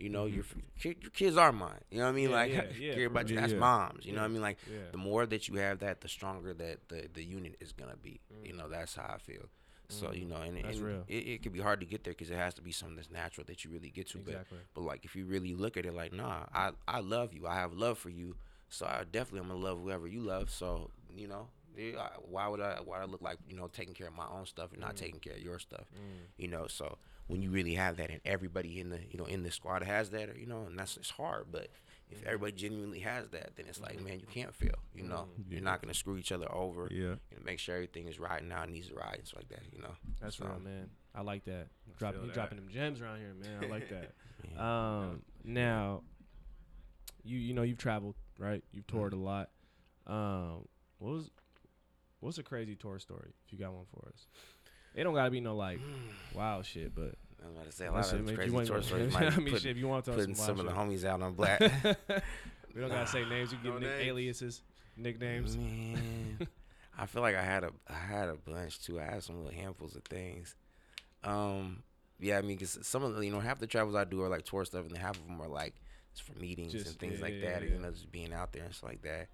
you 0.00 0.08
know 0.08 0.26
your, 0.26 0.44
mm-hmm. 0.44 0.60
f- 0.76 0.82
ki- 0.82 0.96
your 1.00 1.10
kids 1.10 1.36
are 1.36 1.52
mine. 1.52 1.80
You 1.90 1.98
know 1.98 2.04
what 2.04 2.10
i 2.10 2.12
mean? 2.12 2.30
Yeah, 2.30 2.36
like 2.36 2.52
yeah, 2.52 2.62
yeah, 2.80 2.94
care 2.94 3.06
about 3.06 3.28
you 3.28 3.36
that's 3.36 3.52
moms 3.52 4.06
you 4.06 4.12
know 4.12 4.20
what 4.20 4.26
i 4.26 4.28
mean? 4.28 4.42
Like 4.42 4.58
the 4.92 4.98
more 4.98 5.26
that 5.26 5.48
you 5.48 5.56
have 5.56 5.80
that 5.80 6.00
the 6.00 6.08
stronger 6.08 6.54
that 6.54 6.88
the 6.88 7.08
the 7.12 7.24
unit 7.24 7.56
is 7.60 7.72
gonna 7.72 7.96
be. 7.96 8.20
Mm. 8.32 8.46
You 8.46 8.52
know 8.54 8.68
that's 8.68 8.94
how 8.94 9.12
i 9.14 9.18
feel. 9.18 9.48
So 9.88 10.06
mm. 10.06 10.20
you 10.20 10.24
know 10.26 10.36
and, 10.36 10.56
Mm. 10.56 10.62
That's 10.62 10.78
and 10.78 11.04
it, 11.08 11.14
it 11.14 11.42
could 11.42 11.52
be 11.52 11.60
hard 11.60 11.80
to 11.80 11.86
get 11.86 12.04
there 12.04 12.12
because 12.12 12.30
it 12.30 12.36
has 12.36 12.54
to 12.54 12.62
be 12.62 12.72
something 12.72 12.96
that's 12.96 13.10
natural 13.10 13.44
that 13.46 13.64
you 13.64 13.70
really 13.70 13.90
get 13.90 14.08
to 14.10 14.18
Exactly. 14.18 14.58
but 14.74 14.80
but 14.80 14.86
like 14.86 15.04
if 15.04 15.16
you 15.16 15.24
really 15.26 15.54
look 15.54 15.76
at 15.76 15.86
it 15.86 15.94
like 15.94 16.12
nah 16.12 16.46
i 16.54 16.70
i 16.88 17.00
love 17.00 17.32
you. 17.32 17.46
I 17.46 17.54
have 17.56 17.72
love 17.72 17.98
for 17.98 18.10
you. 18.10 18.36
So 18.68 18.86
i 18.86 19.04
definitely 19.10 19.40
i'm 19.40 19.48
gonna 19.48 19.60
love 19.60 19.82
whoever 19.82 20.06
you 20.06 20.20
love. 20.20 20.50
So 20.50 20.90
you 21.16 21.28
know 21.28 21.48
why 22.28 22.48
would 22.48 22.60
I? 22.60 22.78
Why 22.84 23.00
I 23.00 23.04
look 23.04 23.22
like 23.22 23.38
you 23.48 23.56
know 23.56 23.68
taking 23.68 23.94
care 23.94 24.08
of 24.08 24.14
my 24.14 24.26
own 24.26 24.46
stuff 24.46 24.72
and 24.72 24.80
not 24.80 24.94
mm. 24.94 24.98
taking 24.98 25.20
care 25.20 25.34
of 25.34 25.40
your 25.40 25.58
stuff? 25.58 25.86
You 26.36 26.48
know, 26.48 26.66
so 26.66 26.98
when 27.30 27.42
you 27.42 27.50
really 27.50 27.74
have 27.74 27.96
that, 27.98 28.10
and 28.10 28.20
everybody 28.24 28.80
in 28.80 28.90
the 28.90 28.98
you 29.10 29.18
know 29.18 29.24
in 29.24 29.42
the 29.42 29.50
squad 29.50 29.82
has 29.82 30.10
that, 30.10 30.36
you 30.38 30.46
know, 30.46 30.64
and 30.68 30.78
that's 30.78 30.96
it's 30.96 31.10
hard. 31.10 31.46
But 31.50 31.68
if 32.10 32.24
everybody 32.26 32.52
genuinely 32.52 32.98
has 33.00 33.28
that, 33.28 33.54
then 33.56 33.66
it's 33.68 33.80
like, 33.80 34.00
man, 34.02 34.18
you 34.18 34.26
can't 34.26 34.54
fail. 34.54 34.74
You 34.94 35.04
know, 35.04 35.28
you're 35.48 35.60
not 35.62 35.80
gonna 35.80 35.94
screw 35.94 36.16
each 36.16 36.32
other 36.32 36.52
over. 36.52 36.88
Yeah. 36.90 36.98
You 36.98 37.36
know, 37.36 37.42
make 37.44 37.58
sure 37.60 37.74
everything 37.76 38.08
is 38.08 38.18
riding 38.18 38.50
out, 38.50 38.68
needs 38.68 38.88
to 38.88 38.94
ride, 38.94 39.16
and 39.18 39.26
stuff 39.26 39.42
like 39.42 39.48
that. 39.50 39.62
You 39.72 39.80
know, 39.80 39.92
That's 40.20 40.36
So, 40.36 40.44
real, 40.46 40.58
man. 40.60 40.90
I 41.14 41.22
like 41.22 41.44
that. 41.44 41.68
Dropping, 41.98 42.18
feel 42.20 42.26
you 42.26 42.32
that. 42.32 42.34
dropping 42.34 42.56
them 42.58 42.68
gems 42.68 43.00
around 43.00 43.18
here, 43.18 43.34
man. 43.34 43.64
I 43.64 43.66
like 43.66 43.88
that. 43.90 44.12
Yeah. 44.54 44.98
Um, 44.98 45.22
now, 45.44 46.00
you 47.22 47.38
you 47.38 47.52
know 47.52 47.62
you've 47.62 47.76
traveled, 47.78 48.14
right? 48.38 48.64
You've 48.72 48.86
toured 48.86 49.12
a 49.12 49.16
lot. 49.16 49.50
Um, 50.06 50.66
what 50.98 51.12
was 51.12 51.30
what's 52.20 52.38
a 52.38 52.42
crazy 52.42 52.74
tour 52.74 52.98
story 52.98 53.34
if 53.46 53.52
you 53.52 53.58
got 53.58 53.72
one 53.74 53.84
for 53.94 54.08
us? 54.08 54.26
It 54.94 55.04
don't 55.04 55.14
gotta 55.14 55.30
be 55.30 55.40
no 55.40 55.54
like 55.56 55.78
wow 56.34 56.62
shit, 56.62 56.94
but 56.94 57.14
I'm 57.42 57.52
about 57.52 57.66
to 57.66 57.72
say 57.72 57.86
a 57.86 57.92
lot 57.92 58.04
of 58.04 58.10
those 58.10 58.20
If 58.20 58.30
you 58.30 58.36
crazy 58.36 58.66
tour 58.66 58.82
stories 58.82 59.16
I 59.16 59.30
mean, 59.36 59.52
put- 59.52 59.62
shit, 59.62 59.70
if 59.72 59.76
you 59.76 59.88
want 59.88 60.04
to 60.06 60.12
putting 60.12 60.34
some 60.34 60.56
some 60.56 60.60
of 60.60 60.66
the 60.66 60.72
homies 60.78 61.04
out 61.04 61.22
on 61.22 61.34
black. 61.34 61.60
we 62.74 62.80
don't 62.80 62.90
gotta 62.90 63.06
say 63.06 63.24
names. 63.28 63.52
You 63.52 63.58
can 63.58 63.66
No 63.68 63.72
give 63.74 63.82
nick- 63.82 63.98
names. 63.98 64.08
aliases, 64.08 64.62
nicknames. 64.96 65.56
Man, 65.56 66.46
I 66.98 67.06
feel 67.06 67.22
like 67.22 67.36
I 67.36 67.42
had 67.42 67.64
a 67.64 67.70
I 67.88 67.94
had 67.94 68.28
a 68.28 68.34
bunch 68.36 68.80
too. 68.82 69.00
I 69.00 69.04
had 69.04 69.22
some 69.22 69.36
little 69.44 69.58
handfuls 69.58 69.96
of 69.96 70.02
things. 70.04 70.54
Um, 71.24 71.82
yeah, 72.18 72.38
I 72.38 72.42
mean, 72.42 72.58
cause 72.58 72.78
some 72.82 73.02
of 73.02 73.14
the 73.14 73.24
you 73.24 73.32
know 73.32 73.40
half 73.40 73.58
the 73.58 73.66
travels 73.66 73.94
I 73.94 74.04
do 74.04 74.22
are 74.22 74.28
like 74.28 74.44
tour 74.44 74.64
stuff, 74.64 74.86
and 74.86 74.96
half 74.98 75.16
of 75.16 75.26
them 75.26 75.40
are 75.40 75.48
like 75.48 75.74
it's 76.12 76.20
for 76.20 76.38
meetings 76.38 76.72
Just- 76.72 76.86
and 76.88 76.98
things 76.98 77.18
yeah, 77.18 77.24
like 77.24 77.34
yeah, 77.40 77.52
that. 77.58 77.62
yeah. 77.62 77.74
You 77.74 77.78
know, 77.78 77.90
just 77.90 78.10
being 78.12 78.32
out 78.32 78.52
there 78.52 78.64
and 78.64 78.74
stuff 78.74 78.90
like 78.90 79.02
that. 79.02 79.28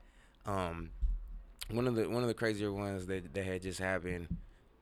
Um, 0.44 0.90
one 1.70 1.88
of 1.88 1.96
the 1.96 2.09
one 2.09 2.22
of 2.22 2.28
the 2.28 2.34
crazier 2.34 2.72
ones 2.72 3.07
that 3.07 3.34
that 3.34 3.44
had 3.44 3.62
just 3.62 3.80
happened, 3.80 4.28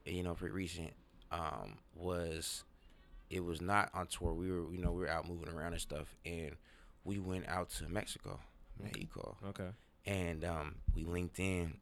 you 0.04 0.22
know, 0.22 0.34
pretty 0.34 0.54
recent, 0.54 0.92
um, 1.30 1.78
was 1.94 2.64
it 3.30 3.42
was 3.44 3.60
not 3.60 3.90
on 3.94 4.06
tour. 4.06 4.32
We 4.34 4.50
were 4.50 4.72
you 4.72 4.78
know 4.78 4.92
we 4.92 5.00
were 5.00 5.08
out 5.08 5.28
moving 5.28 5.48
around 5.48 5.72
and 5.72 5.80
stuff, 5.80 6.14
and 6.24 6.52
we 7.04 7.18
went 7.18 7.48
out 7.48 7.70
to 7.70 7.88
Mexico, 7.88 8.40
Mexico 8.82 9.36
Okay. 9.48 9.70
and 10.06 10.44
um, 10.44 10.76
we 10.94 11.04
linked 11.04 11.38
in 11.38 11.74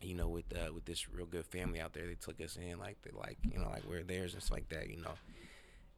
you 0.00 0.14
know 0.14 0.28
with 0.28 0.44
uh, 0.56 0.72
with 0.72 0.84
this 0.84 1.08
real 1.10 1.26
good 1.26 1.44
family 1.46 1.80
out 1.80 1.92
there 1.92 2.06
they 2.06 2.14
took 2.14 2.40
us 2.40 2.56
in 2.56 2.78
like 2.78 2.96
they 3.02 3.10
like 3.10 3.36
you 3.42 3.58
know 3.58 3.68
like 3.68 3.82
we're 3.88 4.02
theirs 4.02 4.32
and 4.34 4.42
stuff 4.42 4.56
like 4.56 4.68
that 4.70 4.88
you 4.88 4.96
know 4.96 5.12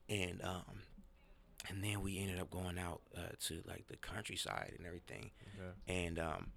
and 0.09 0.41
um 0.43 0.80
and 1.68 1.85
then 1.85 2.01
we 2.01 2.18
ended 2.18 2.41
up 2.41 2.51
going 2.51 2.78
out 2.78 3.01
uh, 3.16 3.20
to 3.41 3.62
like 3.68 3.87
the 3.89 3.97
countryside 3.99 4.72
and 4.76 4.87
everything 4.87 5.30
Okay. 5.59 5.70
and 6.07 6.18
um 6.18 6.51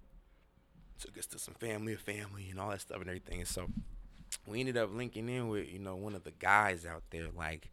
took 0.98 1.16
us 1.18 1.26
to 1.26 1.38
some 1.38 1.54
family 1.54 1.92
of 1.92 2.00
family 2.00 2.48
and 2.50 2.58
all 2.58 2.70
that 2.70 2.80
stuff 2.80 2.98
and 3.00 3.08
everything 3.08 3.38
and 3.38 3.48
so 3.48 3.68
we 4.46 4.60
ended 4.60 4.76
up 4.76 4.94
linking 4.94 5.28
in 5.28 5.48
with 5.48 5.68
you 5.72 5.78
know 5.78 5.96
one 5.96 6.14
of 6.14 6.24
the 6.24 6.32
guys 6.32 6.84
out 6.86 7.02
there 7.10 7.26
like 7.36 7.70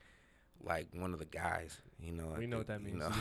like 0.64 0.88
one 0.94 1.14
of 1.14 1.20
the 1.20 1.26
guys 1.26 1.78
you 2.02 2.12
know 2.14 2.28
We 2.38 2.42
like 2.42 2.50
know 2.50 2.58
what 2.60 2.68
that 2.68 2.82
you 2.82 2.94
means. 2.94 3.00
know. 3.00 3.12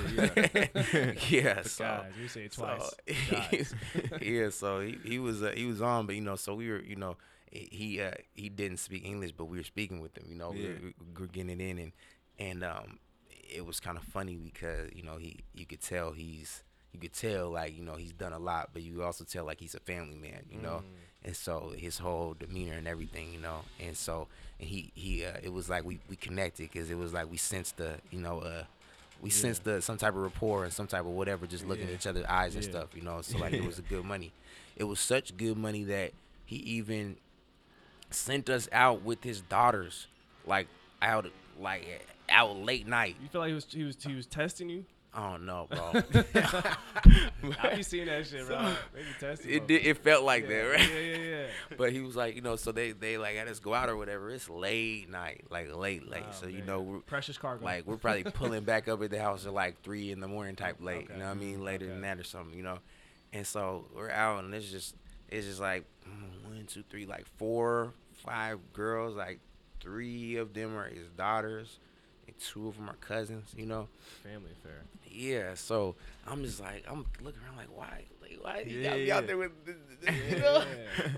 yeah 1.29 1.61
The 1.63 1.69
so 1.69 1.85
guys. 1.85 2.13
We 2.21 2.29
say 2.29 2.45
it 2.45 2.53
twice. 2.53 2.91
so, 3.29 4.17
yeah, 4.23 4.51
so 4.51 4.81
he, 4.81 4.99
he 5.05 5.19
was 5.19 5.43
uh, 5.43 5.53
he 5.55 5.67
was 5.67 5.81
on, 5.83 6.07
but 6.07 6.15
you 6.15 6.21
know, 6.21 6.37
so 6.37 6.55
we 6.55 6.69
were, 6.71 6.81
you 6.83 6.97
know, 6.97 7.17
he 7.51 8.01
uh, 8.01 8.13
he 8.35 8.49
didn't 8.49 8.79
speak 8.79 9.05
English, 9.05 9.33
but 9.33 9.47
we 9.47 9.57
were 9.59 9.65
speaking 9.65 10.01
with 10.01 10.17
him. 10.17 10.25
You 10.29 10.37
know, 10.37 10.51
we, 10.51 10.63
Yeah. 10.63 10.69
were, 10.69 10.93
we 11.17 11.21
were 11.21 11.27
getting 11.27 11.51
it 11.51 11.61
in, 11.61 11.79
and 11.79 11.93
and 12.39 12.65
um, 12.65 12.99
it 13.31 13.65
was 13.67 13.81
kind 13.81 13.97
of 13.99 14.05
funny 14.05 14.37
because 14.37 14.91
you 14.95 15.03
know 15.03 15.17
he 15.17 15.39
you 15.55 15.67
could 15.67 15.81
tell 15.81 16.13
he's 16.13 16.63
you 16.93 16.99
could 17.01 17.13
tell 17.13 17.51
like 17.51 17.77
you 17.77 17.83
know 17.85 17.95
he's 17.97 18.13
done 18.13 18.33
a 18.33 18.39
lot, 18.39 18.71
but 18.73 18.83
you 18.83 19.03
also 19.03 19.25
tell 19.25 19.45
like 19.45 19.61
he's 19.61 19.75
a 19.75 19.81
family 19.81 20.17
man. 20.17 20.45
You 20.51 20.59
know, 20.61 20.83
and 21.25 21.37
so 21.37 21.73
his 21.77 21.99
whole 21.99 22.35
demeanor 22.39 22.75
and 22.75 22.89
everything, 22.89 23.33
you 23.33 23.41
know, 23.41 23.61
and 23.81 23.97
so 23.97 24.29
and 24.61 24.69
he 24.69 24.91
he 24.95 25.25
uh, 25.25 25.33
it 25.43 25.53
was 25.53 25.69
like 25.69 25.85
we 25.85 25.99
we 26.09 26.17
connected 26.17 26.71
because 26.73 26.91
it 26.91 26.97
was 26.99 27.13
like 27.13 27.31
we 27.31 27.37
sensed 27.37 27.77
the 27.77 27.95
you 28.11 28.21
know 28.21 28.41
uh 28.41 28.65
we 29.21 29.31
Yeah. 29.31 29.37
sensed 29.37 29.65
the 29.65 29.81
some 29.81 29.97
type 29.99 30.15
of 30.17 30.23
rapport 30.23 30.65
and 30.65 30.73
some 30.73 30.87
type 30.89 31.01
of 31.03 31.07
whatever, 31.13 31.47
just 31.47 31.67
looking 31.67 31.85
Yeah. 31.85 31.91
at 31.91 32.01
each 32.01 32.07
other's 32.09 32.25
eyes 32.27 32.55
and 32.57 32.65
Yeah. 32.65 32.71
stuff, 32.71 32.89
you 32.95 33.03
know. 33.03 33.23
So 33.23 33.39
like 33.39 33.53
it 33.53 33.65
was 33.65 33.79
a 33.79 33.83
good 33.93 34.05
money. 34.05 34.33
It 34.77 34.85
was 34.85 34.99
such 35.01 35.37
good 35.37 35.57
money 35.57 35.85
that 35.85 36.13
he 36.45 36.57
even 36.57 37.17
sent 38.11 38.51
us 38.51 38.69
out 38.73 39.03
with 39.03 39.23
his 39.25 39.41
daughters, 39.43 40.07
like 40.47 40.67
out 41.01 41.27
like 41.59 42.07
out 42.29 42.57
late 42.57 42.87
night. 42.87 43.17
You 43.23 43.29
feel 43.29 43.41
like 43.43 43.49
he 43.49 43.55
was 43.55 43.67
he 43.71 43.85
was 43.85 43.97
he 44.03 44.15
was 44.15 44.27
testing 44.27 44.69
you? 44.69 44.85
I 45.15 45.31
don't 45.31 45.45
know, 45.45 45.69
bro. 45.71 45.93
I 47.63 47.77
be 47.77 47.83
seeing 47.83 48.07
that 48.07 48.27
shit, 48.27 48.47
bro. 48.47 48.63
Maybe 48.95 49.07
testing. 49.21 49.51
it 49.51 49.67
did, 49.67 49.85
it 49.85 49.99
felt 49.99 50.25
like 50.25 50.45
yeah, 50.45 50.49
that, 50.49 50.63
right? 50.71 50.89
Yeah, 50.89 50.99
yeah, 50.99 51.17
yeah. 51.17 51.47
But 51.77 51.93
he 51.93 52.01
was 52.01 52.17
like, 52.17 52.35
you 52.35 52.41
know, 52.41 52.57
so 52.57 52.73
they 52.73 52.93
they 52.93 53.19
like 53.19 53.37
had 53.37 53.47
us 53.49 53.59
go 53.59 53.75
out 53.75 53.91
or 53.91 53.97
whatever. 53.97 54.31
It's 54.31 54.49
late 54.49 55.11
night, 55.11 55.45
like 55.51 55.75
late, 55.75 56.09
late. 56.09 56.25
Oh, 56.27 56.33
so 56.33 56.47
you 56.47 56.63
know, 56.63 56.81
we're, 56.81 57.01
precious 57.01 57.37
cargo. 57.37 57.63
like 57.63 57.87
we're 57.87 57.99
probably 57.99 58.25
pulling 58.25 58.65
back 58.65 58.89
up 58.89 59.03
at 59.03 59.11
the 59.11 59.21
house 59.21 59.45
at 59.45 59.53
like 59.53 59.83
three 59.83 60.13
in 60.13 60.21
the 60.21 60.29
morning 60.29 60.57
type 60.57 60.77
late. 60.81 61.05
Okay. 61.05 61.13
You 61.13 61.19
know 61.19 61.27
what 61.27 61.37
I 61.37 61.41
mean? 61.41 61.63
Later 61.63 61.85
Okay. 61.85 61.93
than 61.93 62.03
that 62.03 62.19
or 62.19 62.25
something, 62.25 62.57
you 62.57 62.63
know. 62.63 62.79
And 63.35 63.47
so 63.47 63.87
we're 63.95 64.11
out 64.11 64.45
and 64.45 64.55
it's 64.55 64.71
just 64.71 64.95
it's 65.29 65.47
just 65.47 65.61
like 65.61 65.85
mm, 66.09 66.49
one, 66.49 66.65
two, 66.67 66.85
three, 66.89 67.05
like 67.05 67.27
four, 67.37 67.93
five 68.25 68.59
girls. 68.73 69.15
Like 69.15 69.41
three 69.81 70.37
of 70.37 70.55
them 70.55 70.75
are 70.77 70.89
his 70.89 71.09
daughters, 71.17 71.79
and 72.27 72.39
two 72.39 72.69
of 72.69 72.77
them 72.77 72.89
are 72.89 72.97
cousins. 72.97 73.53
You 73.57 73.67
know. 73.67 73.89
family 74.23 74.53
affair. 74.53 74.85
Yeah, 75.13 75.55
so 75.55 75.95
I'm 76.27 76.43
just 76.45 76.61
like 76.61 76.85
I'm 76.91 77.05
looking 77.23 77.41
around 77.45 77.57
like 77.57 77.69
why 77.77 78.05
like 78.21 78.39
why 78.41 78.65
you 78.67 78.79
Yeah, 78.79 78.89
got 78.91 78.97
me 78.99 79.05
yeah. 79.07 79.17
out 79.19 79.27
there 79.27 79.37
with 79.37 79.51
this, 79.67 79.77
this, 80.01 80.15
you 80.31 80.39
know. 80.41 80.65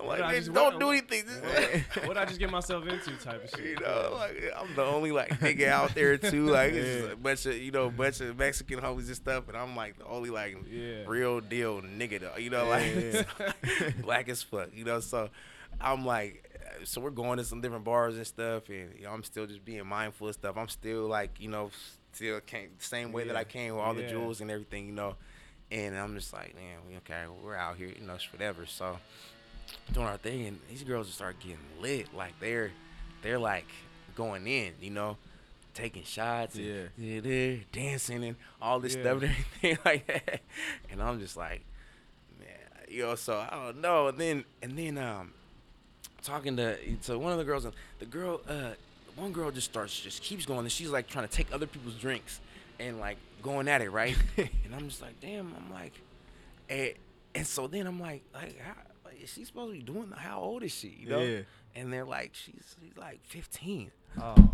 I'm 0.01 0.07
like 0.07 0.21
I 0.21 0.33
man, 0.33 0.35
just- 0.41 0.53
don't 0.53 0.81
do 0.81 0.91
anything 0.91 1.25
What 1.27 2.07
what 2.09 2.19
I 2.19 2.25
just 2.25 2.39
get 2.41 2.51
myself 2.51 2.87
into 2.87 3.11
type 3.19 3.45
of 3.45 3.51
shit. 3.51 3.65
you 3.67 3.77
know 3.77 4.17
like 4.19 4.43
I'm 4.57 4.75
the 4.75 4.85
only 4.85 5.13
like 5.13 5.31
nigga 5.41 5.69
out 5.69 5.95
there 5.95 6.17
too 6.19 6.47
like 6.51 6.73
it's 6.73 7.01
just 7.03 7.13
a 7.13 7.17
bunch 7.17 7.47
of 7.47 7.57
you 7.57 7.71
know 7.71 7.89
bunch 7.91 8.21
of 8.21 8.37
Mexican 8.37 8.81
homies 8.81 9.07
and 9.07 9.17
stuff 9.17 9.49
and 9.49 9.57
I'm 9.57 9.77
like 9.77 9.99
the 9.99 10.07
only 10.07 10.31
like 10.31 10.57
Yeah. 10.71 11.05
real 11.07 11.41
deal 11.41 11.81
nigga 11.83 12.21
though 12.21 12.37
you 12.39 12.51
know 12.51 12.67
like 12.67 14.03
black 14.03 14.29
as 14.29 14.43
fuck 14.43 14.71
you 14.75 14.85
know 14.85 15.01
so 15.01 15.31
I'm 15.81 16.05
like 16.05 16.51
so 16.85 17.01
we're 17.01 17.11
going 17.11 17.39
to 17.39 17.45
some 17.45 17.61
different 17.61 17.85
bars 17.85 18.17
and 18.17 18.27
stuff 18.27 18.69
and 18.69 18.95
you 18.99 19.05
know 19.05 19.11
I'm 19.11 19.23
still 19.23 19.47
just 19.47 19.65
being 19.65 19.87
mindful 19.87 20.29
of 20.29 20.35
stuff 20.35 20.57
I'm 20.57 20.69
still 20.69 21.07
like 21.07 21.41
you 21.41 21.49
know 21.49 21.71
still 22.15 22.41
came 22.41 22.71
the 22.79 22.85
same 22.85 23.13
way 23.13 23.25
that 23.25 23.37
I 23.37 23.45
came 23.45 23.75
with 23.75 23.83
all 23.85 23.95
the 23.95 24.03
jewels 24.03 24.41
and 24.41 24.51
everything 24.51 24.87
you 24.87 24.93
know. 24.93 25.17
And 25.71 25.97
I'm 25.97 26.15
just 26.15 26.33
like 26.33 26.55
man 26.55 26.79
we 26.89 26.97
okay 26.99 27.25
we're 27.43 27.57
out 27.57 27.77
here 27.77 27.89
you 27.89 28.07
know 28.07 28.17
whatever. 28.33 28.67
So 28.67 28.99
doing 29.93 30.07
our 30.07 30.17
thing 30.17 30.47
and 30.47 30.61
these 30.69 30.83
girls 30.85 31.07
just 31.07 31.19
start 31.19 31.37
getting 31.41 31.59
lit. 31.81 32.15
Like 32.15 32.39
they're 32.41 32.71
they're 33.23 33.39
like 33.39 33.67
going 34.15 34.47
in 34.47 34.73
you 34.81 34.91
know 34.91 35.17
taking 35.75 36.05
shots 36.05 36.55
Yeah. 36.57 36.85
yeah, 36.97 37.21
they're 37.21 37.59
dancing 37.73 38.23
and 38.23 38.37
all 38.63 38.79
this 38.79 38.95
Yeah. 38.95 39.03
stuff 39.03 39.23
and 39.23 39.33
everything 39.33 39.79
like 39.85 40.07
that. 40.07 40.41
And 40.91 41.03
I'm 41.03 41.19
just 41.19 41.37
like 41.37 41.63
man 42.39 42.49
you 42.89 43.03
know 43.03 43.15
so 43.17 43.39
I 43.39 43.55
don't 43.67 43.81
know. 43.81 44.09
And 44.09 44.19
then 44.19 44.45
and 44.63 44.79
then 44.79 44.99
um 44.99 45.33
talking 46.23 46.57
to 46.57 46.77
to 46.97 47.19
one 47.19 47.33
of 47.33 47.39
the 47.39 47.45
girls 47.45 47.65
and 47.65 47.75
the 47.99 48.07
girl 48.07 48.41
uh 48.49 48.71
one 49.17 49.33
girl 49.33 49.51
just 49.51 49.71
starts 49.71 49.99
just 49.99 50.23
keeps 50.23 50.47
going 50.47 50.61
and 50.61 50.73
she's 50.73 50.91
like 50.91 51.07
trying 51.07 51.27
to 51.27 51.33
take 51.33 51.53
other 51.53 51.67
people's 51.67 51.95
drinks 51.95 52.41
and 52.81 52.99
like 52.99 53.17
going 53.43 53.69
at 53.69 53.81
it 53.83 53.91
right? 53.91 54.17
And 54.37 54.75
I'm 54.75 54.89
just 54.89 55.03
like 55.03 55.21
damn 55.21 55.55
I'm 55.57 55.73
like 55.73 55.93
and 56.69 56.93
and 57.35 57.47
so 57.47 57.67
then 57.67 57.87
I'm 57.87 58.01
like 58.01 58.23
like 58.35 58.59
how 58.61 58.75
like, 59.05 59.23
is 59.23 59.33
she 59.33 59.45
supposed 59.45 59.73
to 59.73 59.79
be 59.79 59.85
doing 59.85 60.13
how 60.17 60.41
old 60.41 60.63
is 60.63 60.73
she 60.73 60.97
you 61.01 61.09
know? 61.09 61.21
Yeah. 61.21 61.41
and 61.77 61.93
they're 61.93 62.05
like 62.05 62.31
she's 62.35 62.77
she's 62.81 62.97
like 62.97 63.21
15 63.25 63.91
Oh, 64.21 64.51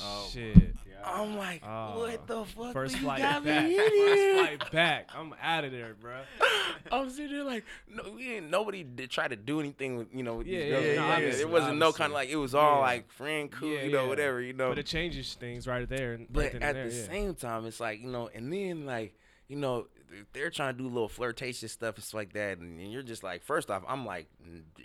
Oh, 0.00 0.28
shit. 0.32 0.74
I'm 1.04 1.36
like 1.36 1.62
Oh. 1.64 1.98
what 2.00 2.26
the 2.26 2.44
fuck 2.44 2.72
First 2.72 2.94
do 2.94 2.98
you 3.00 3.04
flight 3.04 3.20
got 3.20 3.44
back. 3.44 3.64
me 3.66 3.74
in 3.74 3.78
First 3.78 3.94
here? 3.94 4.34
flight 4.34 4.72
back. 4.72 5.08
I'm 5.14 5.34
out 5.40 5.64
of 5.64 5.70
there, 5.70 5.94
bro. 6.00 6.16
I'm 6.92 7.10
sitting 7.10 7.32
there 7.32 7.44
like, 7.44 7.64
no, 7.88 8.10
we 8.16 8.24
didn't. 8.24 8.50
Nobody 8.50 8.82
did 8.82 9.10
try 9.10 9.28
to 9.28 9.36
do 9.36 9.60
anything 9.60 9.96
with 9.98 10.08
you 10.12 10.22
know. 10.24 10.36
With 10.36 10.46
Yeah, 10.48 10.58
these 10.60 10.66
yeah, 10.68 10.70
girls. 10.72 10.84
yeah, 10.84 10.90
You 10.92 10.96
know, 10.98 11.06
obviously, 11.06 11.40
it 11.42 11.50
wasn't 11.50 11.78
no 11.78 11.86
obviously. 11.86 11.98
kind 11.98 12.10
of 12.12 12.14
like 12.14 12.28
it 12.30 12.36
was 12.36 12.54
all 12.54 12.74
Yeah. 12.76 12.80
like 12.80 13.10
friend, 13.12 13.50
cool, 13.52 13.68
Yeah, 13.68 13.82
you 13.82 13.92
know, 13.92 14.02
yeah. 14.02 14.08
whatever, 14.08 14.40
you 14.40 14.52
know. 14.54 14.70
But 14.70 14.78
it 14.78 14.86
changes 14.86 15.34
things 15.34 15.66
right 15.68 15.88
there. 15.88 16.14
And 16.14 16.26
But 16.32 16.42
right 16.42 16.52
then 16.54 16.62
at 16.62 16.76
and 16.76 16.90
the 16.90 16.94
yeah. 16.96 17.06
same 17.06 17.34
time, 17.34 17.66
it's 17.66 17.78
like 17.80 18.00
you 18.00 18.08
know, 18.10 18.28
and 18.34 18.52
then 18.52 18.86
like 18.86 19.14
you 19.48 19.56
know, 19.56 19.86
they're 20.32 20.50
trying 20.50 20.74
to 20.76 20.78
do 20.82 20.86
a 20.88 20.92
little 20.92 21.08
flirtatious 21.08 21.72
stuff 21.72 21.96
and 21.96 22.04
stuff 22.04 22.14
like 22.18 22.32
that, 22.34 22.58
and, 22.58 22.78
and 22.80 22.90
you're 22.92 23.02
just 23.02 23.22
like, 23.22 23.42
first 23.42 23.70
off, 23.70 23.82
I'm 23.88 24.04
like, 24.06 24.28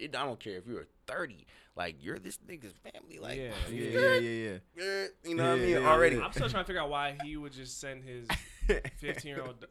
I 0.02 0.08
don't 0.08 0.40
care 0.40 0.58
if 0.58 0.68
you're 0.68 0.88
30, 1.08 1.46
like 1.76 1.96
you're 2.02 2.20
this 2.20 2.38
nigga's 2.48 2.74
family, 2.92 3.20
like, 3.20 3.38
Yeah, 3.38 3.52
Yeah, 3.72 3.90
yeah. 3.90 4.20
yeah, 4.20 4.58
yeah, 4.76 5.06
you 5.24 5.36
know 5.36 5.44
what 5.52 5.52
I 5.54 5.56
mean? 5.62 5.70
yeah, 5.70 5.90
Already, 5.90 6.16
yeah. 6.18 6.24
I'm 6.26 6.32
still 6.32 6.50
trying 6.50 6.64
to 6.64 6.68
figure 6.68 6.82
out 6.82 6.90
why 6.90 7.16
he 7.24 7.38
would 7.38 7.54
just 7.54 7.80
send 7.80 8.04
his 8.04 8.28
15 8.98 9.30
year 9.30 9.42
old. 9.44 9.66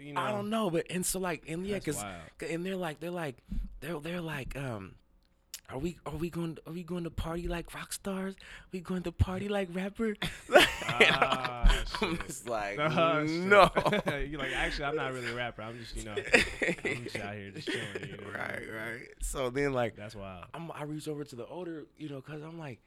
You 0.00 0.14
know, 0.14 0.20
I 0.20 0.30
don't 0.32 0.48
know, 0.48 0.70
but 0.70 0.86
and 0.90 1.04
so 1.04 1.18
like, 1.20 1.44
and 1.48 1.66
yeah, 1.66 1.78
cause, 1.78 1.96
wild. 1.96 2.22
'cause- 2.38 2.48
and 2.50 2.64
they're 2.64 2.76
like, 2.76 3.00
they're 3.00 3.10
like, 3.10 3.36
they're 3.80 3.98
they're 4.00 4.20
like, 4.22 4.56
um. 4.56 4.94
Are 5.70 5.78
we 5.78 5.96
are 6.04 6.16
we 6.16 6.28
going 6.28 6.58
are 6.66 6.72
we 6.72 6.82
going 6.82 7.04
to 7.04 7.10
party 7.10 7.48
like 7.48 7.72
rock 7.74 7.92
stars? 7.94 8.34
Are 8.34 8.68
we 8.72 8.80
going 8.80 9.02
to 9.04 9.12
party 9.12 9.48
like 9.48 9.68
rapper? 9.72 10.14
Ah, 10.94 11.82
I'm 12.02 12.18
just 12.26 12.48
like 12.48 12.78
Oh, 12.78 13.24
no. 13.24 13.70
You're 14.28 14.38
like, 14.40 14.52
actually, 14.54 14.84
I'm 14.84 14.96
not 14.96 15.12
really 15.14 15.28
a 15.30 15.34
rapper. 15.34 15.62
I'm 15.62 15.78
just, 15.78 15.96
you 15.96 16.04
know, 16.04 16.14
I'm 16.14 17.04
just 17.04 17.16
out 17.18 17.34
here 17.34 17.50
just 17.50 17.68
chilling. 17.68 18.10
You 18.10 18.16
know? 18.18 18.32
right, 18.38 18.62
right. 18.72 19.00
So 19.22 19.48
then 19.48 19.72
like 19.72 19.96
That's 19.96 20.14
wild. 20.14 20.44
I'm 20.52 20.70
I 20.72 20.82
reach 20.84 21.08
over 21.08 21.24
to 21.24 21.36
the 21.36 21.46
older, 21.46 21.84
you 21.96 22.08
know, 22.08 22.20
cause 22.20 22.42
I'm 22.42 22.58
like, 22.58 22.80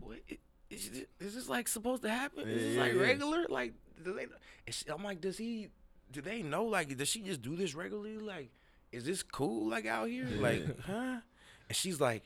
what 0.00 0.18
i- 0.30 0.38
is 0.70 0.88
this, 0.90 1.04
is 1.20 1.34
this 1.36 1.48
like 1.48 1.68
supposed 1.68 2.02
to 2.02 2.10
happen? 2.10 2.48
Is 2.48 2.60
this 2.62 2.74
Yeah, 2.76 2.82
like 2.82 2.96
regular? 3.00 3.46
Like, 3.48 3.74
do 4.04 4.12
they? 4.14 4.26
is 4.66 4.74
she- 4.76 4.86
I'm 4.90 5.04
like, 5.04 5.20
does 5.20 5.38
he? 5.38 5.68
Do 6.10 6.20
they 6.20 6.42
know? 6.42 6.64
Like, 6.64 6.96
does 6.96 7.08
she 7.08 7.20
just 7.22 7.42
do 7.42 7.54
this 7.54 7.74
regularly? 7.74 8.18
Like, 8.18 8.50
is 8.90 9.04
this 9.04 9.22
cool? 9.22 9.68
Like 9.68 9.86
out 9.86 10.08
here? 10.08 10.26
Like, 10.40 10.80
huh? 10.80 11.18
And 11.74 11.76
she's 11.76 12.00
like, 12.00 12.22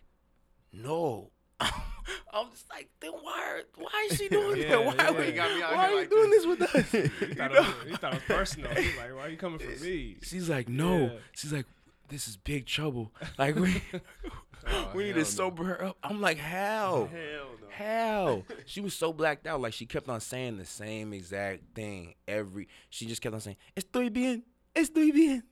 no. 0.75 1.31
I'm 1.61 2.51
just 2.51 2.69
like, 2.69 2.91
then 3.01 3.13
why? 3.13 3.41
Are, 3.49 3.83
why 3.83 4.09
is 4.11 4.19
she 4.19 4.29
doing 4.29 4.61
Yeah, 4.61 4.69
that? 4.69 4.85
Why, 4.85 4.95
yeah. 4.95 5.11
You 5.11 5.57
me 5.57 5.63
why 5.63 5.87
are 5.87 5.91
you 5.91 5.97
like 6.01 6.11
doing 6.11 6.31
this. 6.31 6.45
this 6.45 6.59
with 6.59 6.75
us? 6.75 6.93
He 6.93 7.27
You 7.29 7.35
thought, 7.35 7.51
was, 7.51 7.67
he 7.89 7.97
thought 7.97 8.13
it 8.13 8.17
was 8.17 8.23
personal. 8.37 8.75
He's 8.75 8.97
like, 8.99 9.15
why 9.17 9.21
are 9.23 9.29
you 9.31 9.39
coming 9.39 9.59
for 9.59 9.83
me? 9.83 10.19
She's 10.23 10.51
like, 10.51 10.69
no. 10.69 10.99
Yeah. 10.99 11.11
She's 11.33 11.51
like, 11.55 11.65
this 12.11 12.29
is 12.29 12.37
big 12.37 12.67
trouble. 12.67 13.11
Like 13.39 13.55
we, 13.57 13.83
Oh, 14.71 14.91
we 14.95 15.05
need 15.05 15.13
to 15.15 15.19
no. 15.21 15.25
sober 15.25 15.65
her 15.65 15.83
up. 15.87 15.97
I'm 16.03 16.21
like, 16.21 16.37
how? 16.37 17.09
Hell 17.11 17.47
no. 17.63 17.69
How? 17.71 18.43
She 18.67 18.83
was 18.83 18.93
so 18.93 19.15
blacked 19.15 19.47
out. 19.47 19.63
Like 19.63 19.73
she 19.73 19.87
kept 19.87 20.11
on 20.11 20.21
saying 20.21 20.59
the 20.59 20.67
same 20.67 21.15
exact 21.15 21.63
thing 21.75 22.17
every. 22.27 22.69
She 22.91 23.07
just 23.07 23.23
kept 23.23 23.35
on 23.35 23.41
saying, 23.41 23.57
"Estoy 23.77 24.13
bien, 24.13 24.43
estoy 24.75 25.13
bien, 25.13 25.43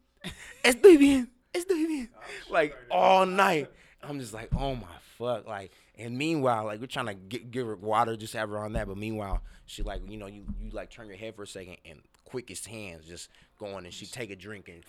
estoy 0.65 0.99
bien, 0.99 1.29
estoy 1.55 1.87
bien," 1.87 2.09
like 2.51 2.75
all 2.91 3.25
night. 3.25 3.71
I'm 4.09 4.21
just 4.21 4.33
like, 4.35 4.51
oh 4.57 4.75
my 4.75 4.87
fuck, 5.19 5.47
like. 5.47 5.73
And 5.99 6.19
meanwhile, 6.19 6.65
like 6.67 6.81
we're 6.81 6.87
trying 6.87 7.07
to 7.07 7.15
get, 7.15 7.51
give 7.51 7.67
her 7.67 7.77
water, 7.77 8.17
just 8.17 8.35
have 8.35 8.51
her 8.51 8.59
on 8.59 8.75
that. 8.75 8.87
But 8.87 8.99
meanwhile, 8.99 9.41
she 9.65 9.83
like, 9.83 10.03
you 10.09 10.19
know, 10.19 10.27
you 10.27 10.45
you 10.61 10.71
like 10.71 10.91
turn 10.91 11.09
your 11.09 11.17
head 11.17 11.35
for 11.35 11.43
a 11.45 11.47
second, 11.47 11.77
and 11.85 12.01
quickest 12.25 12.67
hands 12.67 13.07
just 13.07 13.31
going, 13.59 13.85
and 13.85 13.95
she 13.95 14.05
take 14.07 14.31
a 14.31 14.37
drink 14.37 14.69
and 14.69 14.83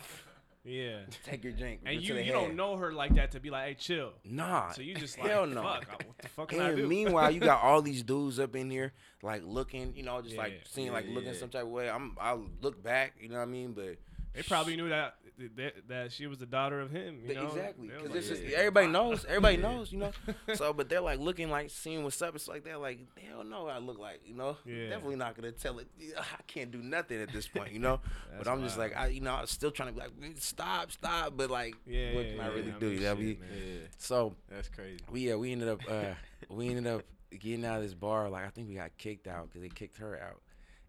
Yeah. 0.66 1.00
take 1.26 1.44
your 1.46 1.54
drink. 1.54 1.80
And 1.86 2.02
you 2.02 2.16
you 2.16 2.24
head. 2.24 2.34
don't 2.34 2.56
know 2.58 2.76
her 2.76 2.92
like 2.92 3.16
that 3.16 3.32
to 3.32 3.40
be 3.40 3.50
like, 3.50 3.68
hey, 3.68 3.74
chill. 3.76 4.12
Nah. 4.26 4.72
So 4.72 4.82
you 4.82 4.96
just 4.96 5.18
like, 5.20 5.30
hell 5.30 5.46
no. 5.48 5.62
fuck, 5.62 5.88
what 6.06 6.18
the 6.18 6.28
fuck 6.28 6.50
can 6.50 6.60
I 6.60 6.70
And 6.72 6.90
meanwhile, 6.90 7.32
you 7.32 7.40
got 7.40 7.64
all 7.64 7.82
these 7.82 8.04
dudes 8.04 8.38
up 8.40 8.54
in 8.56 8.70
here, 8.70 8.92
like 9.24 9.44
looking, 9.46 9.94
you 9.96 10.04
know, 10.04 10.22
just 10.22 10.36
Yeah, 10.36 10.42
like 10.42 10.62
seeing, 10.66 10.88
yeah, 10.88 10.94
like 10.94 11.06
looking 11.08 11.32
yeah. 11.32 11.40
some 11.40 11.50
type 11.50 11.64
of 11.64 11.70
way. 11.70 11.90
I'm, 11.90 12.18
I 12.20 12.38
look 12.62 12.84
back, 12.84 13.14
you 13.22 13.30
know 13.30 13.38
what 13.38 13.44
I 13.44 13.46
mean, 13.46 13.72
but 13.72 13.96
they 14.34 14.44
probably 14.44 14.76
knew 14.76 14.90
that, 14.90 15.16
that 15.56 15.74
that 15.88 16.12
she 16.12 16.28
was 16.28 16.38
the 16.40 16.46
daughter 16.46 16.80
of 16.80 16.92
him. 16.92 17.20
You 17.28 17.36
know? 17.36 17.48
exactly 17.48 17.88
because 17.88 18.10
like, 18.10 18.24
just 18.24 18.44
yeah. 18.44 18.58
everybody 18.58 18.88
knows, 18.88 19.26
everybody 19.26 19.58
knows, 19.58 19.92
you 19.92 20.00
know. 20.00 20.12
So, 20.56 20.74
but 20.74 20.90
they're 20.90 21.02
like 21.02 21.20
looking, 21.20 21.50
like 21.50 21.70
seeing 21.70 22.04
what's 22.04 22.22
up. 22.22 22.36
It's 22.36 22.48
like 22.48 22.64
they're 22.64 22.78
like, 22.78 23.00
hell 23.20 23.44
no, 23.44 23.66
what 23.66 23.76
I 23.76 23.80
look 23.80 24.00
like, 24.00 24.22
you 24.26 24.34
know. 24.34 24.58
Yeah. 24.66 24.90
Definitely 24.90 25.18
not 25.18 25.36
gonna 25.36 25.52
tell 25.52 25.80
it. 25.80 25.88
I 26.18 26.42
can't 26.48 26.72
do 26.72 26.82
nothing 26.82 27.22
at 27.22 27.32
this 27.32 27.48
point, 27.48 27.72
you 27.74 27.80
know. 27.80 28.00
but 28.38 28.48
I'm 28.48 28.64
just 28.64 28.78
like, 28.78 28.96
I, 28.98 29.08
you 29.08 29.22
know, 29.22 29.34
I'm 29.36 29.48
still 29.48 29.72
trying 29.72 29.90
to 29.90 29.94
be 29.94 30.00
like, 30.00 30.12
stop, 30.38 30.92
stop. 30.92 31.34
But 31.36 31.50
like, 31.52 31.76
Yeah, 31.86 32.16
what 32.16 32.26
yeah, 32.26 32.32
can 32.32 32.40
I 32.40 32.44
yeah, 32.48 32.54
really 32.54 32.72
I 32.72 32.80
do? 32.80 32.86
mean, 32.88 32.96
You 32.96 33.00
know, 33.02 33.16
shit, 33.16 33.18
we. 33.20 33.28
Yeah, 33.30 33.80
so 33.98 34.34
that's 34.50 34.70
crazy. 34.70 35.00
we 35.12 35.28
yeah 35.28 35.36
we 35.36 35.52
ended 35.52 35.68
up 35.70 35.82
uh 35.90 36.14
we 36.50 36.70
ended 36.70 36.88
up 36.88 37.04
getting 37.38 37.66
out 37.66 37.78
of 37.78 37.84
this 37.84 37.94
bar 37.94 38.30
like 38.30 38.46
I 38.46 38.50
think 38.50 38.70
we 38.70 38.76
got 38.76 38.98
kicked 38.98 39.28
out 39.28 39.50
because 39.50 39.62
they 39.62 39.70
kicked 39.70 39.98
her 39.98 40.20
out, 40.20 40.42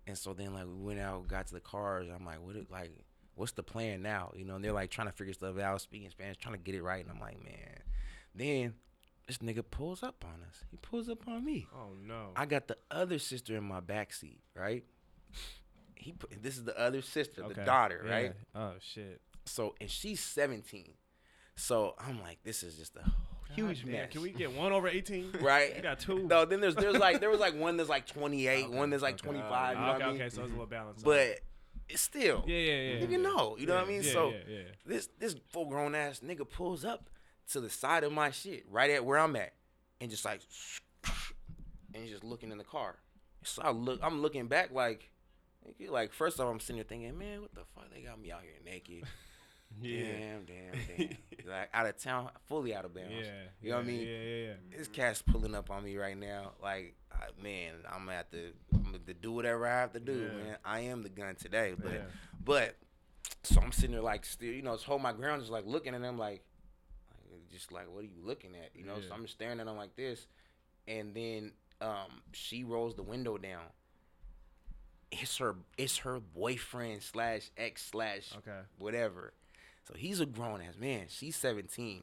and 0.07 0.16
so 0.16 0.32
then 0.32 0.55
like 0.55 0.66
we 0.66 0.74
went 0.86 1.01
out 1.01 1.26
got 1.28 1.46
to 1.49 1.55
the 1.55 1.61
cars. 1.61 2.07
I'm 2.14 2.24
like 2.24 2.40
what 2.40 2.57
it, 2.57 2.70
like 2.70 2.92
what's 3.39 3.53
the 3.53 3.62
plan 3.62 4.03
now? 4.03 4.32
You 4.36 4.45
know, 4.45 4.57
and 4.57 4.64
they're 4.64 4.72
like 4.72 4.91
trying 4.91 5.07
to 5.07 5.12
figure 5.12 5.32
stuff 5.32 5.59
out, 5.59 5.80
speaking 5.80 6.11
Spanish, 6.11 6.36
trying 6.36 6.55
to 6.55 6.61
get 6.61 6.74
it 6.74 6.82
right, 6.82 7.03
and 7.05 7.11
I'm 7.12 7.20
like 7.20 7.43
man, 7.43 7.80
then 8.34 8.74
this 9.26 9.39
nigga 9.39 9.62
pulls 9.70 10.03
up 10.03 10.24
on 10.26 10.43
us. 10.49 10.64
He 10.70 10.76
pulls 10.78 11.09
up 11.09 11.28
on 11.28 11.45
me. 11.45 11.66
Oh 11.74 11.93
no. 12.07 12.30
I 12.34 12.47
got 12.47 12.66
the 12.66 12.76
other 12.91 13.18
sister 13.18 13.57
in 13.57 13.64
my 13.64 13.80
back 13.80 14.12
seat, 14.12 14.41
right? 14.55 14.84
He 15.95 16.12
put, 16.12 16.43
this 16.43 16.57
is 16.57 16.64
the 16.64 16.78
other 16.78 17.03
sister, 17.03 17.43
the 17.47 17.55
daughter, 17.55 18.03
Yeah. 18.07 18.11
right? 18.12 18.32
Oh 18.55 18.72
shit. 18.80 19.20
So 19.45 19.74
and 19.80 19.91
she's 19.91 20.20
17. 20.20 20.95
So 21.57 21.95
I'm 21.99 22.20
like, 22.22 22.39
this 22.45 22.62
is 22.62 22.76
just 22.76 22.97
a 22.97 23.05
huge 23.53 23.82
Damn, 23.82 23.93
mess. 23.93 24.12
Can 24.12 24.22
we 24.22 24.30
get 24.30 24.53
one 24.53 24.72
over 24.72 24.89
18? 24.89 25.32
right? 25.41 25.74
We 25.76 25.82
got 25.82 25.99
two. 25.99 26.26
No, 26.26 26.45
then 26.45 26.61
there's 26.61 26.76
there's 26.76 26.97
like 26.97 27.20
there 27.20 27.30
was 27.30 27.41
like 27.41 27.55
one 27.59 27.76
that's 27.76 27.89
like 27.91 28.07
28, 28.07 28.64
Okay, 28.64 28.76
one 28.76 28.91
that's 28.91 29.03
like 29.03 29.14
okay. 29.14 29.24
25. 29.24 29.76
you 29.76 29.82
oh, 29.82 29.86
know 29.86 29.93
okay, 29.95 30.05
I 30.05 30.07
mean? 30.07 30.16
okay, 30.22 30.28
so 30.30 30.43
it's 30.43 30.51
a 30.51 30.53
little 30.53 30.66
balanced. 30.66 31.05
But 31.05 31.41
it's 31.89 32.03
still, 32.03 32.45
yeah, 32.47 32.57
yeah, 32.57 32.72
yeah. 32.72 33.01
nigga, 33.01 33.11
yeah. 33.12 33.16
no, 33.18 33.57
you 33.59 33.66
know 33.66 33.74
what 33.74 33.84
I 33.84 33.89
mean? 33.89 34.03
yeah, 34.03 34.12
so 34.12 34.30
yeah, 34.30 34.36
yeah. 34.49 34.62
this 34.84 35.09
this 35.18 35.36
full 35.49 35.66
grown 35.66 35.95
ass 35.95 36.20
nigga 36.20 36.49
pulls 36.49 36.84
up 36.84 37.09
to 37.53 37.61
the 37.61 37.70
side 37.70 38.05
of 38.05 38.12
my 38.12 38.30
shit, 38.30 38.64
right 38.70 38.91
at 38.91 39.05
where 39.05 39.18
I'm 39.18 39.34
at, 39.36 39.55
and 40.01 40.11
just 40.11 40.24
like, 40.24 40.41
and 41.95 42.03
he's 42.03 42.12
just 42.12 42.24
looking 42.24 42.53
in 42.53 42.59
the 42.59 42.64
car. 42.64 42.97
So 43.43 43.62
I 43.62 43.70
look, 43.70 44.01
I'm 44.03 44.20
looking 44.20 44.49
back 44.49 44.72
like, 44.72 45.11
like 45.89 46.12
first 46.12 46.41
off, 46.41 46.51
I'm 46.51 46.61
sitting 46.61 46.76
there 46.76 46.84
thinking, 46.84 47.16
man, 47.16 47.41
what 47.41 47.55
the 47.55 47.62
fuck? 47.74 47.93
They 47.93 48.03
got 48.03 48.20
me 48.20 48.32
out 48.32 48.43
here 48.43 48.53
naked. 48.64 49.05
Damn, 49.83 50.45
damn, 50.45 50.97
damn. 50.97 51.16
like 51.49 51.68
out 51.72 51.87
of 51.87 51.97
town, 51.99 52.31
fully 52.47 52.74
out 52.74 52.85
of 52.85 52.95
bounds. 52.95 53.11
Yeah, 53.12 53.31
You 53.62 53.70
know 53.70 53.76
what 53.76 53.85
I 53.85 53.89
mean? 53.89 54.01
Yeah, 54.01 54.07
yeah, 54.22 54.47
yeah. 54.47 54.76
This 54.79 54.89
cat's 54.89 55.22
pulling 55.22 55.55
up 55.55 55.70
on 55.70 55.85
me 55.85 55.97
right 55.97 56.16
now. 56.16 56.53
Like, 56.62 56.95
I, 57.12 57.26
man, 57.43 57.74
I'm 57.91 58.01
gonna 58.07 58.16
have 58.16 58.31
to, 58.31 58.53
I'm 58.74 58.83
gonna 58.83 58.93
have 58.95 59.07
to 59.07 59.14
do 59.14 59.33
whatever 59.33 59.66
I 59.66 59.81
have 59.81 59.93
to 59.93 60.01
do, 60.01 60.12
Yeah. 60.33 60.45
man. 60.45 60.57
I 60.64 60.81
am 60.81 61.03
the 61.03 61.09
gun 61.09 61.35
today, 61.37 61.74
but, 61.79 61.93
Yeah. 61.93 62.01
but, 62.45 62.76
so 63.43 63.61
I'm 63.61 63.72
sitting 63.72 63.93
there 63.93 64.01
like 64.03 64.24
still, 64.24 64.53
you 64.53 64.62
know, 64.62 64.74
just 64.74 64.85
hold 64.87 65.03
my 65.03 65.12
ground, 65.12 65.41
just 65.43 65.53
like 65.53 65.64
looking 65.66 65.95
at 65.95 66.01
them, 66.03 66.18
like, 66.18 66.43
like, 67.31 67.49
just 67.51 67.72
like, 67.72 67.87
what 67.93 68.01
are 68.05 68.07
you 68.09 68.22
looking 68.24 68.55
at? 68.55 68.70
You 68.74 68.85
know, 68.85 69.01
so 69.07 69.14
I'm 69.14 69.22
just 69.22 69.35
staring 69.35 69.61
at 69.61 69.66
them 69.66 69.76
like 69.76 69.97
this, 69.97 70.26
and 70.87 71.14
then 71.14 71.53
um, 71.81 72.22
she 72.33 72.64
rolls 72.64 72.95
the 72.95 73.03
window 73.03 73.39
down. 73.39 73.62
It's 75.11 75.39
her, 75.39 75.55
it's 75.79 75.99
her 75.99 76.20
boyfriend 76.20 77.03
slash 77.03 77.51
ex 77.57 77.87
slash 77.87 78.31
Okay. 78.39 78.59
whatever. 78.79 79.33
So 79.89 79.95
he's 79.97 80.20
a 80.20 80.26
grown 80.26 80.61
ass 80.61 80.76
man. 80.78 81.07
She's 81.09 81.34
17. 81.36 82.03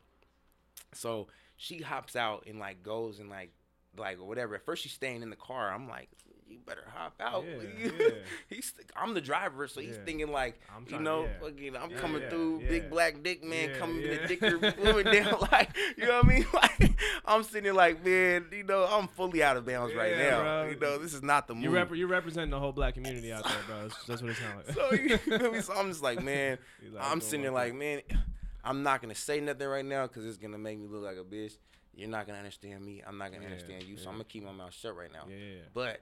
So 0.94 1.28
she 1.56 1.80
hops 1.80 2.16
out 2.16 2.46
and 2.48 2.60
like 2.60 2.82
goes 2.82 3.20
and 3.20 3.30
like 3.30 3.52
like 3.96 4.20
whatever. 4.20 4.56
At 4.56 4.66
first 4.66 4.82
she's 4.82 4.92
staying 4.92 5.22
in 5.22 5.30
the 5.30 5.36
car. 5.36 5.72
I'm 5.72 5.88
like, 5.88 6.10
you 6.56 6.62
better 6.66 6.84
hop 6.94 7.14
out. 7.20 7.44
Yeah, 7.46 7.90
yeah. 8.00 8.10
he's 8.50 8.74
I'm 8.96 9.14
the 9.14 9.22
driver, 9.22 9.68
so 9.68 9.82
he's 9.82 9.98
Yeah. 9.98 10.04
thinking 10.06 10.32
like, 10.32 10.60
I'm 10.76 10.86
you 10.90 11.00
know, 11.00 11.24
yeah. 11.24 11.30
fucking, 11.42 11.76
I'm 11.78 11.92
Yeah, 11.92 11.98
coming 11.98 12.22
yeah, 12.22 12.30
through, 12.30 12.62
yeah. 12.64 12.70
big 12.70 12.90
black 12.90 13.22
dick 13.24 13.44
man 13.44 13.70
Yeah, 13.70 13.78
coming 13.78 14.02
yeah. 14.02 14.18
the 14.22 14.28
dicker 14.28 15.04
down, 15.04 15.40
like 15.52 15.70
you 15.98 16.06
know 16.06 16.22
what 16.22 16.26
I 16.26 16.28
mean? 16.28 16.46
Like 16.54 16.92
I'm 17.26 17.44
sitting 17.44 17.74
like, 17.74 18.04
man, 18.06 18.46
you 18.52 18.64
know, 18.64 18.86
I'm 18.86 19.08
fully 19.08 19.44
out 19.44 19.58
of 19.58 19.66
bounds 19.66 19.94
right 19.94 20.18
now. 20.18 20.42
bro. 20.42 20.70
You 20.70 20.80
know, 20.80 20.98
this 20.98 21.14
is 21.14 21.24
not 21.24 21.48
the 21.48 21.56
move. 21.56 21.64
You 21.64 21.70
rep- 21.72 21.94
you're 21.96 22.08
representing 22.08 22.52
the 22.52 22.60
whole 22.60 22.72
black 22.72 22.94
community 22.96 23.32
out 23.34 23.44
there, 23.44 23.54
bro. 23.68 23.82
That's, 23.84 24.06
that's 24.06 24.22
what 24.22 24.32
it 24.32 24.38
sounds 24.38 24.68
like. 24.68 24.76
so, 24.76 24.94
you 24.96 25.18
feel 25.18 25.52
me? 25.52 25.62
so 25.62 25.74
I'm 25.74 25.90
just 25.90 26.02
like, 26.04 26.22
man, 26.24 26.58
like, 26.92 27.04
I'm 27.04 27.22
sitting 27.22 27.46
like 27.54 27.72
like, 27.72 27.76
man, 27.76 28.02
I'm 28.64 28.84
not 28.84 29.02
gonna 29.02 29.16
say 29.16 29.40
nothing 29.40 29.68
right 29.68 29.86
now 29.86 30.08
because 30.08 30.26
it's 30.26 30.38
gonna 30.38 30.58
make 30.58 30.80
me 30.80 30.88
look 30.88 31.04
like 31.04 31.18
a 31.18 31.24
bitch. 31.24 31.58
You're 31.94 32.10
not 32.10 32.28
gonna 32.28 32.40
understand 32.40 32.84
me. 32.84 33.02
I'm 33.08 33.18
not 33.18 33.32
gonna 33.32 33.44
Yeah, 33.44 33.52
understand 33.52 33.84
you. 33.84 33.96
So. 33.98 34.10
I'm 34.10 34.16
gonna 34.16 34.26
keep 34.26 34.44
my 34.44 34.52
mouth 34.52 34.74
shut 34.74 34.96
right 34.98 35.12
now. 35.14 35.26
Yeah, 35.30 35.36
yeah, 35.38 35.46
yeah. 35.56 35.62
But 35.74 36.02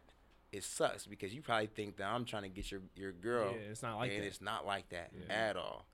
it 0.53 0.63
sucks 0.63 1.05
because 1.05 1.33
you 1.33 1.41
probably 1.41 1.67
think 1.67 1.97
that 1.97 2.05
I'm 2.07 2.23
trying 2.25 2.43
to 2.43 2.49
get 2.49 2.71
your 2.71 2.81
your 2.95 3.11
girl, 3.11 3.51
Yeah, 3.51 3.71
it's 3.71 3.81
not 3.83 3.97
like 3.97 4.11
and 4.11 4.21
that. 4.23 4.27
it's 4.27 4.41
not 4.41 4.65
like 4.65 4.87
that 4.89 5.11
Yeah. 5.27 5.33
at 5.33 5.57
all. 5.57 5.85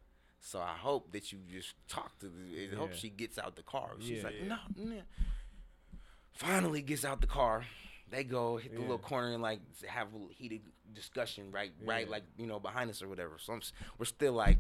So 0.41 0.60
I 0.62 0.76
hope 0.76 1.12
that 1.14 1.32
you 1.32 1.39
just 1.51 1.74
talk 1.88 2.18
to 2.20 2.28
the. 2.28 2.70
I 2.72 2.76
hope 2.76 2.91
Yeah. 2.91 2.95
she 2.97 3.10
gets 3.10 3.38
out 3.39 3.55
the 3.55 3.64
car. 3.64 3.91
She's 3.99 4.18
Yeah. 4.20 4.24
like, 4.24 4.36
Yeah. 4.39 4.47
no, 4.78 4.84
no. 4.86 5.01
Finally 6.34 6.82
gets 6.82 7.03
out 7.03 7.22
the 7.22 7.28
car. 7.28 7.66
They 8.10 8.24
go 8.24 8.57
hit 8.57 8.72
the 8.72 8.78
Yeah. 8.78 8.82
little 8.84 8.97
corner 8.99 9.34
and 9.34 9.41
like 9.41 9.60
have 9.86 10.07
a 10.14 10.34
heated 10.34 10.62
discussion 10.93 11.51
right, 11.51 11.72
right, 11.84 12.10
like 12.10 12.24
you 12.38 12.47
know 12.47 12.60
behind 12.60 12.89
us 12.89 13.01
or 13.01 13.07
whatever. 13.07 13.38
So 13.38 13.53
I'm, 13.53 13.62
we're 13.97 14.05
still 14.05 14.34
like, 14.34 14.57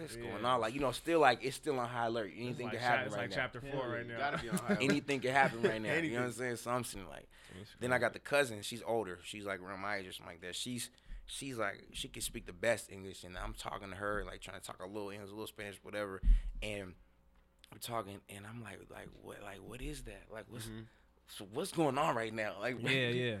what's 0.00 0.16
going 0.16 0.44
on? 0.44 0.60
Like 0.60 0.74
you 0.74 0.80
know, 0.80 0.92
still 0.92 1.20
like 1.20 1.44
it's 1.44 1.56
still 1.56 1.78
on 1.78 1.88
high 1.88 2.06
alert. 2.06 2.32
Anything 2.36 2.66
like, 2.66 2.74
can 2.74 2.80
cha- 2.82 2.86
happen 2.88 3.06
it's 3.06 3.14
right 3.14 3.22
like 3.22 3.30
now. 3.30 3.36
chapter 3.36 3.60
four 3.60 3.88
right 3.88 4.06
now. 4.06 4.18
Gotta 4.18 4.38
be 4.42 4.48
on 4.48 4.58
high. 4.66 4.78
Anything 4.80 5.20
can 5.20 5.32
happen 5.32 5.62
right 5.62 5.80
now. 5.80 5.94
you 5.94 6.12
know 6.12 6.20
what 6.20 6.26
I'm 6.26 6.32
saying? 6.32 6.56
So 6.56 6.70
I'm 6.70 6.84
sitting 6.84 7.08
like. 7.08 7.28
Then 7.80 7.92
I 7.92 7.98
got 7.98 8.12
the 8.12 8.18
cousin. 8.18 8.60
She's 8.62 8.82
older. 8.86 9.18
She's 9.24 9.44
like 9.44 9.60
around 9.62 9.80
my 9.80 9.96
age 9.96 10.06
or 10.06 10.12
something 10.12 10.34
like 10.34 10.42
that. 10.42 10.54
She's 10.54 10.90
she's 11.24 11.56
like 11.58 11.82
she 11.92 12.08
can 12.08 12.22
speak 12.22 12.46
the 12.46 12.52
best 12.52 12.92
English, 12.92 13.24
and 13.24 13.36
I'm 13.38 13.54
talking 13.54 13.88
to 13.90 13.96
her 13.96 14.24
like 14.26 14.40
trying 14.40 14.60
to 14.60 14.66
talk 14.66 14.82
a 14.82 14.86
little 14.86 15.10
English, 15.10 15.28
a 15.30 15.32
little 15.32 15.46
Spanish, 15.46 15.76
whatever. 15.82 16.20
And 16.62 16.92
we're 17.72 17.78
talking, 17.80 18.18
and 18.28 18.44
I'm 18.46 18.62
like, 18.62 18.78
like 18.90 19.08
what, 19.22 19.38
like 19.42 19.58
what 19.66 19.80
is 19.80 20.02
that? 20.02 20.24
Like 20.32 20.44
what's 20.50 20.68
so 21.28 21.46
what's 21.52 21.72
going 21.72 21.96
on 21.98 22.14
right 22.14 22.32
now? 22.32 22.54
Like 22.60 22.76
Mm-hmm. 22.82 22.86
yeah, 22.88 23.08
yeah. 23.08 23.36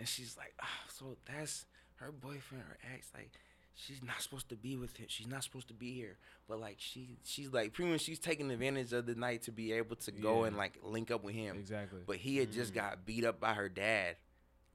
And 0.00 0.08
she's 0.08 0.36
like, 0.36 0.54
ah, 0.62 0.66
so 0.88 1.16
that's 1.26 1.66
her 1.96 2.10
boyfriend, 2.10 2.64
her 2.66 2.78
ex. 2.94 3.10
Like 3.14 3.30
she's 3.74 4.02
not 4.02 4.20
supposed 4.20 4.48
to 4.50 4.56
be 4.56 4.76
with 4.76 4.96
him. 4.96 5.06
She's 5.08 5.26
not 5.26 5.44
supposed 5.44 5.68
to 5.68 5.74
be 5.74 5.94
here. 5.94 6.16
But 6.48 6.60
like 6.60 6.76
she 6.78 7.16
she's 7.24 7.52
like 7.52 7.72
pretty 7.72 7.92
much 7.92 8.02
she's 8.02 8.18
taking 8.18 8.50
advantage 8.50 8.92
of 8.92 9.06
the 9.06 9.14
night 9.14 9.42
to 9.42 9.52
be 9.52 9.72
able 9.72 9.96
to 9.96 10.10
go 10.10 10.42
Yeah. 10.42 10.48
and 10.48 10.56
like 10.56 10.78
link 10.82 11.10
up 11.10 11.22
with 11.24 11.34
him. 11.34 11.56
Exactly. 11.56 12.00
But 12.06 12.16
he 12.16 12.38
had 12.38 12.52
just 12.52 12.72
mm. 12.72 12.76
got 12.76 13.06
beat 13.06 13.24
up 13.24 13.40
by 13.40 13.54
her 13.54 13.68
dad, 13.68 14.16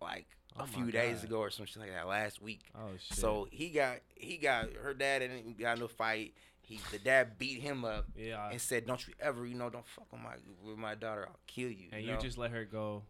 like 0.02 0.28
a 0.58 0.62
Oh 0.62 0.66
my 0.66 0.68
few 0.68 0.92
days 0.92 1.24
ago 1.24 1.40
or 1.40 1.50
something 1.50 1.82
like 1.82 1.92
that 1.92 2.08
last 2.08 2.42
week. 2.42 2.62
oh 2.76 2.92
shit. 2.98 3.18
So 3.18 3.48
he 3.52 3.70
got 3.70 3.98
he 4.16 4.38
got 4.38 4.74
her 4.82 4.94
dad 4.94 5.22
and 5.22 5.58
got 5.58 5.74
into 5.74 5.86
a 5.86 5.90
fight. 5.90 6.34
He 6.62 6.80
the 6.92 6.98
dad 6.98 7.38
beat 7.38 7.62
him 7.62 7.86
up 7.86 8.06
yeah, 8.18 8.50
and 8.50 8.60
said, 8.60 8.88
"Don't 8.88 9.06
you 9.08 9.14
ever, 9.20 9.46
you 9.46 9.54
know, 9.54 9.70
don't 9.70 9.86
fuck 9.86 10.12
with 10.12 10.22
my 10.22 10.34
with 10.64 10.78
my 10.78 10.96
daughter. 10.96 11.28
I'll 11.28 11.40
kill 11.46 11.70
you." 11.70 11.90
and 11.92 12.04
you 12.04 12.14
you 12.14 12.18
just 12.20 12.40
let 12.40 12.50
her 12.52 12.66
go. 12.66 13.04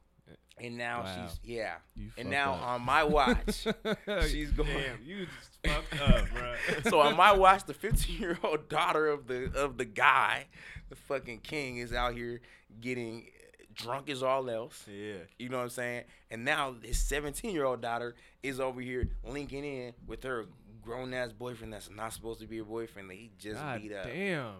And 0.59 0.77
now 0.77 1.03
Wow. 1.03 1.27
she's 1.27 1.39
yeah. 1.43 1.75
You 1.95 2.11
and 2.17 2.29
now 2.29 2.53
up. 2.53 2.61
on 2.63 2.81
my 2.83 3.03
watch, 3.03 3.67
she's 4.29 4.51
going. 4.51 4.69
Damn, 4.69 4.99
you 5.03 5.25
just 5.25 5.59
fucked 5.65 6.01
up, 6.01 6.25
bro. 6.33 6.53
so 6.89 6.99
on 7.01 7.15
my 7.15 7.33
watch, 7.33 7.65
the 7.65 7.73
15 7.73 8.17
year 8.19 8.37
old 8.43 8.69
daughter 8.69 9.07
of 9.07 9.27
the 9.27 9.51
of 9.55 9.77
the 9.77 9.85
guy, 9.85 10.45
the 10.89 10.95
fucking 10.95 11.39
king, 11.39 11.77
is 11.77 11.91
out 11.93 12.13
here 12.13 12.41
getting 12.81 13.25
drunk 13.73 14.09
as 14.09 14.23
all 14.23 14.49
else. 14.49 14.85
Yeah. 14.87 15.15
You 15.37 15.49
know 15.49 15.57
what 15.57 15.63
I'm 15.63 15.69
saying? 15.69 16.03
And 16.31 16.45
now 16.45 16.75
his 16.81 16.97
17 16.99 17.51
year 17.53 17.65
old 17.65 17.81
daughter 17.81 18.15
is 18.41 18.59
over 18.61 18.79
here 18.79 19.09
linking 19.25 19.65
in 19.65 19.93
with 20.07 20.23
her 20.23 20.45
grown 20.81 21.13
ass 21.13 21.31
boyfriend 21.33 21.73
that's 21.73 21.89
not 21.89 22.13
supposed 22.13 22.39
to 22.39 22.47
be 22.47 22.59
her 22.59 22.63
boyfriend 22.63 23.09
that 23.09 23.15
he 23.15 23.31
just 23.37 23.59
God 23.59 23.81
beat 23.81 23.91
up. 23.91 24.05
damn. 24.05 24.53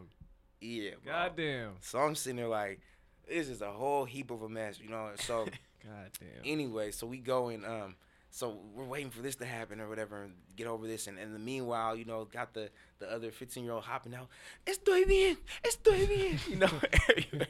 Yeah, 0.60 0.92
bro. 1.04 1.14
God 1.14 1.38
damn. 1.38 1.72
So 1.82 2.00
I'm 2.00 2.16
sitting 2.16 2.38
there 2.38 2.48
like, 2.48 2.82
this 3.28 3.48
is 3.50 3.62
a 3.62 3.72
whole 3.72 4.06
heap 4.06 4.32
of 4.32 4.42
a 4.42 4.50
mess, 4.50 4.80
you 4.80 4.90
know. 4.90 5.10
So 5.20 5.46
God 5.84 6.10
damn. 6.20 6.30
anyway, 6.44 6.92
so 6.92 7.06
we 7.08 7.18
go 7.18 7.50
and 7.50 7.66
um, 7.66 7.96
so 8.32 8.58
we're 8.74 8.84
waiting 8.86 9.12
for 9.12 9.22
this 9.22 9.36
to 9.38 9.46
happen 9.46 9.80
or 9.80 9.88
whatever 9.88 10.24
and 10.24 10.34
get 10.56 10.68
over 10.68 10.88
this. 10.88 11.08
And 11.08 11.18
in 11.18 11.32
the 11.34 11.40
meanwhile, 11.40 11.96
you 11.96 12.06
know, 12.06 12.26
got 12.26 12.54
the 12.54 12.70
the 13.00 13.12
other 13.12 13.32
15 13.32 13.64
year 13.64 13.74
old 13.74 13.84
hopping 13.84 14.14
out. 14.16 14.28
Estoy 14.66 15.08
bien, 15.08 15.38
estoy 15.64 16.08
bien, 16.08 16.40
you 16.50 16.56
know, 16.58 16.70
everywhere. 17.10 17.48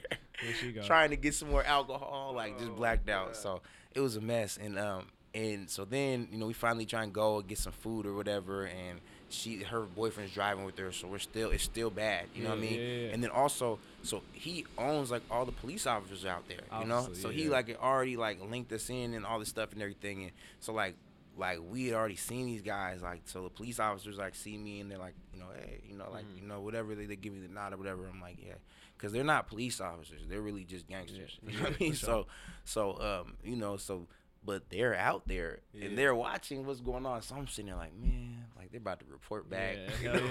She 0.60 0.72
go. 0.74 0.84
trying 0.84 1.10
to 1.12 1.16
get 1.16 1.34
some 1.34 1.50
more 1.50 1.64
alcohol, 1.64 2.34
like 2.36 2.58
just 2.60 2.72
Oh, 2.72 2.76
blacked 2.76 3.10
out. 3.10 3.28
God. 3.28 3.36
So 3.36 3.62
it 3.94 4.02
was 4.02 4.16
a 4.16 4.22
mess. 4.22 4.58
And 4.62 4.78
um, 4.78 5.08
and 5.34 5.70
so 5.70 5.86
then 5.86 6.28
you 6.32 6.38
know 6.38 6.46
we 6.48 6.54
finally 6.54 6.86
try 6.86 7.04
and 7.04 7.14
go 7.14 7.40
and 7.40 7.48
get 7.48 7.58
some 7.58 7.74
food 7.74 8.06
or 8.06 8.14
whatever. 8.14 8.66
And 8.66 9.00
she, 9.36 9.64
her 9.64 9.82
boyfriend's 9.82 10.34
driving 10.34 10.66
with 10.66 10.78
her, 10.78 10.92
so 10.92 11.08
we're 11.08 11.20
still 11.20 11.52
it's 11.52 11.64
still 11.64 11.90
bad. 11.90 12.26
You 12.34 12.44
know 12.44 12.50
what 12.50 12.60
I 12.60 12.62
mean? 12.62 12.80
yeah, 12.80 12.86
yeah. 12.86 13.14
And 13.14 13.24
then 13.24 13.30
also, 13.32 13.80
so 14.04 14.22
he 14.32 14.66
owns 14.78 15.12
like 15.12 15.24
all 15.30 15.46
the 15.46 15.52
police 15.52 15.86
officers 15.86 16.26
out 16.26 16.48
there. 16.48 16.62
You 16.80 16.88
know, 16.88 17.10
so 17.14 17.30
yeah. 17.30 17.44
he 17.44 17.50
like 17.50 17.70
it 17.70 17.80
already 17.82 18.18
like 18.18 18.40
linked 18.42 18.72
us 18.72 18.90
in 18.90 19.14
and 19.14 19.26
all 19.26 19.40
this 19.40 19.50
stuff 19.50 19.74
and 19.74 19.82
everything. 19.82 20.24
And 20.24 20.32
so 20.60 20.74
like. 20.74 20.96
Like 21.38 21.60
we 21.70 21.88
had 21.88 21.96
already 21.96 22.16
seen 22.16 22.46
these 22.46 22.62
guys, 22.62 23.02
like 23.02 23.24
so 23.26 23.44
the 23.44 23.50
police 23.50 23.78
officers 23.78 24.18
like 24.18 24.36
see 24.36 24.58
me 24.58 24.80
and 24.80 24.90
they're 24.90 24.98
like, 24.98 25.16
you 25.34 25.40
know, 25.42 25.48
hey, 25.54 25.82
you 25.86 25.98
know, 25.98 26.10
like 26.10 26.24
Mm-hmm. 26.24 26.44
you 26.44 26.48
know, 26.48 26.62
whatever 26.62 26.96
they, 26.96 27.08
they 27.08 27.18
give 27.18 27.34
me 27.34 27.42
the 27.46 27.54
nod 27.54 27.74
or 27.74 27.78
whatever. 27.78 28.08
I'm 28.08 28.22
like, 28.22 28.38
yeah, 28.42 28.54
because 28.98 29.12
they're 29.12 29.22
not 29.22 29.48
police 29.50 29.82
officers; 29.82 30.22
they're 30.30 30.40
really 30.42 30.64
just 30.64 30.88
gangsters. 30.88 31.38
Yeah, 31.44 31.52
You 31.52 31.58
know 31.58 31.64
what 31.66 31.74
I 31.74 31.84
mean? 31.84 31.94
sure. 31.94 32.08
So, 32.08 32.28
so 32.64 33.02
um, 33.26 33.34
you 33.44 33.58
know, 33.58 33.76
so 33.76 34.08
but 34.46 34.70
they're 34.70 34.96
out 34.96 35.28
there 35.28 35.60
Yeah. 35.74 35.86
and 35.86 35.98
they're 35.98 36.14
watching 36.16 36.66
what's 36.66 36.80
going 36.82 37.06
on. 37.06 37.22
So 37.22 37.36
I'm 37.36 37.48
sitting 37.48 37.68
there 37.68 37.76
like, 37.76 37.96
man, 37.96 38.46
like 38.58 38.72
they're 38.72 38.80
about 38.80 39.00
to 39.00 39.06
report 39.12 39.50
back. 39.50 39.78
Yeah, 40.04 40.14
you 40.14 40.20
know? 40.20 40.30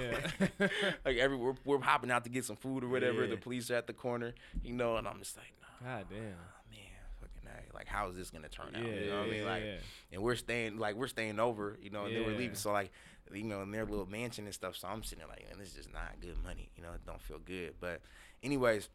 yeah. 0.60 0.68
like 1.04 1.16
every 1.16 1.36
we're, 1.36 1.54
we're 1.64 1.80
hopping 1.80 2.10
out 2.10 2.24
to 2.24 2.30
get 2.30 2.44
some 2.44 2.56
food 2.56 2.84
or 2.84 2.88
whatever. 2.88 3.26
The 3.26 3.36
police 3.36 3.70
are 3.70 3.74
at 3.76 3.86
the 3.86 3.92
corner, 3.92 4.34
you 4.62 4.72
know, 4.72 4.96
and 4.96 5.06
I'm 5.08 5.18
just 5.18 5.36
like, 5.36 5.52
nah, 5.82 5.96
God 5.96 6.06
damn. 6.10 6.20
man, 6.20 6.94
fucking 7.20 7.48
A. 7.48 7.74
like 7.76 7.88
how 7.88 8.08
is 8.08 8.16
this 8.16 8.30
gonna 8.30 8.48
turn 8.48 8.74
out? 8.76 8.82
You 8.86 9.10
know 9.10 9.18
what 9.20 9.28
I 9.28 9.30
mean? 9.30 9.44
Like, 9.44 9.62
and 10.12 10.22
we're 10.22 10.36
staying 10.36 10.78
like 10.78 10.94
we're 10.94 11.08
staying 11.08 11.40
over, 11.40 11.76
you 11.82 11.90
know, 11.90 12.04
and 12.04 12.14
they 12.14 12.20
were 12.20 12.32
leaving. 12.32 12.54
So 12.56 12.72
like, 12.72 12.92
you 13.32 13.44
know, 13.44 13.62
in 13.62 13.70
their 13.72 13.84
little 13.84 14.06
mansion 14.06 14.44
and 14.44 14.54
stuff. 14.54 14.76
So 14.76 14.86
I'm 14.86 15.02
sitting 15.02 15.20
there 15.20 15.28
like, 15.28 15.48
man, 15.48 15.58
this 15.58 15.68
is 15.68 15.74
just 15.74 15.92
not 15.92 16.20
good 16.20 16.36
money. 16.44 16.70
You 16.76 16.82
know, 16.82 16.90
it 16.94 17.04
don't 17.06 17.20
feel 17.20 17.38
good. 17.38 17.74
But 17.80 18.00
anyways, 18.42 18.88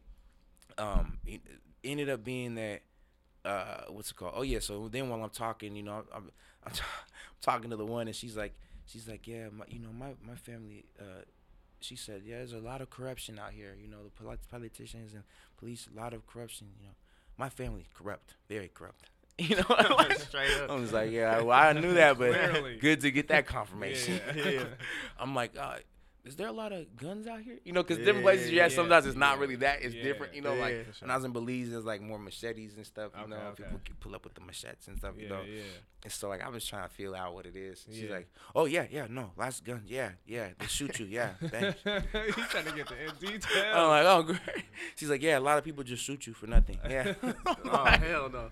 um, 0.78 1.18
it 1.26 1.40
ended 1.84 2.08
up 2.08 2.24
being 2.24 2.54
that 2.54 2.82
uh, 3.44 3.82
what's 3.88 4.10
it 4.10 4.16
called? 4.16 4.34
Oh 4.36 4.42
yeah. 4.42 4.58
So 4.60 4.88
then 4.88 5.08
while 5.08 5.22
I'm 5.22 5.30
talking, 5.30 5.74
you 5.76 5.82
know, 5.82 6.04
I'm, 6.14 6.30
I'm, 6.64 6.72
t- 6.72 6.80
talking 7.40 7.70
to 7.70 7.76
the 7.76 7.86
one, 7.86 8.06
and 8.06 8.14
she's 8.16 8.36
like, 8.36 8.54
she's 8.86 9.08
like, 9.08 9.26
yeah, 9.26 9.48
my, 9.50 9.64
you 9.68 9.78
know, 9.78 9.88
my 9.98 10.12
my 10.26 10.34
family. 10.36 10.84
Uh, 10.98 11.22
she 11.82 11.96
said, 11.96 12.22
yeah, 12.26 12.36
there's 12.36 12.52
a 12.52 12.58
lot 12.58 12.82
of 12.82 12.90
corruption 12.90 13.38
out 13.38 13.52
here. 13.52 13.74
You 13.80 13.88
know, 13.88 14.04
the 14.04 14.10
polit- 14.10 14.46
politicians 14.50 15.14
and 15.14 15.22
police, 15.58 15.88
a 15.94 15.98
lot 15.98 16.12
of 16.12 16.26
corruption. 16.26 16.66
You 16.78 16.88
know, 16.88 16.94
my 17.38 17.48
family 17.48 17.86
corrupt, 17.94 18.34
very 18.48 18.70
corrupt. 18.72 19.06
You 19.40 19.56
know, 19.56 19.64
like, 19.70 20.34
I 20.68 20.74
was 20.74 20.92
like, 20.92 21.10
yeah, 21.10 21.40
well, 21.40 21.52
I 21.58 21.72
knew 21.72 21.94
that, 21.94 22.18
but 22.18 22.34
Clearly. 22.34 22.76
good 22.76 23.00
to 23.00 23.10
get 23.10 23.28
that 23.28 23.46
confirmation. 23.46 24.20
Yeah, 24.36 24.48
yeah. 24.50 24.64
I'm 25.18 25.34
like, 25.34 25.56
uh, 25.58 25.76
is 26.24 26.36
there 26.36 26.48
a 26.48 26.52
lot 26.52 26.72
of 26.72 26.96
guns 26.96 27.26
out 27.26 27.40
here? 27.40 27.58
You 27.64 27.72
know, 27.72 27.82
because 27.82 27.98
Yeah, 27.98 28.04
different 28.04 28.24
places 28.24 28.50
you 28.50 28.58
yeah, 28.58 28.68
sometimes 28.68 29.06
it's 29.06 29.16
not 29.16 29.38
really 29.38 29.56
that. 29.56 29.82
It's 29.82 29.94
yeah, 29.94 30.02
different. 30.02 30.34
You 30.34 30.42
know, 30.42 30.54
like 30.54 30.74
sure. 30.74 30.84
when 31.00 31.10
I 31.10 31.16
was 31.16 31.24
in 31.24 31.32
Belize, 31.32 31.70
there's 31.70 31.84
like 31.84 32.00
more 32.02 32.18
machetes 32.18 32.74
and 32.76 32.84
stuff. 32.86 33.12
You 33.16 33.22
Okay, 33.22 33.30
know, 33.30 33.36
okay. 33.48 33.62
people 33.64 33.80
can 33.84 33.94
pull 34.00 34.14
up 34.14 34.24
with 34.24 34.34
the 34.34 34.40
machetes 34.42 34.88
and 34.88 34.98
stuff. 34.98 35.14
You 35.18 35.28
know, 35.28 35.40
yeah. 35.42 35.62
and 36.04 36.12
so 36.12 36.28
like 36.28 36.42
I 36.42 36.48
was 36.48 36.64
trying 36.66 36.88
to 36.88 36.94
feel 36.94 37.14
out 37.14 37.34
what 37.34 37.46
it 37.46 37.56
is. 37.56 37.84
And 37.86 37.96
She's 37.96 38.10
like, 38.10 38.28
oh 38.54 38.66
yeah, 38.66 38.86
yeah, 38.90 39.06
no, 39.08 39.30
lots 39.36 39.60
of 39.60 39.64
guns. 39.64 39.90
Yeah, 39.90 40.10
yeah, 40.26 40.48
they 40.58 40.66
shoot 40.66 40.98
you. 41.00 41.06
Yeah, 41.06 41.30
thanks. 41.48 41.78
He's 41.84 42.46
trying 42.48 42.66
to 42.66 42.72
get 42.72 42.88
the 42.88 43.04
in 43.06 43.14
detail. 43.32 43.74
I'm 43.74 43.88
like, 43.88 44.06
oh 44.06 44.22
great. 44.22 44.64
She's 44.96 45.08
like, 45.10 45.22
yeah, 45.22 45.38
a 45.38 45.40
lot 45.40 45.58
of 45.58 45.64
people 45.64 45.82
just 45.84 46.02
shoot 46.04 46.26
you 46.26 46.34
for 46.34 46.46
nothing. 46.46 46.78
Yeah. 46.88 47.14
oh 47.46 47.84
hell 47.86 48.28
no. 48.30 48.50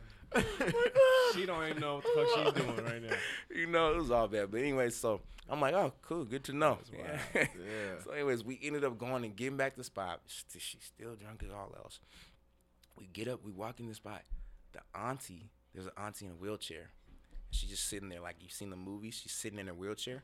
She 1.35 1.47
don't 1.47 1.65
even 1.69 1.81
know 1.81 1.97
what 1.97 2.05
the 2.05 2.11
fuck 2.15 2.55
she's 2.55 2.63
doing 2.65 2.85
right 2.85 3.03
now. 3.03 3.17
you 3.55 3.67
know, 3.67 3.93
it 3.93 3.97
was 3.99 4.11
all 4.11 4.29
bad. 4.29 4.51
But 4.51 4.61
anyway, 4.61 4.91
so 4.91 5.21
I'm 5.49 5.61
like, 5.61 5.75
oh, 5.75 5.93
cool, 6.03 6.25
good 6.25 6.45
to 6.45 6.53
know. 6.53 6.79
Yeah. 6.93 7.21
Yeah. 7.35 7.47
so, 8.05 8.11
anyways, 8.13 8.45
we 8.45 8.59
ended 8.63 8.85
up 8.85 8.99
going 8.99 9.25
and 9.25 9.35
getting 9.37 9.57
back 9.57 9.73
to 9.73 9.79
the 9.79 9.85
spot. 9.85 10.21
St- 10.27 10.63
She's 10.63 10.85
still 10.85 11.15
drunk 11.15 11.43
as 11.45 11.51
all 11.53 11.73
else. 11.77 12.01
We 12.99 13.07
get 13.13 13.29
up, 13.29 13.45
we 13.45 13.53
walk 13.53 13.81
in 13.81 13.87
the 13.87 13.95
spot. 13.95 14.23
The 14.73 14.81
auntie, 14.99 15.51
there's 15.75 15.87
an 15.87 15.93
auntie 15.97 16.27
in 16.27 16.33
a 16.33 16.35
wheelchair. 16.35 16.91
She's 17.51 17.71
just 17.71 17.89
sitting 17.89 18.09
there 18.09 18.21
like 18.21 18.37
you've 18.41 18.53
seen 18.53 18.71
the 18.71 18.77
movie. 18.77 19.11
She's 19.11 19.33
sitting 19.33 19.59
in 19.59 19.69
a 19.69 19.75
wheelchair, 19.75 20.23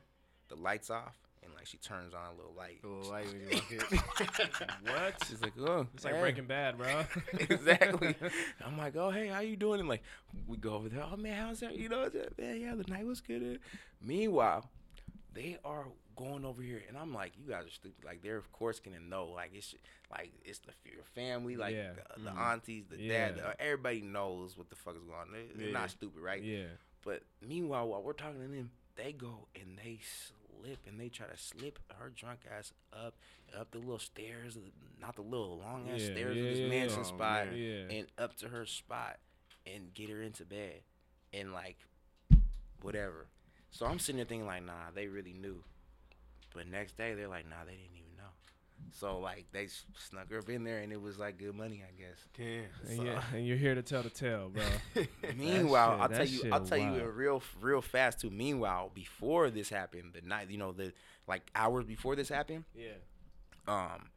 the 0.49 0.55
lights 0.55 0.89
off, 0.89 1.17
and 1.45 1.53
like 1.53 1.65
she 1.67 1.77
turns 1.77 2.13
on 2.13 2.33
a 2.33 2.35
little 2.35 2.53
light. 2.57 2.79
A 2.83 2.87
little 2.87 3.11
light 3.11 3.25
when 3.27 3.41
you 3.41 3.47
walk 3.53 3.71
in. 3.71 4.91
What? 4.91 5.25
She's 5.27 5.41
like, 5.41 5.53
oh, 5.59 5.87
It's 5.93 6.03
like. 6.05 6.19
Breaking 6.19 6.45
Bad, 6.45 6.77
bro. 6.77 7.03
exactly. 7.39 8.15
I'm 8.65 8.77
like, 8.77 8.95
oh 8.95 9.09
hey, 9.11 9.27
how 9.27 9.39
you 9.41 9.55
doing? 9.55 9.79
And 9.79 9.89
like, 9.89 10.03
we 10.47 10.57
go 10.57 10.73
over 10.73 10.89
there. 10.89 11.03
Oh 11.11 11.15
man, 11.17 11.35
how's 11.47 11.59
that? 11.61 11.75
You 11.77 11.89
know, 11.89 12.03
it's, 12.03 12.15
man, 12.39 12.59
yeah, 12.59 12.75
the 12.75 12.83
night 12.91 13.05
was 13.05 13.21
good. 13.21 13.59
Meanwhile, 14.01 14.69
they 15.33 15.57
are 15.65 15.85
going 16.15 16.45
over 16.45 16.61
here, 16.61 16.81
and 16.87 16.97
I'm 16.97 17.13
like, 17.13 17.33
you 17.37 17.49
guys 17.51 17.65
are 17.65 17.69
stupid. 17.69 18.05
Like 18.05 18.21
they're 18.21 18.37
of 18.37 18.51
course 18.51 18.79
gonna 18.79 18.99
know. 18.99 19.27
Like 19.27 19.51
it's 19.53 19.75
like 20.11 20.31
it's 20.43 20.59
the 20.59 20.71
your 20.85 21.03
family, 21.13 21.55
like 21.57 21.75
Yeah. 21.75 21.91
the, 22.15 22.23
the 22.23 22.29
Mhm. 22.31 22.37
aunties, 22.39 22.85
the 22.89 22.97
Yeah. 23.01 23.31
dad. 23.31 23.41
Uh, 23.45 23.53
everybody 23.59 24.01
knows 24.01 24.57
what 24.57 24.69
the 24.69 24.75
fuck 24.75 24.95
is 24.95 25.03
going 25.03 25.19
on. 25.19 25.31
They're, 25.31 25.41
they're 25.55 25.67
Yeah. 25.67 25.73
not 25.73 25.89
stupid, 25.91 26.21
right? 26.21 26.41
yeah. 26.41 26.65
But 27.03 27.21
meanwhile, 27.45 27.87
while 27.87 28.01
we're 28.01 28.13
talking 28.13 28.41
to 28.41 28.47
them, 28.47 28.71
they 28.95 29.11
go 29.13 29.47
and 29.59 29.77
they 29.77 29.99
slip 30.59 30.79
and 30.87 30.99
they 30.99 31.09
try 31.09 31.27
to 31.27 31.37
slip 31.37 31.79
her 31.99 32.11
drunk 32.15 32.39
ass 32.57 32.73
up 32.93 33.15
up 33.57 33.71
the 33.71 33.77
little 33.79 33.99
stairs, 33.99 34.57
not 34.99 35.15
the 35.15 35.21
little 35.21 35.57
long 35.59 35.87
ass 35.93 36.01
Yeah, 36.01 36.13
stairs 36.13 36.37
yeah, 36.37 36.43
of 36.43 36.49
this 36.49 36.59
yeah, 36.59 36.67
mansion. 36.67 36.99
Oh, 37.01 37.03
spot, 37.03 37.47
man. 37.51 37.87
And 37.91 38.07
up 38.17 38.35
to 38.37 38.49
her 38.49 38.65
spot 38.65 39.17
and 39.65 39.93
get 39.93 40.09
her 40.09 40.21
into 40.21 40.45
bed 40.45 40.81
and 41.33 41.53
like 41.53 41.77
whatever. 42.81 43.27
So 43.71 43.85
I'm 43.85 43.99
sitting 43.99 44.17
there 44.17 44.25
thinking 44.25 44.47
like, 44.47 44.65
nah, 44.65 44.91
they 44.93 45.07
really 45.07 45.33
knew. 45.33 45.63
But 46.53 46.67
next 46.67 46.97
day 46.97 47.13
they're 47.13 47.27
like, 47.27 47.49
nah, 47.49 47.65
they 47.65 47.73
didn't 47.73 47.95
even. 47.97 48.04
So 48.91 49.19
like 49.19 49.45
they 49.51 49.67
snuck 49.67 50.31
her 50.31 50.39
up 50.39 50.49
in 50.49 50.63
there 50.63 50.79
and 50.79 50.91
it 50.93 51.01
was 51.01 51.19
like 51.19 51.37
good 51.37 51.55
money, 51.55 51.83
I 51.87 51.91
guess. 51.99 52.17
Damn. 52.37 52.65
And, 52.87 52.97
So- 52.97 53.03
yeah, 53.03 53.21
and 53.33 53.45
you're 53.45 53.57
here 53.57 53.75
to 53.75 53.81
tell 53.81 54.03
the 54.03 54.09
tale, 54.09 54.49
bro. 54.49 54.63
Meanwhile, 55.35 55.91
shit- 55.91 56.01
I'll 56.01 56.09
tell 56.09 56.25
you, 56.25 56.49
I'll 56.53 56.65
tell 56.65 56.77
you 56.77 57.01
a 57.01 57.09
real, 57.09 57.43
real 57.59 57.81
fast 57.81 58.21
too. 58.21 58.29
Meanwhile, 58.29 58.91
before 58.93 59.49
this 59.49 59.69
happened, 59.69 60.13
the 60.13 60.21
night, 60.27 60.49
you 60.49 60.57
know, 60.57 60.71
the 60.71 60.93
like 61.27 61.43
hours 61.55 61.85
before 61.85 62.15
this 62.15 62.29
happened, 62.29 62.63
yeah. 62.75 62.93
um, 63.67 64.09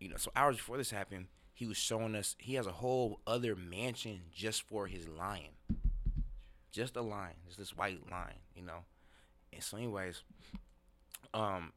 you 0.00 0.08
know, 0.08 0.16
so 0.16 0.30
hours 0.36 0.56
before 0.56 0.76
this 0.76 0.90
happened, 0.90 1.26
he 1.54 1.66
was 1.66 1.76
showing 1.76 2.14
us 2.14 2.36
he 2.38 2.54
has 2.54 2.66
a 2.66 2.72
whole 2.72 3.20
other 3.26 3.56
mansion 3.56 4.20
just 4.32 4.62
for 4.62 4.86
his 4.86 5.08
lion, 5.08 5.52
just 6.70 6.96
a 6.96 7.02
lion, 7.02 7.34
just 7.46 7.58
this 7.58 7.76
white 7.76 7.98
lion, 8.10 8.36
you 8.54 8.62
know. 8.62 8.84
And 9.52 9.62
so, 9.62 9.76
anyways, 9.76 10.22
um, 11.32 11.72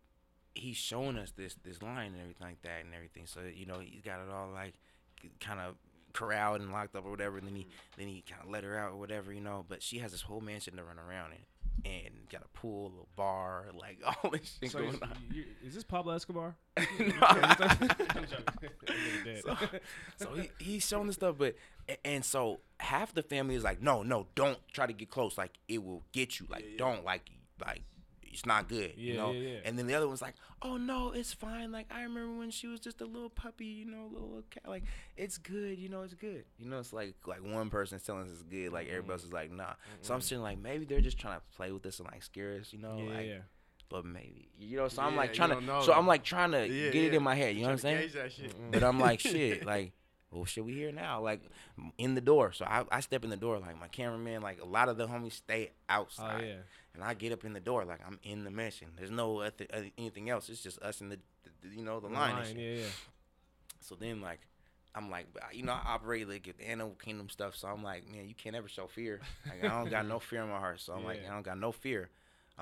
he's 0.56 0.78
showing 0.78 1.18
us 1.18 1.32
this 1.36 1.56
this 1.64 1.82
lion 1.82 2.14
and 2.14 2.22
everything 2.22 2.48
like 2.48 2.62
that 2.64 2.84
and 2.84 2.94
everything. 2.94 3.26
So 3.26 3.42
you 3.54 3.66
know, 3.66 3.80
he's 3.80 4.02
got 4.02 4.20
it 4.20 4.30
all 4.32 4.50
like 4.54 4.74
kind 5.40 5.60
of 5.60 5.76
corralled 6.14 6.62
and 6.62 6.72
locked 6.72 6.96
up 6.96 7.06
or 7.06 7.12
whatever. 7.12 7.38
And 7.38 7.48
then 7.48 7.56
he 7.56 7.64
mm-hmm. 7.64 7.72
then 7.98 8.08
he 8.08 8.24
kind 8.30 8.42
of 8.44 8.50
let 8.50 8.64
her 8.64 8.78
out 8.78 8.92
or 8.92 8.98
whatever, 8.98 9.32
you 9.34 9.42
know. 9.42 9.66
But 9.68 9.82
she 9.82 10.00
has 10.00 10.12
this 10.12 10.22
whole 10.22 10.42
mansion 10.42 10.76
to 10.78 10.84
run 10.84 11.00
around 11.00 11.32
in. 11.34 11.40
And 11.84 12.30
got 12.30 12.44
a 12.44 12.48
pool, 12.50 12.92
a 13.02 13.16
bar, 13.16 13.66
like 13.80 13.98
all 14.24 14.30
this 14.30 14.60
shit 14.62 14.72
So 14.72 14.80
going 14.80 14.94
you- 14.94 15.00
on. 15.02 15.18
you- 15.34 15.46
is 15.66 15.74
this 15.74 15.84
Pablo 15.84 16.14
Escobar? 16.14 16.56
No. 17.00 17.16
I'm 17.22 17.56
joking. 17.58 17.88
Nigga 18.86 19.26
dead. 19.26 19.42
so, 19.44 19.58
so 20.18 20.34
he, 20.36 20.50
he's 20.60 20.88
showing 20.88 21.08
this 21.08 21.16
stuff, 21.16 21.38
but 21.40 21.56
and 22.06 22.24
so 22.24 22.60
half 22.80 23.14
the 23.14 23.24
family 23.24 23.56
is 23.56 23.64
like, 23.64 23.82
no, 23.82 24.04
no, 24.04 24.28
don't 24.36 24.60
try 24.72 24.86
to 24.86 24.94
get 24.94 25.10
close. 25.10 25.38
Like 25.38 25.58
it 25.68 25.84
will 25.84 26.04
get 26.12 26.40
you. 26.40 26.46
Like 26.50 26.66
don't 26.78 27.04
like 27.04 27.32
like 27.66 27.84
it's 28.32 28.46
not 28.46 28.68
good. 28.68 28.94
Yeah, 28.98 29.12
you 29.12 29.18
know. 29.18 29.32
yeah, 29.32 29.50
yeah. 29.50 29.58
And 29.66 29.78
then 29.78 29.88
the 29.88 29.96
other 29.96 30.08
one's 30.08 30.22
like, 30.22 30.36
oh 30.62 30.78
no, 30.78 31.12
it's 31.12 31.34
fine. 31.34 31.72
Like 31.72 31.88
I 31.92 32.04
remember 32.04 32.38
when 32.38 32.52
she 32.52 32.68
was 32.68 32.80
just 32.80 33.02
a 33.02 33.06
little 33.06 33.30
puppy, 33.30 33.66
you 33.66 33.86
know, 33.86 34.08
little, 34.12 34.28
little 34.28 34.44
cat. 34.50 34.64
Like 34.68 34.84
it's 35.18 35.38
good. 35.38 35.78
You 35.80 35.90
know, 35.90 36.02
it's 36.02 36.14
good. 36.14 36.46
You 36.58 36.70
know, 36.70 36.80
it's 36.80 36.94
like 36.94 37.16
like 37.26 37.44
one 37.44 37.70
person's 37.70 38.04
telling 38.04 38.24
us 38.24 38.30
it's 38.32 38.44
good. 38.44 38.72
Like 38.72 38.88
everybody 38.88 39.14
else 39.14 39.24
is 39.24 39.34
like, 39.34 39.52
nah. 39.52 39.74
So 40.02 40.14
I'm 40.14 40.22
sitting 40.22 40.42
like 40.44 40.60
maybe 40.60 40.86
they're 40.86 41.02
just 41.02 41.18
trying 41.20 41.38
to 41.38 41.42
play 41.56 41.72
with 41.72 41.84
this 41.84 42.00
and 42.00 42.08
like 42.12 42.24
scare 42.24 42.58
us. 42.60 42.74
You 42.74 42.80
know, 42.80 42.98
yeah, 42.98 43.14
like. 43.16 43.28
yeah. 43.28 43.38
But 43.90 44.06
maybe 44.06 44.48
you 44.58 44.78
know, 44.78 44.88
so 44.88 45.02
I'm 45.02 45.18
like 45.18 45.34
trying 45.34 45.50
to. 45.50 45.60
know, 45.60 45.82
So. 45.82 45.92
I'm 45.92 46.08
like 46.08 46.24
trying 46.24 46.52
to 46.52 46.66
get 46.66 46.96
it 46.96 47.14
in 47.14 47.22
my 47.22 47.36
head. 47.36 47.56
You 47.56 47.64
know 47.64 47.68
what 47.68 47.74
I'm 47.74 47.78
saying? 47.80 48.10
But 48.72 48.84
I'm 48.84 49.02
like, 49.02 49.20
shit, 49.20 49.66
like, 49.66 49.92
well, 50.32 50.46
shit, 50.46 50.64
we 50.66 50.74
here 50.74 50.92
now, 50.92 51.22
like, 51.22 51.42
in 51.98 52.16
the 52.16 52.22
door. 52.22 52.52
So 52.54 52.66
I, 52.66 52.84
I 52.92 53.00
step 53.02 53.24
in 53.24 53.30
the 53.30 53.38
door, 53.38 53.60
like, 53.60 53.80
my 53.80 53.88
cameraman, 53.88 54.42
like, 54.42 54.62
a 54.62 54.66
lot 54.66 54.88
of 54.90 54.98
the 54.98 55.08
homies 55.08 55.34
stay 55.34 55.72
Oh 55.90 55.94
outside. 55.94 56.44
yeah. 56.46 56.56
And 56.94 57.04
I 57.04 57.14
get 57.14 57.32
up 57.32 57.44
in 57.46 57.54
the 57.54 57.60
door, 57.60 57.86
like, 57.86 58.00
I'm 58.06 58.20
in 58.24 58.44
the 58.44 58.52
mansion. 58.52 58.90
There's 58.98 59.12
no 59.12 59.40
uh, 59.42 59.50
anything 59.98 60.30
else. 60.30 60.50
It's 60.50 60.62
just 60.64 60.80
us 60.82 61.02
and 61.02 61.12
the, 61.12 61.20
the 61.62 61.70
you 61.76 61.84
know, 61.84 62.00
the 62.00 62.08
The 62.08 62.14
line. 62.14 62.36
line. 62.36 62.58
Yeah, 62.58 62.72
yeah. 62.76 62.86
So 63.82 63.96
then, 63.96 64.22
like, 64.22 64.40
I'm 64.94 65.10
like, 65.10 65.28
you 65.54 65.64
know, 65.64 65.72
I 65.72 65.82
operate 65.94 66.28
like 66.28 66.44
the 66.58 66.68
Animal 66.70 66.96
Kingdom 67.02 67.30
stuff. 67.30 67.56
So 67.56 67.68
I'm 67.70 67.82
like, 67.84 68.10
man, 68.12 68.28
you 68.28 68.36
can't 68.36 68.56
ever 68.58 68.68
show 68.68 68.88
fear. 68.88 69.22
Like, 69.50 69.64
I 69.64 69.68
don't 69.82 69.90
got 69.90 70.06
no 70.14 70.20
fear 70.20 70.44
in 70.44 70.50
my 70.50 70.60
heart. 70.60 70.82
So 70.82 70.94
I'm 70.94 71.06
like, 71.06 71.26
I 71.26 71.32
don't 71.32 71.44
got 71.44 71.58
no 71.58 71.72
fear. 71.72 72.10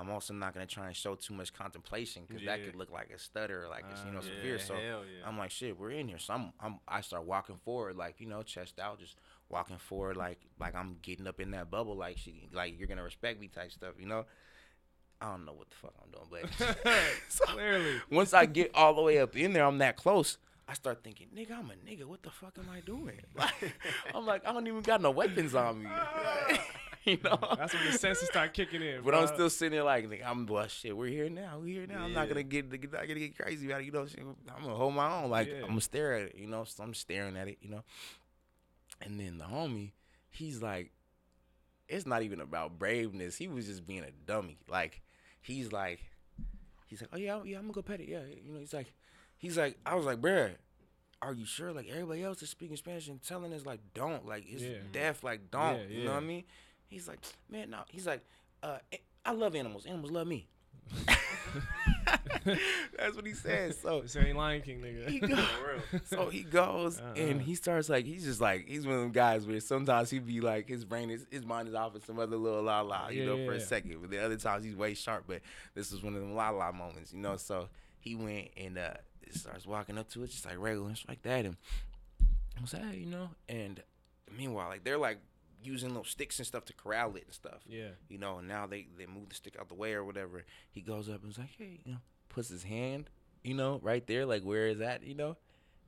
I'm 0.00 0.10
also 0.10 0.32
not 0.32 0.54
gonna 0.54 0.66
try 0.66 0.86
and 0.86 0.96
show 0.96 1.14
too 1.14 1.34
much 1.34 1.52
contemplation 1.52 2.22
because 2.26 2.42
that 2.46 2.64
could 2.64 2.74
look 2.76 2.90
like 2.90 3.10
a 3.14 3.18
stutter, 3.18 3.64
or 3.64 3.68
like 3.68 3.84
it's, 3.90 4.00
you 4.06 4.12
know, 4.12 4.18
Uh, 4.18 4.22
some 4.22 4.32
Yeah, 4.36 4.42
fear. 4.42 4.58
So 4.58 4.74
yeah. 4.76 5.02
I'm 5.26 5.36
like, 5.36 5.50
shit, 5.50 5.78
we're 5.78 5.90
in 5.90 6.08
here. 6.08 6.18
So 6.18 6.34
I'm, 6.34 6.52
I'm, 6.58 6.78
I 6.88 7.02
start 7.02 7.24
walking 7.26 7.56
forward, 7.56 7.96
like 7.96 8.20
you 8.20 8.26
know, 8.26 8.42
chest 8.42 8.78
out, 8.80 8.98
just 8.98 9.16
walking 9.50 9.78
forward, 9.78 10.16
like, 10.16 10.38
like 10.58 10.74
I'm 10.74 10.96
getting 11.02 11.26
up 11.26 11.38
in 11.40 11.50
that 11.50 11.70
bubble, 11.70 11.96
like 11.96 12.16
she, 12.18 12.48
like 12.52 12.78
you're 12.78 12.88
gonna 12.88 13.02
respect 13.02 13.40
me, 13.40 13.48
type 13.48 13.72
stuff, 13.72 13.94
you 13.98 14.06
know. 14.06 14.24
I 15.20 15.32
don't 15.32 15.44
know 15.44 15.52
what 15.52 15.68
the 15.68 15.76
fuck 15.76 15.92
I'm 16.02 16.10
doing, 16.10 16.48
but 16.58 16.86
so 17.28 17.44
Clearly. 17.44 18.00
once 18.10 18.32
I 18.32 18.46
get 18.46 18.70
all 18.74 18.94
the 18.94 19.02
way 19.02 19.18
up 19.18 19.36
in 19.36 19.52
there, 19.52 19.66
I'm 19.66 19.76
that 19.78 19.96
close. 19.98 20.38
I 20.66 20.72
start 20.74 21.02
thinking, 21.02 21.26
nigga, 21.36 21.58
I'm 21.58 21.70
a 21.70 21.74
nigga. 21.74 22.04
What 22.04 22.22
the 22.22 22.30
fuck 22.30 22.56
am 22.56 22.68
I 22.70 22.80
doing? 22.80 23.20
Like, 23.36 23.74
I'm 24.14 24.24
like, 24.24 24.46
I 24.46 24.52
don't 24.52 24.66
even 24.68 24.82
got 24.82 25.02
no 25.02 25.10
weapons 25.10 25.54
on 25.54 25.82
me. 25.82 25.90
you 27.04 27.18
know. 27.24 27.38
That's 27.56 27.72
when 27.74 27.86
the 27.90 27.98
senses 27.98 28.28
start 28.28 28.52
kicking 28.54 28.82
in. 28.82 29.02
But 29.02 29.14
I'm 29.14 29.26
still 29.26 29.50
sitting 29.50 29.72
there 29.72 29.84
like, 29.84 30.08
nigga, 30.08 30.24
I'm 30.26 30.46
well, 30.46 30.66
shit. 30.68 30.96
We're 30.96 31.08
here 31.08 31.28
now. 31.30 31.58
We're 31.60 31.80
here 31.80 31.86
now. 31.86 32.04
I'm 32.04 32.12
not 32.12 32.28
gonna 32.28 32.42
get, 32.42 32.70
not 32.70 32.80
gonna 32.80 33.14
get 33.14 33.36
crazy 33.38 33.66
about 33.66 33.80
it. 33.82 33.84
You 33.86 33.92
know, 33.92 34.06
shit, 34.06 34.20
I'm 34.20 34.62
gonna 34.62 34.74
hold 34.74 34.94
my 34.94 35.22
own. 35.22 35.30
Like 35.30 35.48
Yeah. 35.48 35.62
I'm 35.62 35.68
gonna 35.68 35.80
stare 35.80 36.14
at 36.14 36.22
it. 36.22 36.34
You 36.36 36.46
know, 36.46 36.64
so 36.64 36.82
I'm 36.82 36.94
staring 36.94 37.36
at 37.36 37.48
it. 37.48 37.58
You 37.60 37.70
know, 37.70 37.84
and 39.02 39.18
then 39.18 39.38
the 39.38 39.44
homie, 39.44 39.92
he's 40.30 40.60
like, 40.62 40.90
it's 41.88 42.06
not 42.06 42.22
even 42.22 42.40
about 42.40 42.78
braveness. 42.78 43.36
He 43.36 43.48
was 43.48 43.66
just 43.66 43.86
being 43.86 44.02
a 44.04 44.10
dummy. 44.26 44.58
Like 44.68 45.00
he's 45.40 45.72
like, 45.72 46.00
he's 46.86 47.00
like, 47.00 47.10
oh 47.12 47.16
yeah, 47.16 47.40
yeah, 47.44 47.56
I'm 47.56 47.62
gonna 47.64 47.72
go 47.74 47.82
pet 47.82 48.00
it. 48.00 48.08
Yeah, 48.08 48.20
you 48.44 48.52
know, 48.52 48.60
he's 48.60 48.74
like, 48.74 48.92
he's 49.38 49.56
like, 49.56 49.78
I 49.86 49.94
was 49.94 50.04
like, 50.06 50.20
bruh, 50.20 50.52
are 51.22 51.32
you 51.34 51.44
sure? 51.46 51.72
Like 51.72 51.88
everybody 51.88 52.22
else 52.22 52.42
is 52.42 52.50
speaking 52.50 52.76
Spanish 52.76 53.08
and 53.08 53.22
telling 53.22 53.52
us 53.52 53.64
like, 53.66 53.80
don't, 53.94 54.26
like 54.26 54.44
it's 54.46 54.62
Yeah. 54.62 54.76
deaf, 54.92 55.24
like 55.24 55.50
don't. 55.50 55.78
Yeah, 55.90 55.98
You 55.98 56.04
know 56.04 56.12
what 56.14 56.22
I 56.22 56.26
mean? 56.26 56.44
He's 56.90 57.08
like, 57.08 57.20
man, 57.48 57.70
no. 57.70 57.78
He's 57.88 58.06
like, 58.06 58.20
uh, 58.62 58.76
I 59.24 59.32
love 59.32 59.54
animals. 59.54 59.86
Animals 59.86 60.10
love 60.10 60.26
me. 60.26 60.46
That's 62.44 63.14
what 63.14 63.26
he 63.26 63.32
said. 63.32 63.74
So 63.76 64.00
This 64.02 64.16
ain't 64.16 64.36
Lion 64.36 64.62
King, 64.62 64.80
nigga. 64.80 65.08
he 65.08 65.20
goes, 65.20 65.44
so 66.06 66.28
he 66.30 66.42
goes 66.42 66.98
Uh-uh. 67.00 67.14
and 67.16 67.40
he 67.42 67.54
starts 67.54 67.88
like 67.88 68.04
he's 68.06 68.24
just 68.24 68.40
like 68.40 68.66
he's 68.66 68.86
one 68.86 68.96
of 68.96 69.00
them 69.02 69.12
guys 69.12 69.46
where 69.46 69.60
sometimes 69.60 70.10
he'd 70.10 70.26
be 70.26 70.40
like 70.40 70.68
his 70.68 70.84
brain 70.84 71.10
is 71.10 71.26
his 71.30 71.44
mind 71.44 71.68
is 71.68 71.74
off 71.74 71.94
in 71.94 72.00
some 72.02 72.18
other 72.18 72.36
little 72.36 72.62
la 72.62 72.80
la 72.80 73.08
you 73.08 73.20
Yeah, 73.20 73.26
know 73.26 73.36
yeah, 73.36 73.46
for 73.46 73.52
a 73.52 73.60
second 73.60 73.98
but 74.00 74.10
the 74.10 74.18
other 74.24 74.36
times 74.36 74.64
he's 74.64 74.74
way 74.76 74.94
sharp 74.94 75.24
but 75.26 75.40
this 75.74 75.92
was 75.92 76.02
one 76.02 76.14
of 76.14 76.20
them 76.20 76.34
la 76.34 76.50
la 76.50 76.72
moments 76.72 77.12
you 77.12 77.20
know 77.20 77.36
so 77.36 77.68
he 77.98 78.14
went 78.14 78.48
and 78.56 78.78
uh 78.78 78.94
starts 79.32 79.66
walking 79.66 79.96
up 79.98 80.08
to 80.10 80.22
it 80.24 80.30
just 80.30 80.44
like 80.46 80.58
regular 80.58 80.88
and 80.88 80.98
shit 80.98 81.08
like 81.08 81.22
that 81.22 81.44
and 81.44 81.56
I 82.58 82.60
was 82.60 82.72
like 82.72 82.84
hey, 82.90 82.96
you 82.98 83.06
know 83.06 83.28
and 83.48 83.80
meanwhile 84.36 84.68
like 84.68 84.82
they're 84.84 84.98
like 84.98 85.18
using 85.62 85.88
little 85.90 86.04
sticks 86.04 86.38
and 86.38 86.46
stuff 86.46 86.64
to 86.66 86.72
corral 86.72 87.14
it 87.16 87.24
and 87.26 87.34
stuff 87.34 87.60
Yeah. 87.66 87.90
you 88.08 88.18
know, 88.18 88.38
and 88.38 88.48
now 88.48 88.66
they 88.66 88.86
they 88.96 89.06
move 89.06 89.28
the 89.28 89.34
stick 89.34 89.56
out 89.60 89.68
the 89.68 89.74
way 89.74 89.92
or 89.94 90.04
whatever. 90.04 90.44
He 90.70 90.80
goes 90.80 91.08
up 91.08 91.22
and 91.22 91.30
is 91.32 91.38
like, 91.38 91.50
hey, 91.58 91.80
you 91.84 91.92
know, 91.92 91.98
puts 92.28 92.48
his 92.48 92.62
hand, 92.64 93.10
you 93.42 93.54
know, 93.54 93.78
right 93.82 94.06
there, 94.06 94.26
like 94.26 94.42
where 94.42 94.68
is 94.68 94.78
that, 94.78 95.02
you 95.04 95.14
know, 95.14 95.36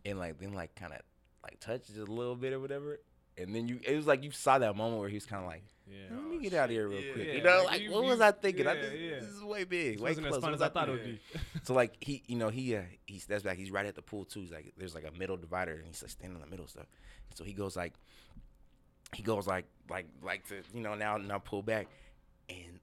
and 0.05 0.19
like 0.19 0.39
then 0.39 0.53
like 0.53 0.75
kind 0.75 0.93
of 0.93 1.01
like 1.43 1.59
touches 1.61 1.97
it 1.97 2.09
a 2.09 2.13
little 2.13 2.37
bit 2.37 2.53
or 2.53 2.61
whatever, 2.61 2.99
And 3.39 3.55
then 3.55 3.67
you, 3.67 3.81
it 3.87 3.97
was 3.97 4.07
like 4.07 4.23
you 4.23 4.31
saw 4.31 4.59
that 4.59 4.77
moment 4.77 5.01
where 5.01 5.09
he 5.09 5.15
was 5.17 5.25
kind 5.27 5.43
of 5.43 5.49
like, 5.49 5.65
Yeah. 5.87 6.15
"Let 6.15 6.25
me 6.31 6.39
get 6.39 6.53
out 6.55 6.67
of 6.67 6.71
here 6.71 6.87
real 6.87 7.01
Yeah. 7.01 7.13
quick." 7.15 7.27
Yeah, 7.29 7.33
You 7.35 7.43
know, 7.43 7.57
like, 7.59 7.67
like 7.67 7.81
you- 7.83 7.91
what 7.91 8.03
you- 8.05 8.11
was 8.11 8.21
I 8.21 8.31
thinking? 8.33 8.67
I 8.67 8.75
just, 8.77 8.93
yeah. 8.95 9.21
This 9.21 9.31
is 9.31 9.43
way 9.43 9.65
big, 9.65 9.95
It 9.95 10.01
way 10.01 10.11
wasn't 10.11 10.27
close. 10.27 10.37
as 10.37 10.43
fun 10.43 10.51
What 10.53 10.55
as 10.55 10.61
was 10.61 10.69
I 10.69 10.73
thought 10.73 10.89
it 10.89 10.93
would 10.93 11.05
be. 11.05 11.21
So 11.65 11.73
like 11.75 11.97
he, 12.05 12.23
you 12.27 12.37
know, 12.37 12.51
he 12.51 12.77
uh, 12.77 12.83
he 13.07 13.19
steps 13.21 13.43
back. 13.43 13.57
He's 13.57 13.71
right 13.71 13.87
at 13.87 13.95
the 13.95 14.03
pool 14.03 14.25
too. 14.27 14.41
He's 14.43 14.53
like, 14.53 14.75
there's 14.77 14.95
like 14.95 15.05
a 15.09 15.13
middle 15.19 15.37
divider, 15.39 15.73
and 15.77 15.87
he's 15.87 16.03
like 16.03 16.11
standing 16.11 16.37
in 16.37 16.41
the 16.43 16.51
middle 16.51 16.67
stuff. 16.67 16.87
So 17.35 17.45
he 17.45 17.55
goes 17.55 17.75
like, 17.77 17.95
he 19.15 19.23
goes 19.23 19.47
like, 19.47 19.67
like, 19.91 20.07
like 20.23 20.47
to, 20.49 20.57
you 20.75 20.81
know, 20.81 20.95
now 20.95 21.17
now 21.17 21.39
pull 21.39 21.63
back, 21.63 21.89
and 22.49 22.81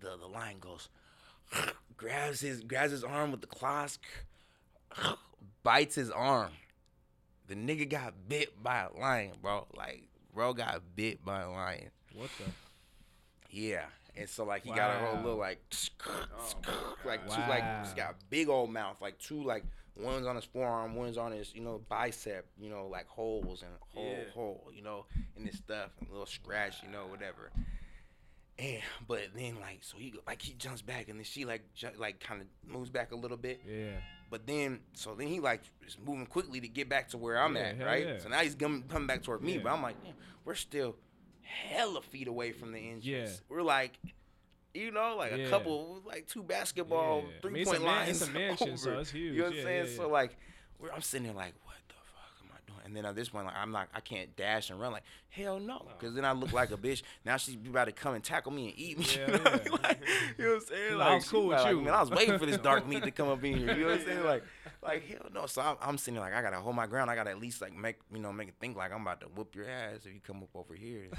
the 0.00 0.16
the 0.16 0.26
lion 0.26 0.58
goes, 0.60 0.88
grabs 1.96 2.40
his 2.40 2.62
grabs 2.62 2.92
his 2.92 3.04
arm 3.04 3.30
with 3.30 3.40
the 3.40 3.46
claws, 3.46 3.98
bites 5.62 5.94
his 5.94 6.10
arm. 6.10 6.52
The 7.48 7.54
nigga 7.54 7.88
got 7.88 8.14
bit 8.28 8.60
by 8.62 8.86
a 8.92 8.98
lion, 8.98 9.32
bro. 9.40 9.66
Like, 9.76 10.08
bro 10.34 10.52
got 10.52 10.82
bit 10.96 11.24
by 11.24 11.42
a 11.42 11.50
lion. 11.50 11.90
What 12.14 12.30
the? 12.38 12.50
Yeah. 13.50 13.84
And 14.16 14.28
so 14.28 14.44
like 14.44 14.64
he 14.64 14.70
got 14.70 14.96
a 14.96 15.06
whole 15.06 15.16
little 15.16 15.38
like 15.38 15.60
like 17.04 17.28
two 17.28 17.40
like 17.48 17.84
he's 17.84 17.94
got 17.94 18.12
a 18.12 18.14
big 18.30 18.48
old 18.48 18.70
mouth, 18.70 18.96
like 19.00 19.18
two 19.18 19.42
like 19.42 19.64
one's 19.98 20.26
on 20.26 20.36
his 20.36 20.44
forearm, 20.44 20.94
one's 20.94 21.16
on 21.16 21.32
his, 21.32 21.54
you 21.54 21.62
know, 21.62 21.80
bicep, 21.88 22.46
you 22.58 22.68
know, 22.70 22.86
like 22.88 23.06
holes 23.08 23.62
and 23.62 23.70
hole 23.94 24.16
Yeah. 24.18 24.30
hole, 24.34 24.70
you 24.74 24.82
know, 24.82 25.06
and 25.36 25.46
this 25.46 25.56
stuff, 25.56 25.90
and 26.00 26.08
a 26.08 26.12
little 26.12 26.26
scratch, 26.26 26.82
you 26.82 26.90
know, 26.90 27.06
whatever. 27.06 27.50
And 28.58 28.80
but 29.06 29.20
then 29.34 29.56
like 29.60 29.80
so 29.82 29.98
he 29.98 30.14
like 30.26 30.40
he 30.40 30.54
jumps 30.54 30.80
back 30.80 31.08
and 31.08 31.18
then 31.18 31.24
she 31.24 31.44
like 31.44 31.74
ju- 31.74 31.90
like 31.98 32.20
kind 32.20 32.40
of 32.40 32.46
moves 32.66 32.88
back 32.88 33.12
a 33.12 33.16
little 33.16 33.36
bit. 33.36 33.60
Yeah. 33.68 33.90
But 34.30 34.46
then, 34.46 34.80
so 34.94 35.14
then 35.14 35.28
he 35.28 35.40
like 35.40 35.62
is 35.86 35.96
moving 36.04 36.26
quickly 36.26 36.60
to 36.60 36.68
get 36.68 36.88
back 36.88 37.10
to 37.10 37.18
where 37.18 37.38
I'm 37.40 37.54
Yeah, 37.54 37.62
at, 37.78 37.80
right? 37.84 38.06
yeah. 38.06 38.18
So 38.18 38.28
now 38.28 38.38
he's 38.40 38.54
coming, 38.56 38.82
coming 38.88 39.06
back 39.06 39.22
toward 39.22 39.42
me, 39.42 39.54
Yeah. 39.56 39.60
but 39.62 39.72
I'm 39.72 39.82
like, 39.82 39.96
we're 40.44 40.54
still 40.56 40.96
hella 41.42 42.02
feet 42.02 42.26
away 42.28 42.50
from 42.52 42.72
the 42.72 42.78
entrance. 42.80 43.04
Yeah. 43.06 43.28
We're 43.48 43.62
like, 43.62 43.92
you 44.76 44.90
know, 44.90 45.16
like 45.16 45.32
Yeah. 45.32 45.46
a 45.46 45.50
couple, 45.50 46.00
like 46.06 46.26
two 46.26 46.42
basketball 46.42 47.22
Yeah. 47.22 47.28
I 47.36 47.40
three 47.40 47.50
mean, 47.52 47.62
it's 47.62 47.70
point 47.70 47.82
man- 47.82 47.96
lines. 48.06 48.22
it's 48.22 48.30
a 48.30 48.32
mansion, 48.32 48.76
so 48.76 48.90
over. 48.92 49.00
it's 49.00 49.10
huge. 49.10 49.34
You 49.34 49.38
know 49.42 49.48
what 49.48 49.56
I'm 49.56 49.62
saying? 49.64 49.96
So 49.96 50.08
like, 50.08 50.36
we're, 50.78 50.90
I'm 50.92 51.02
sitting 51.02 51.26
there 51.26 51.34
like, 51.36 51.54
what 51.64 51.76
the 51.88 51.94
fuck 51.94 52.42
am 52.44 52.50
I 52.52 52.58
doing? 52.66 52.80
And 52.84 52.96
then 52.96 53.04
at 53.06 53.16
this 53.16 53.30
point, 53.30 53.46
like, 53.46 53.56
I'm 53.56 53.72
not, 53.72 53.88
I 53.94 54.00
can't 54.00 54.34
dash 54.36 54.70
and 54.70 54.78
run. 54.80 54.92
Like, 54.92 55.04
hell 55.30 55.58
no, 55.58 55.86
because 55.98 56.14
then 56.14 56.24
I 56.24 56.32
look 56.32 56.52
like 56.52 56.70
a 56.70 56.76
bitch. 56.76 57.02
Now 57.24 57.36
she's 57.38 57.54
about 57.54 57.86
to 57.86 57.92
come 57.92 58.14
and 58.14 58.22
tackle 58.22 58.52
me 58.52 58.68
and 58.68 58.78
eat 58.78 58.98
me. 58.98 59.06
Yeah, 59.16 59.26
you, 59.26 59.32
know? 59.38 59.78
like, 59.82 59.98
you 60.38 60.44
know 60.44 60.50
what 60.50 60.54
I'm 60.54 60.60
saying? 60.68 60.98
Like, 60.98 61.08
I 61.08 61.14
was 61.14 61.28
cool 61.28 61.46
with 61.48 61.58
like, 61.58 61.70
you. 61.72 61.80
Man, 61.80 61.94
I 61.94 62.00
was 62.00 62.10
waiting 62.10 62.38
for 62.38 62.46
this 62.46 62.58
dark 62.58 62.86
meat 62.86 63.02
to 63.04 63.10
come 63.10 63.28
up 63.28 63.42
in 63.44 63.56
here. 63.56 63.74
You 63.74 63.84
know 63.84 63.90
what 63.90 64.00
I'm 64.00 64.06
saying? 64.06 64.24
Like, 64.24 64.44
like 64.82 65.08
hell 65.08 65.26
no. 65.34 65.46
So 65.46 65.62
I'm, 65.62 65.76
I'm 65.80 65.98
sitting 65.98 66.14
there 66.14 66.22
like, 66.22 66.34
I 66.34 66.42
gotta 66.42 66.58
hold 66.60 66.76
my 66.76 66.86
ground. 66.86 67.10
I 67.10 67.14
gotta 67.14 67.30
at 67.30 67.40
least 67.40 67.60
like 67.62 67.74
make, 67.74 67.96
you 68.12 68.18
know, 68.20 68.32
make 68.32 68.48
it 68.48 68.54
think 68.60 68.76
like 68.76 68.92
I'm 68.92 69.02
about 69.02 69.20
to 69.22 69.26
whoop 69.28 69.54
your 69.56 69.68
ass 69.68 70.00
if 70.04 70.12
you 70.12 70.20
come 70.24 70.42
up 70.42 70.50
over 70.54 70.74
here. 70.74 71.08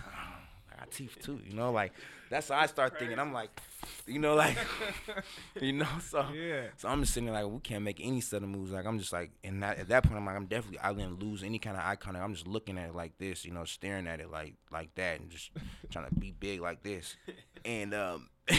I 0.79 0.85
teeth 0.89 1.17
too, 1.21 1.39
you 1.45 1.53
know, 1.55 1.71
like 1.71 1.93
that's 2.29 2.49
how 2.49 2.55
I 2.57 2.65
start 2.65 2.99
thinking. 2.99 3.19
I'm 3.19 3.31
like, 3.33 3.49
you 4.05 4.19
know, 4.19 4.35
like, 4.35 4.57
you 5.61 5.73
know, 5.73 5.87
so 6.01 6.25
Yeah. 6.33 6.63
so 6.77 6.89
I'm 6.89 7.01
just 7.01 7.13
sitting 7.13 7.25
there 7.31 7.41
like, 7.41 7.51
we 7.51 7.59
can't 7.59 7.83
make 7.83 7.99
any 8.01 8.19
set 8.21 8.43
of 8.43 8.49
moves. 8.49 8.71
Like 8.71 8.85
I'm 8.85 8.99
just 8.99 9.13
like, 9.13 9.31
and 9.43 9.63
that, 9.63 9.79
at 9.79 9.87
that 9.89 10.03
point, 10.03 10.17
I'm 10.17 10.25
like, 10.25 10.35
I'm 10.35 10.45
definitely, 10.45 10.79
I 10.79 10.91
didn't 10.93 11.19
lose 11.23 11.41
any 11.43 11.57
kind 11.59 11.77
of 11.77 11.83
eye 11.83 11.95
contact. 11.95 12.23
I'm 12.23 12.33
just 12.33 12.47
looking 12.47 12.77
at 12.77 12.89
it 12.89 12.95
like 12.95 13.17
this, 13.17 13.45
you 13.45 13.53
know, 13.53 13.63
staring 13.63 14.07
at 14.07 14.19
it 14.19 14.29
like 14.29 14.55
like 14.71 14.93
that, 14.95 15.19
and 15.19 15.29
just 15.29 15.51
trying 15.89 16.07
to 16.09 16.15
be 16.15 16.31
big 16.31 16.59
like 16.61 16.83
this. 16.83 17.15
And 17.65 17.93
um, 17.93 18.29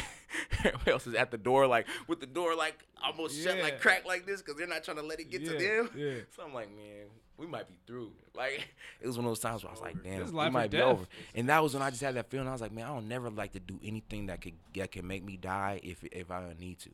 everybody 0.65 0.91
else 0.91 1.07
is 1.07 1.15
at 1.15 1.31
the 1.31 1.39
door, 1.39 1.67
like 1.67 1.87
with 2.07 2.21
the 2.21 2.27
door 2.27 2.55
like 2.55 2.79
almost 3.05 3.41
shut, 3.43 3.59
like 3.61 3.81
cracked 3.81 4.07
like 4.07 4.27
this, 4.27 4.41
because 4.43 4.57
they're 4.59 4.67
not 4.67 4.83
trying 4.85 4.97
to 4.97 5.03
let 5.03 5.21
it 5.21 5.31
get 5.31 5.45
to 5.45 5.53
them. 5.59 5.91
yeah. 5.95 6.15
So 6.35 6.43
I'm 6.45 6.55
like, 6.55 6.75
man, 6.75 7.07
we 7.39 7.47
might 7.47 7.69
be 7.69 7.79
through. 7.87 8.11
Like 8.37 8.69
it 9.01 9.07
was 9.07 9.17
one 9.17 9.25
of 9.25 9.31
those 9.31 9.41
times 9.41 9.63
where 9.63 9.71
I 9.71 9.75
was 9.75 9.81
like, 9.81 10.03
damn, 10.03 10.21
This 10.21 10.31
we 10.31 10.51
might 10.51 10.71
be 10.71 10.81
over. 10.83 11.07
And 11.35 11.49
that 11.49 11.63
was 11.63 11.73
when 11.75 11.83
I 11.83 11.91
just 11.91 12.03
had 12.03 12.15
that 12.17 12.29
feeling. 12.31 12.49
I 12.49 12.53
was 12.53 12.61
like, 12.61 12.73
man, 12.73 12.85
I 12.85 12.89
don't 12.89 13.09
never 13.09 13.31
like 13.31 13.53
to 13.53 13.61
do 13.61 13.79
anything 13.85 14.27
that 14.27 14.41
could 14.41 14.55
that 14.75 14.93
could 14.93 15.05
make 15.05 15.25
me 15.25 15.37
die 15.37 15.81
if 15.83 16.03
if 16.05 16.31
I 16.31 16.41
don't 16.41 16.59
need 16.61 16.79
to. 16.81 16.91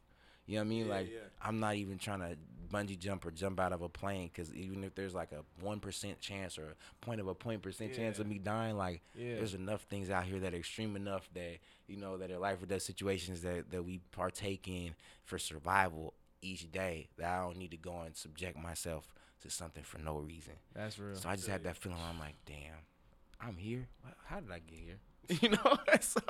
You 0.47 0.57
know 0.57 0.61
what 0.61 0.66
I 0.66 0.69
mean? 0.69 0.87
Yeah, 0.87 0.95
like 0.95 1.11
yeah. 1.11 1.19
I'm 1.43 1.59
not 1.59 1.75
even 1.77 1.99
trying 1.99 2.21
to 2.21 2.37
bungee 2.71 2.99
jump 2.99 3.25
or 3.25 3.31
jump 3.31 3.61
out 3.61 3.73
of 3.73 3.83
a 3.83 3.89
plane 3.89 4.29
because 4.33 4.53
even 4.53 4.83
if 4.85 4.95
there's 4.95 5.15
like 5.15 5.33
a 5.33 5.43
one 5.65 5.81
percent 5.81 6.21
chance 6.21 6.59
or 6.59 6.65
a 6.73 7.05
point 7.05 7.21
of 7.21 7.29
a 7.29 7.35
point 7.35 7.62
percent 7.62 7.95
chance 7.95 8.19
of 8.19 8.27
me 8.27 8.39
dying, 8.39 8.77
like 8.77 9.01
Yeah. 9.15 9.37
there's 9.37 9.55
enough 9.55 9.83
things 9.83 10.11
out 10.11 10.25
here 10.25 10.41
that 10.41 10.53
are 10.53 10.57
extreme 10.59 10.97
enough 10.97 11.29
that 11.35 11.59
you 11.87 11.97
know 11.97 12.19
that 12.19 12.31
are 12.31 12.39
life 12.39 12.62
or 12.62 12.66
death 12.66 12.83
situations 12.83 13.41
that 13.43 13.71
that 13.71 13.83
we 13.85 14.01
partake 14.12 14.69
in 14.69 14.95
for 15.25 15.39
survival 15.39 16.12
each 16.43 16.71
day 16.71 17.09
that 17.16 17.27
I 17.33 17.41
don't 17.41 17.57
need 17.57 17.71
to 17.71 17.79
go 17.79 18.01
and 18.03 18.15
subject 18.15 18.59
myself 18.59 19.15
to 19.45 19.51
something 19.51 19.83
for 19.85 19.99
no 19.99 20.19
reason. 20.19 20.55
That's 20.75 20.99
real. 20.99 21.15
So 21.16 21.29
I 21.29 21.37
just 21.37 21.49
had 21.49 21.62
that 21.65 21.77
feeling. 21.77 21.99
Where 21.99 22.07
I'm 22.09 22.19
like, 22.19 22.35
damn, 22.47 22.75
I'm 23.41 23.57
here. 23.57 23.87
How 24.27 24.41
did 24.41 24.51
I 24.51 24.59
get 24.59 24.79
here? 24.79 24.99
You 25.41 25.49
know, 25.51 25.79
so, 26.03 26.21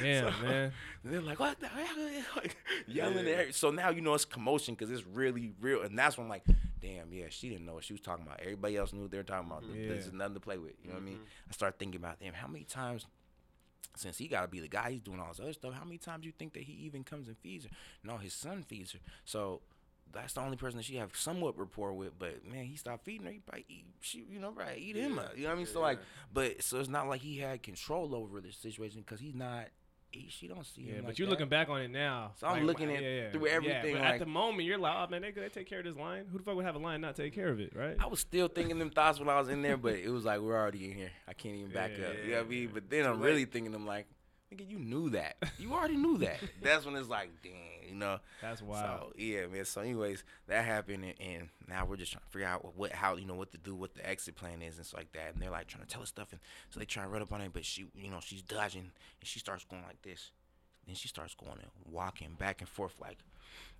Damn, 0.00 0.32
so- 0.32 0.42
man. 0.42 0.72
They're 1.04 1.20
like, 1.20 1.38
what 1.38 1.60
the 1.60 1.68
hell? 1.68 2.08
Like, 2.36 2.56
yelling 2.88 3.26
Yeah. 3.26 3.32
at 3.34 3.46
her. 3.46 3.52
So 3.52 3.70
now 3.70 3.90
you 3.90 4.00
know 4.00 4.14
it's 4.14 4.24
commotion 4.24 4.74
because 4.74 4.90
it's 4.90 5.06
really 5.06 5.52
real, 5.60 5.82
and 5.82 5.96
that's 5.96 6.16
when 6.18 6.24
I'm 6.24 6.30
like, 6.30 6.44
damn, 6.80 7.12
yeah, 7.12 7.26
she 7.28 7.48
didn't 7.50 7.66
know 7.66 7.74
what 7.74 7.84
she 7.84 7.92
was 7.92 8.00
talking 8.00 8.26
about. 8.26 8.40
Everybody 8.40 8.76
else 8.76 8.92
knew 8.92 9.02
what 9.02 9.12
they 9.12 9.16
were 9.18 9.22
talking 9.22 9.48
about. 9.48 9.62
Yeah. 9.72 9.88
This 9.94 10.06
is 10.06 10.12
nothing 10.12 10.34
to 10.34 10.40
play 10.40 10.58
with. 10.58 10.72
You 10.82 10.88
know 10.88 10.94
what 10.94 11.02
I 11.02 11.06
mean? 11.06 11.14
Mm-hmm. 11.16 11.50
I 11.50 11.52
start 11.52 11.78
thinking 11.78 12.00
about 12.00 12.18
damn, 12.18 12.34
how 12.34 12.48
many 12.48 12.64
times. 12.64 13.06
Since 13.94 14.16
he 14.16 14.26
gotta 14.26 14.48
be 14.48 14.58
the 14.58 14.68
guy, 14.68 14.90
he's 14.92 15.02
doing 15.02 15.20
all 15.20 15.28
this 15.28 15.38
other 15.38 15.52
stuff. 15.52 15.74
How 15.74 15.84
many 15.84 15.98
times 15.98 16.24
you 16.24 16.32
think 16.32 16.54
that 16.54 16.62
he 16.62 16.72
even 16.86 17.04
comes 17.04 17.28
and 17.28 17.36
feeds 17.36 17.64
her? 17.66 17.70
No, 18.02 18.16
his 18.16 18.32
son 18.32 18.64
feeds 18.66 18.92
her. 18.92 18.98
So 19.26 19.60
that's 20.12 20.34
the 20.34 20.40
only 20.40 20.56
person 20.56 20.76
that 20.78 20.84
she 20.84 20.96
have 20.96 21.16
somewhat 21.16 21.58
rapport 21.58 21.92
with. 21.92 22.18
But 22.18 22.44
man, 22.46 22.64
he 22.64 22.76
stopped 22.76 23.04
feeding 23.04 23.26
her. 23.26 23.32
He 23.32 23.38
probably 23.40 23.64
eat, 23.68 23.84
she, 24.00 24.24
you 24.30 24.38
know, 24.38 24.50
probably 24.50 24.78
eat 24.78 24.96
him 24.96 25.18
up. 25.18 25.32
You 25.36 25.44
know 25.44 25.48
what 25.50 25.54
I 25.54 25.58
mean? 25.58 25.66
So 25.66 25.80
like, 25.80 25.98
but 26.32 26.62
so 26.62 26.78
it's 26.80 26.88
not 26.88 27.08
like 27.08 27.20
he 27.20 27.38
had 27.38 27.62
control 27.62 28.14
over 28.14 28.40
the 28.40 28.52
situation 28.52 29.00
because 29.00 29.20
he's 29.20 29.34
not. 29.34 29.66
He, 30.10 30.26
she 30.28 30.46
don't 30.46 30.66
see 30.66 30.82
Yeah, 30.82 30.92
him. 30.96 31.00
but 31.04 31.08
like 31.08 31.18
you're 31.18 31.24
that. 31.24 31.30
looking 31.30 31.48
back 31.48 31.70
on 31.70 31.80
it 31.80 31.88
now. 31.90 32.32
So 32.38 32.46
I'm 32.46 32.66
looking 32.66 32.94
at- 32.94 33.32
through 33.32 33.46
everything, 33.46 33.94
but 33.94 34.02
like- 34.02 34.12
at 34.14 34.18
the 34.18 34.26
moment, 34.26 34.64
you're 34.64 34.76
like, 34.76 34.94
oh 34.94 35.06
man, 35.10 35.22
they, 35.22 35.30
they 35.30 35.48
take 35.48 35.66
care 35.66 35.78
of 35.78 35.86
this 35.86 35.96
line. 35.96 36.26
Who 36.30 36.36
the 36.36 36.44
fuck 36.44 36.54
would 36.54 36.66
have 36.66 36.74
a 36.74 36.78
line 36.78 37.00
not 37.00 37.16
take 37.16 37.34
care 37.34 37.48
of 37.48 37.58
it, 37.60 37.74
right? 37.74 37.96
I 37.98 38.08
was 38.08 38.20
still 38.20 38.48
thinking 38.48 38.78
them 38.78 38.90
thoughts 38.90 39.18
when 39.18 39.30
I 39.30 39.38
was 39.40 39.48
in 39.48 39.62
there, 39.62 39.78
but 39.78 39.94
it 39.94 40.10
was 40.10 40.26
like 40.26 40.40
we're 40.40 40.54
already 40.54 40.84
in 40.84 40.92
here. 40.92 41.10
I 41.26 41.32
can't 41.32 41.54
even 41.54 41.70
back 41.72 41.92
Yeah, 41.98 42.08
up. 42.08 42.14
You 42.26 42.30
know 42.32 42.36
what 42.40 42.44
I 42.46 42.48
mean? 42.50 42.70
But 42.74 42.90
then 42.90 43.06
I'm 43.06 43.22
late. 43.22 43.26
really 43.26 43.44
thinking 43.46 43.72
them 43.72 43.86
like, 43.86 44.06
nigga, 44.52 44.68
you 44.68 44.78
knew 44.78 45.10
that. 45.10 45.36
You 45.58 45.72
already 45.72 45.96
knew 45.96 46.18
that. 46.18 46.38
That's 46.62 46.84
when 46.84 46.96
it's 46.96 47.08
like, 47.08 47.30
damn, 47.42 47.88
you 47.88 47.94
know. 47.94 48.18
That's 48.40 48.62
wild. 48.62 49.00
So 49.00 49.12
yeah, 49.16 49.46
man. 49.46 49.64
So 49.64 49.80
anyways, 49.80 50.24
that 50.48 50.64
happened, 50.64 51.04
and, 51.04 51.14
and 51.20 51.48
now 51.68 51.84
we're 51.84 51.96
just 51.96 52.12
trying 52.12 52.24
to 52.24 52.30
figure 52.30 52.46
out 52.48 52.64
what, 52.64 52.76
what, 52.76 52.92
how, 52.92 53.16
you 53.16 53.26
know, 53.26 53.34
what 53.34 53.52
to 53.52 53.58
do, 53.58 53.74
what 53.74 53.94
the 53.94 54.08
exit 54.08 54.34
plan 54.36 54.62
is, 54.62 54.76
and 54.76 54.86
stuff 54.86 54.98
like 55.00 55.12
that. 55.12 55.32
And 55.34 55.42
they're 55.42 55.50
like 55.50 55.66
trying 55.66 55.84
to 55.84 55.88
tell 55.88 56.02
us 56.02 56.08
stuff, 56.08 56.28
and 56.32 56.40
so 56.70 56.78
they 56.80 56.86
try 56.86 57.02
to 57.02 57.08
run 57.08 57.22
up 57.22 57.32
on 57.32 57.40
it, 57.40 57.52
but 57.52 57.64
she, 57.64 57.86
you 57.94 58.10
know, 58.10 58.20
she's 58.22 58.42
dodging, 58.42 58.80
and 58.82 58.90
she 59.28 59.38
starts 59.38 59.64
going 59.64 59.82
like 59.82 60.02
this. 60.02 60.30
Then 60.86 60.96
she 60.96 61.08
starts 61.08 61.34
going 61.34 61.52
and 61.60 61.70
walking 61.90 62.34
back 62.38 62.60
and 62.60 62.68
forth 62.68 62.94
like, 63.00 63.18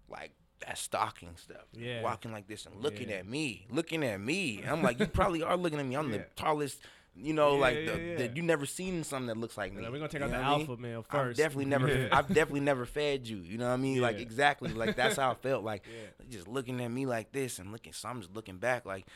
like 0.09 0.31
that 0.65 0.79
stalking 0.79 1.31
stuff. 1.37 1.65
Yeah. 1.73 2.01
Walking 2.03 2.31
like 2.31 2.47
this 2.47 2.65
and 2.67 2.81
looking 2.81 3.09
Yeah. 3.09 3.17
at 3.17 3.27
me, 3.27 3.67
looking 3.71 4.05
at 4.05 4.21
me. 4.21 4.61
And 4.63 4.71
I'm 4.71 4.83
like, 4.83 5.01
you 5.01 5.07
probably 5.07 5.43
are 5.43 5.57
looking 5.57 5.81
at 5.81 5.87
me. 5.87 5.97
I'm 5.97 6.09
Yeah. 6.13 6.19
the 6.19 6.25
tallest. 6.37 6.79
You 7.15 7.35
know, 7.35 7.55
Yeah, 7.55 7.61
like 7.61 7.77
yeah, 7.77 7.93
the, 7.93 8.01
yeah. 8.01 8.17
the 8.17 8.31
you 8.37 8.43
never 8.43 8.65
seen 8.65 9.05
something 9.05 9.27
that 9.27 9.37
looks 9.37 9.57
like 9.59 9.73
me. 9.75 9.83
We're 9.83 9.91
gonna 9.99 10.09
take 10.09 10.21
You 10.21 10.27
out 10.27 10.31
know 10.33 10.39
the 10.39 10.45
I 10.45 10.51
mean? 10.59 10.61
alpha 10.71 10.81
male 10.81 11.07
I've 11.11 11.21
first. 11.27 11.37
definitely 11.39 11.67
never. 11.67 12.09
I've 12.13 12.29
definitely 12.29 12.61
never 12.61 12.87
fed 12.87 13.27
you. 13.29 13.37
You 13.39 13.59
know 13.59 13.67
what 13.69 13.75
I 13.75 13.77
mean? 13.77 14.01
Like 14.01 14.19
exactly, 14.19 14.73
like 14.73 14.97
that's 14.97 15.17
how 15.17 15.31
I 15.31 15.35
felt. 15.43 15.63
Like 15.63 15.85
just 16.31 16.49
looking 16.49 16.81
at 16.81 16.91
me 16.91 17.05
like 17.07 17.31
this 17.33 17.59
and 17.59 17.71
looking. 17.71 17.93
So 17.93 18.09
I'm 18.09 18.21
just 18.23 18.35
looking 18.35 18.57
back, 18.57 18.87
like, 18.87 19.07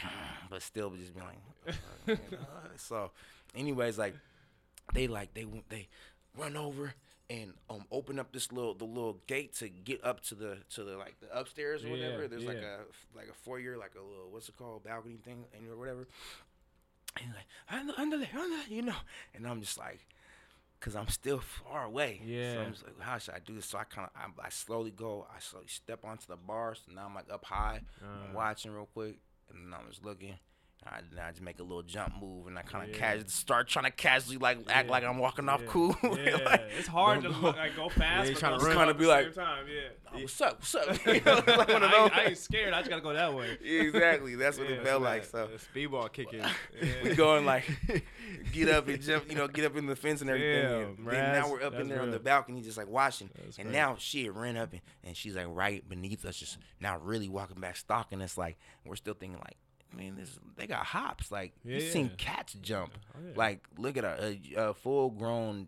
but 0.50 0.62
still 0.62 0.90
just 0.90 1.14
being 1.14 1.26
like, 1.26 1.38
what 1.44 1.66
the 1.66 1.72
fuck, 2.16 2.30
you 2.30 2.36
know? 2.38 2.44
so, 2.76 3.10
anyways, 3.54 3.98
like 3.98 4.14
they 4.94 5.06
like 5.06 5.34
they 5.34 5.46
they 5.68 5.88
run 6.38 6.56
over 6.56 6.94
and 7.28 7.52
um 7.70 7.84
open 7.90 8.18
up 8.18 8.32
this 8.32 8.50
little 8.50 8.74
the 8.74 8.84
little 8.84 9.20
gate 9.26 9.54
to 9.56 9.68
get 9.68 10.02
up 10.04 10.22
to 10.22 10.34
the 10.34 10.56
to 10.74 10.84
the 10.84 10.96
like 10.96 11.16
the 11.20 11.38
upstairs 11.38 11.84
or 11.84 11.90
whatever. 11.90 12.26
There's 12.28 12.44
like 12.44 12.56
a 12.58 12.80
like 13.14 13.28
a 13.28 13.34
foyer, 13.44 13.76
like 13.76 13.92
a 13.94 14.02
little 14.02 14.30
what's 14.30 14.48
it 14.48 14.56
called 14.56 14.84
balcony 14.84 15.18
thing 15.22 15.44
and 15.54 15.68
or 15.70 15.76
whatever. 15.76 16.08
And 17.16 17.26
he's 17.26 17.34
like 17.34 17.46
under 17.80 17.92
under 17.98 18.18
there, 18.18 18.28
under 18.34 18.56
there," 18.56 18.66
you 18.68 18.82
know, 18.82 18.96
and 19.34 19.46
I'm 19.46 19.60
just 19.60 19.78
like. 19.78 20.06
Cause 20.80 20.96
I'm 20.96 21.06
still 21.06 21.38
far 21.38 21.84
away. 21.84 22.18
So 22.24 22.28
Yeah. 22.28 22.62
I'm 22.62 22.72
just 22.72 22.84
like, 22.84 22.98
how 23.00 23.16
should 23.16 23.34
I 23.34 23.38
do 23.38 23.54
this? 23.54 23.66
So 23.66 23.78
I 23.78 23.84
kind 23.84 24.08
of, 24.12 24.20
I, 24.40 24.46
I 24.46 24.48
slowly 24.48 24.90
go. 24.90 25.28
I 25.32 25.38
slowly 25.38 25.68
step 25.68 26.04
onto 26.04 26.26
the 26.26 26.34
bar. 26.34 26.74
So 26.74 26.90
now 26.92 27.06
I'm 27.06 27.14
like 27.14 27.30
up 27.30 27.44
high, 27.44 27.82
I'm 28.02 28.32
Uh. 28.32 28.34
watching 28.34 28.72
real 28.72 28.86
quick, 28.92 29.20
and 29.48 29.72
then 29.72 29.78
I'm 29.80 29.88
just 29.88 30.04
looking. 30.04 30.34
I, 30.84 31.00
I 31.24 31.30
just 31.30 31.40
make 31.42 31.60
a 31.60 31.62
little 31.62 31.82
jump 31.82 32.14
move, 32.20 32.48
and 32.48 32.58
I 32.58 32.62
kind 32.62 32.84
of 32.84 32.90
Yeah. 32.90 33.00
casually 33.00 33.28
start 33.28 33.68
trying 33.68 33.84
to 33.84 33.90
casually 33.92 34.36
like 34.36 34.58
act 34.68 34.86
Yeah. 34.86 34.90
like 34.92 35.04
I'm 35.04 35.18
walking 35.18 35.48
off 35.48 35.60
Yeah. 35.62 35.68
cool. 35.70 35.96
Yeah, 36.02 36.36
like, 36.44 36.62
it's 36.78 36.88
hard 36.88 37.22
to 37.22 37.28
go- 37.30 37.50
like 37.56 37.76
go 37.76 37.88
fast. 37.88 38.28
you 38.28 38.34
but 38.34 38.42
tryna 38.42 38.58
go 38.58 38.66
run. 38.66 38.76
Kinda 38.76 38.94
be 38.94 39.06
like- 39.06 39.24
same 39.26 39.44
time, 39.44 39.64
yeah. 39.68 39.88
"Oh, 40.12 40.18
what's 40.20 40.40
up? 40.40 40.58
What's 40.60 40.74
up? 40.74 41.06
You 41.06 41.20
know, 41.20 41.34
like 41.46 41.68
one 41.68 41.82
of 41.82 41.82
I, 41.82 41.84
ain't, 41.84 41.92
those. 41.92 42.10
I 42.12 42.24
ain't 42.24 42.38
scared. 42.38 42.74
I 42.74 42.78
just 42.80 42.90
gotta 42.90 43.02
go 43.02 43.12
that 43.12 43.32
way. 43.34 43.58
Yeah, 43.62 43.82
exactly. 43.82 44.34
That's 44.34 44.58
what 44.58 44.68
Yeah, 44.68 44.76
it 44.76 44.84
felt 44.84 45.02
like. 45.02 45.24
So 45.24 45.48
the 45.48 45.80
speedball 45.80 46.12
kicking. 46.12 46.42
we 47.04 47.14
going 47.14 47.44
like 47.46 47.64
get 48.52 48.68
up 48.68 48.88
and 48.88 49.00
jump, 49.00 49.28
you 49.30 49.36
know, 49.36 49.46
get 49.48 49.64
up 49.64 49.76
in 49.76 49.86
the 49.86 49.96
fence 49.96 50.20
and 50.20 50.30
everything. 50.30 50.62
Damn, 50.62 50.82
and 50.98 51.06
then 51.06 51.32
now 51.32 51.50
we're 51.50 51.62
up 51.62 51.72
in 51.74 51.78
that's 51.80 51.88
there 51.90 52.02
on 52.02 52.10
the 52.10 52.18
balcony, 52.18 52.60
just 52.60 52.76
like 52.76 52.88
watching. 52.88 53.30
That's 53.34 53.56
and 53.58 53.66
crazy. 53.68 53.78
now 53.78 53.96
she 53.98 54.28
ran 54.28 54.56
up 54.56 54.72
and, 54.72 54.80
and 55.04 55.16
she's 55.16 55.36
like 55.36 55.46
right 55.48 55.88
beneath 55.88 56.24
us, 56.24 56.36
just 56.36 56.58
now 56.80 56.98
really 56.98 57.28
walking 57.28 57.60
back, 57.60 57.76
stalking 57.76 58.20
us. 58.20 58.36
Like 58.36 58.58
we're 58.84 58.96
still 58.96 59.14
thinking 59.14 59.38
like, 59.38 59.56
man, 59.94 60.16
this 60.16 60.38
they 60.56 60.66
got 60.66 60.84
hops. 60.86 61.30
Like 61.30 61.52
Yeah, 61.64 61.76
you 61.76 61.80
seen 61.90 62.06
yeah. 62.06 62.12
cats 62.18 62.54
jump. 62.62 62.92
Oh, 63.14 63.18
yeah. 63.26 63.32
Like 63.36 63.64
look 63.78 63.96
at 63.96 64.04
a, 64.04 64.38
a, 64.56 64.70
a 64.70 64.74
full 64.74 65.10
grown 65.10 65.66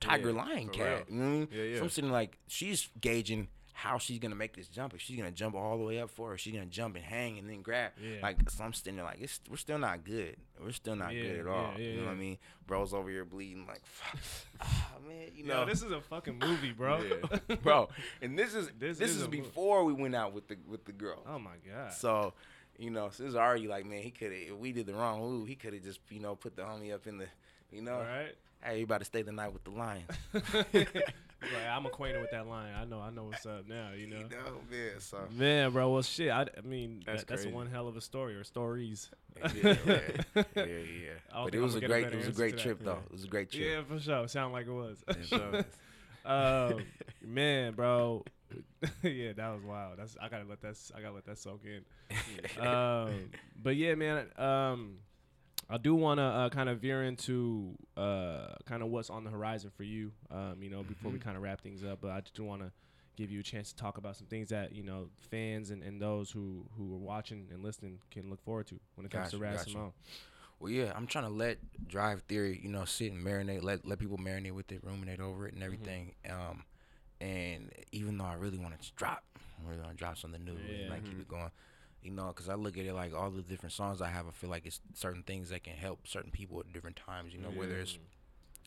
tiger 0.00 0.32
lion 0.32 0.68
cat. 0.68 1.04
You 1.08 1.16
know 1.16 1.24
I 1.24 1.28
mean? 1.28 1.48
Yeah, 1.52 1.62
yeah. 1.62 1.76
So 1.78 1.82
I'm 1.84 1.90
sitting 1.90 2.10
like 2.12 2.38
she's 2.48 2.88
gauging 3.00 3.48
how 3.74 3.98
she's 3.98 4.18
gonna 4.18 4.34
make 4.36 4.54
this 4.54 4.68
jump. 4.68 4.94
If 4.94 5.00
she's 5.00 5.16
gonna 5.16 5.30
jump 5.32 5.54
all 5.56 5.78
the 5.78 5.84
way 5.84 5.98
up 6.00 6.10
for 6.10 6.30
her, 6.30 6.38
she's 6.38 6.52
gonna 6.52 6.66
jump 6.66 6.94
and 6.94 7.04
hang 7.04 7.38
and 7.38 7.48
then 7.48 7.62
grab. 7.62 7.92
Like 8.22 8.48
so 8.50 8.62
I'm 8.64 8.72
sitting 8.72 8.96
there 8.96 9.04
like 9.04 9.18
it's, 9.20 9.40
we're 9.50 9.56
still 9.56 9.78
not 9.78 10.04
good. 10.04 10.36
We're 10.62 10.72
still 10.72 10.94
not 10.94 11.10
good 11.10 11.40
at 11.40 11.46
all. 11.46 11.72
you 11.78 11.96
know 12.00 12.04
what 12.06 12.12
I 12.12 12.14
mean? 12.16 12.38
Bro's 12.66 12.92
over 12.94 13.08
here 13.10 13.24
bleeding 13.24 13.66
like, 13.66 13.82
ah 14.60 14.92
man, 15.08 15.28
you 15.34 15.44
Yo, 15.46 15.54
know. 15.54 15.64
this 15.66 15.82
is 15.82 15.90
a 15.90 16.00
fucking 16.00 16.38
movie, 16.38 16.72
bro. 16.72 17.02
Bro. 17.62 17.88
And 18.20 18.38
this 18.38 18.54
is 18.54 18.68
This 18.78 18.98
this, 18.98 19.10
is 19.10 19.22
is, 19.22 19.26
before 19.28 19.84
we 19.84 19.92
went 19.94 20.14
out 20.14 20.32
with 20.32 20.46
the 20.48 20.56
with 20.68 20.84
the 20.84 20.92
girl. 20.92 21.22
oh 21.26 21.38
my 21.38 21.56
god. 21.68 21.92
So, 21.92 22.34
you 22.78 22.90
know, 22.90 23.10
so 23.10 23.24
it's 23.24 23.34
already 23.34 23.68
like, 23.68 23.86
man, 23.86 24.02
he 24.02 24.10
could 24.10 24.32
have. 24.32 24.40
If 24.40 24.56
we 24.56 24.72
did 24.72 24.86
the 24.86 24.94
wrong 24.94 25.20
move, 25.20 25.48
he 25.48 25.54
could 25.54 25.74
have 25.74 25.82
just, 25.82 26.00
you 26.10 26.20
know, 26.20 26.34
put 26.34 26.56
the 26.56 26.62
homie 26.62 26.92
up 26.94 27.06
in 27.06 27.18
the, 27.18 27.26
you 27.70 27.82
know, 27.82 27.94
All 27.94 28.00
right. 28.00 28.34
hey, 28.62 28.78
you 28.78 28.84
about 28.84 28.98
to 28.98 29.04
stay 29.04 29.22
the 29.22 29.32
night 29.32 29.52
with 29.52 29.64
the 29.64 29.70
lion. 29.70 30.04
Like, 31.42 31.66
I'm 31.68 31.86
acquainted 31.86 32.20
with 32.20 32.30
that 32.30 32.46
line. 32.46 32.72
I 32.74 32.84
know. 32.84 33.00
I 33.00 33.10
know 33.10 33.24
what's 33.24 33.44
up 33.46 33.68
now. 33.68 33.90
You 33.96 34.06
know. 34.08 34.16
You 34.18 34.22
know, 34.28 34.60
man. 34.70 35.00
So, 35.00 35.18
Man, 35.32 35.72
bro. 35.72 35.90
Well, 35.90 36.02
shit. 36.02 36.30
I, 36.30 36.42
I 36.42 36.60
mean, 36.62 37.02
That's 37.04 37.24
that, 37.24 37.28
that's 37.42 37.46
one 37.46 37.66
hell 37.66 37.88
of 37.88 37.96
a 37.96 38.00
story 38.00 38.36
or 38.36 38.44
stories. 38.44 39.10
yeah, 39.36 39.50
yeah, 39.54 39.74
yeah, 39.84 39.98
yeah. 40.36 40.42
I 40.44 40.66
yeah. 40.66 41.10
don't 41.32 41.44
But 41.44 41.54
it 41.54 41.60
was 41.60 41.74
a 41.74 41.80
great, 41.80 42.06
it 42.06 42.14
was 42.14 42.28
a 42.28 42.32
great 42.32 42.58
trip 42.58 42.80
though. 42.82 43.00
It 43.06 43.12
was 43.12 43.24
a 43.24 43.28
great 43.28 43.50
trip. 43.50 43.64
Yeah, 43.64 43.82
for 43.82 44.00
sure. 44.00 44.28
Sound 44.28 44.52
like 44.52 44.66
it 44.66 44.72
was. 44.72 45.02
For 45.28 45.64
um, 46.24 46.84
man, 47.20 47.72
bro. 47.74 48.24
yeah, 49.02 49.32
that 49.32 49.48
was 49.54 49.62
wild. 49.62 49.98
That's 49.98 50.16
I 50.20 50.28
gotta 50.28 50.44
let 50.44 50.60
that 50.62 50.76
I 50.96 51.00
gotta 51.00 51.14
let 51.14 51.26
that 51.26 51.38
soak 51.38 51.62
in. 51.64 51.84
um, 52.62 53.30
but 53.60 53.76
yeah, 53.76 53.94
man. 53.94 54.26
Um, 54.36 54.98
I 55.70 55.78
do 55.78 55.94
want 55.94 56.18
to 56.18 56.24
uh, 56.24 56.48
kind 56.50 56.68
of 56.68 56.80
veer 56.80 57.02
into 57.04 57.74
uh, 57.96 58.54
kind 58.66 58.82
of 58.82 58.88
what's 58.90 59.08
on 59.10 59.24
the 59.24 59.30
horizon 59.30 59.70
for 59.74 59.84
you. 59.84 60.12
Um, 60.30 60.56
you 60.62 60.68
know, 60.68 60.82
before 60.82 61.10
we 61.10 61.18
Mm-hmm. 61.18 61.24
kind 61.24 61.36
of 61.36 61.42
wrap 61.42 61.60
things 61.62 61.82
up, 61.84 62.00
but 62.02 62.10
I 62.10 62.20
just 62.20 62.38
want 62.40 62.62
to 62.62 62.72
give 63.16 63.30
you 63.30 63.40
a 63.40 63.42
chance 63.42 63.70
to 63.72 63.76
talk 63.76 63.96
about 63.98 64.16
some 64.16 64.26
things 64.26 64.48
that 64.50 64.74
you 64.74 64.82
know 64.82 65.08
fans 65.30 65.70
and, 65.70 65.82
and 65.82 66.00
those 66.00 66.30
who 66.30 66.64
who 66.76 66.94
are 66.94 66.98
watching 66.98 67.48
and 67.52 67.62
listening 67.62 68.00
can 68.10 68.28
look 68.28 68.42
forward 68.42 68.66
to 68.68 68.80
when 68.96 69.06
it 69.06 69.10
comes 69.12 69.24
Gotcha, 69.24 69.36
to 69.36 69.38
Raz 69.38 69.58
gotcha. 69.58 69.70
Simone. 69.70 69.92
Well, 70.60 70.70
yeah, 70.70 70.92
I'm 70.94 71.06
trying 71.06 71.24
to 71.24 71.30
let 71.30 71.58
Drive 71.88 72.22
Theory, 72.22 72.60
you 72.62 72.68
know, 72.70 72.84
sit 72.84 73.12
and 73.12 73.24
marinate, 73.24 73.62
let 73.62 73.86
let 73.86 73.98
people 73.98 74.18
marinate 74.18 74.52
with 74.52 74.70
it, 74.72 74.80
ruminate 74.84 75.20
over 75.20 75.46
it, 75.48 75.54
and 75.54 75.62
everything. 75.62 76.14
Um, 76.30 76.64
and 77.22 77.70
even 77.92 78.18
though 78.18 78.24
I 78.24 78.34
really 78.34 78.58
want 78.58 78.80
to 78.80 78.92
drop, 78.96 79.22
I 79.36 79.68
really 79.70 79.80
want 79.80 79.92
to 79.92 79.96
drop 79.96 80.18
something 80.18 80.44
new, 80.44 80.52
Yeah. 80.52 80.80
and 80.80 80.90
like 80.90 81.04
keep 81.04 81.14
it 81.14 81.28
mm-hmm. 81.28 81.36
going, 81.36 81.50
you 82.02 82.10
know, 82.10 82.28
because 82.28 82.48
I 82.48 82.54
look 82.54 82.76
at 82.76 82.84
it 82.84 82.92
like 82.92 83.14
all 83.14 83.30
the 83.30 83.42
different 83.42 83.72
songs 83.72 84.02
I 84.02 84.08
have, 84.08 84.26
I 84.26 84.32
feel 84.32 84.50
like 84.50 84.66
it's 84.66 84.80
certain 84.94 85.22
things 85.22 85.50
that 85.50 85.62
can 85.62 85.74
help 85.74 86.06
certain 86.06 86.32
people 86.32 86.60
at 86.60 86.72
different 86.72 86.96
times, 86.96 87.32
you 87.32 87.40
know, 87.40 87.50
whether 87.50 87.78
it's 87.78 87.92
mm. 87.92 87.98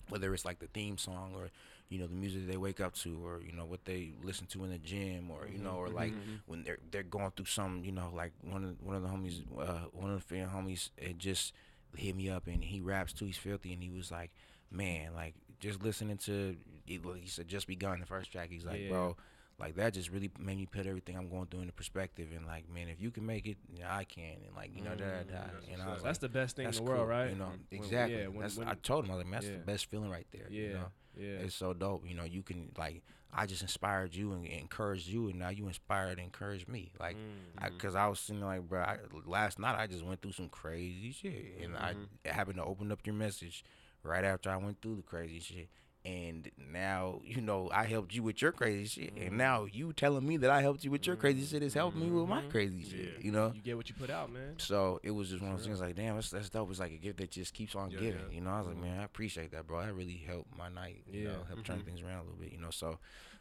whether 0.10 0.34
it's 0.34 0.46
like 0.46 0.60
the 0.60 0.68
theme 0.68 0.98
song 0.98 1.34
or 1.36 1.50
you 1.90 2.00
know 2.00 2.08
the 2.08 2.16
music 2.16 2.48
they 2.48 2.58
wake 2.58 2.80
up 2.80 2.94
to 2.94 3.20
or 3.24 3.42
you 3.42 3.52
know 3.52 3.66
what 3.66 3.86
they 3.86 4.14
listen 4.24 4.48
to 4.48 4.64
in 4.64 4.72
the 4.72 4.78
gym 4.78 5.30
or 5.30 5.48
you 5.52 5.60
know 5.60 5.76
or 5.76 5.88
mm-hmm. 5.88 5.96
like 5.96 6.12
mm-hmm. 6.12 6.36
when 6.48 6.64
they're 6.64 6.80
they're 6.92 7.04
going 7.04 7.32
through 7.36 7.46
some 7.46 7.84
you 7.84 7.92
know 7.92 8.12
like 8.14 8.32
one 8.42 8.64
of 8.64 8.82
one 8.82 8.96
of 8.96 9.04
the 9.04 9.08
homies 9.08 9.42
uh, 9.60 9.86
one 9.92 10.10
of 10.10 10.16
the 10.16 10.36
fan 10.36 10.50
homies 10.50 10.90
it 10.98 11.18
just 11.18 11.54
hit 11.96 12.16
me 12.16 12.30
up 12.30 12.48
and 12.48 12.64
he 12.64 12.82
raps 12.82 13.14
too 13.14 13.26
he's 13.26 13.38
filthy 13.38 13.72
and 13.72 13.84
he 13.84 13.92
was 13.92 14.12
like 14.12 14.32
man 14.72 15.14
like 15.14 15.36
just 15.66 15.84
listening 15.84 16.18
to 16.18 16.56
he 16.86 17.00
said 17.28 17.48
just 17.48 17.68
begun 17.68 18.00
the 18.00 18.06
first 18.06 18.32
track 18.32 18.50
he's 18.50 18.64
like 18.66 18.82
Yeah. 18.82 18.90
bro 18.90 19.18
like 19.58 19.76
that 19.76 19.94
just 19.94 20.12
really 20.12 20.30
made 20.38 20.58
me 20.58 20.66
put 20.66 20.86
everything 20.86 21.16
I'm 21.18 21.30
going 21.30 21.48
through 21.48 21.62
into 21.62 21.74
perspective 21.74 22.28
and 22.36 22.46
like 22.46 22.70
man 22.70 22.90
if 22.90 23.02
you 23.02 23.10
can 23.10 23.26
make 23.26 23.46
it 23.48 23.58
yeah, 23.74 23.96
I 23.96 24.04
can 24.04 24.36
and 24.46 24.56
like 24.56 24.72
you 24.76 24.84
know 24.84 24.96
da, 24.96 25.06
da. 25.06 25.40
and 25.72 25.82
I 25.82 25.94
was 25.94 26.04
That's 26.04 26.22
like, 26.22 26.32
the 26.32 26.40
best 26.40 26.56
thing 26.58 26.66
in 26.68 26.72
the 26.74 26.84
world, 26.84 26.98
cool, 27.00 27.08
right? 27.08 27.30
You 27.30 27.36
know, 27.38 27.46
When- 27.46 27.60
when- 27.70 27.80
exactly. 27.84 28.18
yeah, 28.20 28.28
when- 28.28 28.42
that's, 28.42 28.58
when- 28.58 28.68
I 28.68 28.74
told 28.76 29.06
him, 29.06 29.12
I 29.12 29.16
was 29.16 29.24
like, 29.24 29.32
man, 29.32 29.40
that's 29.42 29.52
Yeah. 29.52 29.58
the 29.60 29.64
best 29.64 29.86
feeling 29.90 30.10
right 30.10 30.28
there. 30.32 30.48
Yeah, 30.50 30.62
You 30.68 30.74
know? 30.74 30.92
yeah. 31.18 31.46
It's 31.46 31.56
so 31.56 31.74
dope. 31.74 32.06
You 32.08 32.16
know, 32.16 32.26
you 32.26 32.44
can, 32.44 32.72
like, 32.78 33.02
I 33.34 33.46
just 33.46 33.62
inspired 33.62 34.14
you 34.14 34.34
and 34.34 34.46
encouraged 34.46 35.08
you, 35.08 35.30
and 35.30 35.40
now 35.40 35.50
you 35.50 35.68
inspired 35.68 36.18
and 36.18 36.22
encouraged 36.32 36.68
me. 36.68 36.92
Like, 37.00 37.16
Mm-hmm. 37.16 37.74
because 37.78 37.96
I, 37.96 38.08
was 38.08 38.20
sitting 38.20 38.42
there 38.42 38.50
like, 38.50 38.68
bro, 38.68 38.82
I, 38.82 38.98
last 39.26 39.58
night 39.60 39.78
I 39.80 39.88
just 39.88 40.04
went 40.04 40.22
through 40.22 40.34
some 40.34 40.50
crazy 40.50 41.12
shit. 41.14 41.60
And 41.62 41.74
Mm-hmm. 41.76 42.04
I 42.26 42.30
happened 42.30 42.58
to 42.58 42.64
open 42.66 42.92
up 42.92 43.00
your 43.06 43.16
message 43.16 43.64
right 44.06 44.24
after 44.24 44.50
I 44.50 44.58
went 44.58 44.82
through 44.82 44.96
the 44.96 45.02
crazy 45.04 45.40
shit. 45.40 45.70
And 46.04 46.52
now, 46.72 47.20
you 47.24 47.42
know, 47.42 47.72
I 47.74 47.86
helped 47.86 48.14
you 48.14 48.22
with 48.22 48.40
your 48.40 48.52
crazy 48.52 48.86
shit. 48.86 49.16
Mm-hmm. 49.16 49.28
And 49.28 49.38
now 49.40 49.66
you 49.66 49.92
telling 49.92 50.28
me 50.28 50.38
that 50.38 50.52
I 50.52 50.62
helped 50.62 50.84
you 50.84 50.92
with 50.92 51.08
your 51.08 51.16
crazy 51.16 51.44
shit 51.48 51.64
is 51.64 51.74
helping 51.74 52.02
me 52.02 52.12
with 52.12 52.30
my 52.30 52.42
crazy 52.44 52.84
shit. 52.84 53.24
You 53.26 53.32
know? 53.32 53.48
Mm-hmm. 53.48 53.56
You 53.56 53.62
get 53.64 53.76
what 53.78 53.90
you 53.90 53.96
put 53.98 54.12
out, 54.12 54.32
man. 54.32 54.54
So 54.60 55.00
it 55.02 55.10
was 55.10 55.30
just 55.32 55.42
one 55.42 55.52
of 55.54 55.58
those 55.58 55.66
things 55.66 55.82
like, 55.82 55.96
damn, 55.96 56.14
that's, 56.14 56.30
that's 56.30 56.50
dope. 56.52 56.70
It's 56.70 56.80
like 56.80 56.92
a 56.92 56.98
gift 56.98 57.18
that 57.18 57.32
just 57.32 57.56
keeps 57.56 57.76
on 57.76 57.90
Yeah, 57.90 58.00
giving. 58.02 58.22
yeah. 58.30 58.36
You 58.36 58.42
know, 58.42 58.52
I 58.52 58.60
was 58.60 58.68
like, 58.68 58.78
man, 58.78 59.00
I 59.00 59.04
appreciate 59.04 59.50
that, 59.54 59.66
bro. 59.66 59.82
That 59.84 59.96
really 59.96 60.24
helped 60.28 60.56
my 60.56 60.70
night. 60.70 61.02
You 61.12 61.22
Yeah. 61.24 61.28
know, 61.30 61.44
help 61.48 61.64
turn 61.64 61.82
things 61.82 62.04
around 62.04 62.20
a 62.20 62.24
little 62.26 62.38
bit. 62.40 62.52
You 62.52 62.60
know, 62.60 62.70
so 62.70 63.00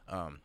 um, 0.08 0.40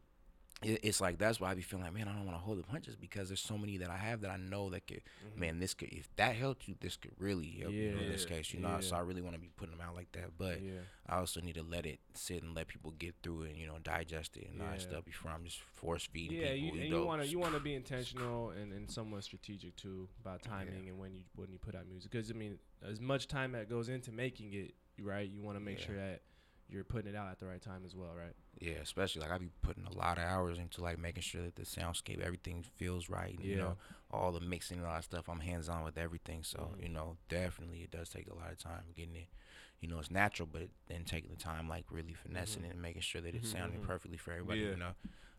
it's 0.62 1.00
like 1.00 1.18
that's 1.18 1.40
why 1.40 1.52
I 1.52 1.54
be 1.54 1.62
feeling 1.62 1.86
like, 1.86 1.94
man, 1.94 2.08
I 2.08 2.14
don't 2.14 2.26
want 2.26 2.38
to 2.38 2.44
hold 2.44 2.60
the 2.60 2.64
punches 2.64 2.96
because 2.96 3.30
there's 3.30 3.40
so 3.40 3.58
many 3.58 3.78
that 3.78 3.90
I 3.90 3.96
have 3.96 4.22
that 4.22 4.32
I 4.32 4.38
know 4.38 4.70
that 4.72 4.88
could, 4.88 4.98
mm-hmm. 5.26 5.40
man, 5.40 5.60
this 5.60 5.74
could 5.74 5.90
if 5.94 6.10
that 6.18 6.36
helped 6.36 6.68
you, 6.68 6.76
this 6.82 6.98
could 6.98 7.12
really 7.18 7.60
help 7.62 7.74
you 7.74 7.92
know, 7.92 8.02
in 8.02 8.10
this 8.10 8.26
case. 8.26 8.54
You 8.54 8.60
know, 8.60 8.78
so. 8.82 8.96
I 8.98 9.00
really 9.00 9.22
want 9.22 9.36
to 9.36 9.40
be 9.42 9.50
putting 9.56 9.78
them 9.78 9.88
out 9.88 9.96
like 9.96 10.12
that, 10.14 10.38
but 10.38 10.62
Yeah. 10.62 10.80
I 11.08 11.18
also 11.18 11.40
need 11.42 11.56
to 11.56 11.64
let 11.64 11.86
it 11.86 12.00
sit 12.14 12.44
and 12.44 12.54
let 12.54 12.68
people 12.68 12.92
get 12.92 13.16
through 13.24 13.44
it 13.44 13.50
and 13.52 13.58
you 13.58 13.68
know 13.68 13.78
digest 13.84 14.36
it 14.38 14.50
and 14.52 14.62
all 14.62 14.70
that 14.70 14.82
stuff 14.82 15.06
before 15.06 15.32
I'm 15.32 15.44
just 15.46 15.60
force 15.60 16.06
feeding 16.12 16.38
Yeah, 16.40 16.54
people. 16.54 16.76
you, 16.78 16.82
and 16.84 16.90
you 16.92 17.06
want 17.06 17.22
to 17.24 17.28
you 17.28 17.40
want 17.40 17.54
to 17.54 17.60
be 17.60 17.74
intentional 17.84 18.50
and, 18.52 18.74
and 18.74 18.92
somewhat 18.92 19.24
strategic 19.24 19.76
too 19.76 20.08
about 20.22 20.44
timing 20.44 20.90
and 20.90 21.00
when 21.00 21.14
you 21.16 21.22
when 21.36 21.52
you 21.52 21.58
put 21.58 21.74
out 21.74 21.88
music 21.88 22.12
because 22.12 22.30
I 22.30 22.34
mean 22.34 22.60
as 22.88 23.00
much 23.00 23.28
time 23.28 23.54
that 23.54 23.70
goes 23.70 23.90
into 23.90 24.12
making 24.12 24.54
it 24.54 24.74
right 25.02 25.28
you 25.30 25.42
want 25.42 25.58
to 25.58 25.64
make 25.64 25.80
Yeah. 25.80 25.86
sure 25.86 25.96
that 25.96 26.22
you're 26.70 26.84
putting 26.84 27.10
it 27.14 27.16
out 27.16 27.30
at 27.32 27.40
the 27.40 27.46
right 27.46 27.62
time 27.62 27.82
as 27.86 27.96
well 27.96 28.12
right 28.16 28.34
Yeah, 28.60 28.78
especially 28.84 29.22
like 29.22 29.32
I 29.32 29.38
be 29.38 29.50
putting 29.62 29.86
a 29.86 29.94
lot 29.98 30.18
of 30.18 30.24
hours 30.26 30.58
into 30.58 30.82
like 30.82 31.00
making 31.00 31.24
sure 31.24 31.42
that 31.44 31.56
the 31.56 31.64
soundscape, 31.64 32.22
everything 32.22 32.64
feels 32.78 33.10
right. 33.10 33.36
And, 33.38 33.44
You 33.46 33.58
Yeah. 33.58 33.62
know, 33.64 33.78
all 34.12 34.32
the 34.32 34.40
mixing 34.42 34.78
and 34.80 34.86
all 34.88 34.94
that 34.96 35.04
stuff. 35.04 35.30
I'm 35.30 35.40
hands 35.40 35.70
on 35.70 35.84
with 35.84 35.98
everything. 35.98 36.44
So 36.44 36.76
Mhm. 36.76 36.84
you 36.84 36.90
know, 36.90 37.18
definitely 37.30 37.82
it 37.84 37.92
does 37.92 38.10
take 38.10 38.28
a 38.30 38.36
lot 38.36 38.52
of 38.52 38.58
time 38.58 38.84
getting 38.96 39.16
it. 39.16 39.28
You 39.80 39.88
know, 39.88 40.00
it's 40.00 40.12
natural, 40.12 40.48
but 40.52 40.70
then 40.88 41.06
taking 41.06 41.30
the 41.32 41.38
time, 41.38 41.70
like 41.70 41.86
really 41.92 42.14
finessing 42.14 42.64
it 42.66 42.72
and 42.74 42.82
making 42.82 43.02
sure 43.02 43.22
that 43.22 43.34
it's 43.36 43.50
sounding 43.50 43.80
mhm. 43.80 43.88
perfectly 43.88 44.18
for 44.18 44.32
everybody. 44.32 44.62
Yeah. 44.62 44.72
You 44.72 44.78
know, 44.78 44.94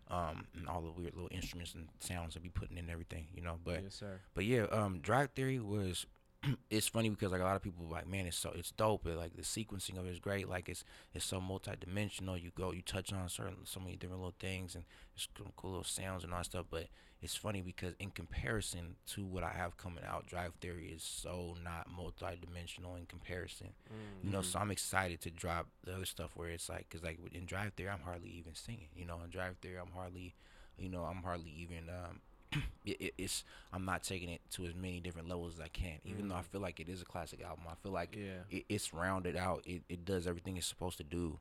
um, 0.09 0.47
and 0.57 0.67
all 0.69 0.81
the 0.81 0.91
weird 0.93 1.15
little 1.15 1.29
instruments 1.31 1.75
and 1.75 1.89
sounds 2.01 2.35
that 2.35 2.43
be 2.43 2.49
putting 2.49 2.79
in 2.79 2.89
everything. 2.91 3.27
You 3.35 3.43
know, 3.43 3.59
but 3.63 3.83
yes 3.83 3.95
sir 3.95 4.21
but 4.35 4.45
yeah, 4.45 4.63
um, 4.71 5.01
Drive 5.01 5.31
Theory 5.33 5.59
was. 5.61 6.07
it's 6.71 6.89
funny 6.89 7.11
because 7.11 7.33
like 7.33 7.41
a 7.41 7.45
lot 7.45 7.57
of 7.57 7.63
people 7.63 7.87
like, 7.91 8.09
man, 8.09 8.27
it's 8.27 8.39
so 8.39 8.53
it's 8.55 8.71
dope. 8.71 9.07
It, 9.07 9.17
like 9.17 9.37
the 9.37 9.43
sequencing 9.43 9.99
of 9.99 10.07
it 10.07 10.11
is 10.11 10.19
great. 10.19 10.49
Like 10.49 10.69
it's 10.69 10.85
it's 11.15 11.25
so 11.25 11.41
multi-dimensional. 11.41 12.37
You 12.39 12.51
go, 12.55 12.73
you 12.73 12.83
touch 12.83 13.13
on 13.13 13.29
certain 13.29 13.59
so 13.65 13.81
many 13.81 13.97
different 13.97 14.21
little 14.23 14.35
things 14.39 14.75
and 14.75 14.85
it's 15.15 15.29
cool, 15.37 15.53
cool 15.57 15.71
little 15.71 15.85
sounds 15.85 16.25
and 16.25 16.33
all 16.33 16.39
that 16.41 16.47
stuff. 16.47 16.67
But 16.71 16.87
it's 17.23 17.37
funny 17.37 17.61
because 17.61 17.93
in 17.99 18.11
comparison 18.11 18.97
to 19.09 19.25
what 19.27 19.43
I 19.45 19.51
have 19.51 19.77
coming 19.77 20.05
out, 20.05 20.27
Drive 20.27 20.55
Theory 20.61 20.87
is 20.97 21.03
so 21.03 21.57
not 21.63 21.89
multi-dimensional 21.95 22.97
in 22.97 23.05
comparison. 23.05 23.75
You 24.23 24.31
know, 24.31 24.41
so 24.41 24.59
I'm 24.59 24.71
excited 24.71 25.21
to 25.23 25.31
drop 25.31 25.67
the 25.85 25.95
other 25.95 26.07
stuff 26.07 26.31
where 26.35 26.49
it's 26.49 26.71
like, 26.71 26.89
cause 26.89 27.03
like 27.03 27.19
in 27.33 27.45
Drive 27.45 27.75
Theory, 27.75 27.91
I'm 27.91 28.01
hardly 28.01 28.31
even 28.31 28.55
singing. 28.55 28.89
You 28.97 29.05
know, 29.05 29.19
in 29.23 29.31
Drive 29.31 29.57
Theory, 29.59 29.77
I'm 29.79 29.93
hardly, 29.95 30.35
you 30.79 30.89
know, 30.89 31.03
I'm 31.03 31.23
hardly 31.23 31.51
even. 31.51 31.91
um 31.91 32.21
it, 32.85 33.01
it, 33.01 33.15
it's 33.19 33.45
I'm 33.73 33.85
not 33.85 34.03
taking 34.03 34.29
it 34.29 34.41
to 34.53 34.65
as 34.67 34.75
many 34.75 35.01
different 35.01 35.29
levels 35.29 35.55
as 35.55 35.61
I 35.61 35.69
can. 35.69 35.99
Even 36.05 36.29
though 36.29 36.35
I 36.37 36.41
mm. 36.41 36.47
feel 36.47 36.61
like 36.61 36.81
it 36.81 36.89
is 36.89 37.03
a 37.03 37.05
classic 37.05 37.43
album, 37.43 37.65
I 37.71 37.75
feel 37.83 37.93
like 37.93 38.17
Yeah. 38.17 38.43
it, 38.51 38.65
it's 38.69 38.93
rounded 38.93 39.37
out. 39.37 39.63
It, 39.67 39.83
it 39.89 40.05
does 40.05 40.27
everything 40.27 40.57
it's 40.57 40.67
supposed 40.67 40.99
to 40.99 41.05
do. 41.05 41.39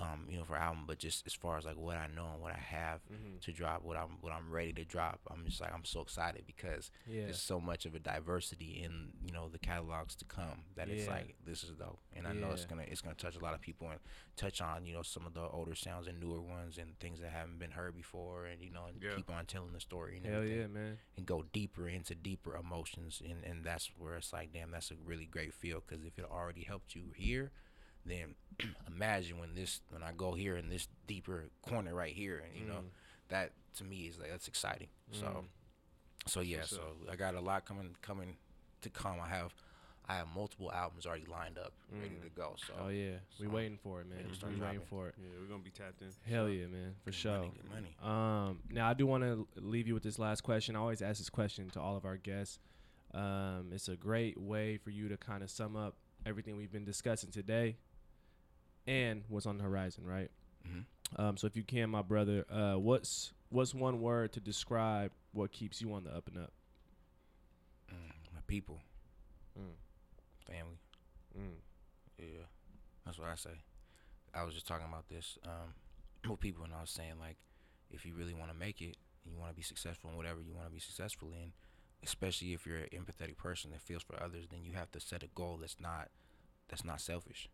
Um, 0.00 0.24
you 0.30 0.38
know, 0.38 0.44
for 0.44 0.56
album, 0.56 0.84
but 0.86 0.98
just 0.98 1.26
as 1.26 1.34
far 1.34 1.58
as 1.58 1.66
like 1.66 1.76
what 1.76 1.98
I 1.98 2.06
know 2.06 2.26
and 2.32 2.40
what 2.40 2.52
I 2.54 2.58
have 2.58 3.00
Mm-hmm. 3.12 3.36
to 3.42 3.52
drop, 3.52 3.82
what 3.84 3.98
I'm 3.98 4.16
what 4.22 4.32
I'm 4.32 4.50
ready 4.50 4.72
to 4.72 4.84
drop, 4.84 5.20
I'm 5.30 5.44
just 5.44 5.60
like 5.60 5.74
I'm 5.74 5.84
so 5.84 6.00
excited 6.00 6.44
because 6.46 6.90
Yeah. 7.06 7.24
there's 7.24 7.42
so 7.42 7.60
much 7.60 7.84
of 7.84 7.94
a 7.94 7.98
diversity 7.98 8.80
in 8.82 9.12
you 9.22 9.30
know 9.32 9.48
the 9.50 9.58
catalogs 9.58 10.14
to 10.16 10.24
come 10.24 10.62
that 10.76 10.88
it's 10.88 11.06
like 11.06 11.34
this 11.44 11.62
is 11.64 11.72
dope, 11.72 11.98
and 12.16 12.26
I 12.26 12.32
know 12.32 12.52
it's 12.52 12.64
gonna 12.64 12.84
it's 12.88 13.02
gonna 13.02 13.14
touch 13.14 13.36
a 13.36 13.40
lot 13.44 13.52
of 13.54 13.60
people 13.60 13.90
and 13.90 14.00
touch 14.36 14.62
on 14.62 14.86
you 14.86 14.94
know 14.94 15.02
some 15.02 15.26
of 15.26 15.34
the 15.34 15.46
older 15.48 15.74
sounds 15.74 16.06
and 16.06 16.18
newer 16.18 16.40
ones 16.40 16.78
and 16.78 16.98
things 16.98 17.20
that 17.20 17.30
haven't 17.30 17.58
been 17.58 17.72
heard 17.72 17.94
before, 17.94 18.46
and 18.46 18.62
you 18.62 18.70
know 18.70 18.86
and 18.88 19.02
Yeah. 19.02 19.16
keep 19.16 19.28
on 19.30 19.44
telling 19.44 19.72
the 19.74 19.80
story 19.80 20.16
and 20.16 20.24
hell 20.24 20.36
everything 20.36 20.60
yeah 20.60 20.66
man 20.68 20.98
and 21.18 21.26
go 21.26 21.44
deeper 21.52 21.88
into 21.88 22.14
deeper 22.14 22.56
emotions 22.56 23.20
and 23.22 23.44
and 23.44 23.64
that's 23.64 23.90
where 23.98 24.16
it's 24.16 24.32
like 24.32 24.50
damn 24.52 24.70
that's 24.70 24.90
a 24.90 24.94
really 25.04 25.26
great 25.26 25.52
feel 25.52 25.82
because 25.86 26.04
if 26.06 26.18
it 26.18 26.24
already 26.24 26.62
helped 26.62 26.94
you 26.94 27.12
here 27.14 27.50
then 28.06 28.34
imagine 28.86 29.38
when 29.38 29.54
this 29.54 29.80
when 29.90 30.02
i 30.02 30.10
go 30.16 30.34
here 30.34 30.56
in 30.56 30.68
this 30.68 30.88
deeper 31.06 31.44
corner 31.62 31.94
right 31.94 32.12
here 32.12 32.42
and 32.46 32.60
you 32.60 32.66
know 32.66 32.80
that 33.28 33.52
to 33.76 33.84
me 33.84 34.06
is 34.06 34.18
like 34.18 34.30
that's 34.30 34.48
exciting. 34.48 34.88
So 35.12 35.44
so 36.26 36.40
yeah 36.40 36.58
what's 36.58 36.70
so 36.70 36.82
i 37.10 37.16
got 37.16 37.34
a 37.34 37.40
lot 37.40 37.64
coming 37.64 37.94
coming 38.02 38.36
to 38.82 38.90
come. 38.90 39.16
I 39.24 39.28
have 39.28 39.54
i 40.08 40.14
have 40.14 40.26
multiple 40.34 40.70
albums 40.72 41.06
already 41.06 41.26
lined 41.26 41.56
up 41.56 41.72
ready 41.92 42.16
to 42.22 42.28
go 42.30 42.54
so 42.56 42.74
oh 42.84 42.88
yeah. 42.88 43.12
We 43.38 43.46
so 43.46 43.52
waiting 43.52 43.78
for 43.82 44.00
it 44.00 44.08
man. 44.08 44.18
it'll 44.20 44.34
start 44.34 44.54
we 44.54 44.60
waiting 44.60 44.80
for 44.88 45.08
it. 45.08 45.14
Yeah, 45.18 45.28
we're 45.40 45.46
gonna 45.46 45.62
be 45.62 45.70
tapped 45.70 46.02
in. 46.02 46.08
hell 46.28 46.48
yeah 46.48 46.66
man. 46.66 46.94
For 47.04 47.10
good 47.10 47.14
sure. 47.14 47.32
money, 47.38 47.52
good 47.54 47.70
money. 47.70 47.96
Um, 48.48 48.58
now 48.70 48.88
I 48.88 48.94
do 48.94 49.06
want 49.06 49.22
to 49.22 49.46
leave 49.56 49.86
you 49.86 49.94
with 49.94 50.02
this 50.02 50.18
last 50.18 50.42
question. 50.42 50.76
I 50.76 50.80
always 50.80 51.00
ask 51.00 51.18
this 51.18 51.30
question 51.30 51.70
to 51.70 51.80
all 51.80 51.96
of 51.96 52.04
our 52.04 52.16
guests. 52.16 52.58
Um, 53.14 53.70
it's 53.72 53.88
a 53.88 53.96
great 53.96 54.38
way 54.40 54.76
for 54.76 54.90
you 54.90 55.08
to 55.08 55.16
kind 55.16 55.42
of 55.42 55.50
sum 55.50 55.76
up 55.76 55.94
everything 56.26 56.56
we've 56.56 56.72
been 56.72 56.84
discussing 56.84 57.30
today 57.30 57.76
and 58.90 59.22
what's 59.28 59.46
on 59.46 59.56
the 59.56 59.62
horizon, 59.62 60.04
right? 60.04 60.30
Mhm. 60.66 60.84
Um, 61.16 61.36
so 61.36 61.46
if 61.46 61.56
you 61.56 61.62
can, 61.62 61.90
my 61.90 62.02
brother, 62.02 62.44
uh, 62.50 62.74
what's 62.76 63.32
what's 63.50 63.74
one 63.74 64.00
word 64.00 64.32
to 64.32 64.40
describe 64.40 65.12
what 65.32 65.50
keeps 65.52 65.80
you 65.80 65.92
on 65.94 66.04
the 66.04 66.10
up 66.14 66.26
and 66.28 66.38
up? 66.38 66.52
Mm, 67.92 68.12
my 68.34 68.40
people, 68.46 68.80
Mm. 69.58 69.74
family. 70.46 70.78
Mm. 71.36 71.56
Yeah, 72.18 72.46
that's 73.04 73.18
what 73.18 73.28
I 73.28 73.34
say. 73.36 73.62
I 74.34 74.42
was 74.44 74.54
just 74.54 74.66
talking 74.66 74.86
about 74.86 75.08
this 75.08 75.38
um, 75.44 75.74
with 76.30 76.40
people, 76.40 76.64
and 76.64 76.72
I 76.74 76.80
was 76.80 76.90
saying 76.90 77.18
like, 77.18 77.36
if 77.90 78.04
you 78.04 78.14
really 78.14 78.34
want 78.34 78.50
to 78.50 78.56
make 78.56 78.80
it, 78.82 78.96
and 79.24 79.32
you 79.32 79.38
want 79.38 79.50
to 79.50 79.56
be 79.56 79.62
successful 79.62 80.10
in 80.10 80.16
whatever 80.16 80.40
you 80.40 80.52
want 80.54 80.66
to 80.66 80.72
be 80.72 80.78
successful 80.80 81.32
in, 81.32 81.52
especially 82.02 82.52
if 82.54 82.66
you're 82.66 82.78
an 82.78 82.88
empathetic 82.92 83.36
person 83.36 83.70
that 83.72 83.80
feels 83.80 84.02
for 84.02 84.20
others, 84.22 84.46
then 84.48 84.64
you 84.64 84.72
have 84.72 84.90
to 84.92 85.00
set 85.00 85.22
a 85.22 85.28
goal 85.28 85.58
that's 85.60 85.78
not 85.80 86.10
that's 86.68 86.84
not 86.84 87.00
selfish. 87.00 87.48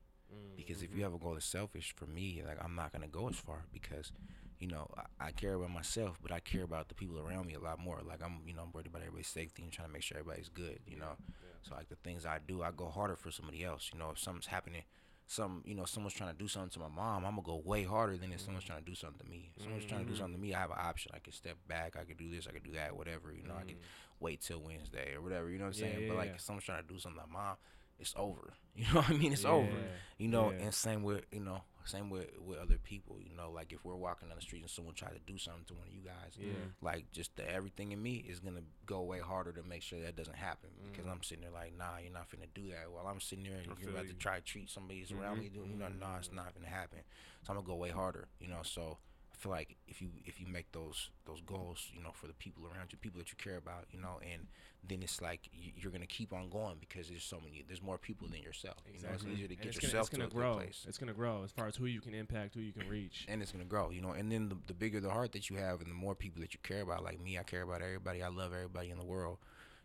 Because 0.57 0.83
if 0.83 0.91
you 0.91 0.97
mm-hmm. 0.97 1.03
have 1.05 1.15
a 1.15 1.19
goal 1.19 1.35
that's 1.35 1.47
selfish, 1.47 1.95
for 1.97 2.07
me, 2.07 2.43
like 2.47 2.63
I'm 2.63 2.75
not 2.75 2.93
gonna 2.93 3.07
go 3.09 3.29
as 3.29 3.37
far 3.37 3.65
because, 3.73 4.13
you 4.59 4.69
know, 4.69 4.89
I, 4.97 5.29
I 5.29 5.31
care 5.33 5.55
about 5.55 5.71
myself, 5.71 6.19
but 6.23 6.33
I 6.33 6.41
care 6.41 6.63
about 6.63 6.89
the 6.89 6.95
people 6.95 7.19
around 7.19 7.47
me 7.47 7.55
a 7.55 7.61
lot 7.61 7.79
more. 7.79 8.01
Like 8.07 8.23
I'm, 8.25 8.41
you 8.47 8.55
know, 8.55 8.63
I'm 8.63 8.73
worried 8.73 8.87
about 8.87 9.03
everybody's 9.03 9.29
safety 9.29 9.63
and 9.63 9.73
trying 9.73 9.89
to 9.89 9.93
make 9.93 10.03
sure 10.03 10.19
everybody's 10.19 10.49
good. 10.49 10.81
You 10.87 10.99
know, 10.99 11.17
so 11.63 11.75
like 11.75 11.89
the 11.89 11.97
things 11.97 12.27
I 12.27 12.39
do, 12.47 12.63
I 12.63 12.71
go 12.77 12.89
harder 12.89 13.17
for 13.17 13.31
somebody 13.31 13.65
else. 13.65 13.91
You 13.93 13.99
know, 13.99 14.11
if 14.11 14.19
something's 14.19 14.47
happening, 14.47 14.83
some, 15.27 15.63
you 15.65 15.75
know, 15.75 15.85
someone's 15.85 16.15
trying 16.15 16.33
to 16.33 16.39
do 16.39 16.49
something 16.49 16.71
to 16.71 16.79
my 16.81 16.89
mom, 16.89 17.25
I'm 17.25 17.33
gonna 17.33 17.43
go 17.43 17.61
way 17.65 17.83
harder 17.83 18.17
than 18.17 18.33
if 18.33 18.41
someone's 18.41 18.65
mm-hmm. 18.65 18.75
trying 18.75 18.85
to 18.85 18.91
do 18.91 18.95
something 18.95 19.19
to 19.19 19.31
me. 19.31 19.51
If 19.57 19.63
someone's 19.63 19.85
trying 19.85 20.03
to 20.03 20.07
do 20.07 20.13
mm-hmm. 20.13 20.23
something 20.23 20.37
to 20.37 20.41
me, 20.41 20.55
I 20.55 20.61
have 20.61 20.71
an 20.71 20.79
option. 20.81 21.13
I 21.15 21.19
can 21.19 21.33
step 21.33 21.57
back. 21.67 21.97
I 22.01 22.05
can 22.05 22.17
do 22.17 22.31
this. 22.31 22.47
I 22.47 22.53
can 22.53 22.63
do 22.63 22.73
that. 22.73 22.97
Whatever. 22.97 23.33
You 23.33 23.43
know, 23.43 23.55
I 23.59 23.65
can 23.65 23.77
wait 24.21 24.41
till 24.41 24.61
Wednesday 24.61 25.15
or 25.15 25.23
whatever. 25.23 25.51
You 25.51 25.59
know 25.59 25.67
what 25.67 25.77
I'm 25.77 25.83
Yeah, 25.83 25.93
saying? 25.93 26.03
yeah, 26.03 26.09
but 26.09 26.17
like 26.17 26.29
yeah. 26.29 26.35
if 26.35 26.41
someone's 26.41 26.65
trying 26.65 26.83
to 26.83 26.89
do 26.89 26.99
something 26.99 27.21
to 27.21 27.27
my 27.27 27.33
mom, 27.33 27.57
it's 27.99 28.15
over. 28.17 28.55
You 28.77 28.85
know 28.93 29.01
what 29.01 29.09
I 29.09 29.15
mean? 29.15 29.33
It's 29.33 29.45
Yeah, 29.45 29.51
over. 29.53 29.73
You 30.19 30.29
know, 30.29 30.51
yeah. 30.51 30.65
and 30.65 30.75
same 30.75 31.03
with 31.03 31.25
you 31.33 31.41
know, 31.41 31.63
same 31.87 32.11
with 32.11 32.27
with 32.47 32.59
other 32.59 32.77
people. 32.77 33.17
You 33.19 33.35
know, 33.35 33.51
like 33.51 33.73
if 33.73 33.83
we're 33.87 33.97
walking 33.97 34.29
down 34.29 34.37
the 34.37 34.43
street 34.43 34.61
and 34.61 34.71
someone 34.71 34.95
try 34.95 35.09
to 35.09 35.19
do 35.27 35.39
something 35.39 35.65
to 35.69 35.75
one 35.75 35.87
of 35.89 35.95
you 35.95 36.03
guys, 36.03 36.33
Yeah. 36.39 36.53
like 36.83 37.11
just 37.11 37.35
the 37.37 37.51
everything 37.51 37.93
in 37.93 38.03
me 38.03 38.17
is 38.29 38.39
gonna 38.39 38.61
go 38.85 39.01
way 39.01 39.19
harder 39.21 39.51
to 39.53 39.63
make 39.63 39.81
sure 39.81 39.99
that 40.03 40.15
doesn't 40.15 40.37
happen 40.37 40.69
Mm. 40.79 40.93
because 40.93 41.07
I'm 41.07 41.23
sitting 41.23 41.41
there 41.45 41.51
like, 41.53 41.73
nah, 41.79 41.97
you're 42.03 42.13
not 42.13 42.29
finna 42.29 42.49
do 42.55 42.69
that. 42.69 42.93
While 42.93 43.07
I'm 43.07 43.19
sitting 43.19 43.45
there 43.45 43.57
and 43.57 43.73
I 43.73 43.81
you're 43.81 43.89
about 43.93 44.05
you. 44.09 44.13
to 44.13 44.19
try 44.19 44.37
to 44.41 44.45
treat 44.45 44.69
somebody 44.69 45.01
that's 45.01 45.13
around 45.13 45.39
me, 45.41 45.49
doing, 45.49 45.71
you 45.71 45.79
know, 45.79 45.89
nah, 45.89 46.19
it's 46.19 46.31
not 46.31 46.53
gonna 46.55 46.69
happen. 46.69 46.99
So 47.45 47.53
I'm 47.53 47.57
gonna 47.57 47.67
go 47.67 47.77
way 47.77 47.89
harder. 47.91 48.29
You 48.41 48.49
know, 48.49 48.61
so. 48.63 48.99
I 49.37 49.43
feel 49.43 49.53
like 49.53 49.77
if 49.87 50.01
you 50.01 50.09
if 50.25 50.41
you 50.41 50.47
make 50.47 50.73
those 50.73 51.11
those 51.27 51.41
goals, 51.43 51.91
you 51.93 52.03
know, 52.03 52.11
for 52.13 52.27
the 52.27 52.33
people 52.33 52.65
around 52.65 52.93
you, 52.93 52.99
people 52.99 53.19
that 53.19 53.31
you 53.31 53.37
care 53.37 53.59
about, 53.59 53.85
you 53.91 54.01
know, 54.01 54.19
and 54.23 54.47
then 54.89 55.03
it's 55.03 55.21
like 55.21 55.49
you, 55.53 55.73
you're 55.77 55.93
gonna 55.93 56.07
keep 56.07 56.33
on 56.33 56.49
going 56.49 56.77
because 56.81 57.09
there's 57.09 57.25
so 57.25 57.39
many, 57.41 57.63
there's 57.67 57.83
more 57.83 57.99
people 57.99 58.29
than 58.29 58.41
yourself. 58.41 58.79
You 58.87 59.03
know, 59.03 59.11
it's 59.13 59.25
easier 59.25 59.49
to 59.49 59.55
And 59.55 59.63
get 59.63 59.67
it's 59.67 59.79
gonna, 59.79 59.89
yourself 59.89 60.07
it's 60.09 60.17
gonna 60.17 60.31
to 60.31 60.37
a 60.37 60.41
grow. 60.41 60.55
place 60.55 60.85
It's 60.89 60.97
gonna 60.97 61.13
grow 61.13 61.43
as 61.45 61.51
far 61.51 61.67
as 61.67 61.77
who 61.77 61.85
you 61.85 62.01
can 62.01 62.15
impact, 62.15 62.55
who 62.55 62.61
you 62.61 62.73
can 62.73 62.89
reach. 62.89 63.27
and 63.29 63.43
it's 63.43 63.53
gonna 63.53 63.65
grow, 63.65 63.91
you 63.91 64.01
know. 64.01 64.13
And 64.13 64.33
then 64.33 64.49
the, 64.49 64.57
the 64.69 64.75
bigger 64.75 65.01
the 65.01 65.11
heart 65.11 65.33
that 65.33 65.51
you 65.51 65.57
have, 65.57 65.81
and 65.83 65.91
the 65.91 65.95
more 65.95 66.15
people 66.15 66.41
that 66.41 66.55
you 66.55 66.61
care 66.63 66.81
about, 66.81 67.05
like 67.05 67.21
me, 67.21 67.39
I 67.39 67.43
care 67.43 67.63
about 67.63 67.83
everybody. 67.83 68.23
I 68.23 68.29
love 68.29 68.55
everybody 68.55 68.91
in 68.91 68.99
the 68.99 69.05
world, 69.05 69.39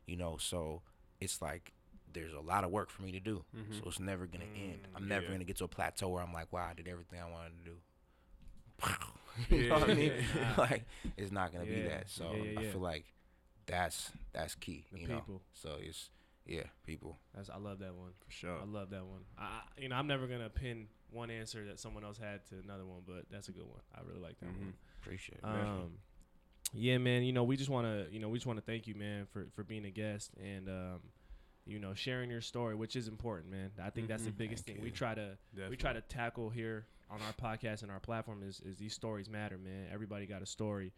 you 0.05 0.15
know. 0.15 0.37
So 0.39 0.81
it's 1.19 1.41
like 1.41 1.73
there's 2.13 2.33
a 2.33 2.39
lot 2.39 2.63
of 2.63 2.71
work 2.71 2.89
for 2.89 3.01
me 3.01 3.11
to 3.11 3.19
do. 3.19 3.43
So 3.53 3.59
mm-hmm. 3.59 3.89
it's 3.89 3.99
never 3.99 4.27
gonna 4.27 4.45
end. 4.55 4.83
Mm, 4.83 4.95
I'm 4.95 5.07
never 5.09 5.25
yeah. 5.25 5.31
gonna 5.31 5.43
get 5.43 5.57
to 5.57 5.65
a 5.65 5.67
plateau 5.67 6.07
where 6.07 6.23
I'm 6.23 6.33
like, 6.33 6.53
wow, 6.53 6.67
I 6.69 6.73
did 6.73 6.87
everything 6.87 7.19
I 7.19 7.29
wanted 7.29 7.57
to 7.63 7.71
do. 7.71 7.75
you 9.49 9.69
know 9.69 9.79
what 9.79 9.89
I 9.89 9.93
mean? 9.93 10.13
Yeah. 10.35 10.53
like 10.57 10.85
it's 11.17 11.31
not 11.31 11.51
gonna 11.51 11.65
be 11.65 11.81
that. 11.81 12.09
So 12.09 12.31
Yeah, 12.33 12.51
yeah, 12.51 12.59
I 12.59 12.63
feel 12.71 12.81
like 12.81 13.05
that's 13.65 14.11
that's 14.33 14.55
key. 14.55 14.85
The 14.91 14.99
you 14.99 15.07
know. 15.07 15.23
So 15.53 15.77
it's 15.79 16.09
yeah, 16.45 16.63
people. 16.85 17.17
That's, 17.35 17.49
I 17.49 17.57
love 17.57 17.79
that 17.79 17.93
one. 17.95 18.11
For 18.25 18.31
sure. 18.31 18.57
I 18.59 18.65
love 18.65 18.89
that 18.89 19.05
one. 19.05 19.21
I, 19.37 19.43
I- 19.43 19.81
you 19.81 19.89
know, 19.89 19.95
I'm 19.95 20.07
never 20.07 20.27
gonna 20.27 20.49
pin 20.49 20.87
one 21.11 21.29
answer 21.29 21.65
that 21.65 21.79
someone 21.79 22.03
else 22.03 22.17
had 22.17 22.45
to 22.47 22.55
another 22.63 22.85
one, 22.85 23.01
but 23.05 23.25
that's 23.31 23.47
a 23.49 23.51
good 23.51 23.65
one. 23.67 23.81
I 23.95 23.99
really 24.07 24.21
like 24.21 24.39
that 24.39 24.47
one. 24.47 24.73
Appreciate 25.01 25.39
it. 25.39 25.45
Um, 25.45 25.91
yeah, 26.73 26.97
man. 26.97 27.23
You 27.23 27.33
know, 27.33 27.43
we 27.43 27.57
just 27.57 27.69
want 27.69 27.85
to, 27.85 28.13
you 28.13 28.19
know, 28.19 28.29
we 28.29 28.37
just 28.37 28.47
want 28.47 28.57
to 28.59 28.65
thank 28.65 28.87
you, 28.87 28.95
man, 28.95 29.25
for 29.31 29.47
for 29.55 29.63
being 29.63 29.85
a 29.85 29.91
guest 29.91 30.31
and, 30.41 30.67
um, 30.69 30.99
you 31.65 31.79
know, 31.79 31.93
sharing 31.93 32.29
your 32.31 32.41
story, 32.41 32.75
which 32.75 32.95
is 32.95 33.07
important, 33.07 33.51
man. 33.51 33.71
I 33.81 33.89
think 33.91 34.07
that's 34.07 34.23
the 34.23 34.31
Mhm. 34.31 34.37
biggest 34.37 34.65
Thank 34.65 34.77
thing 34.77 34.83
we 34.83 34.91
try 34.91 35.13
to 35.13 35.37
we 35.69 35.75
try 35.77 35.93
to 35.93 36.01
tackle 36.01 36.49
here 36.49 36.85
on 37.11 37.19
our 37.21 37.33
podcast 37.33 37.83
and 37.83 37.91
our 37.91 37.99
platform 37.99 38.41
is 38.43 38.61
is 38.61 38.77
these 38.77 38.93
stories 38.93 39.29
matter, 39.29 39.57
man. 39.57 39.87
Everybody 39.93 40.25
got 40.25 40.41
a 40.41 40.45
story, 40.45 40.93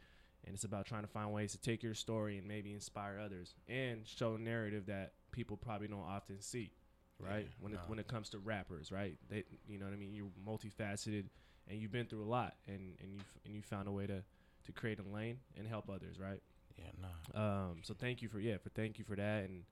and 0.46 0.54
it's 0.54 0.64
about 0.64 0.86
trying 0.86 1.02
to 1.02 1.08
find 1.08 1.32
ways 1.32 1.52
to 1.54 1.58
take 1.60 1.84
your 1.84 1.96
story 1.96 2.38
and 2.38 2.48
maybe 2.48 2.74
inspire 2.74 3.20
others 3.24 3.56
and 3.68 4.06
show 4.06 4.36
a 4.36 4.40
narrative 4.40 4.86
that 4.88 5.14
people 5.32 5.58
probably 5.58 5.88
don't 5.88 6.00
often 6.08 6.42
see, 6.42 6.72
right? 7.20 7.46
Yeah, 7.46 7.56
when 7.60 7.74
it 7.74 7.76
no. 7.76 7.82
when 7.88 8.00
it 8.00 8.08
comes 8.08 8.30
to 8.30 8.40
rappers, 8.40 8.92
right? 8.92 9.18
They, 9.30 9.44
you 9.68 9.80
know 9.80 9.86
what 9.86 9.94
I 9.94 9.98
mean. 9.98 10.14
You're 10.14 10.28
multifaceted, 10.48 11.26
and 11.68 11.80
you've 11.80 11.92
been 11.92 12.06
through 12.06 12.24
a 12.24 12.30
lot, 12.30 12.56
and 12.68 12.96
and 13.02 13.14
you 13.14 13.20
and 13.46 13.56
you 13.56 13.62
found 13.62 13.88
a 13.88 13.92
way 13.92 14.08
to 14.08 14.24
to 14.66 14.72
create 14.72 15.00
a 15.00 15.14
lane 15.14 15.40
and 15.58 15.68
help 15.68 15.90
others, 15.90 16.20
right? 16.20 16.42
Yeah, 16.78 16.92
no. 17.02 17.42
Um, 17.42 17.78
so 17.84 17.94
thank 17.94 18.22
you 18.22 18.30
for 18.30 18.40
yeah, 18.40 18.58
for 18.58 18.70
thank 18.70 19.00
you 19.00 19.06
for 19.06 19.16
that, 19.16 19.50
and 19.50 19.64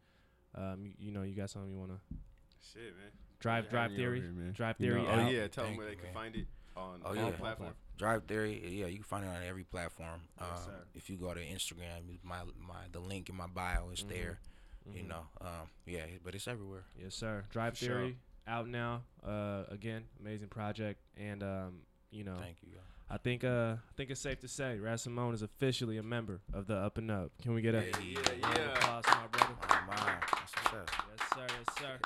um, 0.56 0.86
you, 0.86 0.94
you 0.98 1.12
know, 1.12 1.24
you 1.24 1.36
got 1.36 1.50
something 1.50 1.72
you 1.72 1.78
want 1.78 1.92
to 1.92 2.18
Shit, 2.74 2.96
man. 2.96 3.12
Drive 3.42 3.70
drive 3.70 3.92
theory, 3.94 4.22
here, 4.22 4.32
man. 4.32 4.54
drive 4.54 4.76
You 4.80 4.90
know, 4.96 5.04
theory. 5.06 5.08
oh 5.26 5.30
yeah, 5.30 5.48
tell 5.48 5.66
them 5.66 5.76
where 5.78 5.88
they 5.88 5.92
you, 5.94 5.98
can 6.00 6.14
find 6.14 6.36
it 6.36 6.48
on 6.78 7.02
Oh, 7.04 7.10
all 7.10 7.16
yeah. 7.16 7.32
platforms. 7.32 7.76
Drive 7.98 8.24
Theory, 8.24 8.60
yeah, 8.80 8.88
you 8.88 8.96
can 8.96 9.04
find 9.04 9.24
it 9.26 9.28
on 9.28 9.44
every 9.48 9.64
platform. 9.64 10.22
Um, 10.40 10.48
Yes, 10.50 10.66
sir. 10.66 10.84
if 10.96 11.10
you 11.10 11.18
go 11.18 11.34
to 11.36 11.40
Instagram, 11.40 12.18
my 12.24 12.40
my 12.58 12.88
the 12.92 13.00
link 13.00 13.30
in 13.30 13.36
my 13.36 13.46
bio 13.48 13.90
is 13.92 14.04
Mhm. 14.04 14.10
there. 14.10 14.40
You 14.92 15.04
Mhm. 15.04 15.08
know, 15.10 15.28
um, 15.42 15.70
yeah, 15.86 16.06
but 16.24 16.34
it's 16.34 16.48
everywhere. 16.48 16.84
Yes, 16.98 17.14
sir. 17.14 17.44
Drive 17.52 17.78
For 17.78 17.86
sure. 17.86 17.96
Theory 17.98 18.18
out 18.48 18.68
now. 18.68 19.04
Uh, 19.24 19.66
again, 19.70 20.06
amazing 20.20 20.48
project, 20.48 21.00
and 21.16 21.44
um, 21.44 21.82
you 22.10 22.24
know, 22.24 22.38
Thank 22.40 22.58
you. 22.64 22.70
y'all. 22.74 22.82
I 23.08 23.18
think 23.18 23.44
uh, 23.44 23.76
I 23.78 23.94
think 23.98 24.10
it's 24.10 24.22
safe 24.22 24.40
to 24.40 24.48
say 24.48 24.80
Raz 24.80 25.04
Simone 25.04 25.34
is 25.36 25.42
officially 25.44 25.98
a 25.98 26.04
member 26.04 26.42
of 26.54 26.66
the 26.66 26.76
Up 26.78 26.98
and 26.98 27.12
Up. 27.12 27.32
Can 27.42 27.54
we 27.54 27.62
get 27.62 27.76
a 27.76 27.86
Yeah, 27.86 27.98
yeah, 28.02 28.38
yeah. 28.40 28.74
applause 28.74 29.04
my 29.08 29.28
brother? 29.28 29.56
Oh, 29.62 29.84
my, 29.86 29.96
that's 29.96 30.56
what's 30.56 30.74
up. 30.74 30.90
Yes, 31.10 31.30
sir. 31.36 31.48
Yes, 31.68 31.78
sir. 31.78 32.00